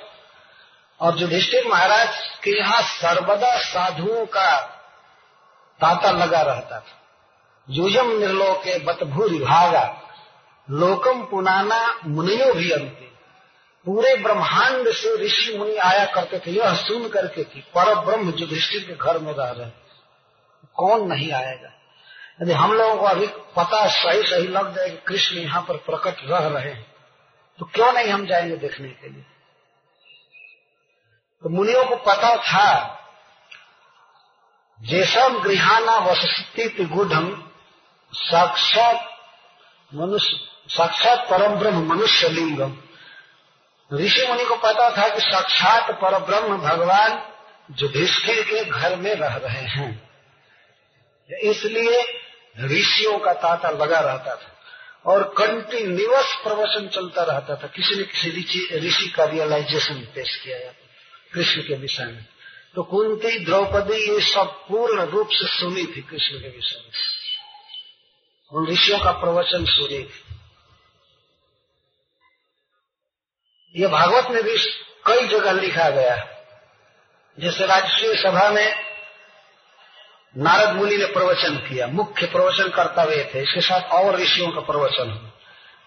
और 1.00 1.18
युधिष्ठिर 1.18 1.66
महाराज 1.68 2.18
के 2.44 2.58
यहाँ 2.58 2.82
सर्वदा 2.82 3.56
साधुओं 3.60 4.24
का 4.26 4.56
तांता 5.80 6.10
लगा 6.10 6.40
रहता 6.42 6.80
था। 6.80 7.00
युजम 7.68 8.10
निर्लोके 8.18 8.78
बतभू 8.78 9.28
विभागा 9.28 9.84
लोकम 10.68 11.22
पुनाना 11.22 11.80
मुनियो 12.06 12.52
भी 12.54 12.70
अंति 12.70 13.10
पूरे 13.86 14.14
ब्रह्मांड 14.16 14.88
से 14.90 15.16
ऋषि 15.16 15.56
मुनि 15.58 15.76
आया 15.76 16.04
करते 16.04 16.38
थे, 16.38 16.50
यह 16.50 16.74
सुन 16.76 17.08
करके 17.08 17.42
कि 17.44 17.60
पर 17.74 17.94
ब्रह्म 17.94 18.32
युधिष्ठिर 18.38 18.82
के 18.82 18.94
घर 18.96 19.18
में 19.18 19.32
रह 19.32 19.50
रहे 19.50 19.70
कौन 20.76 21.06
नहीं 21.08 21.30
आएगा? 21.32 21.70
यदि 22.42 22.52
हम 22.52 22.72
लोगों 22.72 22.96
को 22.96 23.04
अभी 23.04 23.26
पता 23.26 23.88
सही 23.88 24.22
सही 24.22 24.48
लग 24.48 24.76
जाए 24.76 24.90
कि 24.90 24.96
कृष्ण 24.96 25.36
यहाँ 25.36 25.62
पर 25.62 25.76
प्रकट 25.76 26.16
रह 26.24 26.38
रहे 26.38 26.72
हैं 26.72 26.94
तो 27.58 27.66
क्यों 27.66 27.92
नहीं 27.92 28.08
हम 28.08 28.26
जाएँगे 28.26 28.56
देखने 28.56 28.88
के 28.88 29.08
लिए? 29.08 29.22
तो 31.42 31.48
मुनियों 31.48 31.84
को 31.84 31.96
पता 31.96 32.36
था 32.36 33.00
जैसम 34.80 35.38
गृहाना 35.38 35.98
वसती 35.98 36.84
गुढ़, 36.84 37.34
साक्षात 38.14 39.18
मनुष्य, 39.94 40.40
साक्षात 40.68 41.26
परम 41.30 41.54
ब्रह्म 41.54 41.94
मनुष्य 41.94 42.28
लिंगम। 42.28 42.76
ऋषि 43.92 44.26
मुनि 44.26 44.44
को 44.44 44.56
पता 44.56 44.90
था 44.96 45.08
कि 45.08 45.20
साक्षात 45.20 45.90
पर 45.90 46.18
ब्रह्म 46.18 46.58
भगवान 46.58 47.32
युधिष्ठिर 47.82 48.42
के 48.42 48.64
घर 48.64 48.96
में 48.96 49.14
रह 49.14 49.36
रहे 49.36 49.62
हैं। 49.62 50.10
इसलिए 51.42 52.23
ऋषियों 52.60 53.18
का 53.18 53.32
तांता 53.32 53.70
लगा 53.70 54.00
रहता 54.00 54.36
था 54.36 54.60
और 55.06 55.34
कंटिन्यूअस 55.38 56.34
प्रवचन 56.42 56.88
चलता 56.88 57.22
रहता 57.22 57.56
था। 57.56 57.66
किसी 57.66 57.94
न 57.94 58.04
किसी 58.04 58.78
ऋषि 58.78 59.08
का 59.08 59.24
रियलाइजेशन 59.24 59.94
पेश 59.94 60.36
किया 60.36 60.58
कृष्ण 61.34 61.62
के 61.62 61.74
विषय 61.74 62.04
में। 62.04 62.26
तो 62.74 62.82
कुंती, 62.82 63.44
द्रौपदी, 63.44 64.14
ये 64.14 64.20
सब 64.20 64.66
पूर्ण 64.68 65.02
रूप 65.02 65.28
से 65.30 65.58
सुनी 65.58 65.86
थी 65.86 66.02
कृष्ण 66.02 66.40
के 66.40 66.48
विषय 66.48 66.78
में। 66.78 67.24
उन 68.52 68.68
ऋषियों 68.68 68.98
का 68.98 69.10
प्रवचन 69.10 69.64
सुनी 69.64 70.02
थी। 70.02 70.24
ये 73.76 73.86
भागवत 73.86 74.26
में 74.30 74.42
भी 74.42 74.58
कई 75.06 75.28
जगह 75.28 75.52
लिखा 75.52 75.90
गया 75.90 76.14
है। 76.14 76.48
जैसे 77.40 77.66
राजकीय 77.66 78.16
सभा 78.22 78.50
में 78.50 78.83
नारद 80.38 80.76
मुनि 80.76 80.96
ने 80.96 81.04
प्रवचन 81.04 81.56
किया, 81.56 81.86
मुख्य 81.86 82.26
प्रवचन 82.26 82.68
करता 82.68 83.02
हुए 83.02 83.16
थे, 83.16 83.42
इसके 83.42 83.60
साथ 83.60 83.80
और 83.80 84.16
ऋषियों 84.16 84.50
का 84.50 84.60
प्रवचन 84.60 85.10
हुआ। 85.10 85.30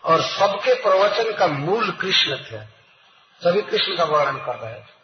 और 0.06 0.22
सबके 0.22 0.74
प्रवचन 0.74 1.38
का 1.38 1.48
मूल 1.48 1.92
कृष्ण 1.92 2.36
थे। 2.36 2.58
सभी 3.44 3.62
कृष्ण 3.62 3.98
का 3.98 4.04
वर्णन 4.04 4.38
कर 4.38 4.56
रहे 4.56 4.74
थे। 4.74 4.98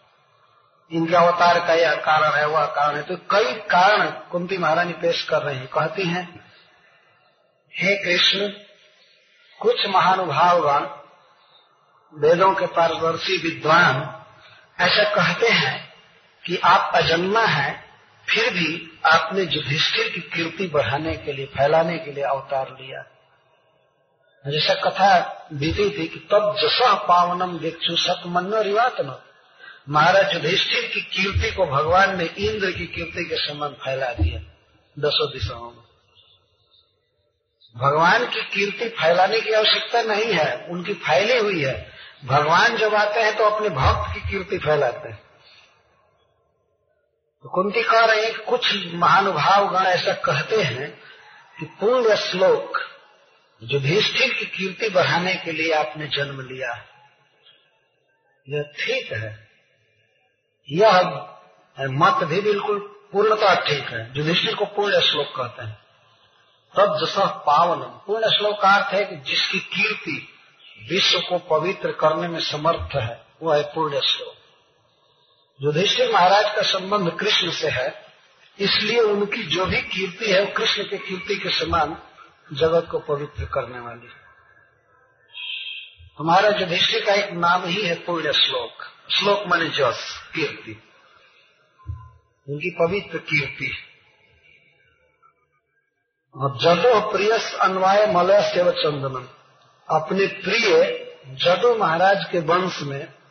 इनके 0.91 1.15
अवतार 1.15 1.67
का 1.67 1.73
यह 1.73 1.95
कारण 1.95 2.31
है, 2.31 2.47
वह 2.47 2.65
कारण 2.65 2.95
है। 2.95 3.03
तो 3.03 3.15
कई 3.15 3.53
कारण 3.53 4.09
कुंती 4.09 4.57
महारानी 4.57 4.93
पेश 4.93 5.23
कर 5.23 5.41
रही 5.41 5.57
हैं। 5.57 5.67
कहती 5.67 6.03
हैं, 6.03 6.45
हे 7.75 7.95
कृष्ण, 7.95 8.47
कुछ 9.59 9.87
महानुभावगण, 9.87 10.87
वेदों 12.13 12.53
के 12.53 12.65
पारदर्शी 12.65 13.37
विद्वान 13.37 14.23
ऐसा 14.79 15.03
कहते 15.03 15.47
हैं 15.47 15.93
कि 16.45 16.57
आप 16.57 16.91
अजन्मा 16.95 17.41
हैं, 17.41 17.85
फिर 18.29 18.53
भी 18.53 18.92
आपने 19.05 19.41
युधिष्ठिर 19.41 20.09
की 20.09 20.21
कीर्ति 20.21 20.67
बढ़ाने 20.67 21.13
के 21.17 21.33
लिए, 21.33 21.45
फैलाने 21.45 21.97
के 21.97 22.11
लिए 22.11 22.23
अवतार 22.23 22.77
लिया। 22.81 23.03
जैसा 24.45 24.73
कथा 24.73 25.09
बीती 25.53 25.89
थी 25.89 26.07
कि 26.07 26.19
तब 26.31 26.55
जस 26.59 26.79
पावनम 27.07 27.57
दीक्षु 27.59 27.95
सतमन्नो 27.95 28.61
रिवातन 28.61 29.21
महाराज 29.89 30.33
युधिष्ठिर 30.33 30.81
की 30.93 31.01
कीर्ति 31.01 31.51
को 31.51 31.65
भगवान 31.65 32.17
ने 32.17 32.25
इंद्र 32.25 32.71
की 32.71 32.87
कीर्ति 32.87 33.25
के 33.25 33.37
समान 33.37 33.69
फैला 33.69 34.13
दिया, 34.13 34.39
दसों 34.99 35.29
दिशाओं 35.31 35.71
में। 35.71 35.83
भगवान 37.77 38.25
की 38.25 38.41
कीर्ति 38.41 38.89
फैलाने 38.89 39.41
की 39.41 39.51
आवश्यकता 39.51 40.01
नहीं 40.01 40.33
है, 40.33 40.67
उनकी 40.69 40.93
फैली 40.93 41.37
हुई 41.37 41.63
है। 41.63 41.91
भगवान 42.25 42.77
जब 42.77 42.95
आते 42.95 43.19
हैं 43.19 43.35
तो 43.37 43.43
अपने 43.43 43.69
भक्त 43.69 44.13
की 44.13 44.31
कीर्ति 44.31 44.57
फैलाते 44.57 45.09
हैं। 45.09 45.22
तो 47.43 47.49
कुंती 47.49 47.83
कह 47.83 48.05
रहे 48.05 48.25
हैं 48.25 48.39
कुछ 48.39 48.73
महानुभाव 48.93 49.67
गण 49.69 49.85
ऐसा 49.85 50.13
कहते 50.13 50.61
हैं 50.61 50.89
कि 51.59 51.65
पूर्ण 51.65 52.15
श्लोक 52.15 52.77
युधिष्ठिर 53.63 54.33
की 54.33 54.45
कीर्ति 54.45 54.89
बढ़ाने 54.89 55.35
के 55.35 55.51
लिए 55.51 55.71
आपने 55.73 56.07
जन्म 56.07 56.41
लिया 56.41 56.69
यह 58.49 58.63
ठीक 58.79 59.11
है। 59.13 59.49
यह 60.71 61.01
मत 61.79 62.23
भी 62.23 62.41
बिल्कुल 62.41 62.79
पूर्णतः 63.11 63.55
ठीक 63.55 63.89
है। 63.89 64.13
युधिष्ठिर 64.15 64.55
को 64.55 64.65
पूर्ण 64.65 64.99
श्लोक 65.01 65.33
कहते 65.37 65.63
हैं। 65.63 65.77
तब 66.75 66.97
जस 66.97 67.15
पावन, 67.19 67.79
पूर्ण 68.07 68.29
श्लोक 68.29 68.61
का 68.61 68.75
अर्थ 68.75 68.93
है 68.93 69.05
कि 69.05 69.15
जिसकी 69.15 69.59
कीर्ति 69.59 70.27
विश्व 70.89 71.19
को 71.19 71.37
पवित्र 71.39 71.91
करने 71.91 72.27
में 72.27 72.39
समर्थ 72.39 72.95
है, 72.95 73.25
वह 73.43 73.57
है 73.57 73.63
पूर्ण 73.63 73.99
श्लोक। 73.99 74.35
युधिष्ठिर 75.63 76.11
महाराज 76.11 76.55
का 76.55 76.61
संबंध 76.61 77.11
कृष्ण 77.19 77.51
से 77.51 77.69
है, 77.69 78.05
इसलिए 78.59 78.99
उनकी 78.99 79.43
जो 79.43 79.65
भी 79.65 79.81
कीर्ति 79.81 80.31
है, 80.31 80.41
वो 80.41 80.53
कृष्ण 80.57 80.83
की 80.83 80.97
कीर्ति 80.97 81.35
के 81.35 81.49
समान 81.49 81.97
जगत 82.53 82.87
को 82.91 82.99
पवित्र 82.99 83.45
करने 83.45 83.79
वाली 83.79 84.07
हमारा 86.19 86.49
युधिष्ठिर 86.49 87.05
का 87.05 87.13
एक 87.13 87.31
नाम 87.31 87.65
ही 87.65 87.81
है 87.81 87.95
पुण्य 87.95 88.33
श्लोक। 88.33 88.83
श्लोक 89.11 89.43
माने 89.47 89.69
जस, 89.69 90.29
कीर्ति। 90.35 90.83
उनकी 92.49 92.69
पवित्र 92.69 93.17
कीर्ति। 93.17 93.71
और 96.35 96.57
जदो 96.57 97.11
प्रियस 97.11 97.55
अन्वय 97.55 98.05
मलय 98.07 98.41
सेव 98.41 98.71
चंदनम। 98.71 99.27
अपने 99.89 100.27
प्रिय 100.27 100.83
जदो 101.29 101.75
महाराज 101.75 102.25
के 102.31 102.39
वंश 102.39 102.81
में 102.81 103.22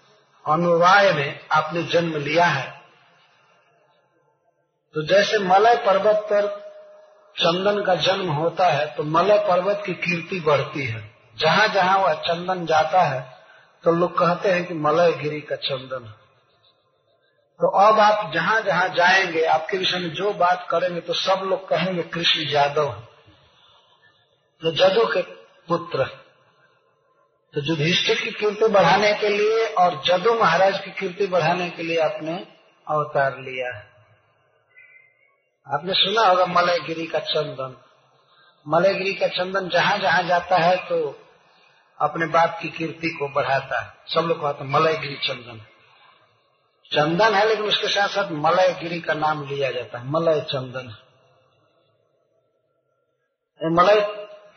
अनुवाय 0.46 1.12
में 1.12 1.40
आपने 1.52 1.82
जन्म 1.82 2.16
लिया 2.16 2.44
है। 2.46 2.70
तो 4.94 5.02
जैसे 5.06 5.38
मलय 5.38 5.76
पर्वत 5.86 6.26
पर 6.32 6.46
चंदन 7.36 7.82
का 7.82 7.94
जन्म 7.96 8.30
होता 8.30 8.66
है 8.66 8.86
तो 8.96 9.02
मलय 9.02 9.38
पर्वत 9.48 9.82
की 9.86 9.92
कीर्ति 9.96 10.40
बढ़ती 10.40 10.86
है। 10.86 11.10
जहाँ 11.38 11.68
जहाँ 11.68 11.98
वह 11.98 12.14
चंदन 12.22 12.64
जाता 12.66 13.02
है 13.02 13.20
तो 13.84 13.92
लोग 13.92 14.18
कहते 14.18 14.50
हैं 14.50 14.64
कि 14.64 14.74
मलय 14.76 15.12
गिरी 15.12 15.40
का 15.40 15.56
चंदन। 15.58 16.04
है 16.04 16.20
तो 17.60 17.68
अब 17.68 18.00
आप 18.00 18.32
जहाँ 18.34 18.60
जहाँ 18.60 18.88
जाएँगे, 18.88 19.44
आपके 19.44 19.78
विषय 19.78 19.98
में 19.98 20.12
जो 20.12 20.32
बात 20.34 20.66
करेंगे 20.70 21.00
तो 21.00 21.14
सब 21.14 21.40
लोग 21.44 21.68
कहेंगे, 21.68 22.02
कृष्ण 22.04 22.48
यादव 22.50 22.92
तो 24.62 24.70
जदू 24.72 25.04
के 25.06 25.22
पुत्र 25.68 26.04
तो 27.54 27.60
युधिष्ठिर 27.60 28.20
की 28.20 28.30
कीर्ति 28.30 28.66
बढ़ाने 28.66 29.12
के 29.12 29.28
लिए 29.28 29.66
और 29.78 30.00
जदू 30.06 30.34
महाराज 30.34 30.78
की 30.80 30.90
कीर्ति 30.90 31.26
बढ़ाने 31.26 31.68
के 31.70 31.82
लिए 31.82 31.98
आपने 32.00 32.34
अवतार 32.86 33.38
लिया 33.40 33.72
आपने 35.66 35.94
सुना 35.94 36.26
होगा 36.28 36.46
मलयगिरी 36.46 37.06
का 37.06 37.18
चंदन। 37.18 37.76
मलयगिरी 38.66 39.14
का 39.14 39.26
चंदन 39.28 39.68
जहाँ 39.68 39.98
जहाँ 39.98 40.22
जाता 40.22 40.56
है 40.56 40.76
तो 40.88 40.98
अपने 42.00 42.26
बाप 42.26 42.58
की 42.62 42.68
कीर्ति 42.68 43.10
को 43.10 43.28
बढ़ाता 43.28 43.80
है। 43.80 43.92
सब 44.14 44.26
लोग 44.28 44.40
कहते 44.40 44.64
मलयगिरी 44.70 45.16
चंदन। 45.28 45.60
चंदन 46.90 47.34
है 47.34 47.46
लेकिन 47.48 47.64
उसके 47.64 47.88
साथ 47.88 48.08
साथ 48.08 48.32
मलयगिरी 48.42 49.00
का 49.00 49.14
नाम 49.14 49.46
लिया 49.48 49.70
जाता 49.70 49.98
है, 49.98 50.10
मलय 50.10 50.40
चंदन। 50.40 50.94
मलय 53.60 54.00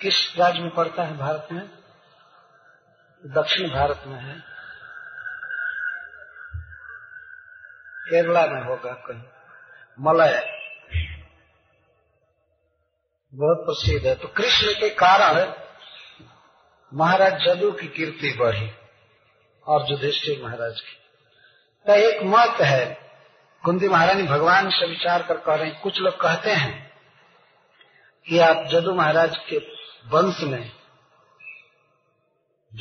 किस 0.01 0.37
राज्य 0.37 0.59
में 0.59 0.75
पड़ता 0.75 1.03
है 1.03 1.17
भारत 1.17 1.47
में? 1.51 1.69
दक्षिण 3.25 3.69
भारत 3.69 4.03
में 4.07 4.19
है। 4.19 4.39
केरला 8.09 8.47
में 8.47 8.63
होगा 8.63 8.91
कहीं। 8.91 9.23
मलय। 9.99 10.61
बहुत 13.33 13.57
प्रसिद्ध 13.57 14.07
है। 14.07 14.15
तो 14.15 14.27
कृष्ण 14.27 14.73
के 14.79 14.89
कारण 14.89 15.53
महाराज 16.93 17.33
जदू 17.33 17.71
की 17.71 17.87
कीर्ति 17.87 18.37
बढ़ी, 18.39 18.71
और 19.67 19.85
युधिष्ठिर 19.91 20.43
महाराज 20.43 20.81
की। 20.81 20.93
तो 21.87 21.93
एक 21.93 22.23
मत 22.23 22.61
है, 22.61 23.11
कुंती 23.63 23.87
महारानी 23.87 24.23
भगवान 24.23 24.69
से 24.69 24.87
विचार 24.87 25.23
कर 25.23 25.37
कह 25.37 25.55
रहे 25.55 25.69
हैं, 25.69 25.81
कुछ 25.81 25.99
लोग 25.99 26.21
कहते 26.21 26.51
हैं 26.51 26.91
कि 28.27 28.39
आप 28.39 28.65
जदू 28.65 28.93
महाराज 28.93 29.37
के 29.37 29.57
वंश 30.07 30.41
में 30.43 30.84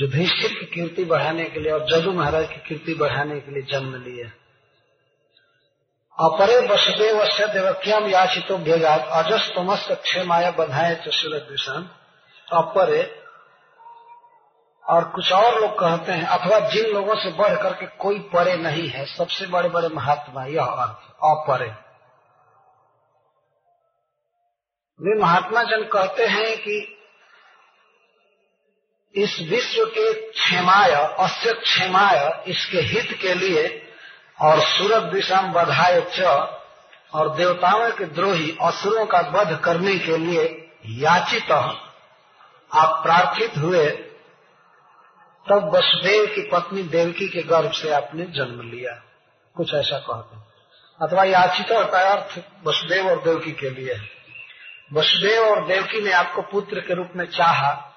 युधिष्ठिर 0.00 0.58
की 0.60 0.66
कीर्ति 0.66 1.04
बढ़ाने 1.04 1.44
के 1.44 1.60
लिए 1.60 1.72
और 1.72 1.86
जदू 1.90 2.12
महाराज 2.12 2.48
की 2.48 2.68
कीर्ति 2.68 2.94
बढ़ाने 2.94 3.40
के 3.40 3.52
लिए 3.52 3.62
जन्म 3.62 4.04
लिए। 4.04 4.24
अपरे 6.18 6.66
वसुदेव 6.66 7.24
से 7.24 7.46
देवक्याम 7.46 8.06
याचितो 8.06 8.58
भेगात 8.58 9.00
अजस 9.00 9.52
तमस 9.56 9.88
क्षेमाया 9.90 10.50
बधाए 10.50 10.94
चुरत 10.94 11.46
विषम 11.50 11.88
अपरे, 12.52 13.20
और 14.90 15.04
कुछ 15.04 15.32
और 15.32 15.60
लोग 15.60 15.70
कहते 15.70 16.12
हैं, 16.12 16.26
अथवा 16.26 16.58
जिन 16.68 16.86
लोगों 16.86 17.14
से 17.14 17.30
बढ़ 17.30 17.62
करके 17.62 17.86
कोई 17.86 18.18
परे 18.18 18.56
नहीं 18.56 18.88
है, 18.88 19.06
सबसे 19.06 19.46
बड़े 19.46 19.68
बड़े 19.68 19.88
महात्मा 19.88 20.44
यह 20.44 20.64
अर्थ, 20.64 21.14
अपरे। 21.24 21.70
वे 25.00 25.20
महात्मा 25.20 25.62
जन 25.62 25.84
कहते 25.84 26.26
हैं 26.26 26.58
कि 26.58 26.93
इस 29.16 29.38
विश्व 29.50 29.84
के 29.84 30.12
क्षेमाय, 30.30 30.90
अस्य 31.18 31.52
क्षेमाय, 31.52 32.44
इसके 32.46 32.78
हित 32.78 33.18
के 33.20 33.34
लिए 33.34 33.82
और 34.40 34.60
सूरत 34.60 35.12
विषम 35.14 35.52
बधाए 35.52 36.06
च, 36.10 36.20
और 37.14 37.34
देवताओं 37.36 37.90
के 37.90 38.04
द्रोही, 38.04 38.56
असुरों 38.62 39.06
का 39.06 39.20
वध 39.20 39.60
करने 39.64 39.98
के 39.98 40.16
लिए 40.16 40.72
याचित 40.86 41.50
आप 41.52 43.02
प्रार्थित 43.04 43.56
हुए, 43.58 43.90
तब 45.48 45.70
वसुदेव 45.74 46.26
की 46.26 46.42
पत्नी 46.42 46.82
देवकी 46.82 47.28
के 47.28 47.42
गर्भ 47.42 47.70
से 47.70 47.90
आपने 47.90 48.24
जन्म 48.24 48.70
लिया। 48.70 49.02
कुछ 49.56 49.74
ऐसा 49.74 49.98
कहते 49.98 50.36
अथवा 51.06 51.24
याचित 51.24 51.66
का 51.70 52.12
अर्थ 52.12 52.42
वसुदेव 52.66 53.08
और 53.08 53.22
देवकी 53.22 53.52
के 53.52 53.70
लिए। 53.70 53.94
है 53.94 54.08
वसुदेव 54.92 55.42
और 55.42 55.66
देवकी 55.66 56.00
ने 56.00 56.12
आपको 56.12 56.42
पुत्र 56.42 56.80
के 56.80 56.94
रूप 56.94 57.10
में 57.16 57.26
चाहा। 57.26 57.90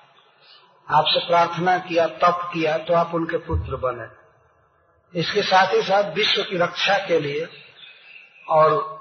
आपसे 0.91 1.27
प्रार्थना 1.27 1.77
किया, 1.77 2.07
तप 2.07 2.51
किया 2.53 2.77
तो 2.77 2.93
आप 2.93 3.11
उनके 3.14 3.38
पुत्र 3.38 3.76
बने। 3.76 4.27
इसके 5.19 5.41
साथ 5.41 5.73
ही 5.73 5.81
साथ 5.81 6.14
विश्व 6.14 6.43
की 6.43 6.57
रक्षा 6.57 6.97
के 6.97 7.19
लिए 7.19 7.49
और 8.49 8.97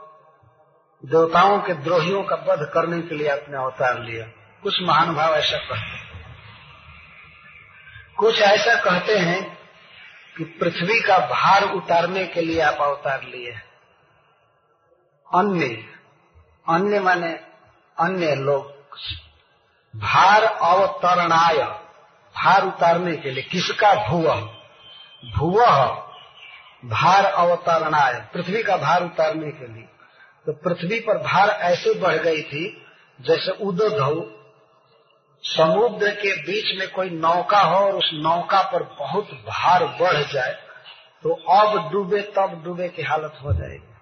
देवताओं 1.04 1.58
के 1.58 1.74
द्रोहियों 1.74 2.22
का 2.22 2.36
वध 2.36 2.70
करने 2.74 3.00
के 3.02 3.14
लिए 3.14 3.28
आपने 3.28 3.56
अवतार 3.56 4.02
लिया। 4.02 4.26
कुछ 4.62 4.82
महानुभाव 4.82 5.34
ऐसा 5.34 5.58
कहते 5.58 5.74
हैं। 5.74 6.06
कुछ 8.18 8.40
ऐसा 8.40 8.74
कहते 8.74 9.18
हैं 9.18 9.58
कि 10.36 10.44
पृथ्वी 10.44 11.02
का 11.02 11.18
भार 11.18 11.62
उतारने 11.62 12.26
के 12.26 12.40
लिए 12.40 12.60
आप 12.60 12.78
अवतार 12.80 13.22
लिए 13.22 13.52
अन्य 15.34 15.66
अन्य 16.68 17.00
माने 17.00 17.32
अन्य 18.00 18.34
लोग 18.34 18.76
भार 19.96 20.44
अवतरणाय। 20.44 21.58
भार 22.34 22.66
उतारने 22.66 23.16
के 23.16 23.30
लिए 23.30 23.42
किसका 23.42 23.94
भूव 24.08 24.28
भूव 25.36 25.60
भार 26.84 27.24
अवतरणाय। 27.24 28.14
पृथ्वी 28.34 28.62
का 28.62 28.76
भार 28.76 29.04
उतारने 29.04 29.50
के 29.50 29.66
लिए। 29.66 29.88
तो 30.46 30.52
पृथ्वी 30.54 30.98
पर 31.00 31.18
भार 31.18 31.48
ऐसे 31.48 31.94
बढ़ 31.94 32.16
गई 32.16 32.42
थी, 32.42 32.64
जैसे 33.20 33.52
उदोधव 33.64 34.24
समुद्र 35.44 36.10
के 36.12 36.32
बीच 36.42 36.78
में 36.78 36.88
कोई 36.90 37.10
नौका 37.10 37.60
हो 37.60 37.76
और 37.76 37.92
उस 37.92 38.10
नौका 38.14 38.62
पर 38.62 38.82
बहुत 38.98 39.30
भार 39.48 39.84
बढ़ 40.00 40.22
जाए 40.24 40.52
तो 41.24 41.34
अब 41.52 41.90
डूबे 41.92 42.20
तब 42.36 42.62
डूबे 42.64 42.88
की 42.88 43.02
हालत 43.02 43.38
हो 43.44 43.52
जाएगी। 43.52 43.95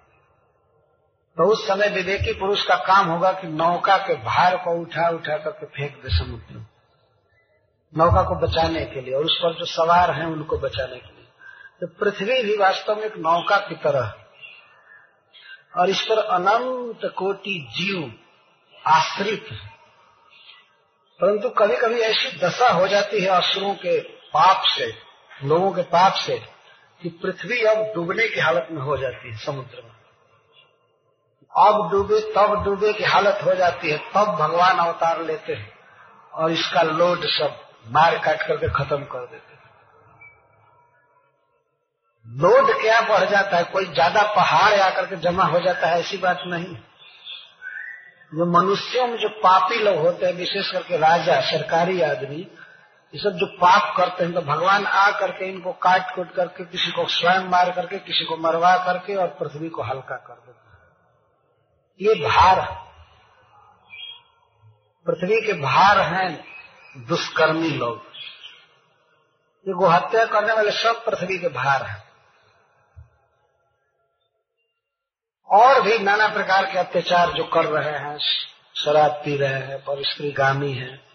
तो 1.37 1.43
उस 1.43 1.67
समय 1.67 1.89
विवेकी 1.89 2.33
पुरुष 2.33 2.65
का 2.65 2.75
काम 2.75 3.07
होगा 3.07 3.31
कि 3.31 3.47
नौका 3.47 3.97
के 3.97 4.13
भार 4.13 4.57
को 4.57 4.81
उठा 4.81 5.09
उठा 5.09 5.37
करके 5.37 5.65
फेंक 5.65 6.03
दे 6.03 6.17
समुद्र 6.17 6.65
नौका 7.97 8.23
को 8.23 8.35
बचाने 8.35 8.85
के 8.85 9.01
लिए 9.01 9.13
और 9.13 9.23
उस 9.23 9.39
पर 9.43 9.53
जो 9.53 9.65
सवार 9.65 10.11
हैं 10.11 10.25
उनको 10.25 10.57
बचाने 10.57 10.95
के 10.95 11.17
लिए। 11.17 11.27
तो 11.81 11.87
पृथ्वी 11.87 12.43
भी 12.43 12.57
वास्तव 12.57 12.95
में 12.95 13.03
एक 13.03 13.17
नौका 13.17 13.57
की 13.57 13.75
तरह 13.75 14.13
और 15.77 15.89
इस 15.89 16.01
पर 16.01 16.17
अनंत 16.17 17.13
कोटि 17.15 17.67
जीव 17.71 18.13
आश्रित 18.87 19.47
है। 19.51 19.75
परंतु 21.21 21.49
कभी 21.49 21.77
कभी 21.77 21.99
ऐसी 21.99 22.37
दशा 22.37 22.69
हो 22.69 22.87
जाती 22.87 23.21
है 23.21 23.27
असुरों 23.27 23.73
के 23.73 23.99
पाप 24.01 24.63
से, 24.65 24.93
लोगों 25.43 25.71
के 25.71 25.81
पाप 25.81 26.13
से, 26.13 26.41
कि 27.01 27.09
पृथ्वी 27.09 27.61
अब 27.61 27.93
डूबने 27.95 28.27
की 28.27 28.39
हालत 28.39 28.67
में 28.71 28.81
हो 28.81 28.97
जाती 28.97 29.31
है 29.31 29.37
समुद्र 29.37 29.81
में। 29.85 29.94
अब 31.55 31.89
डूबे, 31.91 32.19
तब 32.31 32.63
डूबे 32.63 32.93
की 32.93 33.03
हालत 33.03 33.39
हो 33.45 33.53
जाती 33.55 33.89
है, 33.89 33.97
तब 34.15 34.35
भगवान 34.39 34.77
अवतार 34.77 35.21
लेते 35.23 35.53
हैं 35.53 35.71
और 36.33 36.51
इसका 36.51 36.81
लोड 36.83 37.25
सब 37.29 37.59
मार 37.91 38.17
काट 38.17 38.41
करके 38.47 38.69
खत्म 38.69 39.03
कर 39.05 39.19
देते 39.21 39.53
हैं। 39.53 39.63
लोड 42.25 42.71
क्या 42.81 42.99
बढ़ 43.01 43.29
जाता 43.29 43.57
है, 43.57 43.63
कोई 43.63 43.85
ज़्यादा 43.85 44.21
पहाड़ 44.35 44.79
आकर 44.81 45.05
के 45.05 45.15
जमा 45.21 45.43
हो 45.45 45.59
जाता 45.59 45.87
है, 45.87 45.99
ऐसी 45.99 46.17
बात 46.17 46.41
नहीं। 46.47 46.75
जो 48.31 48.45
मनुष्यों 48.51 49.07
में 49.07 49.17
जो 49.17 49.29
पापी 49.43 49.79
लोग 49.79 49.97
होते 49.97 50.25
हैं, 50.25 50.33
विशेष 50.33 50.71
करके 50.71 50.97
राजा, 50.97 51.39
सरकारी 51.41 52.01
आदमी, 52.01 52.41
ये 53.13 53.19
सब 53.19 53.37
जो 53.37 53.45
पाप 53.57 53.93
करते 53.97 54.23
हैं 54.23 54.33
तो 54.33 54.41
भगवान 54.41 54.85
आ 54.85 55.09
करके 55.11 55.45
इनको 55.45 55.71
काट 55.81 56.15
कूट 56.15 56.33
करके, 56.35 56.65
किसी 56.65 56.91
को 56.91 57.07
स्वयं 57.09 57.49
मार 57.49 57.71
करके, 57.71 57.99
किसी 58.01 58.25
को 58.25 58.37
मरवा 58.37 58.75
करके 58.85 59.15
और 59.15 59.27
पृथ्वी 59.39 59.69
को 59.69 59.83
हल्का 59.83 60.15
कर 60.17 60.33
देते 60.35 60.64
ये 62.01 62.15
भार 62.15 62.85
पृथ्वी 65.05 65.45
के 65.45 65.53
भार 65.53 65.99
हैं 65.99 66.45
दुष्कर्मी 66.97 67.69
लोग। 67.69 68.01
ये 69.67 69.73
गोहत्या 69.73 70.25
करने 70.25 70.53
वाले 70.53 70.71
सब 70.71 71.05
पृथ्वी 71.05 71.39
के 71.39 71.49
भार 71.49 71.83
हैं। 71.83 72.03
और 75.49 75.81
भी 75.81 75.99
नाना 75.99 76.27
प्रकार 76.27 76.71
के 76.71 76.79
अत्याचार 76.79 77.31
जो 77.31 77.43
कर 77.43 77.65
रहे 77.65 77.99
हैं, 77.99 78.19
शराब 78.77 79.11
पी 79.11 79.37
रहे 79.37 79.53
हैं, 79.53 79.79
पर 79.79 80.03
स्त्रीगामी 80.03 80.73
है। 80.73 81.05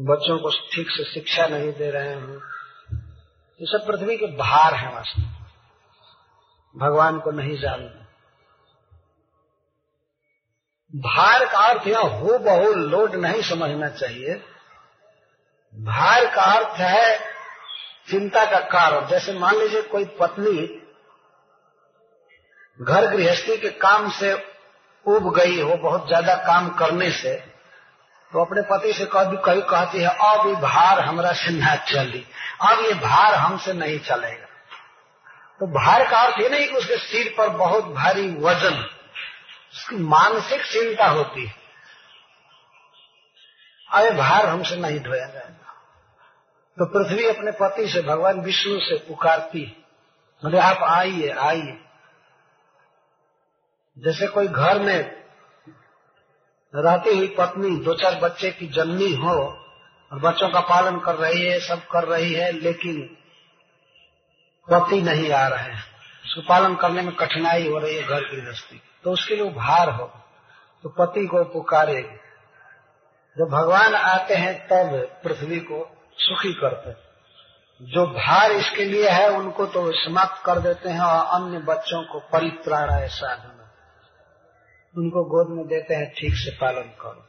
बच्चों 0.00 0.38
को 0.38 0.50
ठीक 0.50 0.90
से 0.90 1.04
शिक्षा 1.04 1.46
नहीं 1.46 1.72
दे 1.72 1.90
रहे 1.90 2.08
हैं। 2.08 2.40
ये 3.60 3.66
सब 3.66 3.86
पृथ्वी 3.86 4.16
के 4.16 4.26
भार 4.26 4.74
हैं 4.74 4.94
वास्तव 4.94 5.43
भगवान 6.74 7.18
को 7.18 7.30
नहीं 7.32 7.56
जानते 7.58 8.02
भार 10.94 11.44
का 11.44 11.58
अर्थ 11.68 11.86
यहाँ 11.86 12.02
हो 12.10 12.38
बहु 12.40 12.72
लोड 12.72 13.14
नहीं 13.16 13.42
समझना 13.42 13.88
चाहिए। 13.90 14.34
भार 15.74 16.26
का 16.34 16.42
अर्थ 16.52 16.80
है 16.80 17.18
चिंता 18.08 18.44
का 18.44 18.58
कारण। 18.70 19.06
जैसे 19.08 19.32
मान 19.38 19.56
लीजिए 19.56 19.82
कोई 19.84 20.04
पत्नी 20.20 20.66
घर 22.80 23.06
गृहस्थी 23.06 23.56
के 23.56 23.70
काम 23.78 24.10
से 24.10 24.32
उब 25.06 25.32
गई 25.34 25.60
हो, 25.60 25.74
बहुत 25.74 26.06
ज़्यादा 26.08 26.34
काम 26.44 26.68
करने 26.76 27.10
से 27.12 27.34
तो 28.32 28.44
अपने 28.44 28.62
पति 28.70 28.92
से 28.92 29.04
कभी 29.06 29.36
कभी 29.44 29.60
कहती 29.62 29.98
है, 29.98 30.08
अब 30.08 30.46
ये 30.48 30.54
भार 30.62 31.00
हमरा 31.00 31.32
से 31.34 31.50
न 31.52 31.76
चली। 31.88 32.24
अब 32.62 32.80
ये 32.80 32.94
भार 33.00 33.34
हमसे 33.34 33.72
नहीं 33.74 33.98
चलेगा। 34.00 34.46
तो 35.64 35.68
भार 35.68 36.10
का 36.10 36.18
अर्थ 36.18 36.40
ये 36.40 36.48
नहीं 36.48 36.68
कि 36.68 36.74
उसके 36.74 36.96
सिर 36.96 37.34
पर 37.38 37.48
बहुत 37.48 37.84
भारी 37.84 38.28
वज़न, 38.28 38.90
उसकी 39.74 39.96
मानसिक 39.96 40.62
चिंता 40.62 41.06
होती 41.06 41.46
है। 41.46 41.54
अरे, 43.90 44.10
भार 44.10 44.46
हमसे 44.46 44.76
नहीं 44.76 45.00
ढोया 45.00 45.26
जाएगा। 45.26 45.72
तो 46.78 46.86
पृथ्वी 46.86 47.28
अपने 47.28 47.50
पति 47.50 47.88
से, 47.88 48.02
भगवान 48.02 48.40
विष्णु 48.40 48.80
से 48.80 48.96
पुकारती 48.98 49.66
बोले, 50.44 50.58
आप 50.58 50.78
आइए 50.82 51.28
आइए। 51.28 51.78
जैसे 53.98 54.26
कोई 54.26 54.48
घर 54.48 54.78
में 54.78 55.24
रहती 56.74 57.16
हुई 57.16 57.34
पत्नी, 57.38 57.76
दो 57.76 57.94
चार 57.94 58.14
बच्चे 58.14 58.50
की 58.50 58.66
जननी 58.66 59.14
हो, 59.14 59.64
और 60.12 60.18
बच्चों 60.18 60.48
का 60.48 60.60
पालन 60.60 61.00
कर 61.00 61.14
रही 61.14 61.46
है, 61.46 61.60
सब 61.60 61.86
कर 61.86 62.04
रही 62.04 62.34
है, 62.34 62.52
लेकिन 62.52 63.16
पति 64.68 65.00
नहीं 65.02 65.32
आ 65.32 65.46
रहे 65.48 65.70
हैं। 65.70 65.82
उसको 66.24 66.40
पालन 66.48 66.74
करने 66.74 67.02
में 67.02 67.14
कठिनाई 67.14 67.68
हो 67.68 67.78
रही 67.78 67.96
है 67.96 68.02
घर 68.02 68.20
की 68.20 68.40
गृहस्थी 68.40 68.82
तो 69.04 69.12
उसके 69.12 69.36
लिए 69.36 69.50
भार 69.50 69.90
हो। 69.90 70.10
तो 70.84 70.88
पति 70.88 71.26
को 71.26 71.44
पुकारेगी 71.44 72.16
जब 73.36 73.44
भगवान 73.44 73.94
आते 73.94 74.34
हैं, 74.34 74.66
तब 74.66 75.20
पृथ्वी 75.24 75.60
को 75.60 75.78
सुखी 76.18 76.52
करते 76.52 77.04
जो 77.82 78.06
भार 78.06 78.52
इसके 78.52 78.84
लिए 78.84 79.10
है, 79.10 79.28
उनको 79.30 79.66
तो 79.66 79.92
समाप्त 79.92 80.42
कर 80.46 80.58
देते 80.58 80.88
हैं 80.88 81.00
और 81.00 81.40
अन्य 81.40 81.58
बच्चों 81.58 82.02
को 82.02 82.18
परित्राण 82.20 82.90
है 82.90 83.08
साधन। 83.08 83.50
उनको 84.96 85.24
गोद 85.24 85.56
में 85.56 85.66
देते 85.66 85.94
हैं, 85.94 86.12
ठीक 86.14 86.34
से 86.34 86.50
पालन 86.50 86.90
करो। 87.00 87.26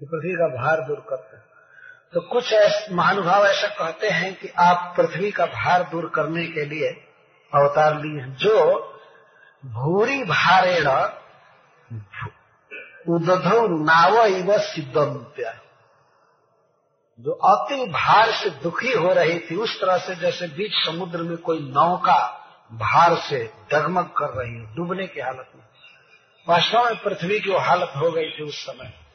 पृथ्वी 0.00 0.32
का 0.32 0.48
भार 0.62 0.80
दूर 0.86 1.06
करते 1.10 1.36
हैं। 1.36 1.47
तो 2.14 2.20
कुछ 2.20 2.54
महानुभाव 2.92 3.46
ऐसा 3.46 3.68
कहते 3.68 4.08
हैं 4.08 4.34
कि 4.34 4.48
आप 4.48 4.94
पृथ्वी 4.96 5.30
का 5.30 5.46
भार 5.46 5.82
दूर 5.82 6.12
करने 6.14 6.46
के 6.46 6.64
लिए 6.64 6.88
अवतार 7.52 8.00
लिए 8.02 8.24
जो 8.24 8.58
भूरी 9.66 10.24
भारेण 10.24 10.86
उदधो 13.14 13.84
नाव 13.84 14.24
इव 14.24 14.58
सिद्धम्प्या 14.58 15.52
जो 17.18 17.32
अति 17.32 17.86
भार 17.86 18.32
से 18.32 18.50
दुखी 18.50 18.92
हो 18.92 19.12
रही 19.12 19.38
थी, 19.38 19.56
उस 19.56 19.80
तरह 19.80 19.98
से 19.98 20.14
जैसे 20.14 20.46
बीच 20.46 20.72
समुद्र 20.72 21.18
में 21.18 21.36
कोई 21.36 21.58
नौका 21.60 22.18
भार 22.72 23.16
से 23.16 23.38
डगमग 23.72 24.04
कर 24.04 24.28
रही 24.28 24.54
है, 24.54 24.74
डूबने 24.74 25.06
की 25.06 25.20
हालत 25.20 25.50
में। 25.56 25.64
वास्तव 26.48 26.84
में 26.84 26.96
पृथ्वी 26.96 27.40
की 27.40 27.50
वो 27.50 27.58
हालत 27.58 27.92
हो 27.96 28.10
गई 28.10 28.30
थी 28.30 28.44
उस 28.44 28.62
समय। 28.66 29.07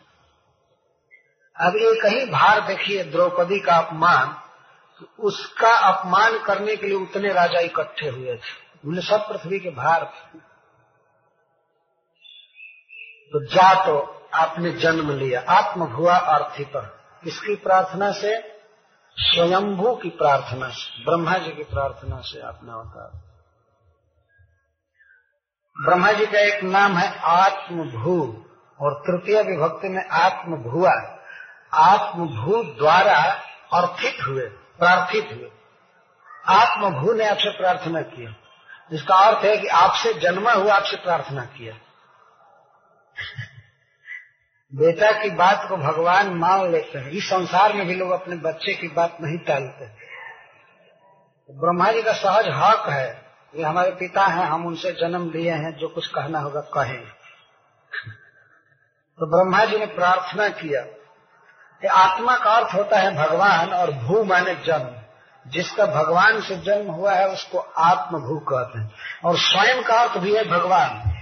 अब 1.59 1.75
एक 1.75 2.05
ही 2.05 2.25
भार 2.25 2.61
देखिए 2.61 3.03
द्रौपदी 3.03 3.59
का 3.59 3.75
अपमान 3.75 4.39
तो 4.99 5.23
उसका 5.23 5.73
अपमान 5.75 6.39
करने 6.39 6.75
के 6.75 6.87
लिए 6.87 6.95
उतने 6.95 7.33
राजा 7.33 7.59
इकट्ठे 7.59 8.09
हुए 8.09 8.35
थे। 8.35 8.63
उन्हें 8.85 9.01
सब 9.01 9.29
पृथ्वी 9.29 9.59
के 9.59 9.69
भार 9.69 10.13
थे। 10.15 10.39
तो 13.31 13.45
जा 13.45 13.85
तो 13.85 14.27
आपने 14.33 14.71
जन्म 14.71 15.11
लिया, 15.11 15.41
आत्मभुआ 15.49 16.19
पर। 16.19 17.03
इसकी 17.27 17.55
प्रार्थना 17.55 18.11
से? 18.11 18.59
स्वयंभू 19.17 19.95
की 19.95 20.09
प्रार्थना 20.09 20.69
से, 20.69 21.05
ब्रह्मा 21.05 21.37
जी 21.37 21.51
की 21.51 21.63
प्रार्थना 21.63 22.19
से 22.19 22.41
आपने 22.41 22.71
अवतार। 22.71 23.11
ब्रह्मा 25.85 26.11
जी 26.11 26.25
का 26.25 26.39
एक 26.39 26.63
नाम 26.63 26.97
है 26.97 27.19
आत्मभू, 27.19 28.45
और 28.81 29.03
तृतीय 29.07 29.43
विभक्ति 29.43 29.89
में 29.89 30.09
आत्मभुआ। 30.09 31.22
आत्मभू 31.73 32.63
द्वारा 32.77 33.19
अर्थित 33.73 34.17
हुए, 34.27 34.45
प्रार्थित 34.79 35.29
हुए। 35.33 35.49
आत्मभू 36.51 37.13
ने 37.13 37.25
आपसे 37.25 37.49
प्रार्थना 37.57 38.01
किया 38.01 38.33
जिसका 38.91 39.15
अर्थ 39.17 39.45
है 39.45 39.55
कि 39.57 39.67
आपसे 39.67 40.13
जन्मा 40.13 40.51
हुआ, 40.53 40.73
आपसे 40.73 40.97
प्रार्थना 40.97 41.45
किया 41.47 41.73
बेटा 44.73 45.11
की 45.21 45.29
बात 45.29 45.65
को 45.69 45.77
भगवान 45.77 46.29
मान 46.35 46.71
लेते 46.71 46.99
हैं। 46.99 47.09
इस 47.09 47.23
संसार 47.23 47.73
में 47.73 47.85
भी 47.87 47.95
लोग 47.95 48.11
अपने 48.11 48.35
बच्चे 48.41 48.73
की 48.73 48.87
बात 48.87 49.17
नहीं 49.21 49.37
टालते। 49.39 49.85
ब्रह्मा 51.49 51.91
जी 51.91 52.01
का 52.01 52.13
सहज 52.13 52.47
हक 52.49 52.89
है 52.89 53.07
ये 53.53 53.63
हमारे 53.63 53.91
पिता 53.91 54.25
हैं, 54.25 54.45
हम 54.45 54.65
उनसे 54.65 54.91
जन्म 54.91 55.29
लिए 55.31 55.51
हैं, 55.51 55.71
जो 55.71 55.87
कुछ 55.87 56.07
कहना 56.07 56.39
होगा 56.39 56.61
कहें 56.73 57.03
तो 59.19 59.25
ब्रह्मा 59.27 59.63
जी 59.65 59.77
ने 59.77 59.85
प्रार्थना 59.85 60.47
किया। 60.51 60.81
आत्मा 61.87 62.37
का 62.37 62.51
अर्थ 62.51 62.73
होता 62.73 62.99
है 62.99 63.15
भगवान 63.15 63.69
और 63.69 63.91
भू 63.91 64.23
माने 64.23 64.55
जन्म। 64.55 65.03
जिसका 65.51 65.85
भगवान 65.85 66.41
से 66.41 66.55
जन्म 66.55 66.91
हुआ 66.91 67.13
है, 67.13 67.29
उसको 67.29 67.57
आत्म 67.77 68.19
भू 68.19 68.39
कहते 68.39 68.79
हैं। 68.79 68.91
और 69.25 69.37
स्वयं 69.37 69.83
का 69.83 69.95
अर्थ 69.95 70.17
भी 70.17 70.35
है 70.35 70.45
भगवान। 70.45 71.17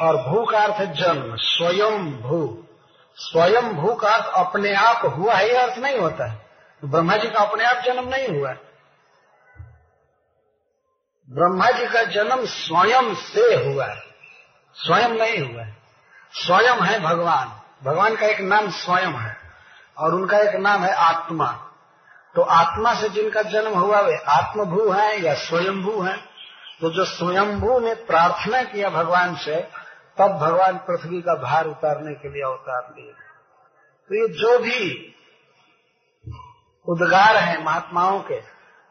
और 0.00 0.16
भू 0.16 0.44
का 0.44 0.58
अर्थ 0.58 0.74
है 0.74 0.94
जन्म, 0.94 1.36
स्वयं 1.36 2.20
भू। 2.20 2.64
स्वयं 3.16 3.74
भू 3.74 3.94
का 3.94 4.10
अर्थ 4.10 4.26
अपने 4.34 4.74
आप 4.74 5.14
हुआ 5.18 5.34
है 5.34 5.48
अर्थ 5.48 5.78
नहीं 5.78 5.98
होता 5.98 6.30
है। 6.30 6.46
ब्रह्मा 6.84 7.16
जी 7.16 7.28
का 7.28 7.40
अपने 7.40 7.64
आप 7.64 7.76
जन्म 7.76 8.08
नहीं 8.08 8.28
हुआ 8.28 8.54
ब्रह्मा 11.30 11.70
जी 11.70 11.86
का 11.86 12.02
जन्म 12.02 12.44
स्वयं 12.44 13.14
से 13.14 13.40
हुआ 13.40 13.86
है। 13.86 14.02
स्वयं 14.74 15.08
नहीं 15.08 15.52
हुआ 15.52 15.62
है। 15.62 15.76
स्वयं 16.32 16.86
है 16.86 17.00
भगवान। 17.00 17.60
भगवान 17.84 18.16
का 18.16 18.26
एक 18.26 18.40
नाम 18.40 18.70
स्वयं 18.70 19.12
है। 19.12 19.31
और 19.98 20.14
उनका 20.14 20.38
एक 20.38 20.54
नाम 20.54 20.82
है 20.82 20.94
आत्मा। 20.94 21.52
तो 22.34 22.42
आत्मा 22.42 22.94
से 22.94 23.08
जिनका 23.08 23.42
जन्म 23.42 23.78
हुआ, 23.78 24.00
वे 24.00 24.16
आत्मभू 24.16 24.90
है 24.90 25.20
या 25.20 25.34
स्वयंभू 25.34 26.02
है। 26.02 26.16
तो 26.80 26.90
जो 26.90 27.04
स्वयंभू 27.04 27.78
ने 27.80 27.94
प्रार्थना 27.94 28.62
किया 28.62 28.90
भगवान 28.90 29.36
से, 29.36 29.60
तब 30.18 30.38
भगवान 30.38 30.78
पृथ्वी 30.78 31.22
का 31.22 31.34
भार 31.34 31.66
उतारने 31.66 32.14
के 32.14 32.28
लिए 32.28 32.42
अवतार 32.42 32.94
लिए। 32.98 33.12
तो 34.08 34.14
ये 34.14 34.38
जो 34.38 34.58
भी 34.58 35.08
उद्गार 36.88 37.36
है 37.36 37.64
महात्माओं 37.64 38.20
के, 38.20 38.40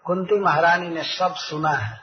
कुंती 0.06 0.40
महारानी 0.40 0.88
ने 0.88 1.04
सब 1.04 1.34
सुना 1.36 1.70
है। 1.70 2.02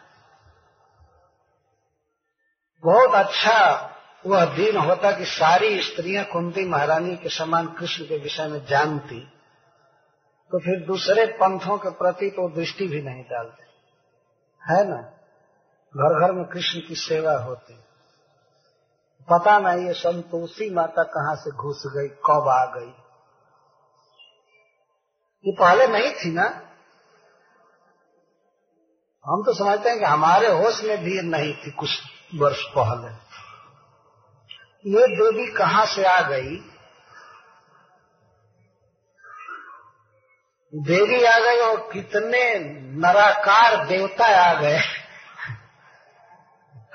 बहुत 2.85 3.15
अच्छा 3.15 3.77
वह 4.29 4.45
दिन 4.45 4.77
होता 4.77 5.11
कि 5.13 5.25
सारी 5.25 5.83
स्त्रियाँ 5.83 6.25
कुंती 6.25 6.65
महारानी 6.65 7.17
के 7.17 7.29
समान 7.29 7.67
कृष्ण 7.67 8.05
के 8.05 8.19
विषय 8.19 8.47
में 8.47 8.67
जानती 8.67 9.21
तो 10.53 10.59
फिर 10.59 10.87
दूसरे 10.87 11.27
पंथों 11.27 11.79
के 11.79 11.91
प्रति 11.91 12.31
तो 12.31 12.55
दृष्टि 12.55 12.89
भी 12.89 13.03
नहीं 13.03 13.23
डालते। 13.23 13.63
है 14.73 14.89
ना? 14.89 14.97
घर 15.97 16.21
घर 16.21 16.33
में 16.33 16.45
कृष्ण 16.45 16.81
की 16.89 16.95
सेवा 16.95 17.33
होती। 17.33 17.75
पता 19.33 19.59
नहीं 19.59 19.87
ये 19.87 19.93
संतोषी 19.93 20.71
माता 20.71 21.03
कहाँ 21.03 21.37
से 21.37 21.51
घुस 21.51 21.83
गई, 21.87 22.09
कब 22.09 22.49
आ 22.49 22.65
गई। 22.65 22.93
ये 25.47 25.53
पहले 25.53 25.87
नहीं 25.87 26.13
थी 26.13 26.33
ना? 26.33 26.45
हम 29.27 29.43
तो 29.47 29.55
समझते 29.55 29.91
हैं 29.91 29.99
कि 29.99 30.05
हमारे 30.05 30.49
होश 30.49 30.85
में 30.85 31.05
भी 31.05 31.23
नहीं 31.23 31.55
थी 31.55 31.71
कुछ 31.71 31.91
वर्ष 32.35 32.63
पहले। 32.63 33.28
ये 34.87 35.07
देवी 35.07 35.47
कहाँ 35.53 35.87
से 35.87 36.05
आ 36.05 36.21
गई? 36.21 36.57
देवी 40.75 41.25
आ 41.25 41.39
गई 41.39 41.57
और 41.57 41.91
कितने 41.93 42.59
नराकार 42.99 43.87
देवता 43.87 44.25
आ 44.25 44.61
गए। 44.61 44.81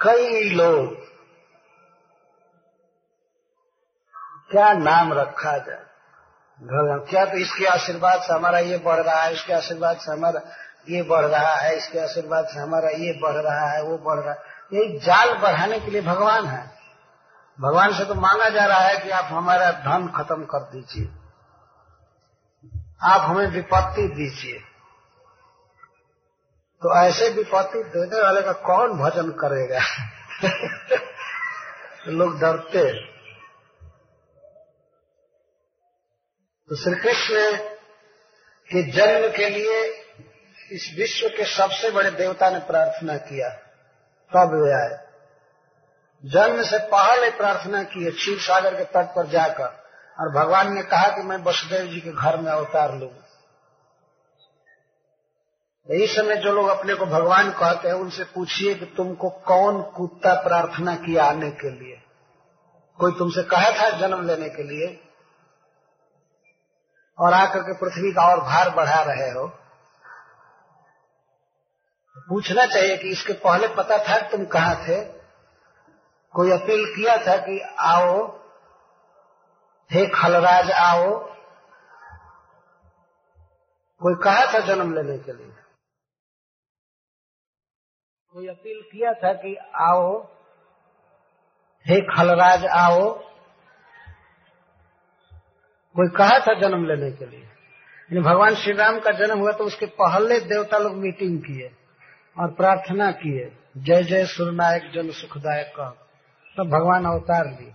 कई 0.01 0.49
लोग। 0.49 0.95
क्या 4.51 4.73
नाम 4.73 5.13
रखा 5.13 5.57
जाए? 5.57 5.83
घर 6.61 7.05
क्या 7.09 7.25
तो 7.25 7.37
इसके 7.37 7.65
आशीर्वाद 7.65 8.21
से 8.21 8.33
हमारा 8.33 8.59
ये 8.59 8.77
बढ़ 8.77 8.99
रहा 8.99 9.21
है, 9.21 9.33
इसके 9.33 9.53
आशीर्वाद 9.53 9.97
से 9.97 10.11
हमारा 10.11 10.41
ये 10.89 11.03
बढ़ 11.03 11.25
रहा 11.25 11.55
है, 11.55 11.77
इसके 11.77 11.99
आशीर्वाद 11.99 12.45
से 12.45 12.59
हमारा 12.59 12.89
ये 12.89 13.19
बढ़ 13.21 13.35
रहा 13.35 13.69
है, 13.69 13.83
वो 13.83 13.97
बढ़ 13.97 14.19
रहा 14.19 14.33
है। 14.33 14.39
ये 14.73 14.99
जाल 14.99 15.33
बढ़ाने 15.33 15.79
के 15.79 15.91
लिए 15.91 16.01
भगवान 16.01 16.45
है। 16.45 16.82
भगवान 17.61 17.93
से 17.93 18.05
तो 18.05 18.15
मांगा 18.15 18.49
जा 18.49 18.65
रहा 18.65 18.79
है 18.79 18.97
कि 18.97 19.09
आप 19.09 19.25
हमारा 19.25 19.71
धन 19.71 20.07
खत्म 20.07 20.45
कर 20.45 20.59
दीजिए। 20.59 21.05
आप 23.03 23.21
हमें 23.21 23.47
विपत्ति 23.47 24.07
दीजिए। 24.07 24.59
तो 26.81 27.05
ऐसे 27.05 27.29
विपत्ति 27.29 27.83
देने 27.83 28.21
वाले 28.21 28.41
का 28.41 28.51
कौन 28.51 28.93
भजन 28.93 29.31
करेगा? 29.31 29.79
लोग 32.07 32.39
डरते। 32.39 33.13
तो 36.69 36.75
श्री 36.75 36.95
कृष्ण 36.95 37.57
के 38.63 38.91
जन्म 38.91 39.37
के 39.37 39.49
लिए 39.49 39.87
इस 40.71 40.95
विश्व 40.97 41.27
के 41.27 41.45
सबसे 41.45 41.91
बड़े 41.91 42.11
देवता 42.11 42.49
ने 42.49 42.59
प्रार्थना 42.59 43.17
किया। 43.17 43.49
तब 44.33 44.51
वे 44.53 44.71
आए? 44.71 45.02
जन्म 46.25 46.63
से 46.63 46.77
पहले 46.77 47.29
प्रार्थना 47.29 47.83
की 47.83 48.03
है, 48.03 48.11
क्षीर 48.11 48.39
सागर 48.39 48.75
के 48.75 48.83
तट 48.83 49.15
पर 49.15 49.27
जाकर। 49.27 49.83
और 50.19 50.29
भगवान 50.29 50.73
ने 50.73 50.83
कहा 50.83 51.07
कि 51.07 51.21
मैं 51.21 51.37
वसुदेव 51.37 51.87
जी 51.87 51.99
के 51.99 52.11
घर 52.11 52.37
में 52.37 52.51
अवतार 52.51 52.95
लू 52.95 53.09
इस 55.89 56.15
समय 56.15 56.35
जो 56.35 56.53
लोग 56.53 56.67
अपने 56.67 56.93
को 56.93 57.05
भगवान 57.05 57.51
कहते 57.51 57.87
हैं, 57.87 57.95
उनसे 57.95 58.23
पूछिए 58.23 58.75
कि 58.75 58.85
तुमको 58.85 59.29
कौन 59.29 59.81
कुत्ता 59.81 60.33
प्रार्थना 60.33 60.95
किया 60.95 61.25
आने 61.25 61.51
के 61.51 61.69
लिए? 61.71 62.01
कोई 62.99 63.11
तुमसे 63.11 63.43
कहा 63.43 63.71
था 63.71 63.89
जन्म 63.89 64.27
लेने 64.27 64.49
के 64.49 64.63
लिए? 64.63 65.03
और 67.19 67.33
आकर 67.33 67.59
के 67.59 67.73
पृथ्वी 67.73 68.11
का 68.11 68.31
और 68.31 68.39
भार 68.39 68.69
बढ़ा 68.69 69.01
रहे 69.01 69.31
हो? 69.31 69.47
पूछना 72.29 72.65
चाहिए 72.65 72.97
कि 72.97 73.09
इसके 73.09 73.33
पहले 73.33 73.67
पता 73.67 73.97
था 73.97 74.29
तुम 74.29 74.45
कहाँ 74.45 74.75
थे? 74.75 75.12
कोई 76.33 76.51
अपील 76.51 76.85
किया 76.85 77.17
था 77.17 77.35
कि 77.37 77.59
आओ, 77.79 78.27
हे 79.91 80.05
खलराज 80.07 80.71
आओ, 80.71 81.19
कोई 84.01 84.15
कहा 84.23 84.45
था 84.53 84.59
जन्म 84.59 84.93
लेने 84.93 85.17
के 85.17 85.33
लिए? 85.33 85.51
कोई 88.35 88.47
अपील 88.47 88.81
किया 88.81 89.13
था 89.13 89.33
कि 89.33 89.55
आओ, 89.75 90.23
हे 91.85 92.01
खलराज 92.01 92.65
आओ, 92.65 93.11
कोई 95.95 96.09
कहा 96.09 96.39
था 96.39 96.59
जन्म 96.59 96.85
लेने 96.87 97.11
के 97.11 97.25
लिए? 97.25 97.39
यानी 97.39 98.21
भगवान 98.21 98.55
श्री 98.55 98.73
राम 98.73 98.99
का 98.99 99.11
जन्म 99.11 99.39
हुआ 99.39 99.51
तो 99.51 99.63
उसके 99.63 99.85
पहले 99.85 100.39
देवता 100.39 100.77
लोग 100.77 100.93
मीटिंग 100.93 101.39
किए 101.39 101.71
और 102.37 102.53
प्रार्थना 102.53 103.11
किए, 103.11 103.51
जय 103.77 104.03
जय 104.03 104.25
सुरनायक 104.25 104.91
जन 104.91 105.11
सुखदायक 105.11 105.73
कह 105.75 106.02
तब 106.57 106.69
भगवान 106.69 107.05
अवतार 107.07 107.47
लिए। 107.49 107.73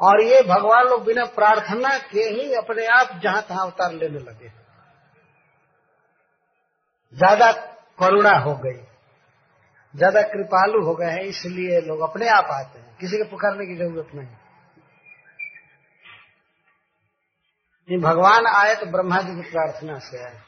और 0.00 0.20
ये 0.22 0.42
भगवान 0.44 0.86
लोग 0.86 1.04
बिना 1.04 1.24
प्रार्थना 1.34 1.96
के 2.06 2.22
ही 2.22 2.54
अपने 2.54 2.86
आप 2.92 3.18
जहाँ 3.22 3.42
तहां 3.42 3.66
अवतार 3.66 3.92
लेने 3.92 4.18
लगे। 4.20 4.48
ज़्यादा 7.14 7.50
करुणा 7.98 8.32
हो 8.38 8.54
गई, 8.56 8.80
ज़्यादा 9.94 10.22
कृपालु 10.24 10.82
हो 10.84 10.94
गए 10.94 11.10
हैं, 11.10 11.22
इसलिए 11.24 11.80
लोग 11.80 12.00
अपने 12.00 12.28
आप 12.30 12.48
आते 12.52 12.78
हैं। 12.78 12.96
किसी 12.96 13.16
के 13.16 13.24
पुकारने 13.30 13.66
की 13.66 13.76
ज़रूरत 13.76 14.08
नहीं। 14.14 14.28
भगवान 17.88 18.46
आए 18.48 18.74
तो 18.74 18.86
ब्रह्मा 18.88 19.20
जी 19.20 19.34
की 19.34 19.50
प्रार्थना 19.50 19.98
से 20.00 20.22
आए। 20.24 20.38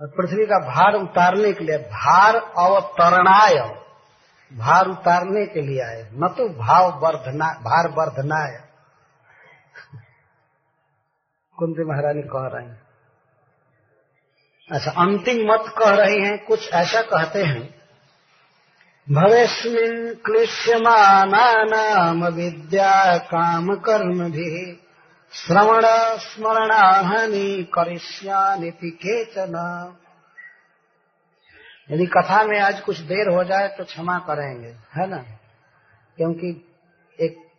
और 0.00 0.06
पृथ्वी 0.06 0.46
का 0.46 0.58
भार 0.58 0.94
उतारने 0.94 1.52
के 1.52 1.64
लिए 1.64 1.78
भार 1.78 2.36
अवतरणाय। 2.36 3.82
भार 4.56 4.86
उतारने 4.86 5.46
के 5.46 5.60
लिए 5.60 5.80
आए। 5.80 6.02
न 6.02 6.34
तो 6.38 6.48
भाव 6.48 6.98
वर्धना, 6.98 7.46
भार 7.46 7.88
वर्धनाय। 7.88 8.64
कुंती 11.58 11.84
महारानी 11.84 12.22
कह 12.22 12.30
रहे 12.34 12.66
हैं। 12.66 12.82
अच्छा 14.72 14.90
अंतिम 14.90 15.52
मत 15.52 15.74
कह 15.78 15.90
रही 15.90 16.24
हैं, 16.24 16.44
कुछ 16.44 16.72
ऐसा 16.72 17.02
कहते 17.02 17.44
हैं। 17.44 17.74
भवेस्मिन् 19.10 20.14
क्लिश्यमानानाम 20.14 22.26
विद्या 22.26 23.18
काम 23.18 23.76
कर्म 23.76 24.32
भी। 24.32 24.83
श्रवण 25.34 25.82
स्मरणाहनि 26.18 27.70
करिष्यानिति 27.74 28.90
केचन। 28.90 29.54
यदि 31.90 32.06
कथा 32.06 32.44
में 32.44 32.60
आज 32.60 32.80
कुछ 32.80 32.98
देर 32.98 33.34
हो 33.34 33.44
जाए 33.44 33.68
तो 33.68 33.84
क्षमा 33.84 34.18
करेंगे, 34.18 34.68
है 34.68 35.06
ना? 35.06 35.16
क्योंकि 36.16 36.74
एक 37.20 37.50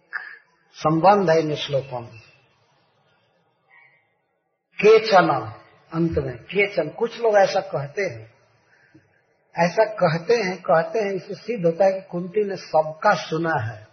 संबंध 0.73 1.29
है 1.29 1.39
इन 1.39 1.55
श्लोकों 1.55 1.99
में। 1.99 2.19
केचन 4.81 5.53
अंत 5.93 6.17
में, 6.17 6.37
केचन, 6.37 6.89
कुछ 6.89 7.21
लोग 7.21 7.35
ऐसा 7.35 7.59
कहते 7.59 8.01
हैं। 8.01 8.33
ऐसा 9.57 9.85
कहते 9.85 10.35
हैं 10.35 10.61
कहते 10.61 10.99
हैं, 10.99 11.11
इससे 11.11 11.33
सिद्ध 11.33 11.65
होता 11.65 11.85
है 11.85 11.93
कि 11.93 12.01
कुंती 12.01 12.43
ने 12.43 12.55
सबका 12.55 13.13
सुना 13.13 13.59
है। 13.61 13.84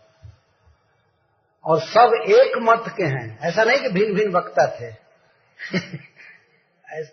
और 1.65 1.81
सब 1.81 2.25
एक 2.29 2.53
मत 2.57 2.85
के 2.97 3.03
हैं। 3.03 3.39
ऐसा 3.39 3.65
नहीं 3.65 3.81
कि 3.81 3.89
भिन्न 3.89 4.15
भिन्न 4.15 4.33
वक्ता 4.33 4.67
थे। 4.67 4.91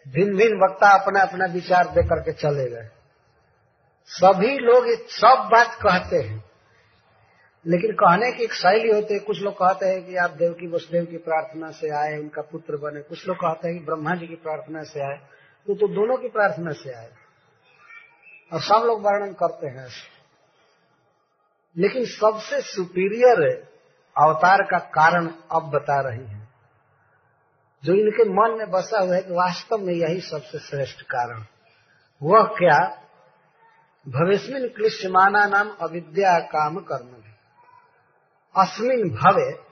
भिन्न 0.08 0.38
भिन्न 0.38 0.58
वक्ता 0.64 0.90
अपना 0.90 1.22
अपना 1.22 1.46
विचार 1.46 1.88
दे 1.88 2.04
करके 2.04 2.34
चले 2.34 2.70
गए। 2.70 2.90
सभी 4.06 4.58
लोग 4.58 4.88
सब 5.08 5.50
बात 5.52 5.76
कहते 5.76 6.16
हैं। 6.16 6.50
लेकिन 7.68 7.92
कहने 7.92 8.32
की 8.32 8.44
एक 8.44 8.54
शैली 8.54 8.90
होती 8.90 9.14
है। 9.14 9.20
कुछ 9.20 9.42
लोग 9.42 9.54
कहते 9.54 9.86
हैं 9.86 10.06
कि 10.06 10.16
आप 10.16 10.32
देव 10.32 10.52
की 10.54 10.68
वसुदेव 10.68 11.06
की 11.06 11.18
प्रार्थना 11.18 11.72
से 11.72 11.90
आए 11.90 12.18
उनका 12.18 12.42
पुत्र 12.42 12.78
बने। 12.78 13.02
कुछ 13.02 13.28
लोग 13.28 13.38
कहते 13.38 13.68
हैं 13.68 13.80
कि 13.80 13.86
ब्रह्मा 13.86 14.16
जी 14.16 14.28
की 14.28 14.36
प्रार्थना 14.36 14.84
से 14.84 15.00
आए। 15.00 15.18
तो, 15.68 15.76
तो 15.76 15.88
दोनों 15.88 16.18
की 16.18 16.28
प्रार्थना 16.28 16.72
से 16.72 16.94
आए। 16.94 17.10
और 18.54 18.62
सब 18.62 18.84
लोग 18.86 19.02
वर्णन 19.02 19.34
करते 19.34 19.68
हैं। 19.68 19.88
लेकिन 21.78 22.06
सबसे 22.06 22.62
सुपीरियर 22.62 23.70
अवतार 24.18 24.58
का 24.62 24.80
कारण 24.80 25.28
अब 25.52 25.64
बता 25.64 26.02
रही 26.02 26.26
है। 26.26 26.50
जो 27.84 27.94
इनके 27.94 28.24
मन 28.24 28.58
में 28.58 28.72
बसा 28.72 29.00
हुआ 29.00 29.16
है 29.16 29.22
कि 29.22 29.34
वास्तव 29.34 29.78
में 29.78 29.94
यही 29.94 30.22
सबसे 30.22 30.60
श्रेष्ठ 30.60 31.02
कारण। 31.02 31.44
वह 32.24 32.44
क्या? 32.44 33.04
भविष्मिन 34.08 34.68
क्लिश्यमाना 34.68 35.46
नाम 35.46 35.70
अविद्या 35.82 36.40
काम 36.40 36.80
कर्म 36.80 37.20
अस्मिन 38.58 39.10
भवे 39.10 39.70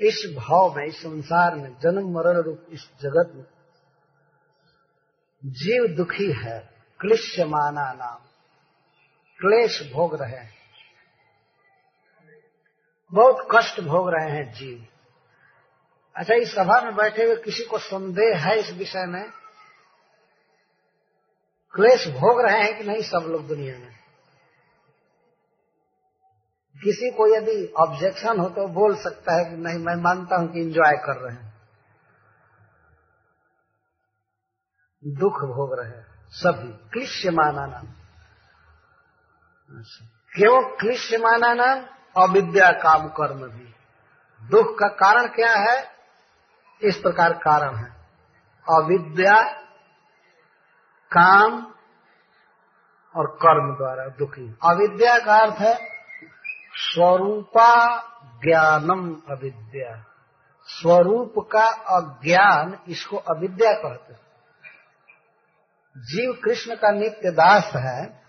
इस 0.00 0.34
भाव 0.38 0.74
में, 0.76 0.86
इस 0.86 0.96
संसार 1.02 1.54
में, 1.54 1.76
जन्म, 1.80 2.12
मरण 2.14 2.42
रूप, 2.42 2.66
इस 2.70 2.90
जगत 3.02 3.32
में 3.34 3.44
जीव 5.44 5.96
दुखी 5.96 6.32
है 6.32 6.70
क्लिश्यमाना 7.00 7.92
नाम। 7.92 8.18
क्लेश 9.38 9.92
भोग 9.92 10.22
रहे 10.22 10.36
हैं। 10.36 10.61
बहुत 13.12 13.48
कष्ट 13.54 13.80
भोग 13.80 14.08
रहे 14.08 14.30
हैं 14.30 14.52
जीव। 14.52 14.86
अच्छा 16.16 16.34
इस 16.34 16.54
सभा 16.54 16.80
में 16.80 16.94
बैठे 16.96 17.24
हुए 17.24 17.36
किसी 17.36 17.64
को 17.64 17.78
संदेह 17.78 18.46
है 18.46 18.58
इस 18.60 18.70
विषय 18.70 19.06
में? 19.06 19.30
क्लेश 21.74 22.08
भोग 22.08 22.40
रहे 22.40 22.62
हैं 22.62 22.78
कि 22.78 22.84
नहीं 22.84 23.02
सब 23.02 23.26
लोग 23.28 23.46
दुनिया 23.48 23.78
में? 23.78 23.92
किसी 26.76 27.10
को 27.10 27.26
यदि 27.36 27.72
ऑब्जेक्शन 27.78 28.40
हो 28.40 28.48
तो 28.48 28.66
बोल 28.68 28.96
सकता 28.96 29.34
है 29.34 29.44
कि 29.44 29.56
नहीं, 29.56 29.78
मैं 29.78 29.94
मानता 29.94 30.36
हूँ 30.36 30.52
कि 30.52 30.60
इंजॉय 30.60 30.96
कर 30.96 31.16
रहे 31.16 31.36
हैं। 31.36 31.52
दुख 35.04 35.38
भोग 35.44 35.74
रहे 35.78 35.88
हैं, 35.88 36.06
सभी। 36.30 36.72
क्लिश्य 36.90 37.30
माना 37.30 37.66
नाम 37.66 37.86
क्यों 40.32 40.76
क्लिश्य 40.78 41.18
माना 41.18 41.52
नाम 41.54 41.80
अविद्या 42.16 42.70
काम 42.70 43.08
कर्म 43.08 43.36
भी। 43.36 43.74
दुख 44.48 44.78
का 44.78 44.88
कारण 44.88 45.26
क्या 45.26 45.54
है? 45.54 45.90
इस 46.82 46.96
प्रकार 46.96 47.32
कारण 47.32 47.74
है। 47.76 47.90
अविद्या 48.70 49.42
काम 51.12 51.72
और 53.16 53.26
कर्म 53.26 53.76
द्वारा 53.76 54.08
दुखी। 54.08 54.56
अविद्या 54.64 55.18
का 55.18 55.38
अर्थ 55.38 55.54
है 55.54 55.88
स्वरूपा 56.74 57.98
ज्ञानम 58.44 59.14
अविद्या। 59.30 60.04
स्वरूप 60.66 61.48
का 61.52 61.66
अज्ञान 61.70 62.78
इसको 62.88 63.16
अविद्या 63.16 63.72
कहते 63.72 64.12
हैं। 64.12 64.20
जीव 65.96 66.40
कृष्ण 66.44 66.74
का 66.74 66.90
नित्य 66.90 67.30
दास 67.30 67.72
है। 67.76 68.21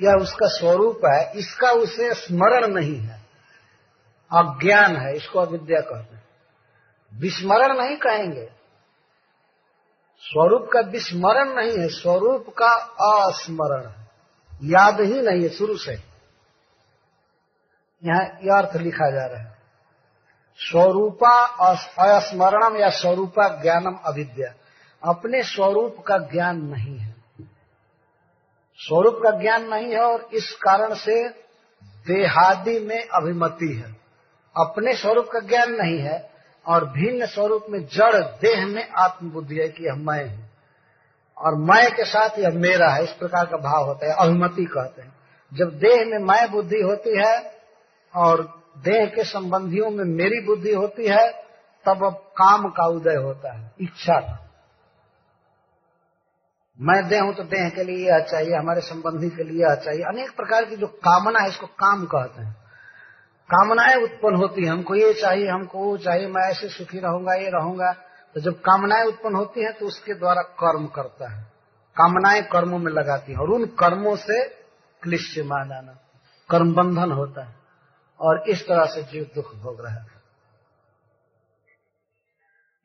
यह 0.00 0.12
उसका 0.12 0.48
स्वरूप 0.48 1.00
है, 1.04 1.32
इसका 1.38 1.70
उसे 1.70 2.14
स्मरण 2.14 2.66
नहीं 2.66 2.96
है। 2.96 3.20
अज्ञान 4.32 4.96
है, 4.96 5.16
इसको 5.16 5.38
अविद्या 5.38 5.80
कहते 5.80 6.14
हैं। 6.14 6.22
विस्मरण 7.14 7.78
नहीं 7.78 7.96
कहेंगे। 7.96 8.50
स्वरूप 10.20 10.70
का 10.72 10.80
विस्मरण 10.80 11.54
नहीं 11.54 11.78
है, 11.78 11.88
स्वरूप 11.88 12.46
का 12.58 12.70
अस्मरण 13.28 13.86
है। 13.86 14.08
याद 14.64 15.00
ही 15.00 15.20
नहीं 15.20 15.42
है, 15.42 15.48
शुरू 15.48 15.76
से। 15.76 15.92
यहाँ 18.04 18.24
यह 18.24 18.58
अर्थ 18.58 18.76
लिखा 18.76 19.10
जा 19.10 19.26
रहा 19.26 19.40
है। 19.40 19.58
स्वरूपा 20.56 21.44
अस्मरणम 22.16 22.76
या 22.76 22.90
स्वरूपा 22.90 23.62
ज्ञानम 23.62 23.94
अविद्या। 24.06 24.54
अपने 25.10 25.42
स्वरूप 25.42 25.96
का 26.06 26.18
ज्ञान 26.18 26.60
नहीं 26.60 26.98
है। 26.98 27.11
स्वरूप 28.88 29.14
का 29.14 29.30
ज्ञान 29.30 29.68
नहीं 29.68 29.92
है 29.92 30.00
और 30.00 30.28
इस 30.32 30.52
कारण 30.52 30.94
से 30.94 31.28
देहादि 32.06 32.80
में 32.80 33.08
अभिमति 33.08 33.74
है। 33.74 33.96
अपने 34.56 34.94
स्वरूप 34.94 35.28
का 35.32 35.40
ज्ञान 35.40 35.72
नहीं 35.72 35.98
है 35.98 36.30
और 36.66 36.84
भिन्न 36.84 37.26
स्वरूप 37.26 37.66
में 37.70 37.86
जड़ 37.86 38.16
देह 38.16 38.66
में 38.66 38.90
आत्मबुद्धि 38.90 39.56
है 39.56 39.68
कि 39.68 39.84
यह 39.84 39.94
मैं 39.94 40.36
हूँ। 40.36 40.50
और 41.38 41.54
मैं 41.54 41.92
के 41.92 42.04
साथ 42.04 42.38
यह 42.38 42.50
मेरा 42.50 42.88
है, 42.88 43.04
इस 43.04 43.10
प्रकार 43.10 43.46
का 43.46 43.56
भाव 43.56 43.84
होता 43.84 44.06
है, 44.06 44.16
अभिमति 44.18 44.64
कहते 44.64 45.02
हैं। 45.02 45.14
जब 45.54 45.70
देह 45.70 46.06
में 46.06 46.18
मैं 46.18 46.50
बुद्धि 46.50 46.80
होती 46.80 47.18
है 47.18 47.54
और 48.16 48.62
देह 48.78 49.06
के 49.06 49.24
संबंधियों 49.24 49.90
में 49.90 50.04
मेरी 50.04 50.46
बुद्धि 50.46 50.74
होती 50.74 51.06
है, 51.06 51.32
तब 51.86 52.04
अब 52.04 52.12
काम 52.12 52.68
का 52.68 52.86
उदय 52.86 53.14
होता 53.14 53.52
है, 53.52 53.72
इच्छा 53.80 54.20
का। 54.20 54.51
मैं 56.80 57.08
देह 57.08 57.22
हूँ 57.22 57.34
तो 57.34 57.42
देह 57.42 57.68
के 57.68 57.84
लिए 57.84 58.08
यह 58.08 58.20
चाहिए, 58.20 58.54
हमारे 58.54 58.80
संबंधी 58.80 59.28
के 59.30 59.42
लिए 59.42 59.62
यह 59.62 59.74
चाहिए। 59.74 60.02
अनेक 60.02 60.30
प्रकार 60.36 60.64
की 60.64 60.76
जो 60.76 60.86
कामना 60.86 61.40
है 61.40 61.48
इसको 61.48 61.66
काम 61.66 62.04
कहते 62.04 62.42
हैं। 62.42 62.52
कामनाएँ 63.50 63.96
उत्पन्न 64.02 64.36
होती 64.36 64.64
है। 64.64 64.68
हमको 64.68 64.94
ये 64.94 65.12
चाहिए, 65.14 65.48
हमको 65.48 65.78
वो 65.78 65.96
चाहिए, 65.96 66.26
मैं 66.26 66.42
ऐसे 66.42 66.68
सुखी 66.68 66.98
रहूँगा, 66.98 67.34
ये 67.34 67.50
रहूँगा। 67.50 67.92
तो 68.34 68.40
जब 68.40 68.60
कामनाएँ 68.60 69.04
उत्पन्न 69.04 69.36
होती 69.36 69.64
है 69.64 69.72
तो 69.72 69.86
उसके 69.86 70.14
द्वारा 70.14 70.42
कर्म 70.42 70.86
करता 70.86 71.32
है। 71.32 71.42
कामनाएँ 71.96 72.42
कर्मों 72.42 72.78
में 72.78 72.92
लगाती 72.92 73.32
है 73.32 73.38
और 73.38 73.50
उन 73.50 73.64
कर्मों 73.66 74.16
से 74.16 74.42
क्लिश्य 75.02 75.42
मान 75.42 75.72
आना 75.72 75.98
कर्म 76.50 76.72
बंधन 76.74 77.12
होता 77.12 77.44
है 77.44 77.54
और 78.20 78.44
इस 78.48 78.62
तरह 78.62 78.84
से 78.84 79.02
जीव 79.02 79.30
दुख 79.34 79.54
भोग 79.54 79.84
रहा 79.84 79.92
है। 79.92 80.06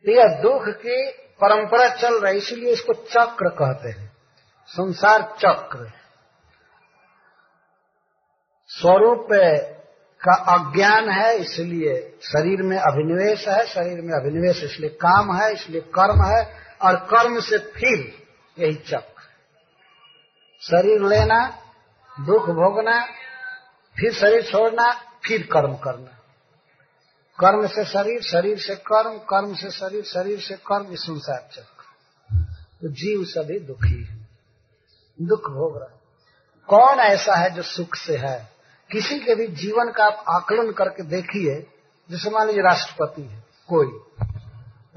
यह 0.06 0.42
दुख 0.42 0.68
की 0.68 1.27
परंपरा 1.42 1.90
चल 1.90 2.22
रही 2.22 2.32
है, 2.32 2.38
इसलिए 2.38 2.72
इसको 2.72 2.94
चक्र 2.94 3.50
कहते 3.50 3.90
हैं। 3.90 4.18
संसार 4.68 5.22
चक्र। 5.22 5.92
स्वरूप 8.68 9.28
का 10.22 10.34
अज्ञान 10.34 11.10
है, 11.10 11.38
इसलिए 11.38 12.18
शरीर 12.24 12.62
में 12.62 12.78
अभिनिवेश 12.78 13.48
है, 13.48 13.66
शरीर 13.66 14.02
में 14.02 14.14
अभिनिवेश 14.14 14.64
इसलिए 14.64 14.90
काम 14.90 15.36
है, 15.38 15.54
इसलिए 15.54 15.82
कर्म 15.82 16.24
है, 16.24 16.64
और 16.82 16.96
कर्म 16.96 17.40
से 17.40 17.58
फिर 17.58 18.26
यही 18.60 18.76
चक्र। 18.76 19.22
शरीर 20.62 21.02
लेना, 21.02 21.60
दुख 22.20 22.50
भोगना, 22.50 23.06
फिर 23.96 24.14
शरीर 24.14 24.42
छोड़ना, 24.42 24.94
फिर 25.28 25.44
कर्म 25.44 25.76
करना। 25.76 26.17
कर्म 27.40 27.68
से 27.68 27.86
शरीर 27.86 28.22
शरीर 28.22 28.58
से 28.58 28.76
कर्म 28.76 29.18
कर्म 29.30 29.54
से 29.56 29.70
शरीर 29.72 30.04
शरीर 30.04 30.40
से 30.40 30.56
कर्म 30.68 30.96
संसार 30.96 31.48
चक्र। 31.54 32.36
तो 32.82 32.90
जीव 32.94 33.24
सभी 33.26 33.60
दुखी 33.60 34.04
है। 34.04 34.16
दुख 35.20 35.50
भोग 35.50 35.78
रहा 35.78 35.96
कौन 36.70 37.00
ऐसा 37.00 37.36
है 37.36 37.50
जो 37.50 37.62
सुख 37.62 37.96
से 37.96 38.18
है? 38.18 38.38
किसी 38.90 39.20
के 39.20 39.36
भी 39.36 39.48
जीवन 39.48 39.92
का 39.92 40.06
आप 40.06 40.24
आकलन 40.30 40.72
करके 40.72 41.04
देखिए, 41.04 41.56
जैसे 42.10 42.30
मान 42.30 42.48
लीजिए 42.48 42.64
राष्ट्रपति 42.64 43.22
है, 43.22 43.44
कोई। 43.70 43.88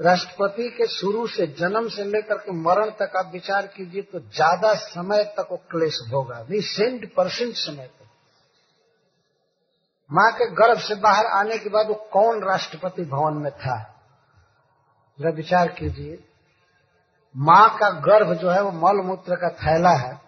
राष्ट्रपति 0.01 0.69
के 0.69 0.87
शुरू 0.87 1.27
से 1.27 1.47
जन्म 1.47 1.87
से 1.89 2.03
लेकर 2.03 2.37
के 2.37 2.51
मरण 2.51 2.89
तक 3.01 3.15
आप 3.17 3.31
विचार 3.33 3.67
कीजिए 3.67 4.01
तो 4.01 4.19
ज़्यादा 4.19 4.73
समय 4.75 5.23
तक 5.37 5.47
वो 5.51 5.57
क्लेश 5.71 5.99
भोगा। 6.09 6.45
सेंट 6.51 7.13
परसेंट 7.13 7.53
समय 7.55 7.85
तक। 7.85 8.00
माँ 10.13 10.31
के 10.31 10.51
गर्भ 10.51 10.79
से 10.79 10.95
बाहर 10.95 11.25
आने 11.25 11.57
के 11.57 11.69
बाद 11.69 11.87
वो 11.87 11.93
कौन 11.93 12.43
राष्ट्रपति 12.43 13.01
भवन 13.01 13.33
में 13.33 13.51
था? 13.51 14.03
जरा 15.19 15.29
विचार 15.29 15.67
कीजिए। 15.67 16.27
माँ 17.37 17.77
का 17.77 17.89
गर्भ 17.89 18.33
जो 18.33 18.49
है, 18.49 18.61
वो 18.61 18.71
मल 18.71 19.01
मूत्र 19.05 19.35
का 19.35 19.49
थैला 19.49 19.89
है। 19.89 20.21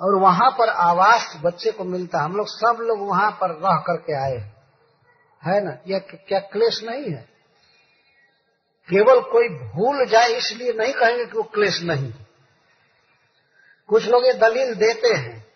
और 0.00 0.14
वहाँ 0.14 0.50
पर 0.50 0.68
आवास 0.68 1.38
बच्चे 1.44 1.70
को 1.70 1.84
मिलता 1.84 2.18
हम 2.18 2.36
लोग 2.36 2.46
सब 2.46 2.78
लोग 2.80 3.08
वहाँ 3.08 3.30
पर 3.30 3.50
रह 3.50 3.76
करके 3.76 4.12
आए 4.12 4.52
है। 5.46 5.64
ना? 5.64 5.78
यह 5.86 5.98
क्या 5.98 6.38
क्लेश 6.38 6.82
नहीं 6.82 7.10
है? 7.10 7.28
केवल 8.90 9.20
कोई 9.20 9.48
भूल 9.48 10.06
जाए 10.06 10.28
इसलिए 10.28 10.72
नहीं 10.72 10.92
कहेंगे 10.92 11.26
कि 11.26 11.36
वो 11.38 11.42
क्लेश 11.42 11.82
नहीं 11.82 12.12
कुछ 13.88 14.06
लोग 14.06 14.26
ये 14.26 14.32
दलील 14.32 14.74
देते 14.74 15.08
हैं। 15.08 15.46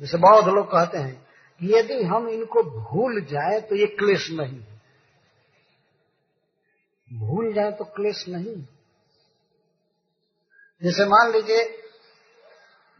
जैसे 0.00 0.18
बौद्ध 0.18 0.48
लोग 0.48 0.66
कहते 0.66 0.98
हैं 0.98 1.31
यदि 1.62 2.02
हम 2.04 2.28
इनको 2.28 2.62
भूल 2.62 3.20
जाए 3.26 3.60
तो 3.60 3.76
ये 3.76 3.86
क्लेश 3.98 4.30
नहीं 4.30 4.60
भूल 7.10 7.52
जाए 7.54 7.70
तो 7.70 7.84
क्लेश 7.96 8.24
नहीं। 8.28 8.54
जैसे 10.82 11.04
मान 11.06 11.32
लीजिए, 11.32 11.64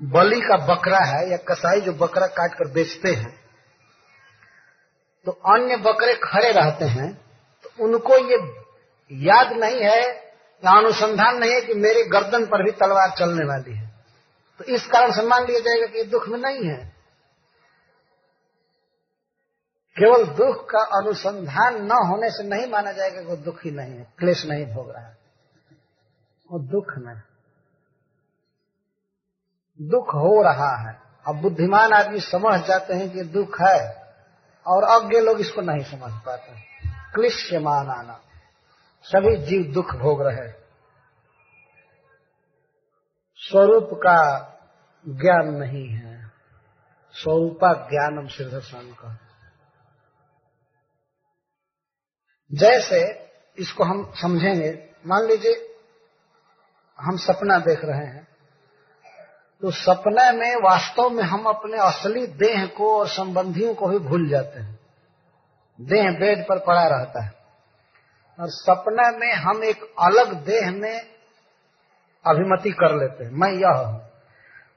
बलि 0.00 0.40
का 0.40 0.56
बकरा 0.66 0.98
है 1.06 1.30
या 1.30 1.36
कसाई 1.48 1.80
जो 1.80 1.92
बकरा 1.96 2.26
काट 2.32 2.54
कर 2.54 2.72
बेचते 2.72 3.10
हैं 3.12 3.32
तो 5.26 5.32
अन्य 5.32 5.76
बकरे 5.82 6.14
खड़े 6.24 6.50
रहते 6.52 6.84
हैं 6.84 7.12
तो 7.64 7.84
उनको 7.84 8.16
ये 8.26 8.38
याद 9.10 9.52
नहीं 9.56 9.80
है 9.80 10.00
या 10.62 10.72
अनुसंधान 10.72 11.38
नहीं 11.38 11.52
है 11.52 11.60
कि 11.60 11.74
मेरे 11.76 12.02
गर्दन 12.08 12.46
पर 12.46 12.64
भी 12.64 12.70
तलवार 12.78 13.14
चलने 13.18 13.44
वाली 13.46 13.76
है। 13.76 13.90
तो 14.60 14.64
इस 14.66 14.86
कारण 14.86 15.12
से 15.12 15.22
मान 15.26 15.46
लिया 15.46 15.60
जाएगा 15.60 15.86
कि 15.86 15.98
ये 15.98 16.04
दुख 16.06 16.28
में 16.28 16.38
नहीं 16.40 16.68
है। 16.68 16.91
केवल 19.96 20.24
दुख 20.26 20.64
का 20.70 20.78
अनुसंधान 20.78 21.82
न 21.84 21.92
होने 21.92 22.30
से 22.30 22.42
नहीं 22.48 22.70
माना 22.70 22.92
जाएगा 22.92 23.22
कि 23.22 23.42
दुखी 23.42 23.70
नहीं 23.70 23.94
है, 23.94 24.12
क्लेश 24.18 24.44
नहीं 24.46 24.66
भोग 24.66 24.90
रहा 24.90 25.06
है। 25.06 25.18
वो 26.52 26.58
दुख 26.58 26.94
में 26.98 27.16
दुख 29.80 30.14
हो 30.14 30.42
रहा 30.42 30.88
है। 30.88 31.00
अब 31.28 31.40
बुद्धिमान 31.42 31.92
आदमी 31.92 32.20
समझ 32.20 32.60
जाते 32.66 32.94
हैं 32.94 33.10
कि 33.10 33.22
दुख 33.22 33.60
है, 33.60 34.02
और 34.66 34.84
अज्ञ 34.84 35.20
लोग 35.20 35.40
इसको 35.40 35.60
नहीं 35.60 35.84
समझ 35.84 36.12
पाते 36.26 36.60
क्लिश्यमान 37.14 37.88
आना 37.90 38.20
सभी 39.02 39.36
जीव 39.36 39.72
दुख 39.72 39.94
भोग 39.94 40.22
रहे 40.22 40.48
स्वरूप 43.36 43.90
का 43.92 44.18
ज्ञान 45.08 45.48
नहीं 45.54 45.88
है। 45.88 46.30
स्वरूपा 47.14 47.72
ज्ञानम 47.72 48.26
सिद्धर्शन 48.26 48.92
का 48.92 49.18
जैसे 52.54 53.30
इसको 53.58 53.84
हम 53.84 54.12
समझेंगे, 54.22 54.90
मान 55.06 55.26
लीजिए 55.26 55.76
हम 57.00 57.16
सपना 57.16 57.58
देख 57.58 57.80
रहे 57.84 58.06
हैं 58.06 58.28
तो 59.62 59.70
सपने 59.70 60.32
में 60.32 60.56
वास्तव 60.56 61.10
में 61.10 61.22
हम 61.22 61.44
अपने 61.44 61.78
असली 61.78 62.26
देह 62.26 62.66
को 62.66 62.98
और 62.98 63.08
संबंधियों 63.08 63.74
को 63.74 63.86
भी 63.86 63.98
भूल 63.98 64.28
जाते 64.28 64.60
हैं। 64.60 64.78
देह 65.80 66.10
बेड 66.20 66.48
पर 66.48 66.58
पड़ा 66.58 66.86
रहता 66.86 67.22
है। 67.22 67.32
और 68.40 68.48
सपने 68.48 69.18
में 69.18 69.32
हम 69.34 69.64
एक 69.64 69.82
अलग 70.00 70.32
देह 70.32 70.70
में 70.70 71.00
अभिमति 72.26 72.70
कर 72.70 72.96
लेते 72.96 73.24
हैं। 73.24 73.30
मैं 73.30 73.52
यह 73.52 73.68
हूँ। 73.68 74.10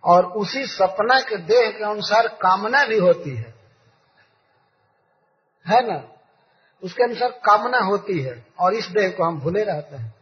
और 0.04 0.26
उसी 0.26 0.66
सपना 0.66 1.20
के 1.20 1.38
देह 1.38 1.72
के 1.72 1.84
अनुसार 1.84 2.28
कामना 2.28 2.86
भी 2.86 2.98
होती 3.00 3.36
है। 3.36 3.54
है 5.68 5.94
ना? 5.94 6.15
उसके 6.84 7.04
अनुसार 7.04 7.30
कामना 7.46 7.80
होती 7.82 8.20
है 8.20 8.46
और 8.60 8.74
इस 8.74 8.88
देह 8.88 9.10
को 9.10 9.24
हम 9.24 9.40
भूले 9.40 9.64
रहते 9.64 9.96
हैं। 9.96 10.14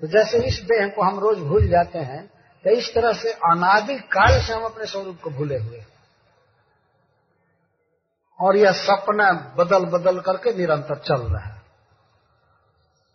तो 0.00 0.06
जैसे 0.06 0.38
इस 0.48 0.60
देह 0.64 0.86
को 0.88 1.02
हम 1.02 1.18
रोज 1.18 1.38
भूल 1.40 1.68
जाते 1.68 1.98
हैं 2.00 2.26
तो 2.64 2.70
इस 2.70 2.92
तरह 2.94 3.12
से 3.12 3.32
अनादि 3.46 3.94
काल 4.08 4.40
से 4.40 4.52
हम 4.52 4.64
अपने 4.64 4.86
स्वरूप 4.86 5.20
को 5.20 5.30
भूले 5.30 5.58
हुए 5.58 5.84
और 8.38 8.56
यह 8.56 8.72
सपना 8.74 9.30
बदल 9.56 9.84
बदल 9.88 10.20
करके 10.20 10.52
निरंतर 10.54 10.98
चल 10.98 11.22
रहा 11.22 11.44
है। 11.44 11.58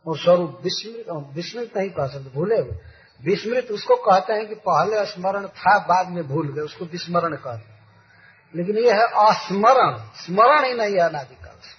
और 0.05 0.17
स्वरूप 0.17 0.59
विस्मृत 0.63 1.05
विस्मृत 1.35 1.77
नहीं 1.77 1.89
कह 1.89 2.07
सकते, 2.07 2.29
भूले 2.29 2.57
हुए। 2.57 2.77
विस्मृत 3.21 3.71
उसको 3.71 3.95
कहते 4.01 4.33
हैं 4.33 4.47
कि 4.47 4.55
पहले 4.61 5.05
स्मरण 5.05 5.47
था, 5.49 5.77
बाद 5.79 6.09
में 6.09 6.27
भूल 6.27 6.53
गए, 6.53 6.61
उसको 6.61 6.85
विस्मरण 6.85 7.35
कहते 7.37 7.73
लेकिन 8.53 8.77
यह 8.77 8.95
है 8.95 9.05
अस्मरण, 9.23 9.97
स्मरण 10.17 10.65
ही 10.65 10.73
नहीं 10.73 10.93
है 10.93 11.01
अनादिकाल 11.01 11.57
से 11.57 11.73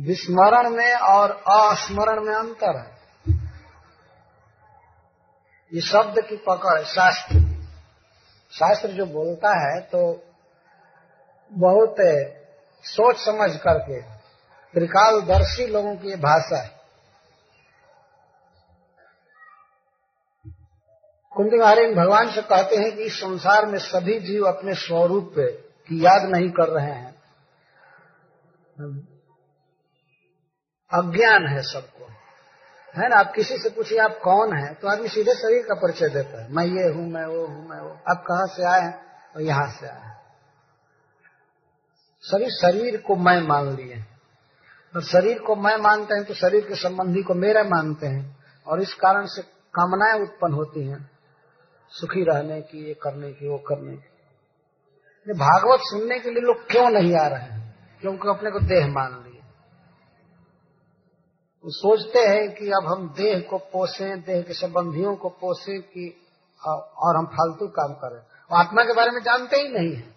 विस्मरण 0.00 0.68
में 0.70 0.94
और 0.94 1.30
अस्मरण 1.50 2.20
में 2.20 2.34
अंतर 2.34 2.76
है। 2.78 2.98
ये 5.72 5.80
शब्द 5.80 6.20
की 6.20 6.36
पकड़ 6.38 6.78
है, 6.78 6.84
शास्त्र। 6.84 7.38
शास्त्र 8.52 8.88
जो 8.88 9.06
बोलता 9.06 9.50
है 9.56 9.80
तो 9.80 10.00
बहुत 11.52 11.96
सोच 12.84 13.16
समझ 13.16 13.50
करके, 13.56 14.00
त्रिकालदर्शी 14.74 15.66
लोगों 15.66 15.94
की 15.96 16.16
भाषा 16.16 16.62
है। 16.62 16.78
कुंती 21.32 21.58
महाराज 21.58 21.94
भगवान 21.96 22.30
से 22.30 22.42
कहते 22.42 22.76
हैं 22.76 22.90
कि 22.96 23.02
इस 23.02 23.20
संसार 23.20 23.66
में 23.66 23.78
सभी 23.78 24.18
जीव 24.20 24.46
अपने 24.46 24.74
स्वरूप 24.76 25.34
की 25.38 26.04
याद 26.04 26.28
नहीं 26.30 26.50
कर 26.50 26.68
रहे 26.70 26.92
हैं। 26.92 27.14
अज्ञान 30.94 31.46
है 31.46 31.62
सबको। 31.62 32.04
है 32.96 33.08
ना? 33.08 33.16
आप 33.16 33.32
किसी 33.36 33.58
से 33.58 33.70
पूछिए, 33.70 33.98
आप 33.98 34.18
कौन 34.24 34.56
है? 34.56 34.74
तो 34.74 34.88
आदमी 34.88 35.08
सीधे 35.08 35.34
शरीर 35.34 35.62
का 35.62 35.74
परिचय 35.74 36.08
देता 36.08 36.42
है। 36.42 36.52
मैं 36.52 36.64
ये 36.64 36.88
हूँ, 36.94 37.10
मैं 37.10 37.26
वो 37.26 37.46
हूँ, 37.46 37.68
मैं 37.68 37.80
वो। 37.80 37.90
आप 37.90 38.24
कहा 38.30 38.56
से 38.56 38.64
आए 38.64 38.80
हैं? 38.80 39.10
और 39.36 39.42
यहाँ 39.42 39.68
से 39.68 39.86
आए 39.86 40.00
हैं। 40.00 40.20
सभी 42.20 42.50
शरीर 42.50 43.00
को 43.00 43.16
मैं 43.16 43.40
मान 43.40 43.76
लिए 43.76 44.04
और 44.96 45.02
शरीर 45.02 45.38
को 45.38 45.56
मैं 45.56 45.76
मानते 45.76 46.14
हैं 46.14 46.24
तो 46.24 46.34
शरीर 46.34 46.68
के 46.68 46.74
संबंधी 46.74 47.22
को 47.22 47.34
मेरा 47.34 47.62
मानते 47.62 48.06
हैं। 48.06 48.36
और 48.66 48.82
इस 48.82 48.94
कारण 48.94 49.26
से 49.26 49.42
कामनाएँ 49.74 50.20
उत्पन्न 50.22 50.52
होती 50.52 50.86
हैं, 50.86 51.10
सुखी 51.88 52.24
रहने 52.24 52.60
की, 52.60 52.88
ये 52.88 52.94
करने 52.94 53.32
की, 53.32 53.48
वो 53.48 53.58
करने 53.58 53.96
की। 53.96 54.10
भागवत 55.32 55.80
सुनने 55.82 56.18
के 56.18 56.30
लिए 56.30 56.40
लोग 56.40 56.66
क्यों 56.70 56.90
नहीं 56.90 57.16
आ 57.16 57.26
रहे 57.26 57.40
हैं? 57.40 57.74
क्योंकि 58.00 58.28
अपने 58.28 58.50
को 58.50 58.60
देह 58.60 58.86
मान 58.86 59.12
लिए। 59.12 59.29
वो 61.64 61.70
सोचते 61.70 62.18
हैं 62.18 62.54
कि 62.54 62.70
अब 62.70 62.86
हम 62.86 63.14
देह 63.16 63.46
को 63.50 63.58
पोसे, 63.58 64.16
देह 64.16 64.42
के 64.42 64.54
संबंधियों 64.54 65.16
को 65.16 65.28
पोसे 65.28 65.78
कि 65.78 66.26
और 66.98 67.16
हम 67.16 67.26
फालतू 67.26 67.66
काम 67.66 67.92
करें। 67.92 68.20
वो 68.20 68.56
आत्मा 68.56 68.82
के 68.82 68.94
बारे 68.94 69.10
में 69.10 69.20
जानते 69.20 69.56
ही 69.56 69.68
नहीं 69.68 69.96
है। 69.96 70.14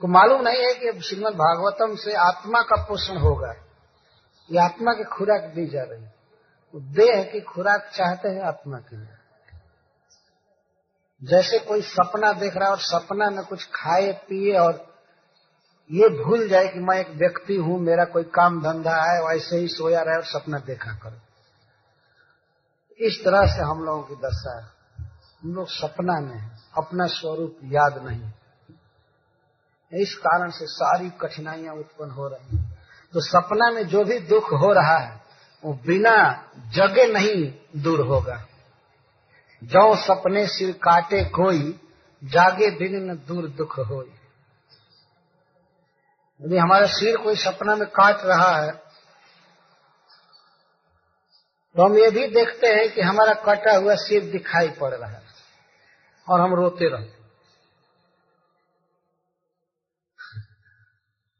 को 0.00 0.06
मालूम 0.06 0.42
नहीं 0.42 0.62
है 0.62 0.74
कि 0.74 1.00
श्रीमद 1.00 1.32
भागवतम 1.32 1.96
से 1.96 2.14
आत्मा 2.14 2.62
का 2.62 2.82
पोषण 2.82 3.16
होगा। 3.16 3.52
ये 4.50 4.58
आत्मा 4.58 4.92
की 4.92 5.04
खुराक 5.04 5.40
दी 5.40 5.66
जा 5.66 5.82
रही 5.82 6.02
है। 6.02 6.14
देह 6.76 7.30
की 7.32 7.40
खुराक 7.40 7.90
चाहते 7.94 8.28
हैं 8.28 8.42
आत्मा 8.42 8.78
के 8.78 8.96
लिए। 8.96 9.08
जैसे 11.22 11.58
कोई 11.58 11.82
सपना 11.82 12.32
देख 12.32 12.56
रहा 12.56 12.64
है 12.64 12.70
और 12.70 12.78
सपना 12.78 13.30
में 13.30 13.44
कुछ 13.44 13.68
खाए, 13.74 14.12
पिए 14.12 14.58
और 14.58 14.93
ये 15.92 16.08
भूल 16.08 16.48
जाए 16.48 16.68
कि 16.68 16.78
मैं 16.78 17.00
एक 17.00 17.08
व्यक्ति 17.08 17.56
हूँ, 17.56 17.80
मेरा 17.80 18.04
कोई 18.04 18.22
काम 18.22 18.60
धंधा 18.60 19.12
है 19.12 19.20
वैसे 19.20 19.56
ही 19.56 19.68
सोया 19.68 20.02
रहे 20.02 20.16
और 20.16 20.24
सपना 20.24 20.58
देखा 20.58 20.92
करो। 20.92 21.18
इस 23.06 23.22
तरह 23.24 23.46
से 23.46 23.62
हम 23.62 23.84
लोगों 23.84 24.02
की 24.02 24.14
दशा 24.14 24.58
है। 24.58 24.68
हम 25.42 25.54
लोग 25.54 25.68
सपना 25.68 26.20
में 26.20 26.50
अपना 26.78 27.06
स्वरूप 27.06 27.58
याद 27.64 27.98
नहीं। 27.98 28.32
इस 30.00 30.14
कारण 30.14 30.50
से 30.50 30.66
सारी 30.66 31.10
कठिनाइयाँ 31.10 31.74
उत्पन्न 31.74 32.10
हो 32.10 32.28
रही 32.28 32.56
हैं। 32.56 32.78
तो 33.12 33.20
सपना 33.20 33.70
में 33.70 33.86
जो 33.86 34.04
भी 34.04 34.18
दुख 34.18 34.44
हो 34.44 34.72
रहा 34.72 34.98
है, 34.98 35.20
वो 35.64 35.80
बिना 35.86 36.44
जगे 36.58 37.12
नहीं 37.12 37.52
दूर 37.82 38.00
होगा। 38.00 38.36
जो 39.64 39.96
सपने 39.96 40.46
सिर 40.46 40.72
काटे 40.72 41.24
कोई, 41.24 41.80
जागे 42.24 42.70
दिन 42.70 43.10
न 43.10 43.14
दूर 43.14 43.48
दुख 43.48 43.78
हो 43.78 44.00
यदि 46.40 46.56
हमारा 46.56 46.86
सिर 46.86 47.16
कोई 47.16 47.36
सपना 47.36 47.76
में 47.76 47.88
काट 47.88 48.16
रहा 48.24 48.56
है 48.56 48.72
तो 51.76 51.82
हम 51.82 51.96
ये 51.98 52.10
भी 52.10 52.26
देखते 52.26 52.66
हैं 52.66 52.90
कि 52.92 53.00
हमारा 53.00 53.32
कटा 53.34 53.76
हुआ 53.76 53.94
सिर 53.94 54.24
दिखाई 54.24 54.68
पड़ 54.68 54.94
रहा 54.94 55.10
है 55.10 55.22
और 56.28 56.40
हम 56.40 56.54
रोते 56.54 56.88
रहते 56.88 57.22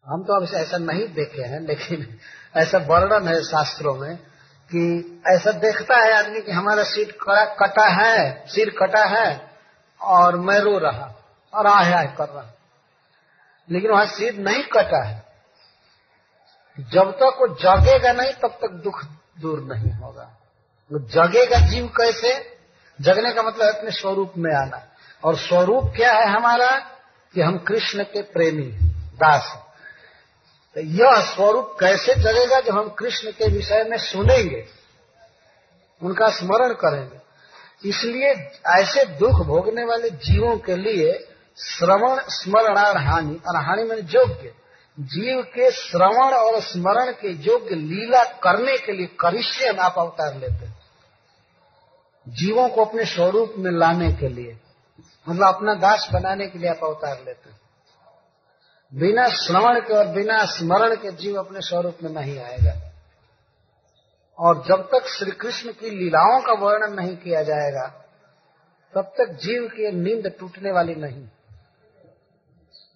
हम 0.06 0.22
तो 0.22 0.36
अब 0.36 0.54
ऐसा 0.54 0.78
नहीं 0.78 1.08
देखे 1.08 1.42
हैं, 1.42 1.60
लेकिन 1.60 2.18
ऐसा 2.56 2.78
वर्णन 2.78 3.28
है 3.28 3.42
शास्त्रों 3.42 3.94
में 3.94 4.16
कि 4.70 4.82
ऐसा 5.26 5.52
देखता 5.52 5.96
है 5.96 6.12
आदमी 6.12 6.40
कि 6.40 6.52
हमारा 6.52 6.82
सिर 6.82 7.18
कटा 7.60 7.88
है, 7.88 8.46
सिर 8.46 8.70
कटा 8.70 9.04
है 9.04 9.50
और 10.00 10.36
मैं 10.36 10.58
रो 10.58 10.78
रहा 10.78 11.14
और 11.54 11.66
आह 11.66 11.94
आह 11.96 12.04
कर 12.04 12.28
रहा 12.28 12.50
लेकिन 13.70 13.90
वहाँ 13.90 14.06
सिर 14.06 14.34
नहीं 14.34 14.62
कटा 14.62 15.04
है। 15.04 15.24
जब 16.80 17.10
तक 17.10 17.36
वो 17.40 17.54
जगेगा 17.54 18.12
नहीं, 18.12 18.32
तब 18.32 18.48
तक 18.48 18.70
दुख 18.70 19.04
दूर 19.40 19.60
नहीं 19.60 19.92
होगा। 19.92 20.38
वो 20.92 20.98
जगेगा 20.98 21.58
जीव 21.58 21.86
कैसे? 21.86 22.58
जगने 23.00 23.32
का 23.32 23.42
मतलब 23.42 23.74
अपने 23.74 23.90
स्वरूप 23.90 24.32
में 24.38 24.54
आना। 24.54 24.88
और 25.24 25.36
स्वरूप 25.36 25.92
क्या 25.96 26.12
है 26.12 26.28
हमारा? 26.28 26.90
कि 27.34 27.40
हम 27.40 27.58
कृष्ण 27.58 28.02
के 28.02 28.22
प्रेमी 28.22 28.64
दास 28.94 29.58
तो 30.74 30.80
यह 30.80 31.34
स्वरूप 31.34 31.76
कैसे 31.80 32.14
जगेगा 32.14 32.60
जब 32.60 32.78
हम 32.78 32.88
कृष्ण 32.88 33.30
के 33.30 33.48
विषय 33.48 33.84
में 33.84 33.98
सुनेंगे? 33.98 34.66
उनका 36.02 36.28
स्मरण 36.28 36.72
करेंगे। 36.72 37.18
इसलिए 37.88 38.28
ऐसे 38.66 39.04
दुख 39.04 39.46
भोगने 39.46 39.84
वाले 39.84 40.10
जीवों 40.10 40.58
के 40.58 40.76
लिए 40.76 41.33
श्रवण, 41.56 42.20
स्मरण 42.28 42.78
और 42.78 42.98
हानि। 42.98 43.40
और 43.48 43.56
हानि 43.56 43.82
में 43.82 43.96
योग्य। 43.96 44.54
जीव 45.00 45.42
के 45.42 45.70
श्रवण 45.70 46.34
और 46.34 46.60
स्मरण 46.60 47.12
के 47.12 47.32
योग्य 47.32 47.74
लीला 47.74 48.24
करने 48.24 48.78
के 48.78 48.92
लिए 48.92 49.06
करिष्य 49.06 49.66
आप 49.66 49.94
अवतार 49.98 50.34
लेते 50.34 50.66
हैं। 50.66 50.78
जीवों 52.28 52.68
को 52.68 52.84
अपने 52.84 53.04
स्वरूप 53.04 53.54
में 53.58 53.70
लाने 53.72 54.12
के 54.12 54.28
लिए 54.28 54.60
मतलब 55.28 55.54
अपना 55.54 55.74
दास 55.74 56.08
बनाने 56.12 56.46
के 56.46 56.58
लिए 56.58 56.70
आप 56.70 56.84
अवतार 56.84 57.22
लेते 57.26 57.50
हैं। 57.50 57.60
बिना 58.94 59.28
श्रवण 59.28 59.80
के 59.80 59.94
और 59.94 60.06
बिना 60.06 60.44
स्मरण 60.44 60.96
के 60.96 61.12
जीव 61.12 61.36
अपने 61.36 61.60
स्वरूप 61.60 61.98
में 62.02 62.10
नहीं 62.10 62.38
आएगा। 62.38 62.92
और 64.38 64.64
जब 64.68 64.82
तक 64.82 65.06
श्री 65.08 65.30
कृष्ण 65.30 65.72
की 65.72 65.90
लीलाओं 65.90 66.40
का 66.40 66.52
वर्णन 66.52 66.94
नहीं 66.94 67.16
किया 67.16 67.42
जाएगा, 67.42 68.00
तब 68.94 69.02
तक 69.02 69.32
जीव 69.32 69.68
की 69.68 69.92
नींद 69.92 70.32
टूटने 70.40 70.72
वाली 70.72 70.94
नहीं। 70.94 71.28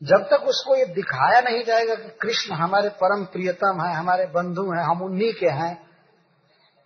जब 0.03 0.25
तक 0.25 0.45
उसको 0.49 0.77
ये 0.77 0.85
दिखाया 0.87 1.41
नहीं 1.41 1.65
जाएगा 1.65 1.95
कि 1.95 2.09
कृष्ण 2.21 2.55
हमारे 2.55 2.89
परम 2.89 3.25
प्रियतम 3.25 3.81
है, 3.83 3.95
हमारे 3.95 4.27
बंधु 4.27 4.63
हैं, 4.63 4.85
हम 4.85 5.03
उन्हीं 5.03 5.33
के 5.33 5.51
हैं, 5.53 5.75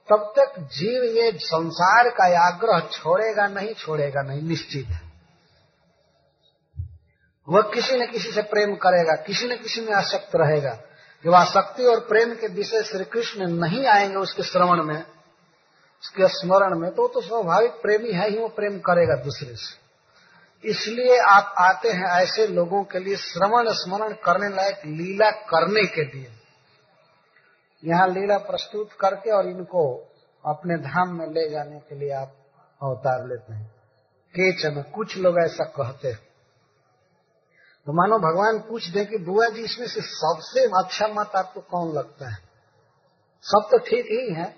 तब 0.08 0.32
तक 0.38 0.60
जीव 0.74 1.02
ये 1.16 1.32
संसार 1.38 2.08
का 2.08 2.24
आग्रह 2.46 2.80
छोड़ेगा 2.92 3.46
नहीं 3.46 3.74
छोड़ेगा 3.74 4.22
नहीं, 4.22 4.42
निश्चित 4.42 4.86
वह 7.48 7.62
किसी 7.62 7.96
न 7.96 8.06
किसी 8.06 8.32
से 8.32 8.42
प्रेम 8.42 8.74
करेगा, 8.76 9.14
किसी 9.22 9.46
न 9.46 9.56
किसी 9.56 9.80
में 9.80 9.92
आसक्त 9.92 10.36
रहेगा। 10.36 10.72
जब 11.24 11.34
आसक्ति 11.34 11.84
और 11.84 12.00
प्रेम 12.00 12.34
के 12.34 12.48
विषय 12.48 12.82
श्री 12.82 13.04
कृष्ण 13.04 13.46
नहीं 13.48 13.86
आएँगे 13.86 14.16
उसके 14.16 14.42
श्रवण 14.42 14.82
में, 14.82 15.00
उसके 16.02 16.28
स्मरण 16.28 16.78
में 16.78 16.90
तो 16.90 17.08
तो 17.08 17.20
स्वाभाविक 17.20 17.70
प्रेमी 17.70 18.12
है 18.12 18.30
ही, 18.30 18.38
वो 18.38 18.48
प्रेम 18.48 18.78
करेगा 18.78 19.22
दूसरे 19.22 19.56
से। 19.56 19.81
इसलिए 20.64 21.18
आप 21.18 21.54
आते 21.58 21.88
हैं 21.88 22.06
ऐसे 22.06 22.46
लोगों 22.46 22.84
के 22.84 22.98
लिए 22.98 23.16
श्रवण 23.16 23.64
स्मरण 23.68 24.12
करने 24.12 24.48
लायक 24.48 24.76
लीला 24.86 25.30
करने 25.30 25.86
के 25.86 26.04
लिए। 26.04 26.32
यहाँ 27.84 28.08
लीला 28.08 28.38
प्रस्तुत 28.38 28.88
करके 29.00 29.30
और 29.30 29.46
इनको 29.46 30.08
अपने 30.46 30.76
धाम 30.76 31.18
में 31.18 31.26
ले 31.26 31.50
जाने 31.50 31.78
के 31.78 31.94
लिए 31.94 32.12
आप 32.12 32.36
अवतार 32.82 33.28
लेते 33.28 33.54
हैं। 33.54 33.74
के 34.34 34.52
केचन 34.52 34.82
कुछ 34.82 35.16
लोग 35.16 35.38
ऐसा 35.38 35.64
कहते 35.64 36.08
हैं। 36.08 36.32
तो 37.86 37.92
मानो 37.92 38.18
भगवान 38.18 38.58
पूछ 38.68 38.88
दे 38.88 39.04
कि, 39.04 39.18
बुआ 39.18 39.48
जी, 39.48 39.62
इसमें 39.62 39.86
से 39.86 40.00
सबसे 40.00 40.60
अच्छा 40.60 41.06
मत 41.08 41.30
आपको 41.36 41.60
कौन 41.60 41.92
लगता 41.92 42.28
है? 42.28 42.38
सब 43.42 43.68
तो 43.70 43.78
ठीक 43.78 44.06
ही 44.06 44.34
है। 44.34 44.56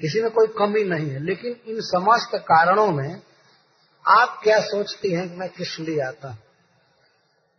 किसी 0.00 0.22
में 0.22 0.30
कोई 0.30 0.46
कमी 0.46 0.84
नहीं 0.84 1.10
है, 1.10 1.18
लेकिन 1.18 1.52
इन 1.52 1.80
समस्त 1.80 2.30
कारणों 2.34 2.86
में 2.86 3.22
आप 4.06 4.40
क्या 4.42 4.58
सोचती 4.60 5.12
हैं 5.12 5.28
कि 5.28 5.36
मैं 5.36 5.48
किस 5.48 5.78
लिए 5.80 6.00
आता 6.00 6.32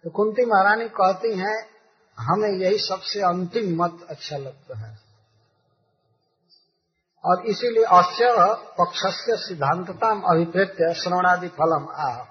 तो 0.03 0.09
कुंती 0.09 0.45
महारानी 0.45 0.87
कहती 0.89 1.31
हैं, 1.37 1.57
हमें 2.17 2.49
यही 2.49 2.77
सबसे 2.77 3.21
अंतिम 3.21 3.83
मत 3.83 4.05
अच्छा 4.09 4.37
लगता 4.37 4.77
है। 4.77 4.97
और 7.23 7.45
इसीलिए 7.45 7.83
अस्य 7.83 8.33
पक्ष 8.79 9.01
से 9.15 9.37
सिद्धांतता 9.37 10.09
अभिप्रेत्य 10.31 10.93
श्रवणादि 10.93 11.47
फलम 11.47 11.87
आ। 12.01 12.25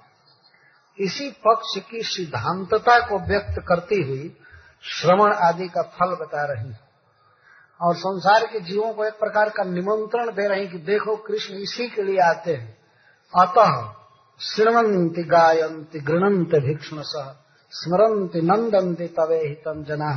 इसी 0.99 1.29
पक्ष 1.47 1.77
की 1.89 2.03
सिद्धांतता 2.03 2.99
को 2.99 3.19
व्यक्त 3.27 3.61
करती 3.67 4.01
हुई 4.03 4.29
श्रवण 4.91 5.33
आदि 5.43 5.67
का 5.67 5.81
फल 5.97 6.15
बता 6.15 6.45
रही 6.45 6.73
और 7.79 7.95
संसार 7.95 8.45
के 8.45 8.59
जीवों 8.61 8.93
को 8.93 9.05
एक 9.05 9.19
प्रकार 9.19 9.49
का 9.49 9.63
निमंत्रण 9.63 10.31
दे 10.31 10.47
रही 10.47 10.67
कि 10.67 10.77
देखो 10.85 11.15
कृष्ण 11.17 11.53
इसी 11.59 11.89
के 11.89 12.03
लिए 12.03 12.19
आते 12.21 12.55
हैं। 12.55 12.77
अतः 13.33 14.04
श्रवंती 14.41 15.23
गायंती 15.23 15.99
गृणंत 15.99 16.55
सह 17.05 17.31
स्मरंती 17.73 18.41
नंदंती 18.41 19.07
तवे 19.07 19.37
हितम 19.47 19.83
जना। 19.83 20.11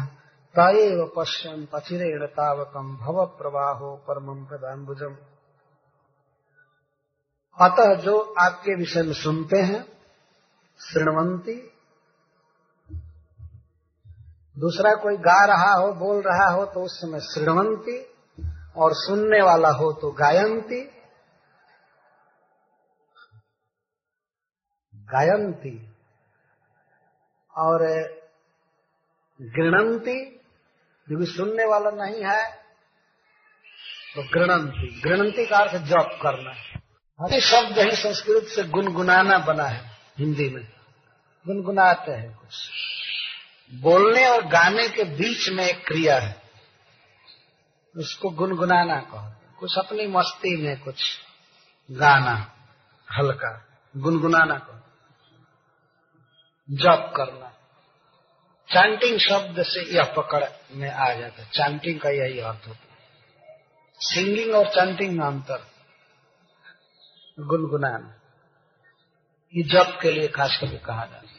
तएव 0.55 1.05
पश्यन 1.17 1.65
पचिरेण 1.73 2.27
तावकम 2.27 2.97
भव 2.97 3.25
प्रवाहो 3.39 3.95
परम 4.09 4.45
प्रदाम्बुजम 4.45 5.15
अतः 7.59 7.95
जो 7.95 8.19
आपके 8.39 8.77
विषय 8.77 9.03
में 9.03 9.13
सुनते 9.13 9.59
हैं 9.61 9.81
श्रृणवंती 10.81 11.55
दूसरा 14.57 14.95
कोई 14.95 15.17
गा 15.17 15.45
रहा 15.45 15.73
हो, 15.73 15.93
बोल 15.93 16.23
रहा 16.23 16.51
हो 16.51 16.65
तो 16.65 16.81
उस 16.81 17.01
समय 17.01 17.21
श्रृणवंती 17.21 17.99
और 18.77 18.93
सुनने 18.95 19.43
वाला 19.43 19.71
हो 19.71 19.93
तो 19.93 20.11
गायंती 20.11 20.81
गायंती 25.09 25.93
और 27.57 27.79
गृणंती 29.41 30.25
क्योंकि 31.07 31.27
सुनने 31.27 31.65
वाला 31.65 31.91
नहीं 31.91 32.25
है 32.25 32.51
तो 34.15 34.23
गृणंती 34.23 35.01
गृणंती 35.01 35.47
का 35.47 35.57
अर्थ 35.57 35.75
जप 35.75 36.19
करना 36.23 36.51
है। 36.51 37.41
शब्द 37.41 37.79
ही 37.79 37.97
संस्कृत 37.97 38.45
से 38.45 38.65
गुनगुनाना 38.65 39.39
बना 39.39 39.65
है, 39.65 39.91
हिंदी 40.19 40.49
में। 40.49 40.73
गुनगुनाते 41.47 42.13
हैं 42.13 42.37
कुछ। 42.37 42.71
बोलने 43.75 44.27
और 44.27 44.47
गाने 44.47 44.89
के 44.89 45.05
बीच 45.05 45.49
में 45.49 45.65
एक 45.65 45.87
क्रिया 45.87 46.19
है। 46.19 46.43
उसको 47.97 48.31
गुनगुनाना 48.31 49.01
कहो। 49.01 49.57
कुछ 49.61 49.79
अपनी 49.79 50.07
मस्ती 50.07 50.57
में 50.57 50.81
कुछ 50.81 51.19
गाना 51.91 52.53
हल्का, 53.19 53.67
गुनगुनाना 53.97 54.59
कहो। 54.59 54.88
जप 56.71 57.13
करना। 57.17 57.49
चैंटिंग 58.69 59.19
शब्द 59.19 59.63
से 59.63 59.97
यह 59.97 60.05
पकड़ 60.05 60.45
में 60.73 60.91
आ 60.91 61.15
जाता 61.15 61.43
है। 61.43 61.49
चैंटिंग 61.49 62.01
का 62.01 62.11
यही 62.11 62.41
अर्थ 62.41 62.69
होता 62.69 62.89
है। 62.91 62.99
सिंगिंग 64.01 64.55
और 64.55 64.69
चैंटिंग 64.69 65.19
में 65.19 65.27
अंतर 65.27 65.67
गुनगुनाना। 67.41 68.15
ये 69.57 69.63
जप 69.63 69.99
के 70.03 70.13
लिए 70.13 70.29
खास 70.29 70.59
करके 70.61 70.77
कहा 70.77 71.07
जाता 71.07 71.17
है। 71.17 71.39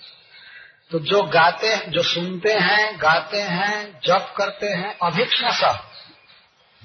तो 0.92 1.00
जो 1.00 1.24
गाते 1.24 1.68
हैं, 1.68 1.92
जो 1.92 2.04
सुनते 2.04 2.54
हैं, 2.54 3.02
गाते 3.02 3.42
हैं, 3.42 4.00
जप 4.00 4.34
करते 4.38 4.68
हैं 4.68 4.98
अभिक्षण 4.98 5.52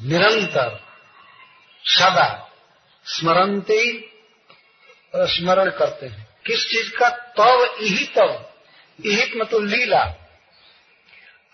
निरंतर, 0.01 0.81
सदा 1.85 2.51
स्मरणते 3.05 4.01
स्मरण 5.17 5.71
करते 5.71 6.07
हैं। 6.07 6.24
किस 6.47 6.69
चीज़ 6.69 6.91
का 6.91 7.09
तव 7.09 7.85
यही 7.85 8.05
तव? 8.05 8.45
यही 9.05 9.39
मतलब 9.39 9.65
लीला। 9.65 10.15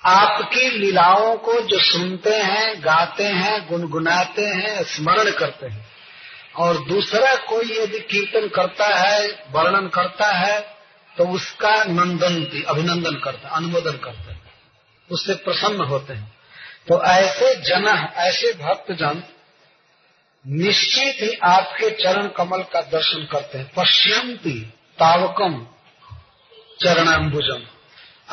आपकी 0.04 0.70
लीलाओं 0.70 1.36
को 1.36 1.60
जो 1.60 1.78
सुनते 1.78 2.34
हैं, 2.36 2.84
गाते 2.84 3.24
हैं, 3.24 3.68
गुनगुनाते 3.68 4.42
हैं, 4.42 4.82
स्मरण 4.84 5.30
करते 5.30 5.66
हैं। 5.66 5.86
और 6.56 6.84
दूसरा 6.84 7.34
कोई 7.36 7.78
यदि 7.78 7.98
कीर्तन 7.98 8.48
करता 8.48 8.86
है, 8.86 9.44
वर्णन 9.50 9.88
करता 9.88 10.32
है 10.32 10.60
तो 11.18 11.26
उसका 11.26 11.84
नंदन, 11.84 12.62
अभिनंदन 12.68 13.14
करते 13.14 13.48
अनुमोदन 13.48 13.92
करते 13.92 14.32
हैं। 14.32 14.54
उससे 15.10 15.34
प्रसन्न 15.34 15.80
होते 15.80 16.12
हैं। 16.12 16.32
तो 16.88 17.02
ऐसे 17.02 17.54
जन, 17.54 18.08
ऐसे 18.16 18.52
भक्त 18.52 18.92
जन 18.92 19.22
निश्चित 20.46 21.16
ही 21.20 21.38
आपके 21.44 21.90
चरण 21.90 22.28
कमल 22.28 22.62
का 22.62 22.80
दर्शन 22.80 23.28
करते 23.32 23.58
हैं। 23.58 23.72
पश्यंती 23.76 24.74
तावकम 25.02 25.66
चरणाम्बुजम। 26.84 27.66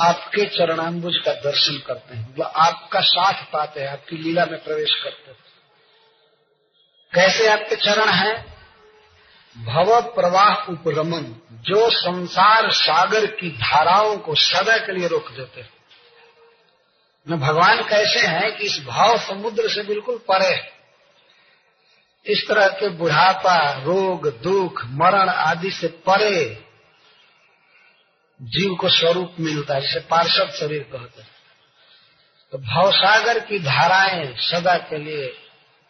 आपके 0.03 0.45
चरणाम्बुज 0.45 1.17
का 1.25 1.33
दर्शन 1.33 1.83
करते 1.87 2.17
हैं। 2.17 2.35
वो 2.35 2.43
आपका 2.43 2.99
साथ 2.99 3.33
पाते 3.33 3.81
हैं, 3.81 3.87
आपकी 3.87 4.17
लीला 4.17 4.45
में 4.45 4.63
प्रवेश 4.63 4.95
करते 5.03 5.31
हैं। 5.31 5.37
कैसे 7.13 7.47
आपके 7.47 7.75
चरण 7.75 8.09
हैं? 8.09 8.57
भव 9.57 10.01
प्रवाह 10.01 10.55
उपरमन 10.55 11.41
जो 11.51 11.89
संसार 11.89 12.71
सागर 12.71 13.25
की 13.25 13.49
धाराओं 13.49 14.17
को 14.17 14.35
सदा 14.35 14.77
के 14.77 14.91
लिए 14.91 15.07
रोक 15.07 15.31
देते 15.31 15.61
हैं। 15.61 15.69
न 17.29 17.35
भगवान 17.35 17.83
कैसे 17.83 18.19
हैं 18.19 18.57
कि 18.57 18.63
इस 18.63 18.85
भाव 18.85 19.17
समुद्र 19.17 19.69
से 19.69 19.83
बिल्कुल 19.83 20.17
परे 20.17 20.47
है? 20.47 20.76
इस 22.27 22.47
तरह 22.47 22.67
के 22.67 22.89
बुढ़ापा, 22.89 23.83
रोग, 23.83 24.41
दुख, 24.41 24.85
मरण 24.85 25.29
आदि 25.29 25.71
से 25.71 25.87
परे 25.87 26.63
जीव 28.41 28.75
को 28.75 28.89
स्वरूप 28.89 29.35
मिलता 29.39 29.73
है, 29.73 29.81
जिसे 29.81 29.99
पार्षद 29.99 30.49
शरीर 30.49 30.83
कहते 30.83 31.21
हैं। 31.21 31.29
तो 32.51 32.57
भावसागर 32.57 33.39
की 33.39 33.59
धाराएँ 33.59 34.33
सदा 34.37 34.77
के 34.77 34.97
लिए 34.97 35.27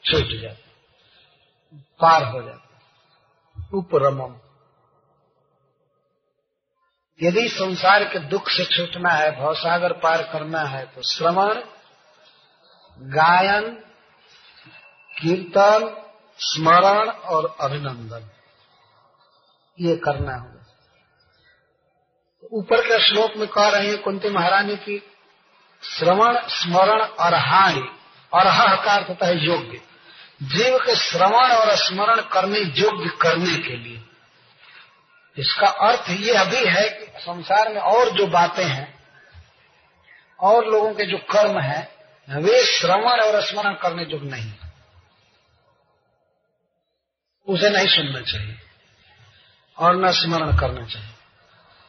छूट 0.06 0.42
जाती 0.42 0.68
पार 2.00 2.24
हो 2.24 2.42
जाती 2.42 3.78
उपरमम। 3.78 4.36
यदि 7.22 7.48
संसार 7.50 8.04
के 8.04 8.20
दुख 8.20 8.50
से 8.50 8.66
छूटना 8.66 9.10
है, 9.10 9.32
भवसागर 9.40 9.94
पार 9.94 10.24
करना 10.24 10.62
है 10.62 10.86
तो 10.86 11.02
श्रवण, 11.02 11.62
गायन, 13.02 13.70
कीर्तन 15.22 16.04
स्मरण 16.40 17.10
और 17.10 17.56
अभिनंदन। 17.62 18.30
ये 19.80 19.96
करना 19.96 20.36
होगा 20.36 20.54
ऊपर 22.54 22.82
के 22.82 22.98
श्लोक 23.08 23.38
में 23.38 23.48
कह 23.48 23.68
रहे 23.70 23.88
हैं, 23.88 24.02
कुंती 24.02 24.30
महारानी 24.30 24.76
की 24.76 24.98
श्रवण, 25.84 26.38
स्मरण 26.48 27.02
और 27.02 27.34
हह 28.48 28.76
का 28.76 28.94
अर्थ 28.94 29.10
होता 29.10 29.26
है 29.26 29.46
योग्य। 29.46 29.82
जीव 30.44 30.78
के 30.78 30.96
श्रवण 30.96 31.52
और 31.52 31.76
स्मरण 31.76 32.22
करने 32.22 32.60
योग्य 32.60 33.10
करने 33.22 33.56
के 33.58 33.78
लिए। 33.78 34.04
इसका 35.38 35.68
अर्थ 35.68 36.10
ये 36.10 36.34
अभी 36.34 36.64
है 36.66 36.90
कि 36.90 37.20
संसार 37.20 37.74
में 37.74 37.82
और 37.82 38.10
जो 38.10 38.28
बातें 38.28 38.66
हैं, 38.66 38.88
और 40.40 40.66
लोगों 40.66 40.94
के 40.94 41.06
जो 41.06 41.18
कर्म 41.18 41.60
हैं, 41.60 42.42
वे 42.42 42.64
श्रवण 42.64 43.22
और 43.22 43.42
स्मरण 43.42 43.74
करने 43.74 44.06
योग्य 44.06 44.18
नहीं 44.24 44.52
उसे 47.48 47.70
नहीं 47.70 47.88
सुनना 47.88 48.22
चाहिए 48.22 48.58
और 49.78 49.96
न 49.96 50.12
स्मरण 50.12 50.58
करना 50.58 50.86
चाहिए। 50.86 51.14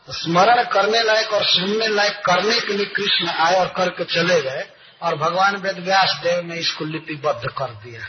तो 0.07 0.13
स्मरण 0.13 0.63
करने 0.65 1.03
लायक 1.03 1.33
और 1.33 1.45
सुनने 1.45 1.89
लायक 1.89 2.23
करने 2.27 2.61
के 2.61 2.73
लिए 2.73 2.87
कृष्ण 2.87 3.29
आए 3.29 3.55
और 3.55 3.67
करके 3.67 4.05
चले 4.05 4.41
गए 4.43 4.71
और 5.03 5.17
भगवान 5.17 5.57
वेद 5.57 5.79
व्यास 5.79 6.21
देव 6.23 6.45
ने 6.45 6.57
इसको 6.57 6.85
लिपिबद्ध 6.85 7.51
कर 7.51 7.71
दिया। 7.71 8.01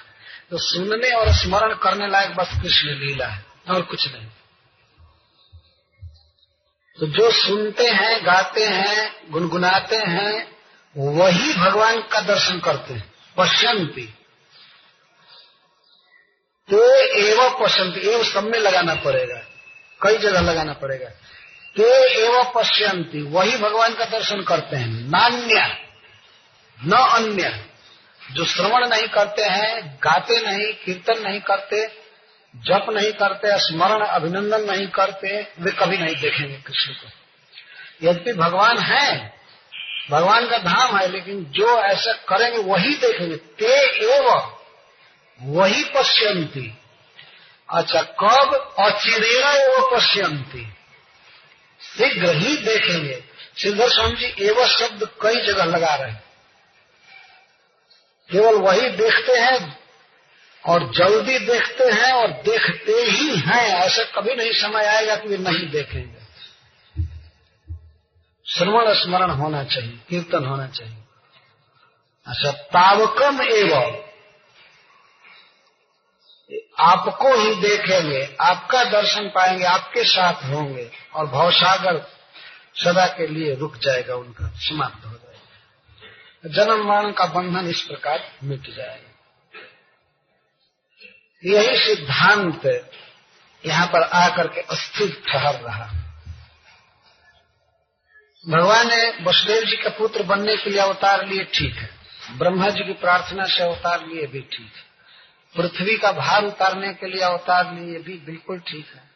तो 0.52 0.58
सुनने 0.58 1.12
और 1.12 1.34
स्मरण 1.34 1.74
करने 1.74 2.08
लायक 2.08 2.36
बस 2.36 2.50
कृष्ण 2.62 2.88
लीला 2.88 3.28
है, 3.28 3.46
और 3.70 3.82
कुछ 3.82 4.08
नहीं। 4.12 4.28
तो 7.00 7.08
जो 7.08 7.32
सुनते 7.32 7.84
हैं, 7.84 8.26
गाते 8.26 8.66
हैं, 8.66 9.12
गुनगुनाते 9.32 9.96
हैं, 9.96 10.58
वही 10.98 11.54
भगवान 11.54 12.02
का 12.02 12.22
दर्शन 12.22 12.60
करते 12.60 12.94
हैं, 12.94 13.12
पश्यंती। 13.38 14.14
तो 16.70 16.96
एवं 16.96 17.66
पश्यंती 17.66 18.10
एवं 18.10 18.24
सब 18.24 18.44
में 18.44 18.60
लगाना 18.60 18.96
पड़ेगा। 18.96 19.42
कई 20.02 20.18
जगह 20.18 20.42
लगाना 20.42 20.74
पड़ेगा। 20.74 21.10
ते 21.76 22.14
एवं 22.24 22.52
पश्यंती, 22.56 23.22
वही 23.22 23.58
भगवान 23.58 23.94
का 23.94 24.06
दर्शन 24.06 24.42
करते 24.42 24.76
हैं। 24.76 24.88
नान्य, 24.88 25.78
न 26.86 26.92
अन्य। 26.92 27.66
जो 28.32 28.46
श्रवण 28.46 28.88
नहीं 28.88 29.08
करते 29.08 29.44
हैं, 29.44 30.00
गाते 30.04 30.40
नहीं, 30.40 30.74
कीर्तन 30.74 31.30
नहीं 31.30 31.40
करते, 31.40 31.88
जप 32.56 32.86
नहीं 32.90 33.12
करते, 33.12 33.58
स्मरण, 33.58 34.06
अभिनंदन 34.06 34.62
नहीं 34.62 34.88
करते, 34.88 35.48
वे 35.60 35.72
कभी 35.72 35.98
नहीं 35.98 36.16
देखेंगे 36.16 36.56
कृष्ण 36.56 36.94
को। 36.94 37.08
यद्यपि 38.08 38.34
भगवान 38.34 38.78
है, 38.78 39.34
भगवान 40.12 40.50
का 40.50 40.58
धाम 40.58 40.98
है, 40.98 41.12
लेकिन 41.12 41.44
जो 41.44 41.80
ऐसा 41.80 42.14
करेंगे, 42.14 42.58
वही 42.58 42.96
देखेंगे। 42.96 43.36
ते 43.36 43.74
एवं 44.16 44.59
वही 45.42 45.84
पश्यंती 45.84 46.78
अच्छा 47.70 48.02
कब 48.02 48.76
अचिरेरा 48.80 49.52
वो 49.52 49.96
पश्यंती 49.96 50.74
शीघ्र 51.82 52.36
ही 52.36 52.58
देखेंगे। 52.58 53.24
सिद्धर 53.58 53.90
स्वामी 53.90 54.16
जी 54.16 54.46
एवं 54.46 54.66
शब्द 54.66 55.10
कई 55.22 55.36
जगह 55.36 55.64
लगा 55.64 55.96
रहे 55.96 56.12
हैं। 56.12 56.24
केवल 58.32 58.56
वही 58.56 58.90
देखते 58.90 59.34
हैं 59.34 59.80
और 60.66 60.92
जल्दी 60.94 61.40
देखते 61.40 61.84
हैं 61.84 62.12
और 62.12 62.32
देखते 62.32 62.92
ही 62.92 63.36
हैं। 63.36 63.68
ऐसा 63.68 64.04
कभी 64.04 64.36
नहीं 64.36 64.52
समय 64.52 64.86
आएगा 64.86 65.16
कि 65.16 65.28
वे 65.28 65.38
नहीं 65.38 65.70
देखेंगे। 65.70 66.20
श्रवण 68.46 68.94
स्मरण 68.94 69.30
होना 69.30 69.64
चाहिए, 69.64 70.00
कीर्तन 70.10 70.46
होना 70.46 70.68
चाहिए। 70.68 70.98
अच्छा 72.28 72.52
तावकम 72.52 73.42
एवं। 73.42 74.09
आपको 76.80 77.34
ही 77.36 77.56
देखेंगे, 77.62 78.24
आपका 78.42 78.84
दर्शन 78.84 79.28
पाएँगे, 79.30 79.66
आपके 79.66 80.04
साथ 80.04 80.44
होंगे 80.46 80.90
और 81.16 81.26
भवसागर 81.28 82.00
सदा 82.76 83.06
के 83.08 83.28
लिए 83.28 83.56
रुक 83.56 83.76
जाएगा, 83.78 84.16
उनका 84.16 84.50
समाप्त 84.60 85.06
हो 85.06 85.12
जाएगा। 85.12 86.50
जन्म 86.56 86.88
मरण 86.88 87.12
का 87.12 87.26
बंधन 87.26 87.70
इस 87.70 87.82
प्रकार 87.82 88.24
मिट 88.44 88.70
जाएगा। 88.70 89.08
यही 91.44 91.78
सिद्धांत 91.78 92.66
यहाँ 93.64 93.88
पर 93.88 94.04
आकर 94.16 94.48
के 94.48 94.62
अस्थिर 94.62 95.22
ठहर 95.28 95.60
रहा। 95.62 95.86
भगवान 98.46 98.88
ने 98.88 99.24
वसुदेव 99.24 99.64
जी 99.64 99.76
का 99.76 99.90
पुत्र 99.90 100.24
बनने 100.24 100.56
के 100.58 100.70
लिए 100.70 100.80
अवतार 100.80 101.26
लिए 101.28 101.44
ठीक 101.54 101.76
है, 101.76 101.90
ब्रह्मा 102.38 102.70
जी 102.70 102.84
की 102.84 102.94
प्रार्थना 102.94 103.46
से 103.46 103.64
अवतार 103.64 104.06
लिए 104.08 104.28
भी 104.28 104.42
ठीक 104.42 104.72
है। 104.76 104.89
पृथ्वी 105.56 105.98
का 105.98 106.12
भार 106.12 106.46
उतारने 106.46 106.94
के 106.94 107.08
लिए 107.08 107.22
अवतार 107.24 107.74
लिए 107.76 108.00
भी 108.00 108.18
बिल्कुल 108.26 108.60
ठीक 108.60 108.86
है। 108.86 109.08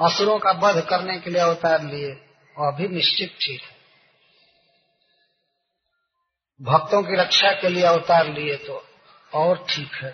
असुरों 0.00 0.38
का 0.38 0.50
वध 0.60 0.84
करने 0.84 1.18
के 1.18 1.30
लिए 1.30 1.40
अवतार 1.40 1.82
लिए, 1.84 2.10
वह 2.56 2.70
भी 2.70 2.88
निश्चित 2.88 3.36
ठीक 3.42 3.60
है। 3.60 3.72
भक्तों 6.60 7.02
की 7.02 7.16
रक्षा 7.16 7.52
के 7.52 7.68
लिए 7.68 7.82
अवतार 7.84 8.28
लिए 8.28 8.56
तो 8.56 8.82
और 9.32 9.64
ठीक 9.68 9.94
है। 9.94 10.12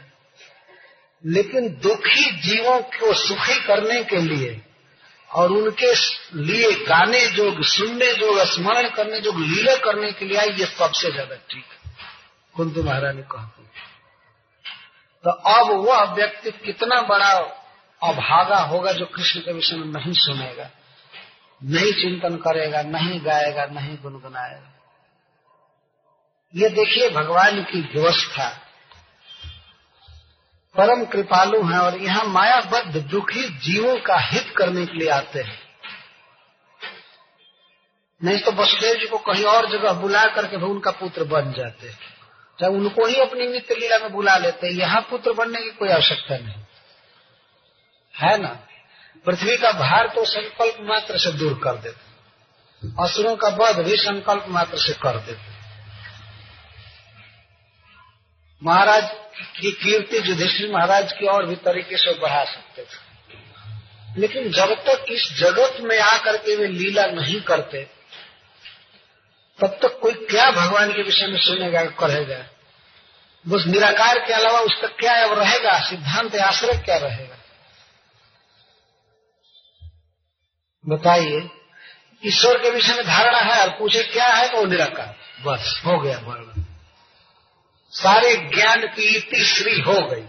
लेकिन 1.24 1.68
दुखी 1.78 2.30
जीवों 2.42 2.80
को 2.92 3.12
सुखी 3.18 3.58
करने 3.64 4.02
के 4.04 4.20
लिए 4.20 4.60
और 5.30 5.52
उनके 5.52 5.92
लिए 6.36 6.72
गाने 6.86 7.26
जोग, 7.26 7.62
सुनने 7.64 8.12
जोग, 8.12 8.38
स्मरण 8.46 8.88
करने 8.88 9.20
जोग, 9.20 9.40
लीला 9.40 9.76
करने 9.76 10.12
के 10.12 10.24
लिए 10.24 10.38
आई 10.38 10.50
ये 10.50 10.66
सबसे 10.68 11.10
ज़्यादा 11.12 11.36
ठीक 11.50 11.64
है। 11.64 11.78
कुंतु 12.54 12.82
महारानी 12.82 13.22
कहती 13.22 13.59
तो 15.24 15.30
अब 15.30 15.70
वह 15.86 16.02
व्यक्ति 16.14 16.50
कितना 16.50 17.00
बड़ा 17.02 17.32
अभागा 18.02 18.58
होगा 18.58 18.92
जो 18.92 19.06
कृष्ण 19.06 19.40
के 19.40 19.52
विषय 19.52 19.76
में 19.76 19.86
नहीं 19.86 20.12
सुनेगा, 20.12 20.70
नहीं 21.64 21.92
चिंतन 21.92 22.36
करेगा, 22.36 22.82
नहीं 22.82 23.20
गाएगा, 23.20 23.64
नहीं 23.64 23.96
गुनगुनाएगा। 24.02 24.72
ये 26.54 26.68
देखिए 26.68 27.10
भगवान 27.10 27.62
की 27.62 27.80
व्यवस्था। 27.80 28.48
परम 30.76 31.04
कृपालु 31.04 31.62
हैं 31.62 31.78
और 31.78 31.96
यहाँ 31.96 32.24
मायाबद्ध 32.24 32.96
दुखी 32.96 33.48
जीवों 33.58 33.96
का 33.96 34.16
हित 34.16 34.54
करने 34.56 34.86
के 34.86 34.98
लिए 34.98 35.08
आते 35.08 35.40
हैं। 35.40 35.58
नहीं 38.24 38.38
तो 38.38 38.52
वसुदेव 38.52 38.94
जी 38.94 39.06
को 39.06 39.18
कहीं 39.18 39.44
और 39.44 39.70
जगह 39.70 39.92
बुला 39.92 40.24
करके 40.24 40.56
भी 40.56 40.64
उनका 40.64 40.90
पुत्र 40.90 41.24
बन 41.24 41.52
जाते 41.52 41.88
चाहे 42.60 42.72
उनको 42.72 43.06
ही 43.06 43.20
अपनी 43.20 43.46
नित्य 43.46 43.74
लीला 43.74 43.98
में 43.98 44.12
बुला 44.12 44.36
लेते 44.36 44.74
यहाँ 44.78 45.00
पुत्र 45.00 45.32
बनने 45.32 45.60
की 45.62 45.70
कोई 45.70 45.88
आवश्यकता 45.88 46.36
नहीं। 46.36 46.62
है 48.14 48.36
ना? 48.38 48.48
पृथ्वी 49.26 49.56
का 49.56 49.70
भार 49.72 50.06
तो 50.06 50.24
संकल्प 50.24 50.76
मात्र 50.80 51.18
से 51.18 51.32
दूर 51.32 51.54
कर 51.64 51.76
देते 51.76 52.08
असुरों 53.04 53.36
का 53.36 53.48
वध 53.48 53.78
भी 53.78 53.96
संकल्प 53.96 54.44
मात्र 54.48 54.78
से 54.78 54.92
कर 54.92 55.16
देते 55.18 55.58
महाराज 58.62 59.10
की 59.60 59.70
कीर्ति 59.72 60.16
युधिष्ठिर 60.30 60.70
महाराज 60.72 61.12
की 61.12 61.26
और 61.26 61.46
भी 61.46 61.56
तरीके 61.56 61.96
से 61.96 62.12
बढ़ा 62.18 62.44
सकते 62.44 62.82
थे। 62.82 64.20
लेकिन 64.20 64.50
जब 64.50 64.74
तक 64.86 65.04
इस 65.08 65.28
जगत 65.38 65.76
में 65.80 65.98
आकर 65.98 66.36
के 66.36 66.56
वे 66.56 66.66
लीला 66.66 67.06
नहीं 67.06 67.40
करते 67.40 67.99
तब 69.60 69.66
तक 69.66 69.98
कोई 70.02 70.12
क्या 70.12 70.50
भगवान 70.50 70.92
के 70.92 71.02
विषय 71.02 71.26
में 71.26 71.40
सुनेगा, 71.40 71.84
कहेगा? 71.84 72.44
उस 73.56 73.66
निराकार 73.66 74.18
के 74.18 74.32
अलावा 74.32 74.60
उसका 74.60 74.86
क्या 74.86 75.24
अब 75.24 75.38
रहेगा? 75.38 75.80
सिद्धांत, 75.80 76.36
आश्रय 76.36 76.78
क्या 76.78 76.96
रहेगा? 76.96 77.36
बताइए, 80.88 81.50
ईश्वर 82.24 82.58
के 82.58 82.70
विषय 82.70 82.94
में 82.94 83.06
धारणा 83.06 83.38
है 83.38 83.62
और 83.62 83.78
पूछे 83.78 84.02
क्या 84.02 84.26
है 84.26 84.48
तो 84.48 84.64
निराकार। 84.64 85.16
बस, 85.42 85.82
हो 85.86 86.00
गया 86.00 86.18
वर्णन 86.18 86.66
सारे 87.90 88.36
ज्ञान 88.36 88.86
की 88.86 89.20
तीसरी 89.20 89.80
हो 89.80 89.94
गई। 89.94 90.22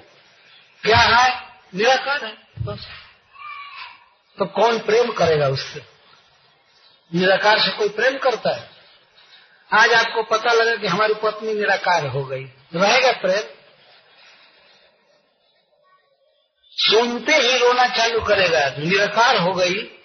क्या 0.83 0.97
है? 0.97 1.47
निराकार 1.75 2.25
है, 2.25 2.37
बस। 2.59 2.87
तो 4.37 4.45
कौन 4.45 4.79
प्रेम 4.79 5.11
करेगा 5.11 5.47
उससे? 5.47 5.81
निराकार 7.13 7.59
से 7.59 7.69
कोई 7.69 7.89
प्रेम 7.89 8.17
करता 8.17 8.55
है? 8.55 8.70
आज 9.73 9.93
आपको 9.93 10.23
पता 10.23 10.51
लगा 10.51 10.75
कि 10.75 10.87
हमारी 10.87 11.13
पत्नी 11.13 11.53
निराकार 11.53 12.07
हो 12.07 12.23
गई। 12.25 12.43
रहेगा 12.75 13.11
प्रेम। 13.11 13.43
सुनते 16.71 17.35
ही 17.35 17.57
रोना 17.57 17.87
चालू 17.87 18.19
करेगा। 18.19 18.59
निराकार 18.59 19.37
हो 19.37 19.53
गई। 19.53 19.97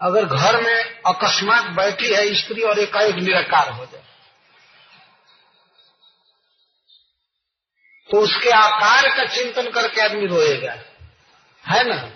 अगर 0.00 0.24
घर 0.24 0.62
में 0.62 1.00
अकस्मात 1.06 1.66
बैठी 1.66 2.14
है 2.14 2.34
स्त्री 2.34 2.62
और 2.62 2.78
एकाएक 2.78 3.14
निराकार 3.14 3.70
हो 3.70 3.86
जाए 3.86 4.02
तो 8.10 8.20
उसके 8.20 8.50
आकार 8.50 9.16
का 9.16 9.26
चिंतन 9.26 9.70
करके 9.70 10.00
आदमी 10.00 10.26
रोएगा। 10.26 10.72
है 11.64 11.84
ना? 11.84 12.10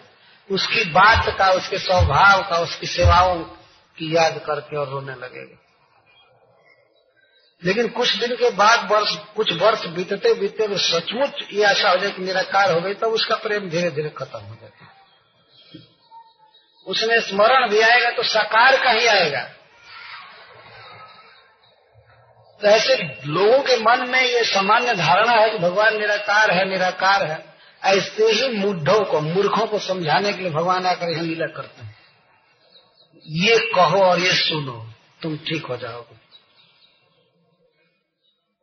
उसकी 0.50 0.84
बात 0.84 1.38
का, 1.38 1.50
उसके 1.50 1.78
स्वभाव 1.78 2.42
का, 2.42 2.56
उसकी 2.56 2.86
सेवाओं 2.86 3.44
की 3.98 4.16
याद 4.16 4.42
करके 4.46 4.76
और 4.76 4.88
रोने 4.88 5.14
लगेगा। 5.14 5.59
लेकिन 7.62 7.88
कुछ 7.88 8.14
दिन 8.16 8.34
के 8.36 8.50
बाद 8.50 8.88
वर्ष, 8.92 9.14
कुछ 9.36 9.52
वर्ष 9.52 9.86
बीतते 9.86 10.34
बीतते 10.34 10.66
वो 10.66 10.76
सचमुच 10.78 11.42
ये 11.52 11.64
आशा 11.64 11.90
हो 11.90 11.96
जाए 11.96 12.10
कि 12.10 12.22
निराकार 12.22 12.72
हो 12.72 12.80
गई 12.80 12.94
तब 12.94 13.00
तो 13.00 13.10
उसका 13.10 13.36
प्रेम 13.36 13.68
धीरे 13.70 13.90
धीरे 13.90 14.08
खत्म 14.08 14.38
हो 14.38 14.54
जाता। 14.54 14.84
है 14.84 14.88
उसमें 16.86 17.20
स्मरण 17.20 17.68
भी 17.68 17.80
आएगा 17.80 18.10
तो 18.10 18.22
साकार 18.22 18.76
का 18.84 18.90
ही 18.90 19.06
आएगा। 19.06 19.42
तो 22.60 22.68
ऐसे 22.68 22.94
लोगों 23.26 23.58
के 23.58 23.76
मन 23.76 24.08
में 24.08 24.22
ये 24.22 24.44
सामान्य 24.44 24.94
धारणा 24.94 25.32
है 25.32 25.50
कि 25.50 25.58
भगवान 25.58 25.98
निराकार 25.98 26.50
है 26.50 26.68
निराकार 26.68 27.24
है। 27.26 27.44
ऐसे 27.82 28.30
ही 28.30 28.48
मुद्धों 28.58 29.04
को, 29.04 29.20
मूर्खों 29.20 29.66
को 29.66 29.78
समझाने 29.78 30.32
के 30.32 30.42
लिए 30.42 30.50
भगवान 30.50 30.86
आकर 30.86 31.10
यहाँ 31.10 31.24
लीला 31.24 31.46
करते 31.46 31.82
हैं। 31.82 31.96
ये 33.26 33.58
कहो 33.76 34.02
और 34.04 34.20
ये 34.20 34.32
सुनो, 34.32 34.86
तुम 35.22 35.36
ठीक 35.38 35.66
हो 35.66 35.76
जाओगे। 35.76 36.19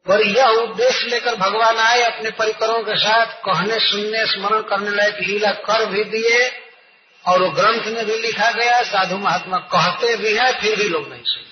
पर 0.08 0.22
यह 0.22 0.48
उद्देश्य 0.48 1.08
लेकर 1.08 1.36
भगवान 1.36 1.78
आए 1.78 2.02
अपने 2.02 2.32
परिकरों 2.32 2.84
के 2.84 2.96
साथ 2.98 3.26
कहने, 3.46 3.80
सुनने, 3.80 4.26
स्मरण 4.26 4.62
करने 4.62 4.90
लायक 4.90 5.18
लीला 5.22 5.52
कर 5.52 5.86
भी 5.86 6.04
दिए 6.04 6.50
और 7.26 7.42
वो 7.42 7.50
ग्रंथ 7.50 7.86
में 7.86 8.06
भी 8.06 8.18
लिखा 8.18 8.52
गया, 8.52 8.82
साधु 8.84 9.18
महात्मा 9.18 9.58
कहते 9.58 10.16
भी 10.18 10.38
है, 10.38 10.52
फिर 10.62 10.76
भी 10.78 10.90
लोग 10.90 11.10
नहीं 11.10 11.24
सुनते 11.24 11.48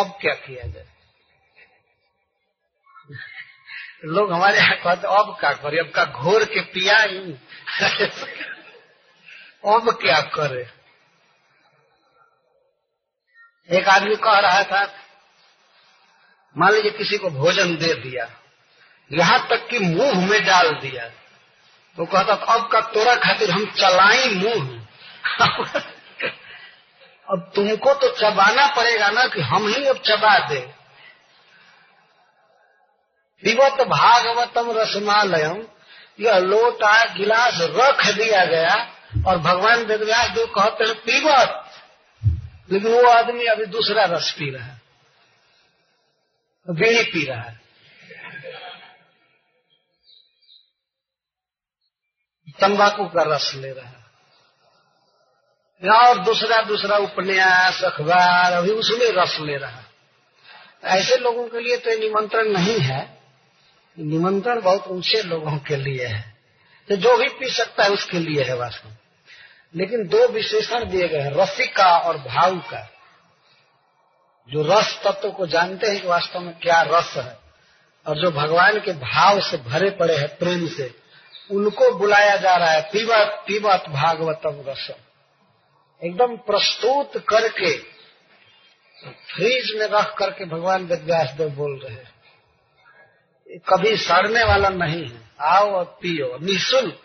अब 0.00 0.18
क्या 0.20 0.34
किया 0.34 0.66
जाए? 0.66 0.86
लोग 4.04 4.32
हमारे 4.32 4.58
यहाँ 4.58 4.76
कहते, 4.76 5.06
अब 5.06 5.36
क्या 5.40 5.52
करे? 5.52 5.78
अब 5.78 5.90
का 5.90 6.04
घोर 6.04 6.44
के 6.44 6.60
पिया 6.60 6.98
ही 6.98 7.18
अब 9.66 9.90
क्या 10.02 10.20
करे? 10.20 10.66
एक 13.70 13.88
आदमी 13.88 14.16
कह 14.16 14.38
रहा 14.38 14.62
था 14.62 14.84
मान 16.56 16.72
लीजिए 16.72 16.90
किसी 16.90 17.16
को 17.16 17.30
भोजन 17.30 17.76
दे 17.76 17.94
दिया, 17.94 18.28
यहाँ 19.10 19.46
तक 19.50 19.66
कि 19.68 19.78
मुँह 19.78 20.26
में 20.26 20.44
डाल 20.44 20.70
दिया 20.74 21.08
तो 21.98 22.04
कहता 22.04 22.34
अब 22.54 22.68
का 22.68 22.80
तोरा 22.88 23.14
खातिर 23.14 23.50
हम 23.50 23.64
चलाई 23.72 24.34
मुँह। 24.34 24.78
अब 27.28 27.50
तुमको 27.54 27.94
तो 27.94 28.08
चबाना 28.10 28.66
पड़ेगा 28.66 29.08
ना 29.10 29.26
कि 29.26 29.40
हम 29.40 29.66
ही 29.68 29.84
अब 29.86 29.98
चबा 29.98 30.38
दे। 30.48 30.60
विवत 33.42 33.82
भागवतम 33.88 34.70
रसमालयम, 34.70 35.62
यह 36.20 36.38
लोटा 36.38 37.04
गिलास 37.14 37.58
रख 37.60 38.06
दिया 38.14 38.44
गया, 38.44 38.74
और 39.26 39.38
भगवान 39.38 39.84
वेदव्यास 39.84 40.30
जो 40.30 40.46
कहते 40.48 40.84
हैं 40.84 40.94
पीवत 41.00 41.64
लेकिन 42.72 42.92
वो 42.92 43.08
आदमी 43.08 43.44
अभी 43.44 43.66
दूसरा 43.66 44.04
रस 44.06 44.30
पी 44.30 44.50
रहा 44.50 44.64
है। 44.64 44.79
बीड़ी 46.68 47.02
पी 47.02 47.26
रहा 47.26 47.42
है। 47.42 47.60
तंबाकू 52.60 53.04
का 53.04 53.22
रस 53.22 53.54
ले 53.54 53.72
रहा 53.72 53.86
है। 53.86 54.00
और 56.08 56.18
दूसरा 56.18 56.62
दूसरा 56.62 56.96
उपन्यास, 56.96 57.82
अखबार, 57.82 58.52
अभी 58.52 58.70
उसमें 58.70 59.12
रस 59.12 59.38
ले 59.40 59.56
रहा 59.56 59.70
है। 59.70 59.86
ऐसे 60.84 61.16
लोगों 61.16 61.48
के 61.48 61.60
लिए 61.60 61.76
तो 61.76 61.90
निमंत्रण 61.90 62.48
नहीं 62.48 62.78
है। 62.78 63.18
निमंत्रण 63.98 64.60
बहुत 64.60 64.86
ऊँचे 64.86 65.22
लोगों 65.22 65.58
के 65.58 65.76
लिए 65.76 66.06
है। 66.06 66.36
तो 66.88 66.96
जो 66.96 67.16
भी 67.16 67.28
पी 67.28 67.50
सकता 67.50 67.84
है 67.84 67.90
उसके 67.90 68.18
लिए 68.18 68.44
है 68.44 68.56
वास्तव 68.56 68.88
लेकिन 69.76 70.08
दो 70.08 70.28
विशेषण 70.28 70.84
दिए 70.84 71.08
गए 71.08 71.18
हैं, 71.18 71.30
रसिका 71.30 71.98
और 71.98 72.18
भाव 72.18 72.58
का। 72.58 72.89
जो 74.50 74.62
रस 74.62 75.00
तत्व 75.04 75.30
को 75.30 75.46
जानते 75.46 75.86
हैं 75.86 76.00
कि 76.02 76.08
वास्तव 76.08 76.40
में 76.40 76.58
क्या 76.58 76.82
रस 76.82 77.12
है, 77.16 77.38
और 78.06 78.18
जो 78.18 78.30
भगवान 78.30 78.80
के 78.80 78.92
भाव 78.92 79.40
से 79.40 79.56
भरे 79.56 79.90
पड़े 79.90 80.16
हैं 80.16 80.38
प्रेम 80.38 80.68
से, 80.68 80.94
उनको 81.50 81.94
बुलाया 81.94 82.36
जा 82.36 82.56
रहा 82.56 82.70
है 82.70 82.82
पीवत 82.82 83.44
पीवत 83.46 83.84
भागवतम 83.88 84.64
रसम। 84.68 84.94
एकदम 86.06 86.36
प्रस्तुत 86.36 87.24
करके, 87.28 87.78
फ्रीज 89.34 89.74
में 89.76 89.86
रख 89.86 90.14
करके 90.18 90.44
भगवान 90.44 90.84
वेदव्यास 90.84 91.30
देव 91.30 91.48
बोल 91.48 91.78
रहे 91.78 91.94
हैं। 91.94 92.12
कभी 93.58 93.96
सड़ने 93.96 94.44
वाला 94.44 94.68
नहीं 94.68 95.08
है। 95.08 95.30
आओ 95.40 95.70
और 95.70 95.84
पियो, 95.84 96.38
निःशुल्क। 96.38 97.00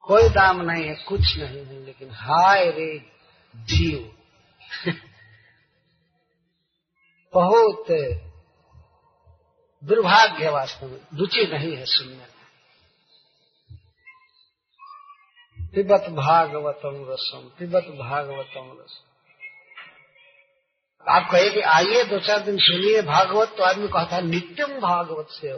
कोई 0.00 0.28
दाम 0.28 0.62
नहीं 0.62 0.88
है, 0.88 0.94
कुछ 0.94 1.20
नहीं 1.20 1.66
है, 1.66 1.86
लेकिन 1.86 2.08
हाय 2.12 2.66
रे, 2.70 3.12
जीव। 3.56 4.13
बहुत 7.34 7.86
दुर्भाग्य 9.84 10.48
वास्तव 10.48 10.86
में 10.86 11.00
रुचि 11.14 11.46
नहीं 11.52 11.76
है 11.76 11.84
सुनने 11.84 12.16
में। 12.16 12.26
तिब्बत 15.74 16.10
भागवतम 16.10 17.06
रसम 17.10 17.50
तिब्बत 17.58 17.82
भागवतम 17.82 18.78
रसम। 18.80 19.10
आप 21.08 21.30
कहे 21.32 21.50
कि 21.50 21.60
आइए, 21.60 22.04
दो 22.04 22.18
चार 22.18 22.38
दिन 22.38 22.58
सुनिए, 22.58 23.02
भागवत 23.02 23.54
तो 23.58 23.62
आदमी 23.62 23.88
कहता 23.88 24.16
है, 24.16 24.22
नित्यम 24.22 24.80
भागवत 24.80 25.28
से 25.30 25.52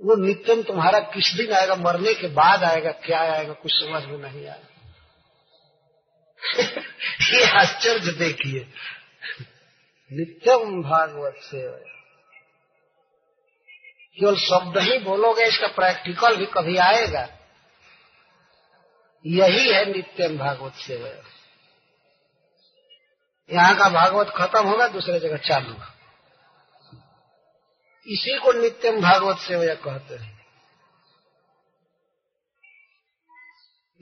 वो 0.00 0.26
नित्यम 0.26 0.62
तुम्हारा 0.62 0.98
किस 0.98 1.34
दिन 1.34 1.52
आएगा, 1.52 1.74
मरने 1.74 2.14
के 2.14 2.28
बाद 2.28 2.64
आएगा, 2.64 2.90
क्या 2.90 3.20
आएगा, 3.20 3.52
कुछ 3.52 3.72
समझ 3.72 4.04
में 4.04 4.18
नहीं 4.18 4.46
आएगा 4.46 4.73
ये 7.32 7.50
आश्चर्य 7.50 8.12
देखिए। 8.12 8.68
नित्यम 10.12 10.82
भागवत 10.82 11.34
से 11.42 11.70
केवल 14.18 14.36
शब्द 14.36 14.78
ही 14.78 14.98
बोलोगे, 14.98 15.44
इसका 15.44 15.66
प्रैक्टिकल 15.66 16.36
भी 16.36 16.46
कभी 16.46 16.76
आएगा। 16.76 17.28
यही 19.26 19.72
है 19.72 19.84
नित्यम 19.92 20.38
भागवत 20.38 20.74
से 20.74 20.94
यहाँ 23.50 23.76
का 23.76 23.88
भागवत 23.88 24.32
खत्म 24.36 24.68
होगा, 24.68 24.88
दूसरे 24.88 25.20
जगह 25.20 25.36
चालू 25.36 25.74
इसी 28.06 28.38
को 28.38 28.52
नित्यम 28.52 29.00
भागवत 29.00 29.38
सेवया 29.38 29.74
कहते 29.74 30.14
हैं। 30.14 30.33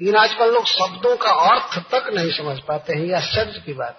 लेकिन 0.00 0.16
आजकल 0.16 0.52
लोग 0.52 0.64
शब्दों 0.64 1.16
का 1.16 1.30
अर्थ 1.30 1.90
तक 1.90 2.10
नहीं 2.14 2.32
समझ 2.32 2.58
पाते 2.60 2.92
हैं 2.92 3.04
यह 3.04 3.16
आश्चर्य 3.16 3.62
की 3.66 3.72
बात। 3.72 3.98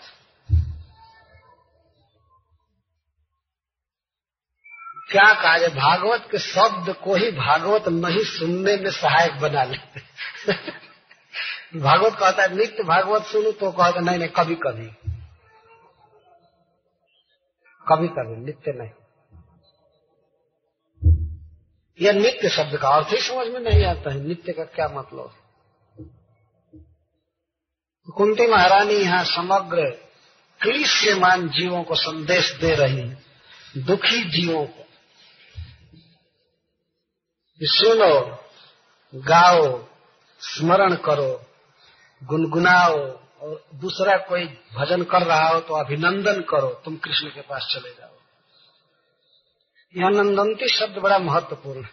क्या 5.12 5.34
कहा 5.34 5.58
जाए, 5.58 5.70
भागवत 5.70 6.28
के 6.32 6.38
शब्द 6.38 6.96
को 7.04 7.16
ही 7.16 7.32
भागवत 7.32 7.88
नहीं 7.88 8.24
सुनने 8.24 8.78
में 8.78 8.92
सहायक 8.92 9.34
बना 9.34 9.64
लेते 9.64 10.02
भागवत 11.80 12.14
कहता 12.20 12.44
है, 12.44 12.56
नित्य 12.56 12.84
भागवत 12.84 13.24
सुनो 13.24 13.52
तो 13.52 13.72
कहता 13.72 14.00
नहीं 14.00 14.18
नहीं, 14.18 14.30
कभी 14.30 14.56
कभी। 14.56 14.88
कभी 17.88 18.08
कभी, 18.08 18.46
नित्य 18.46 18.72
नहीं। 18.76 18.90
यह 22.02 22.14
नित्य 22.14 22.50
शब्द 22.50 22.78
का 22.78 22.90
अर्थ 22.90 23.08
ही 23.08 23.18
समझ 23.18 23.48
में 23.48 23.60
नहीं 23.60 23.86
आता 23.86 24.14
है। 24.14 24.20
नित्य 24.20 24.54
का 24.54 24.64
क्या 24.64 24.88
मतलब? 24.88 25.32
है 25.36 25.43
कुंती 28.08 28.48
महारानी 28.48 28.94
यहाँ 28.94 29.24
समग्र 29.26 29.90
क्लिश्यमान 30.62 31.48
जीवों 31.50 31.84
को 31.84 31.96
संदेश 31.96 32.52
दे 32.62 32.76
रही 32.76 33.00
है, 33.00 33.24
दुखी 33.78 34.24
जीवों 34.32 34.66
को। 34.66 34.84
सुनो, 37.62 38.14
गाओ, 39.14 39.66
स्मरण 40.42 40.96
करो, 40.96 41.32
गुनगुनाओ, 42.22 42.98
और 43.42 43.64
दूसरा 43.74 44.18
कोई 44.18 44.46
भजन 44.76 45.04
कर 45.04 45.24
रहा 45.24 45.48
हो 45.50 45.60
तो 45.60 45.74
अभिनंदन 45.74 46.42
करो, 46.42 46.70
तुम 46.86 46.96
कृष्ण 46.98 47.28
के 47.28 47.42
पास 47.42 47.68
चले 47.74 47.90
जाओ। 47.90 48.16
यह 49.96 50.10
नंदंती 50.12 50.68
शब्द 50.70 50.98
बड़ा 50.98 51.20
महत्वपूर्ण 51.20 51.84
है। 51.84 51.90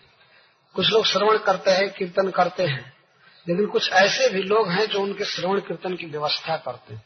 कुछ 0.75 0.91
लोग 0.91 1.05
श्रवण 1.07 1.39
करते 1.39 1.71
हैं, 1.71 1.91
कीर्तन 1.91 2.31
करते 2.31 2.63
हैं 2.63 3.00
लेकिन 3.47 3.67
कुछ 3.67 3.91
ऐसे 3.93 4.29
भी 4.29 4.43
लोग 4.43 4.69
हैं 4.71 4.87
जो 4.87 5.01
उनके 5.01 5.25
श्रवण 5.25 5.61
कीर्तन 5.61 5.95
की 5.97 6.07
व्यवस्था 6.07 6.57
करते 6.57 6.95
हैं। 6.95 7.05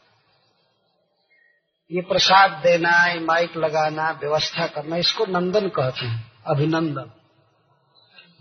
ये 1.91 2.01
प्रसाद 2.01 2.51
देना, 2.63 3.05
ये 3.05 3.19
माइक 3.19 3.57
लगाना, 3.57 4.09
व्यवस्था 4.11 4.67
करना, 4.67 4.97
इसको 4.97 5.25
नंदन 5.25 5.67
कहते 5.69 6.05
हैं, 6.05 6.31
अभिनंदन। 6.47 7.11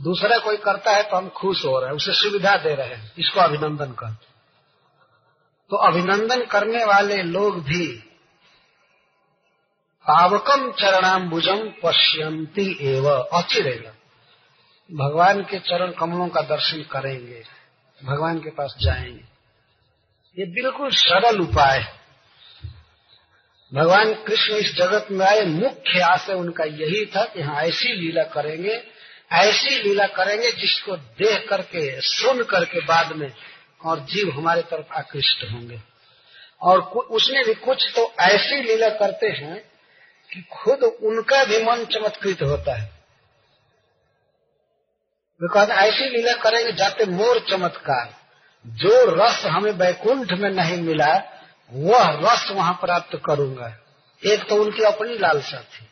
दूसरा 0.01 0.39
कोई 0.39 0.57
करता 0.57 0.93
है 0.93 1.03
तो 1.03 1.17
हम 1.17 1.29
खुश 1.31 1.65
हो 1.65 1.79
रहे 1.79 1.89
हैं, 1.89 1.97
उसे 1.97 2.13
सुविधा 2.13 2.57
दे 2.57 2.75
रहे 2.75 2.95
हैं, 2.95 3.13
इसको 3.19 3.41
अभिनंदन 3.41 3.93
कहते 3.93 4.33
तो 5.71 5.77
अभिनंदन 5.83 6.45
करने 6.45 6.85
वाले 6.85 7.23
लोग 7.23 7.63
भी 7.65 7.87
पावकम 10.07 10.71
चरणाम्बुजम 10.73 11.61
पश्यंती 11.83 12.67
एव 12.89 13.09
अचिरेगा 13.09 13.93
भगवान 14.91 15.43
के 15.43 15.59
चरण 15.61 15.93
कमलों 15.93 16.29
का 16.29 16.41
दर्शन 16.47 16.83
करेंगे। 16.91 17.43
भगवान 18.03 18.39
के 18.39 18.51
पास 18.51 18.75
जाएँगे। 18.81 19.35
ये 20.39 20.47
बिल्कुल 20.47 20.91
सरल 20.91 21.41
उपाय 21.41 21.79
है। 21.79 22.05
भगवान 23.75 24.15
कृष्ण 24.15 24.55
इस 24.55 24.75
जगत 24.75 25.07
में 25.11 25.27
आए, 25.27 25.45
मुख्य 25.45 26.01
आशय 26.01 26.33
उनका 26.33 26.65
यही 26.65 27.07
था 27.07 27.25
कि 27.25 27.43
हाँ 27.43 27.63
ऐसी 27.63 27.93
लीला 27.93 28.23
करेंगे, 28.23 28.83
ऐसी 29.33 29.83
लीला 29.83 30.07
करेंगे 30.07 30.53
जिसको 30.53 30.97
देख 30.97 31.49
करके, 31.49 32.01
सुन 32.01 32.43
करके 32.43 32.81
बाद 32.81 33.13
में 33.13 33.33
और 33.85 34.01
जीव 34.01 34.31
हमारे 34.31 34.63
तरफ़ 34.63 34.93
आकृष्ट 34.93 35.53
होंगे। 35.53 35.81
और 36.63 36.81
उसमें 36.99 37.45
भी 37.45 37.55
कुछ 37.55 37.93
तो 37.97 38.15
ऐसी 38.21 38.63
लीला 38.63 38.89
करते 38.89 39.27
हैं 39.27 39.61
कि 40.33 40.43
खुद 40.53 40.83
उनका 40.83 41.45
भी 41.45 41.63
मन 41.65 41.85
चमत्कृत 41.85 42.43
होता 42.43 42.75
है। 42.75 43.04
कहते 45.43 45.73
ऐसी 45.73 46.09
लीला 46.09 46.33
करेंगे 46.33 46.73
जाते 46.73 47.05
मोर 47.05 47.47
चमत्कार। 47.51 48.15
जो 48.67 49.25
रस 49.25 49.47
हमें 49.47 49.73
वैकुंठ 49.73 50.33
में 50.33 50.51
नहीं 50.51 50.83
मिला, 50.83 51.15
वह 51.73 52.11
रस 52.11 52.51
वहाँ 52.51 52.73
प्राप्त 52.73 53.21
करूँगा। 53.27 53.77
एक 54.27 54.49
तो 54.49 54.55
उनकी 54.55 54.83
अपनी 54.83 55.19
लालसा 55.19 55.61
थी। 55.61 55.89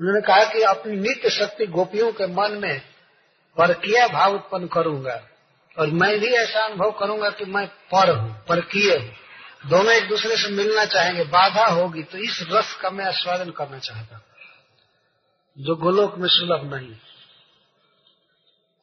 उन्होंने 0.00 0.20
कहा 0.20 0.44
कि 0.44 0.62
अपनी 0.62 0.96
नित्य 0.96 1.30
शक्ति 1.30 1.66
गोपियों 1.66 2.12
के 2.12 2.26
मन 2.26 2.58
में 2.62 2.80
परकिया 3.56 4.08
भाव 4.08 4.34
उत्पन्न 4.34 4.66
करूँगा। 4.66 5.22
और 5.78 5.86
मैं 5.86 6.18
भी 6.18 6.26
ऐसा 6.26 6.64
अनुभव 6.64 6.90
करूँगा 6.90 7.30
कि 7.30 7.44
मैं 7.44 7.66
पर 7.66 8.16
हूँ, 8.16 8.44
परकीय 8.48 8.96
हूँ। 8.96 9.12
दोनों 9.70 9.92
एक 9.92 10.08
दूसरे 10.08 10.36
से 10.36 10.48
मिलना 10.48 10.84
चाहेंगे, 10.84 11.24
बाधा 11.24 11.66
होगी 11.66 12.02
तो 12.02 12.18
इस 12.18 12.46
रस 12.52 12.74
का 12.74 12.90
मैं 12.90 13.04
आस्वादन 13.04 13.50
करना 13.50 13.78
चाहता 13.78 14.20
जो 15.58 15.76
गोलोक 15.76 16.18
में 16.18 16.28
सुलभ 16.28 16.74
नहीं। 16.74 16.94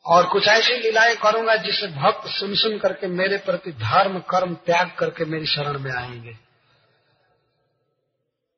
और 0.05 0.27
कुछ 0.27 0.47
ऐसी 0.47 0.73
लीलाएँ 0.73 1.15
करूँगा 1.15 1.55
जिससे 1.55 1.87
भक्त 1.87 2.27
सुन 2.27 2.55
सुन 2.55 2.77
करके 2.77 3.07
मेरे 3.07 3.37
प्रति 3.37 3.71
धर्म, 3.71 4.19
कर्म 4.19 4.53
त्याग 4.55 4.91
करके 4.99 5.25
मेरी 5.25 5.45
शरण 5.45 5.79
में 5.79 5.91
आएँगे। 5.91 6.37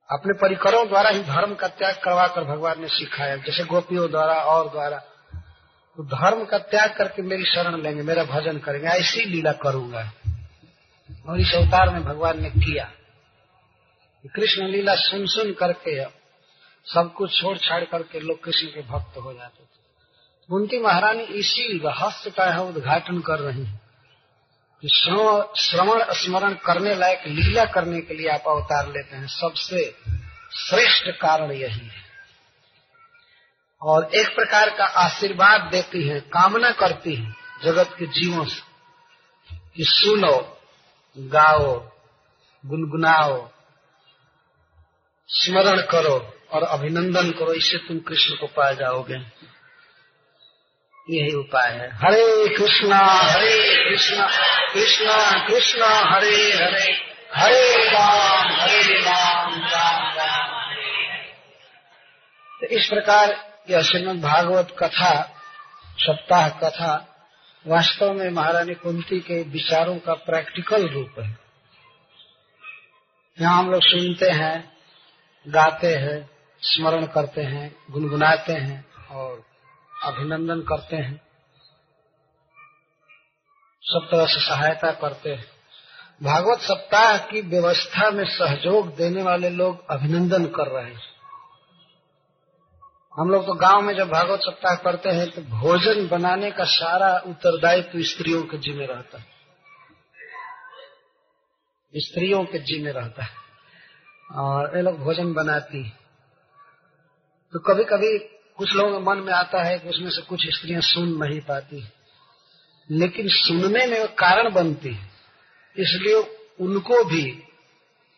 अपने 0.09 0.33
परिकरों 0.33 0.88
द्वारा 0.88 1.09
ही 1.09 1.24
धर्म 1.24 1.56
का 1.56 1.67
त्याग 1.67 2.01
करवा 2.03 2.27
कर 2.27 2.43
भगवान 2.43 2.82
ने 2.82 2.88
सिखाया। 2.88 3.35
जैसे 3.35 3.64
गोपियों 3.64 4.11
द्वारा, 4.11 4.33
और 4.33 4.69
द्वारा। 4.69 4.98
तो 5.98 6.03
धर्म 6.03 6.45
का 6.45 6.57
त्याग 6.57 6.95
करके 6.98 7.22
मेरी 7.22 7.43
शरण 7.43 7.82
लेंगे, 7.82 8.03
मेरा 8.03 8.24
भजन 8.24 8.57
करेंगे। 8.57 8.88
ऐसी 8.88 9.25
लीला 9.25 9.51
करूँगा। 9.51 10.11
और 11.27 11.40
इस 11.40 11.53
अवतार 11.53 11.90
में 11.90 12.03
भगवान 12.03 12.41
ने 12.41 12.49
किया। 12.49 12.91
कृष्ण 14.35 14.67
लीला 14.67 14.95
सुन 14.95 15.25
सुन 15.25 15.53
करके 15.53 16.06
सब 16.85 17.14
कुछ 17.17 17.41
छोड़ 17.41 17.57
छाड़ 17.57 17.83
करके 17.83 18.19
लोग 18.19 18.43
कृष्ण 18.43 18.67
के 18.67 18.82
भक्त 18.82 19.17
हो 19.17 19.33
जाते 19.33 19.64
थे। 19.64 19.84
कुंती 20.49 20.80
महारानी 20.80 21.24
इसी 21.24 21.77
रहस्य 21.77 22.32
का 22.32 22.45
है 22.45 22.61
उद्घाटन 22.61 23.19
कर 23.19 23.40
रही 23.40 23.65
है 23.65 23.80
कि 24.82 24.88
श्रवण 24.88 26.14
स्मरण 26.14 26.53
करने 26.53 26.95
लायक 26.95 27.24
लीला 27.27 27.65
करने 27.65 28.01
के 28.01 28.14
लिए 28.14 28.27
आप 28.27 28.43
अवतार 28.48 28.88
लेते 28.88 29.15
हैं। 29.15 29.27
सबसे 29.27 29.95
श्रेष्ठ 30.57 31.07
कारण 31.22 31.51
यही 31.51 31.88
है। 31.88 32.03
और 33.82 34.09
एक 34.15 34.27
प्रकार 34.27 34.69
का 34.69 34.85
आशीर्वाद 34.85 35.61
देती 35.61 36.07
है, 36.07 36.19
कामना 36.19 36.72
करती 36.72 37.15
है 37.15 37.33
जगत 37.64 37.95
के 37.99 38.06
जीवों 38.06 38.45
से 38.45 38.61
कि 39.49 39.83
सुनो, 39.85 40.57
गाओ, 41.17 41.80
गुनगुनाओ, 42.64 43.49
स्मरण 45.30 45.82
करो 45.82 46.33
और 46.51 46.64
अभिनंदन 46.64 47.32
करो, 47.32 47.53
इससे 47.53 47.77
तुम 47.77 47.99
कृष्ण 47.99 48.35
को 48.35 48.48
पा 48.48 48.72
जाओगे। 48.72 49.19
यही 51.09 51.34
उपाय 51.34 51.72
है। 51.72 51.90
हरे 51.95 52.56
कृष्णा 52.58 52.98
हरे 52.98 53.90
कृष्णा 53.90 54.27
कृष्णा 54.74 55.48
कृष्णा, 55.48 55.88
हरे 55.88 56.35
हरे। 56.35 57.16
हरे 57.35 57.92
राम 57.92 58.51
हरे 58.51 59.01
राम 59.01 59.53
राम 59.53 60.17
राम 60.17 60.56
तो 62.61 62.67
इस 62.67 62.85
प्रकार 62.85 63.53
यह 63.69 63.82
श्रीमद 63.82 64.22
भागवत 64.22 64.75
कथा, 64.80 65.42
सप्ताह 65.98 66.50
कथा, 66.50 66.93
वास्तव 67.67 68.14
में 68.14 68.30
महारानी 68.30 68.74
कुंती 68.74 69.19
के 69.19 69.42
विचारों 69.43 69.98
का 69.98 70.14
प्रैक्टिकल 70.14 70.88
रूप 70.88 71.19
है। 71.19 71.38
यहाँ 73.42 73.58
हम 73.59 73.72
लोग 73.72 73.82
सुनते 73.84 74.30
हैं, 74.30 74.77
गाते 75.48 75.88
हैं, 75.88 76.30
स्मरण 76.61 77.06
करते 77.06 77.42
हैं, 77.42 77.75
गुनगुनाते 77.92 78.53
हैं 78.53 78.85
और 79.11 79.55
अभिनंदन 80.06 80.61
करते 80.61 80.95
हैं। 80.95 81.22
सब 83.84 84.08
तरह 84.11 84.25
से 84.25 84.40
सहायता 84.40 84.92
करते 84.92 85.34
हैं। 85.34 85.45
भागवत 86.24 86.59
सप्ताह 86.59 87.17
की 87.17 87.42
व्यवस्था 87.42 88.09
में 88.11 88.25
सहयोग 88.25 88.95
देने 88.95 89.24
वाले 89.24 89.50
लोग 89.50 89.85
अभिनंदन 89.90 90.45
कर 90.45 90.67
रहे 90.67 90.85
हैं। 90.85 91.16
हम 93.19 93.30
लोग 93.30 93.45
तो 93.45 93.53
गाँव 93.53 93.82
में 93.82 93.95
जब 93.95 94.09
भागवत 94.09 94.40
सप्ताह 94.40 94.75
करते 94.75 95.09
हैं 95.09 95.30
तो 95.30 95.42
भोजन 95.42 96.08
बनाने 96.08 96.51
का 96.51 96.64
सारा 96.64 97.17
उत्तरदायित्व 97.27 98.01
स्त्रियों 98.01 98.43
के 98.43 98.58
जिम्मे 98.58 98.85
रहता 98.85 99.17
है। 99.17 99.25
स्त्रियों 101.95 102.43
के 102.45 102.59
जिम्मे 102.59 102.92
रहता 102.92 103.24
है। 103.24 103.30
और 104.32 104.75
ये 104.75 104.84
लोग 104.84 104.98
भोजन 105.00 105.34
बनाती 105.34 105.90
तो 107.53 107.59
कभी 107.59 107.84
कभी 107.84 108.34
कुछ 108.59 108.74
लोगों 108.75 108.92
के 108.92 109.06
मन 109.06 109.17
में 109.17 109.34
आता 109.34 109.64
है 109.64 109.77
कि 109.80 109.90
उसमें 109.90 110.09
से 110.09 110.22
कुछ 110.22 110.45
स्त्रियाँ 110.50 110.82
सुन 110.84 111.09
नहीं 111.24 111.40
पाती 111.42 111.84
लेकिन 112.90 113.27
सुनने 113.30 113.85
में 113.88 114.08
कारण 114.16 114.51
बनती 114.53 114.93
है। 114.93 115.09
इसलिए 115.75 116.22
उनको 116.59 117.03
भी 117.03 117.24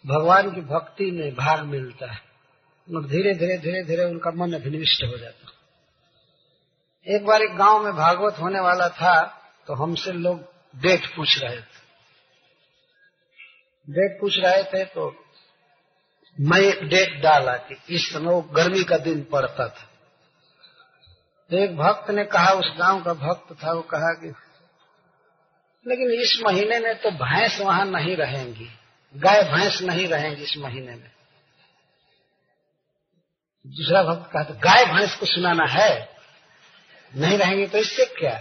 भगवान 0.06 0.50
की 0.52 0.62
भक्ति 0.64 1.10
में 1.12 1.34
भाग 1.36 1.64
मिलता 1.66 2.12
है। 2.12 2.20
और 2.88 3.08
धीरे 3.08 3.34
धीरे 3.34 3.58
धीरे 3.58 3.84
धीरे 3.84 4.06
उनका 4.06 4.32
मन 4.36 4.54
अभिनिविष्ट 4.54 5.04
हो 5.04 5.18
जाता 5.18 5.54
एक 7.08 7.26
बार 7.26 7.42
एक 7.42 7.56
गाँव 7.58 7.84
में 7.84 7.94
भागवत 7.94 8.40
होने 8.40 8.60
वाला 8.60 8.88
था 8.92 9.16
तो 9.68 9.74
हमसे 9.74 10.12
लोग 10.14 10.40
डेट 10.76 11.06
पूछ 11.16 11.38
रहे 11.44 11.58
थे। 11.58 11.86
डेट 13.88 14.20
पूछ 14.22 14.38
रहे 14.38 14.64
थे 14.64 14.84
तो 14.86 15.10
मैं 16.38 16.60
एक 16.62 16.84
डेट 16.86 17.22
डाला 17.22 17.56
कि 17.68 17.78
इस 17.90 18.10
समय 18.14 18.34
वो 18.34 18.42
गर्मी 18.56 18.84
का 18.84 18.98
दिन 19.00 19.22
पड़ता 19.24 19.68
था। 19.68 19.88
तो 21.52 21.58
एक 21.58 21.78
भक्त 21.78 22.10
ने 22.12 22.24
कहा, 22.26 22.52
उस 22.52 22.74
गाँव 22.80 23.04
का 23.04 23.14
भक्त 23.14 23.64
था, 23.64 23.72
वो 23.72 23.82
कहा 23.82 24.14
कि, 24.14 24.28
लेकिन 25.86 26.12
इस 26.12 26.42
महीने 26.46 26.80
में 26.80 26.96
तो 26.96 27.12
भैंस 27.12 27.62
वहाँ 27.62 27.86
नहीं 27.86 28.16
रहेंगी, 28.16 28.70
गाय 29.16 29.44
भैंस 29.44 29.82
नहीं 29.82 30.08
रहेंगी 30.08 30.42
इस 30.44 30.58
महीने 30.58 30.92
में। 30.92 31.12
दूसरा 33.66 34.04
भक्त 34.04 34.32
कहा 34.32 34.44
था 34.44 34.54
गाय 34.54 34.86
भैंस 34.86 35.16
को 35.16 35.26
सुनाना 35.26 35.66
है, 35.66 36.10
नहीं 37.16 37.38
रहेंगे 37.38 37.68
तो 37.68 37.78
इससे 37.78 38.06
क्या? 38.06 38.38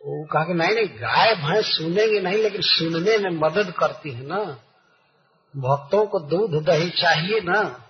वो 0.00 0.26
कहा 0.26 0.44
कि, 0.44 0.54
नहीं 0.54 0.74
नहीं, 0.74 0.86
गाय 0.86 1.34
भैंस 1.34 1.66
सुनेंगे 1.66 2.20
नहीं, 2.20 2.42
लेकिन 2.42 2.60
सुनने 2.60 3.18
में 3.18 3.30
मदद 3.30 3.70
करती 3.70 4.10
है 4.10 4.26
ना। 4.26 4.44
भक्तों 5.54 6.06
को 6.06 6.18
दूध 6.18 6.64
दही 6.64 6.90
चाहिए 6.90 7.40
ना। 7.40 7.62
तो 7.62 7.85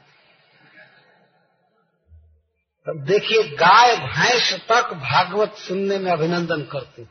देखिए, 2.88 3.42
गाय, 3.42 3.96
भैंस 3.96 4.60
तक 4.68 4.92
भागवत 4.94 5.54
सुनने 5.54 5.98
में 5.98 6.12
अभिनंदन 6.12 6.62
करती 6.62 7.04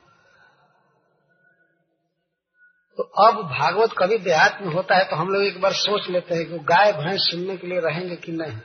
तो 2.98 3.04
अब 3.04 3.36
भागवत 3.36 3.94
कभी 3.98 4.18
देहात 4.18 4.60
में 4.62 4.74
होता 4.74 4.96
है 4.98 5.04
तो 5.04 5.16
हम 5.16 5.30
लोग 5.30 5.44
एक 5.44 5.62
बार 5.62 5.74
सोच 5.74 6.10
लेते 6.10 6.36
हैं 6.36 6.46
कि 6.46 6.60
गाय, 6.60 6.92
भैंस 6.92 7.22
सुनने 7.32 7.58
के 7.58 7.68
लिए 7.68 7.80
रहेंगे 7.80 8.16
कि 8.16 8.32
नहीं। 8.32 8.58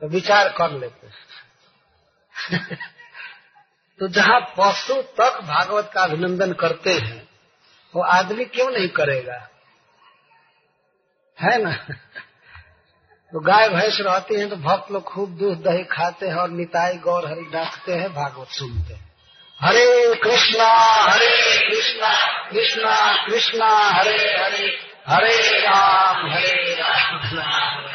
तो 0.00 0.08
विचार 0.08 0.48
कर 0.48 0.70
लेते 0.70 1.08
तो 4.00 4.08
जहाँ 4.08 4.40
पशु 4.40 5.02
तक 5.02 5.40
भागवत 5.42 5.90
का 5.94 6.02
अभिनंदन 6.02 6.52
करते 6.52 6.92
हैं, 6.92 7.28
वो 7.94 8.02
आदमी 8.02 8.44
क्यों 8.44 8.70
नहीं 8.70 8.88
करेगा? 8.88 9.50
है 11.40 11.62
ना? 11.62 11.86
तो 13.34 13.40
गाय 13.40 13.68
भैंस 13.68 13.98
रहती 14.00 14.34
हैं 14.34 14.50
तो 14.50 14.56
भक्त 14.56 14.92
लोग 14.92 15.04
खूब 15.04 15.30
दूध 15.38 15.62
दही 15.62 15.84
खाते 15.84 16.26
हैं 16.26 16.34
और 16.34 16.50
निताई 16.50 16.96
गौर, 16.96 17.26
हरि 17.26 17.50
डाकते 17.52 17.92
हैं, 17.92 18.14
भागवत 18.14 18.48
सुनते 18.48 18.94
हैं। 18.94 19.12
हरे 19.60 20.14
कृष्णा 20.14 20.68
हरे 21.10 21.68
कृष्णा 21.68 22.42
कृष्णा 22.50 23.26
कृष्णा, 23.26 23.66
हरे 23.66 24.42
हरे 24.42 24.78
हरे 25.08 25.60
राम 25.60 26.32
हरे 26.32 26.74
राम 26.74 27.90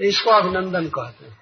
इसको 0.00 0.30
अभिनंदन 0.30 0.86
कहते 0.86 1.26
हैं। 1.26 1.38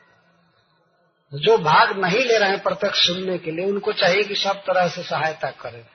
जो 1.34 1.58
भाग 1.58 1.98
नहीं 1.98 2.24
ले 2.24 2.38
रहे 2.38 2.48
हैं 2.48 2.62
प्रत्यक्ष 2.62 3.06
सुनने 3.06 3.38
के 3.38 3.50
लिए, 3.50 3.66
उनको 3.66 3.92
चाहिए 3.92 4.22
कि 4.22 4.34
सब 4.34 4.56
तरह 4.56 4.88
से 4.88 5.02
सहायता 5.02 5.50
करें। 5.50 5.86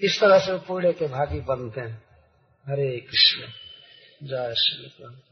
इस 0.00 0.20
तरह 0.20 0.38
से 0.38 0.58
पूरे 0.58 0.92
के 0.92 1.06
भागी 1.06 1.40
बनते 1.40 1.80
हैं। 1.80 2.11
हरे 2.68 3.00
कृष्ण। 3.00 3.46
जय 4.26 4.54
श्री 4.58 4.88
कृष्ण 4.88 5.31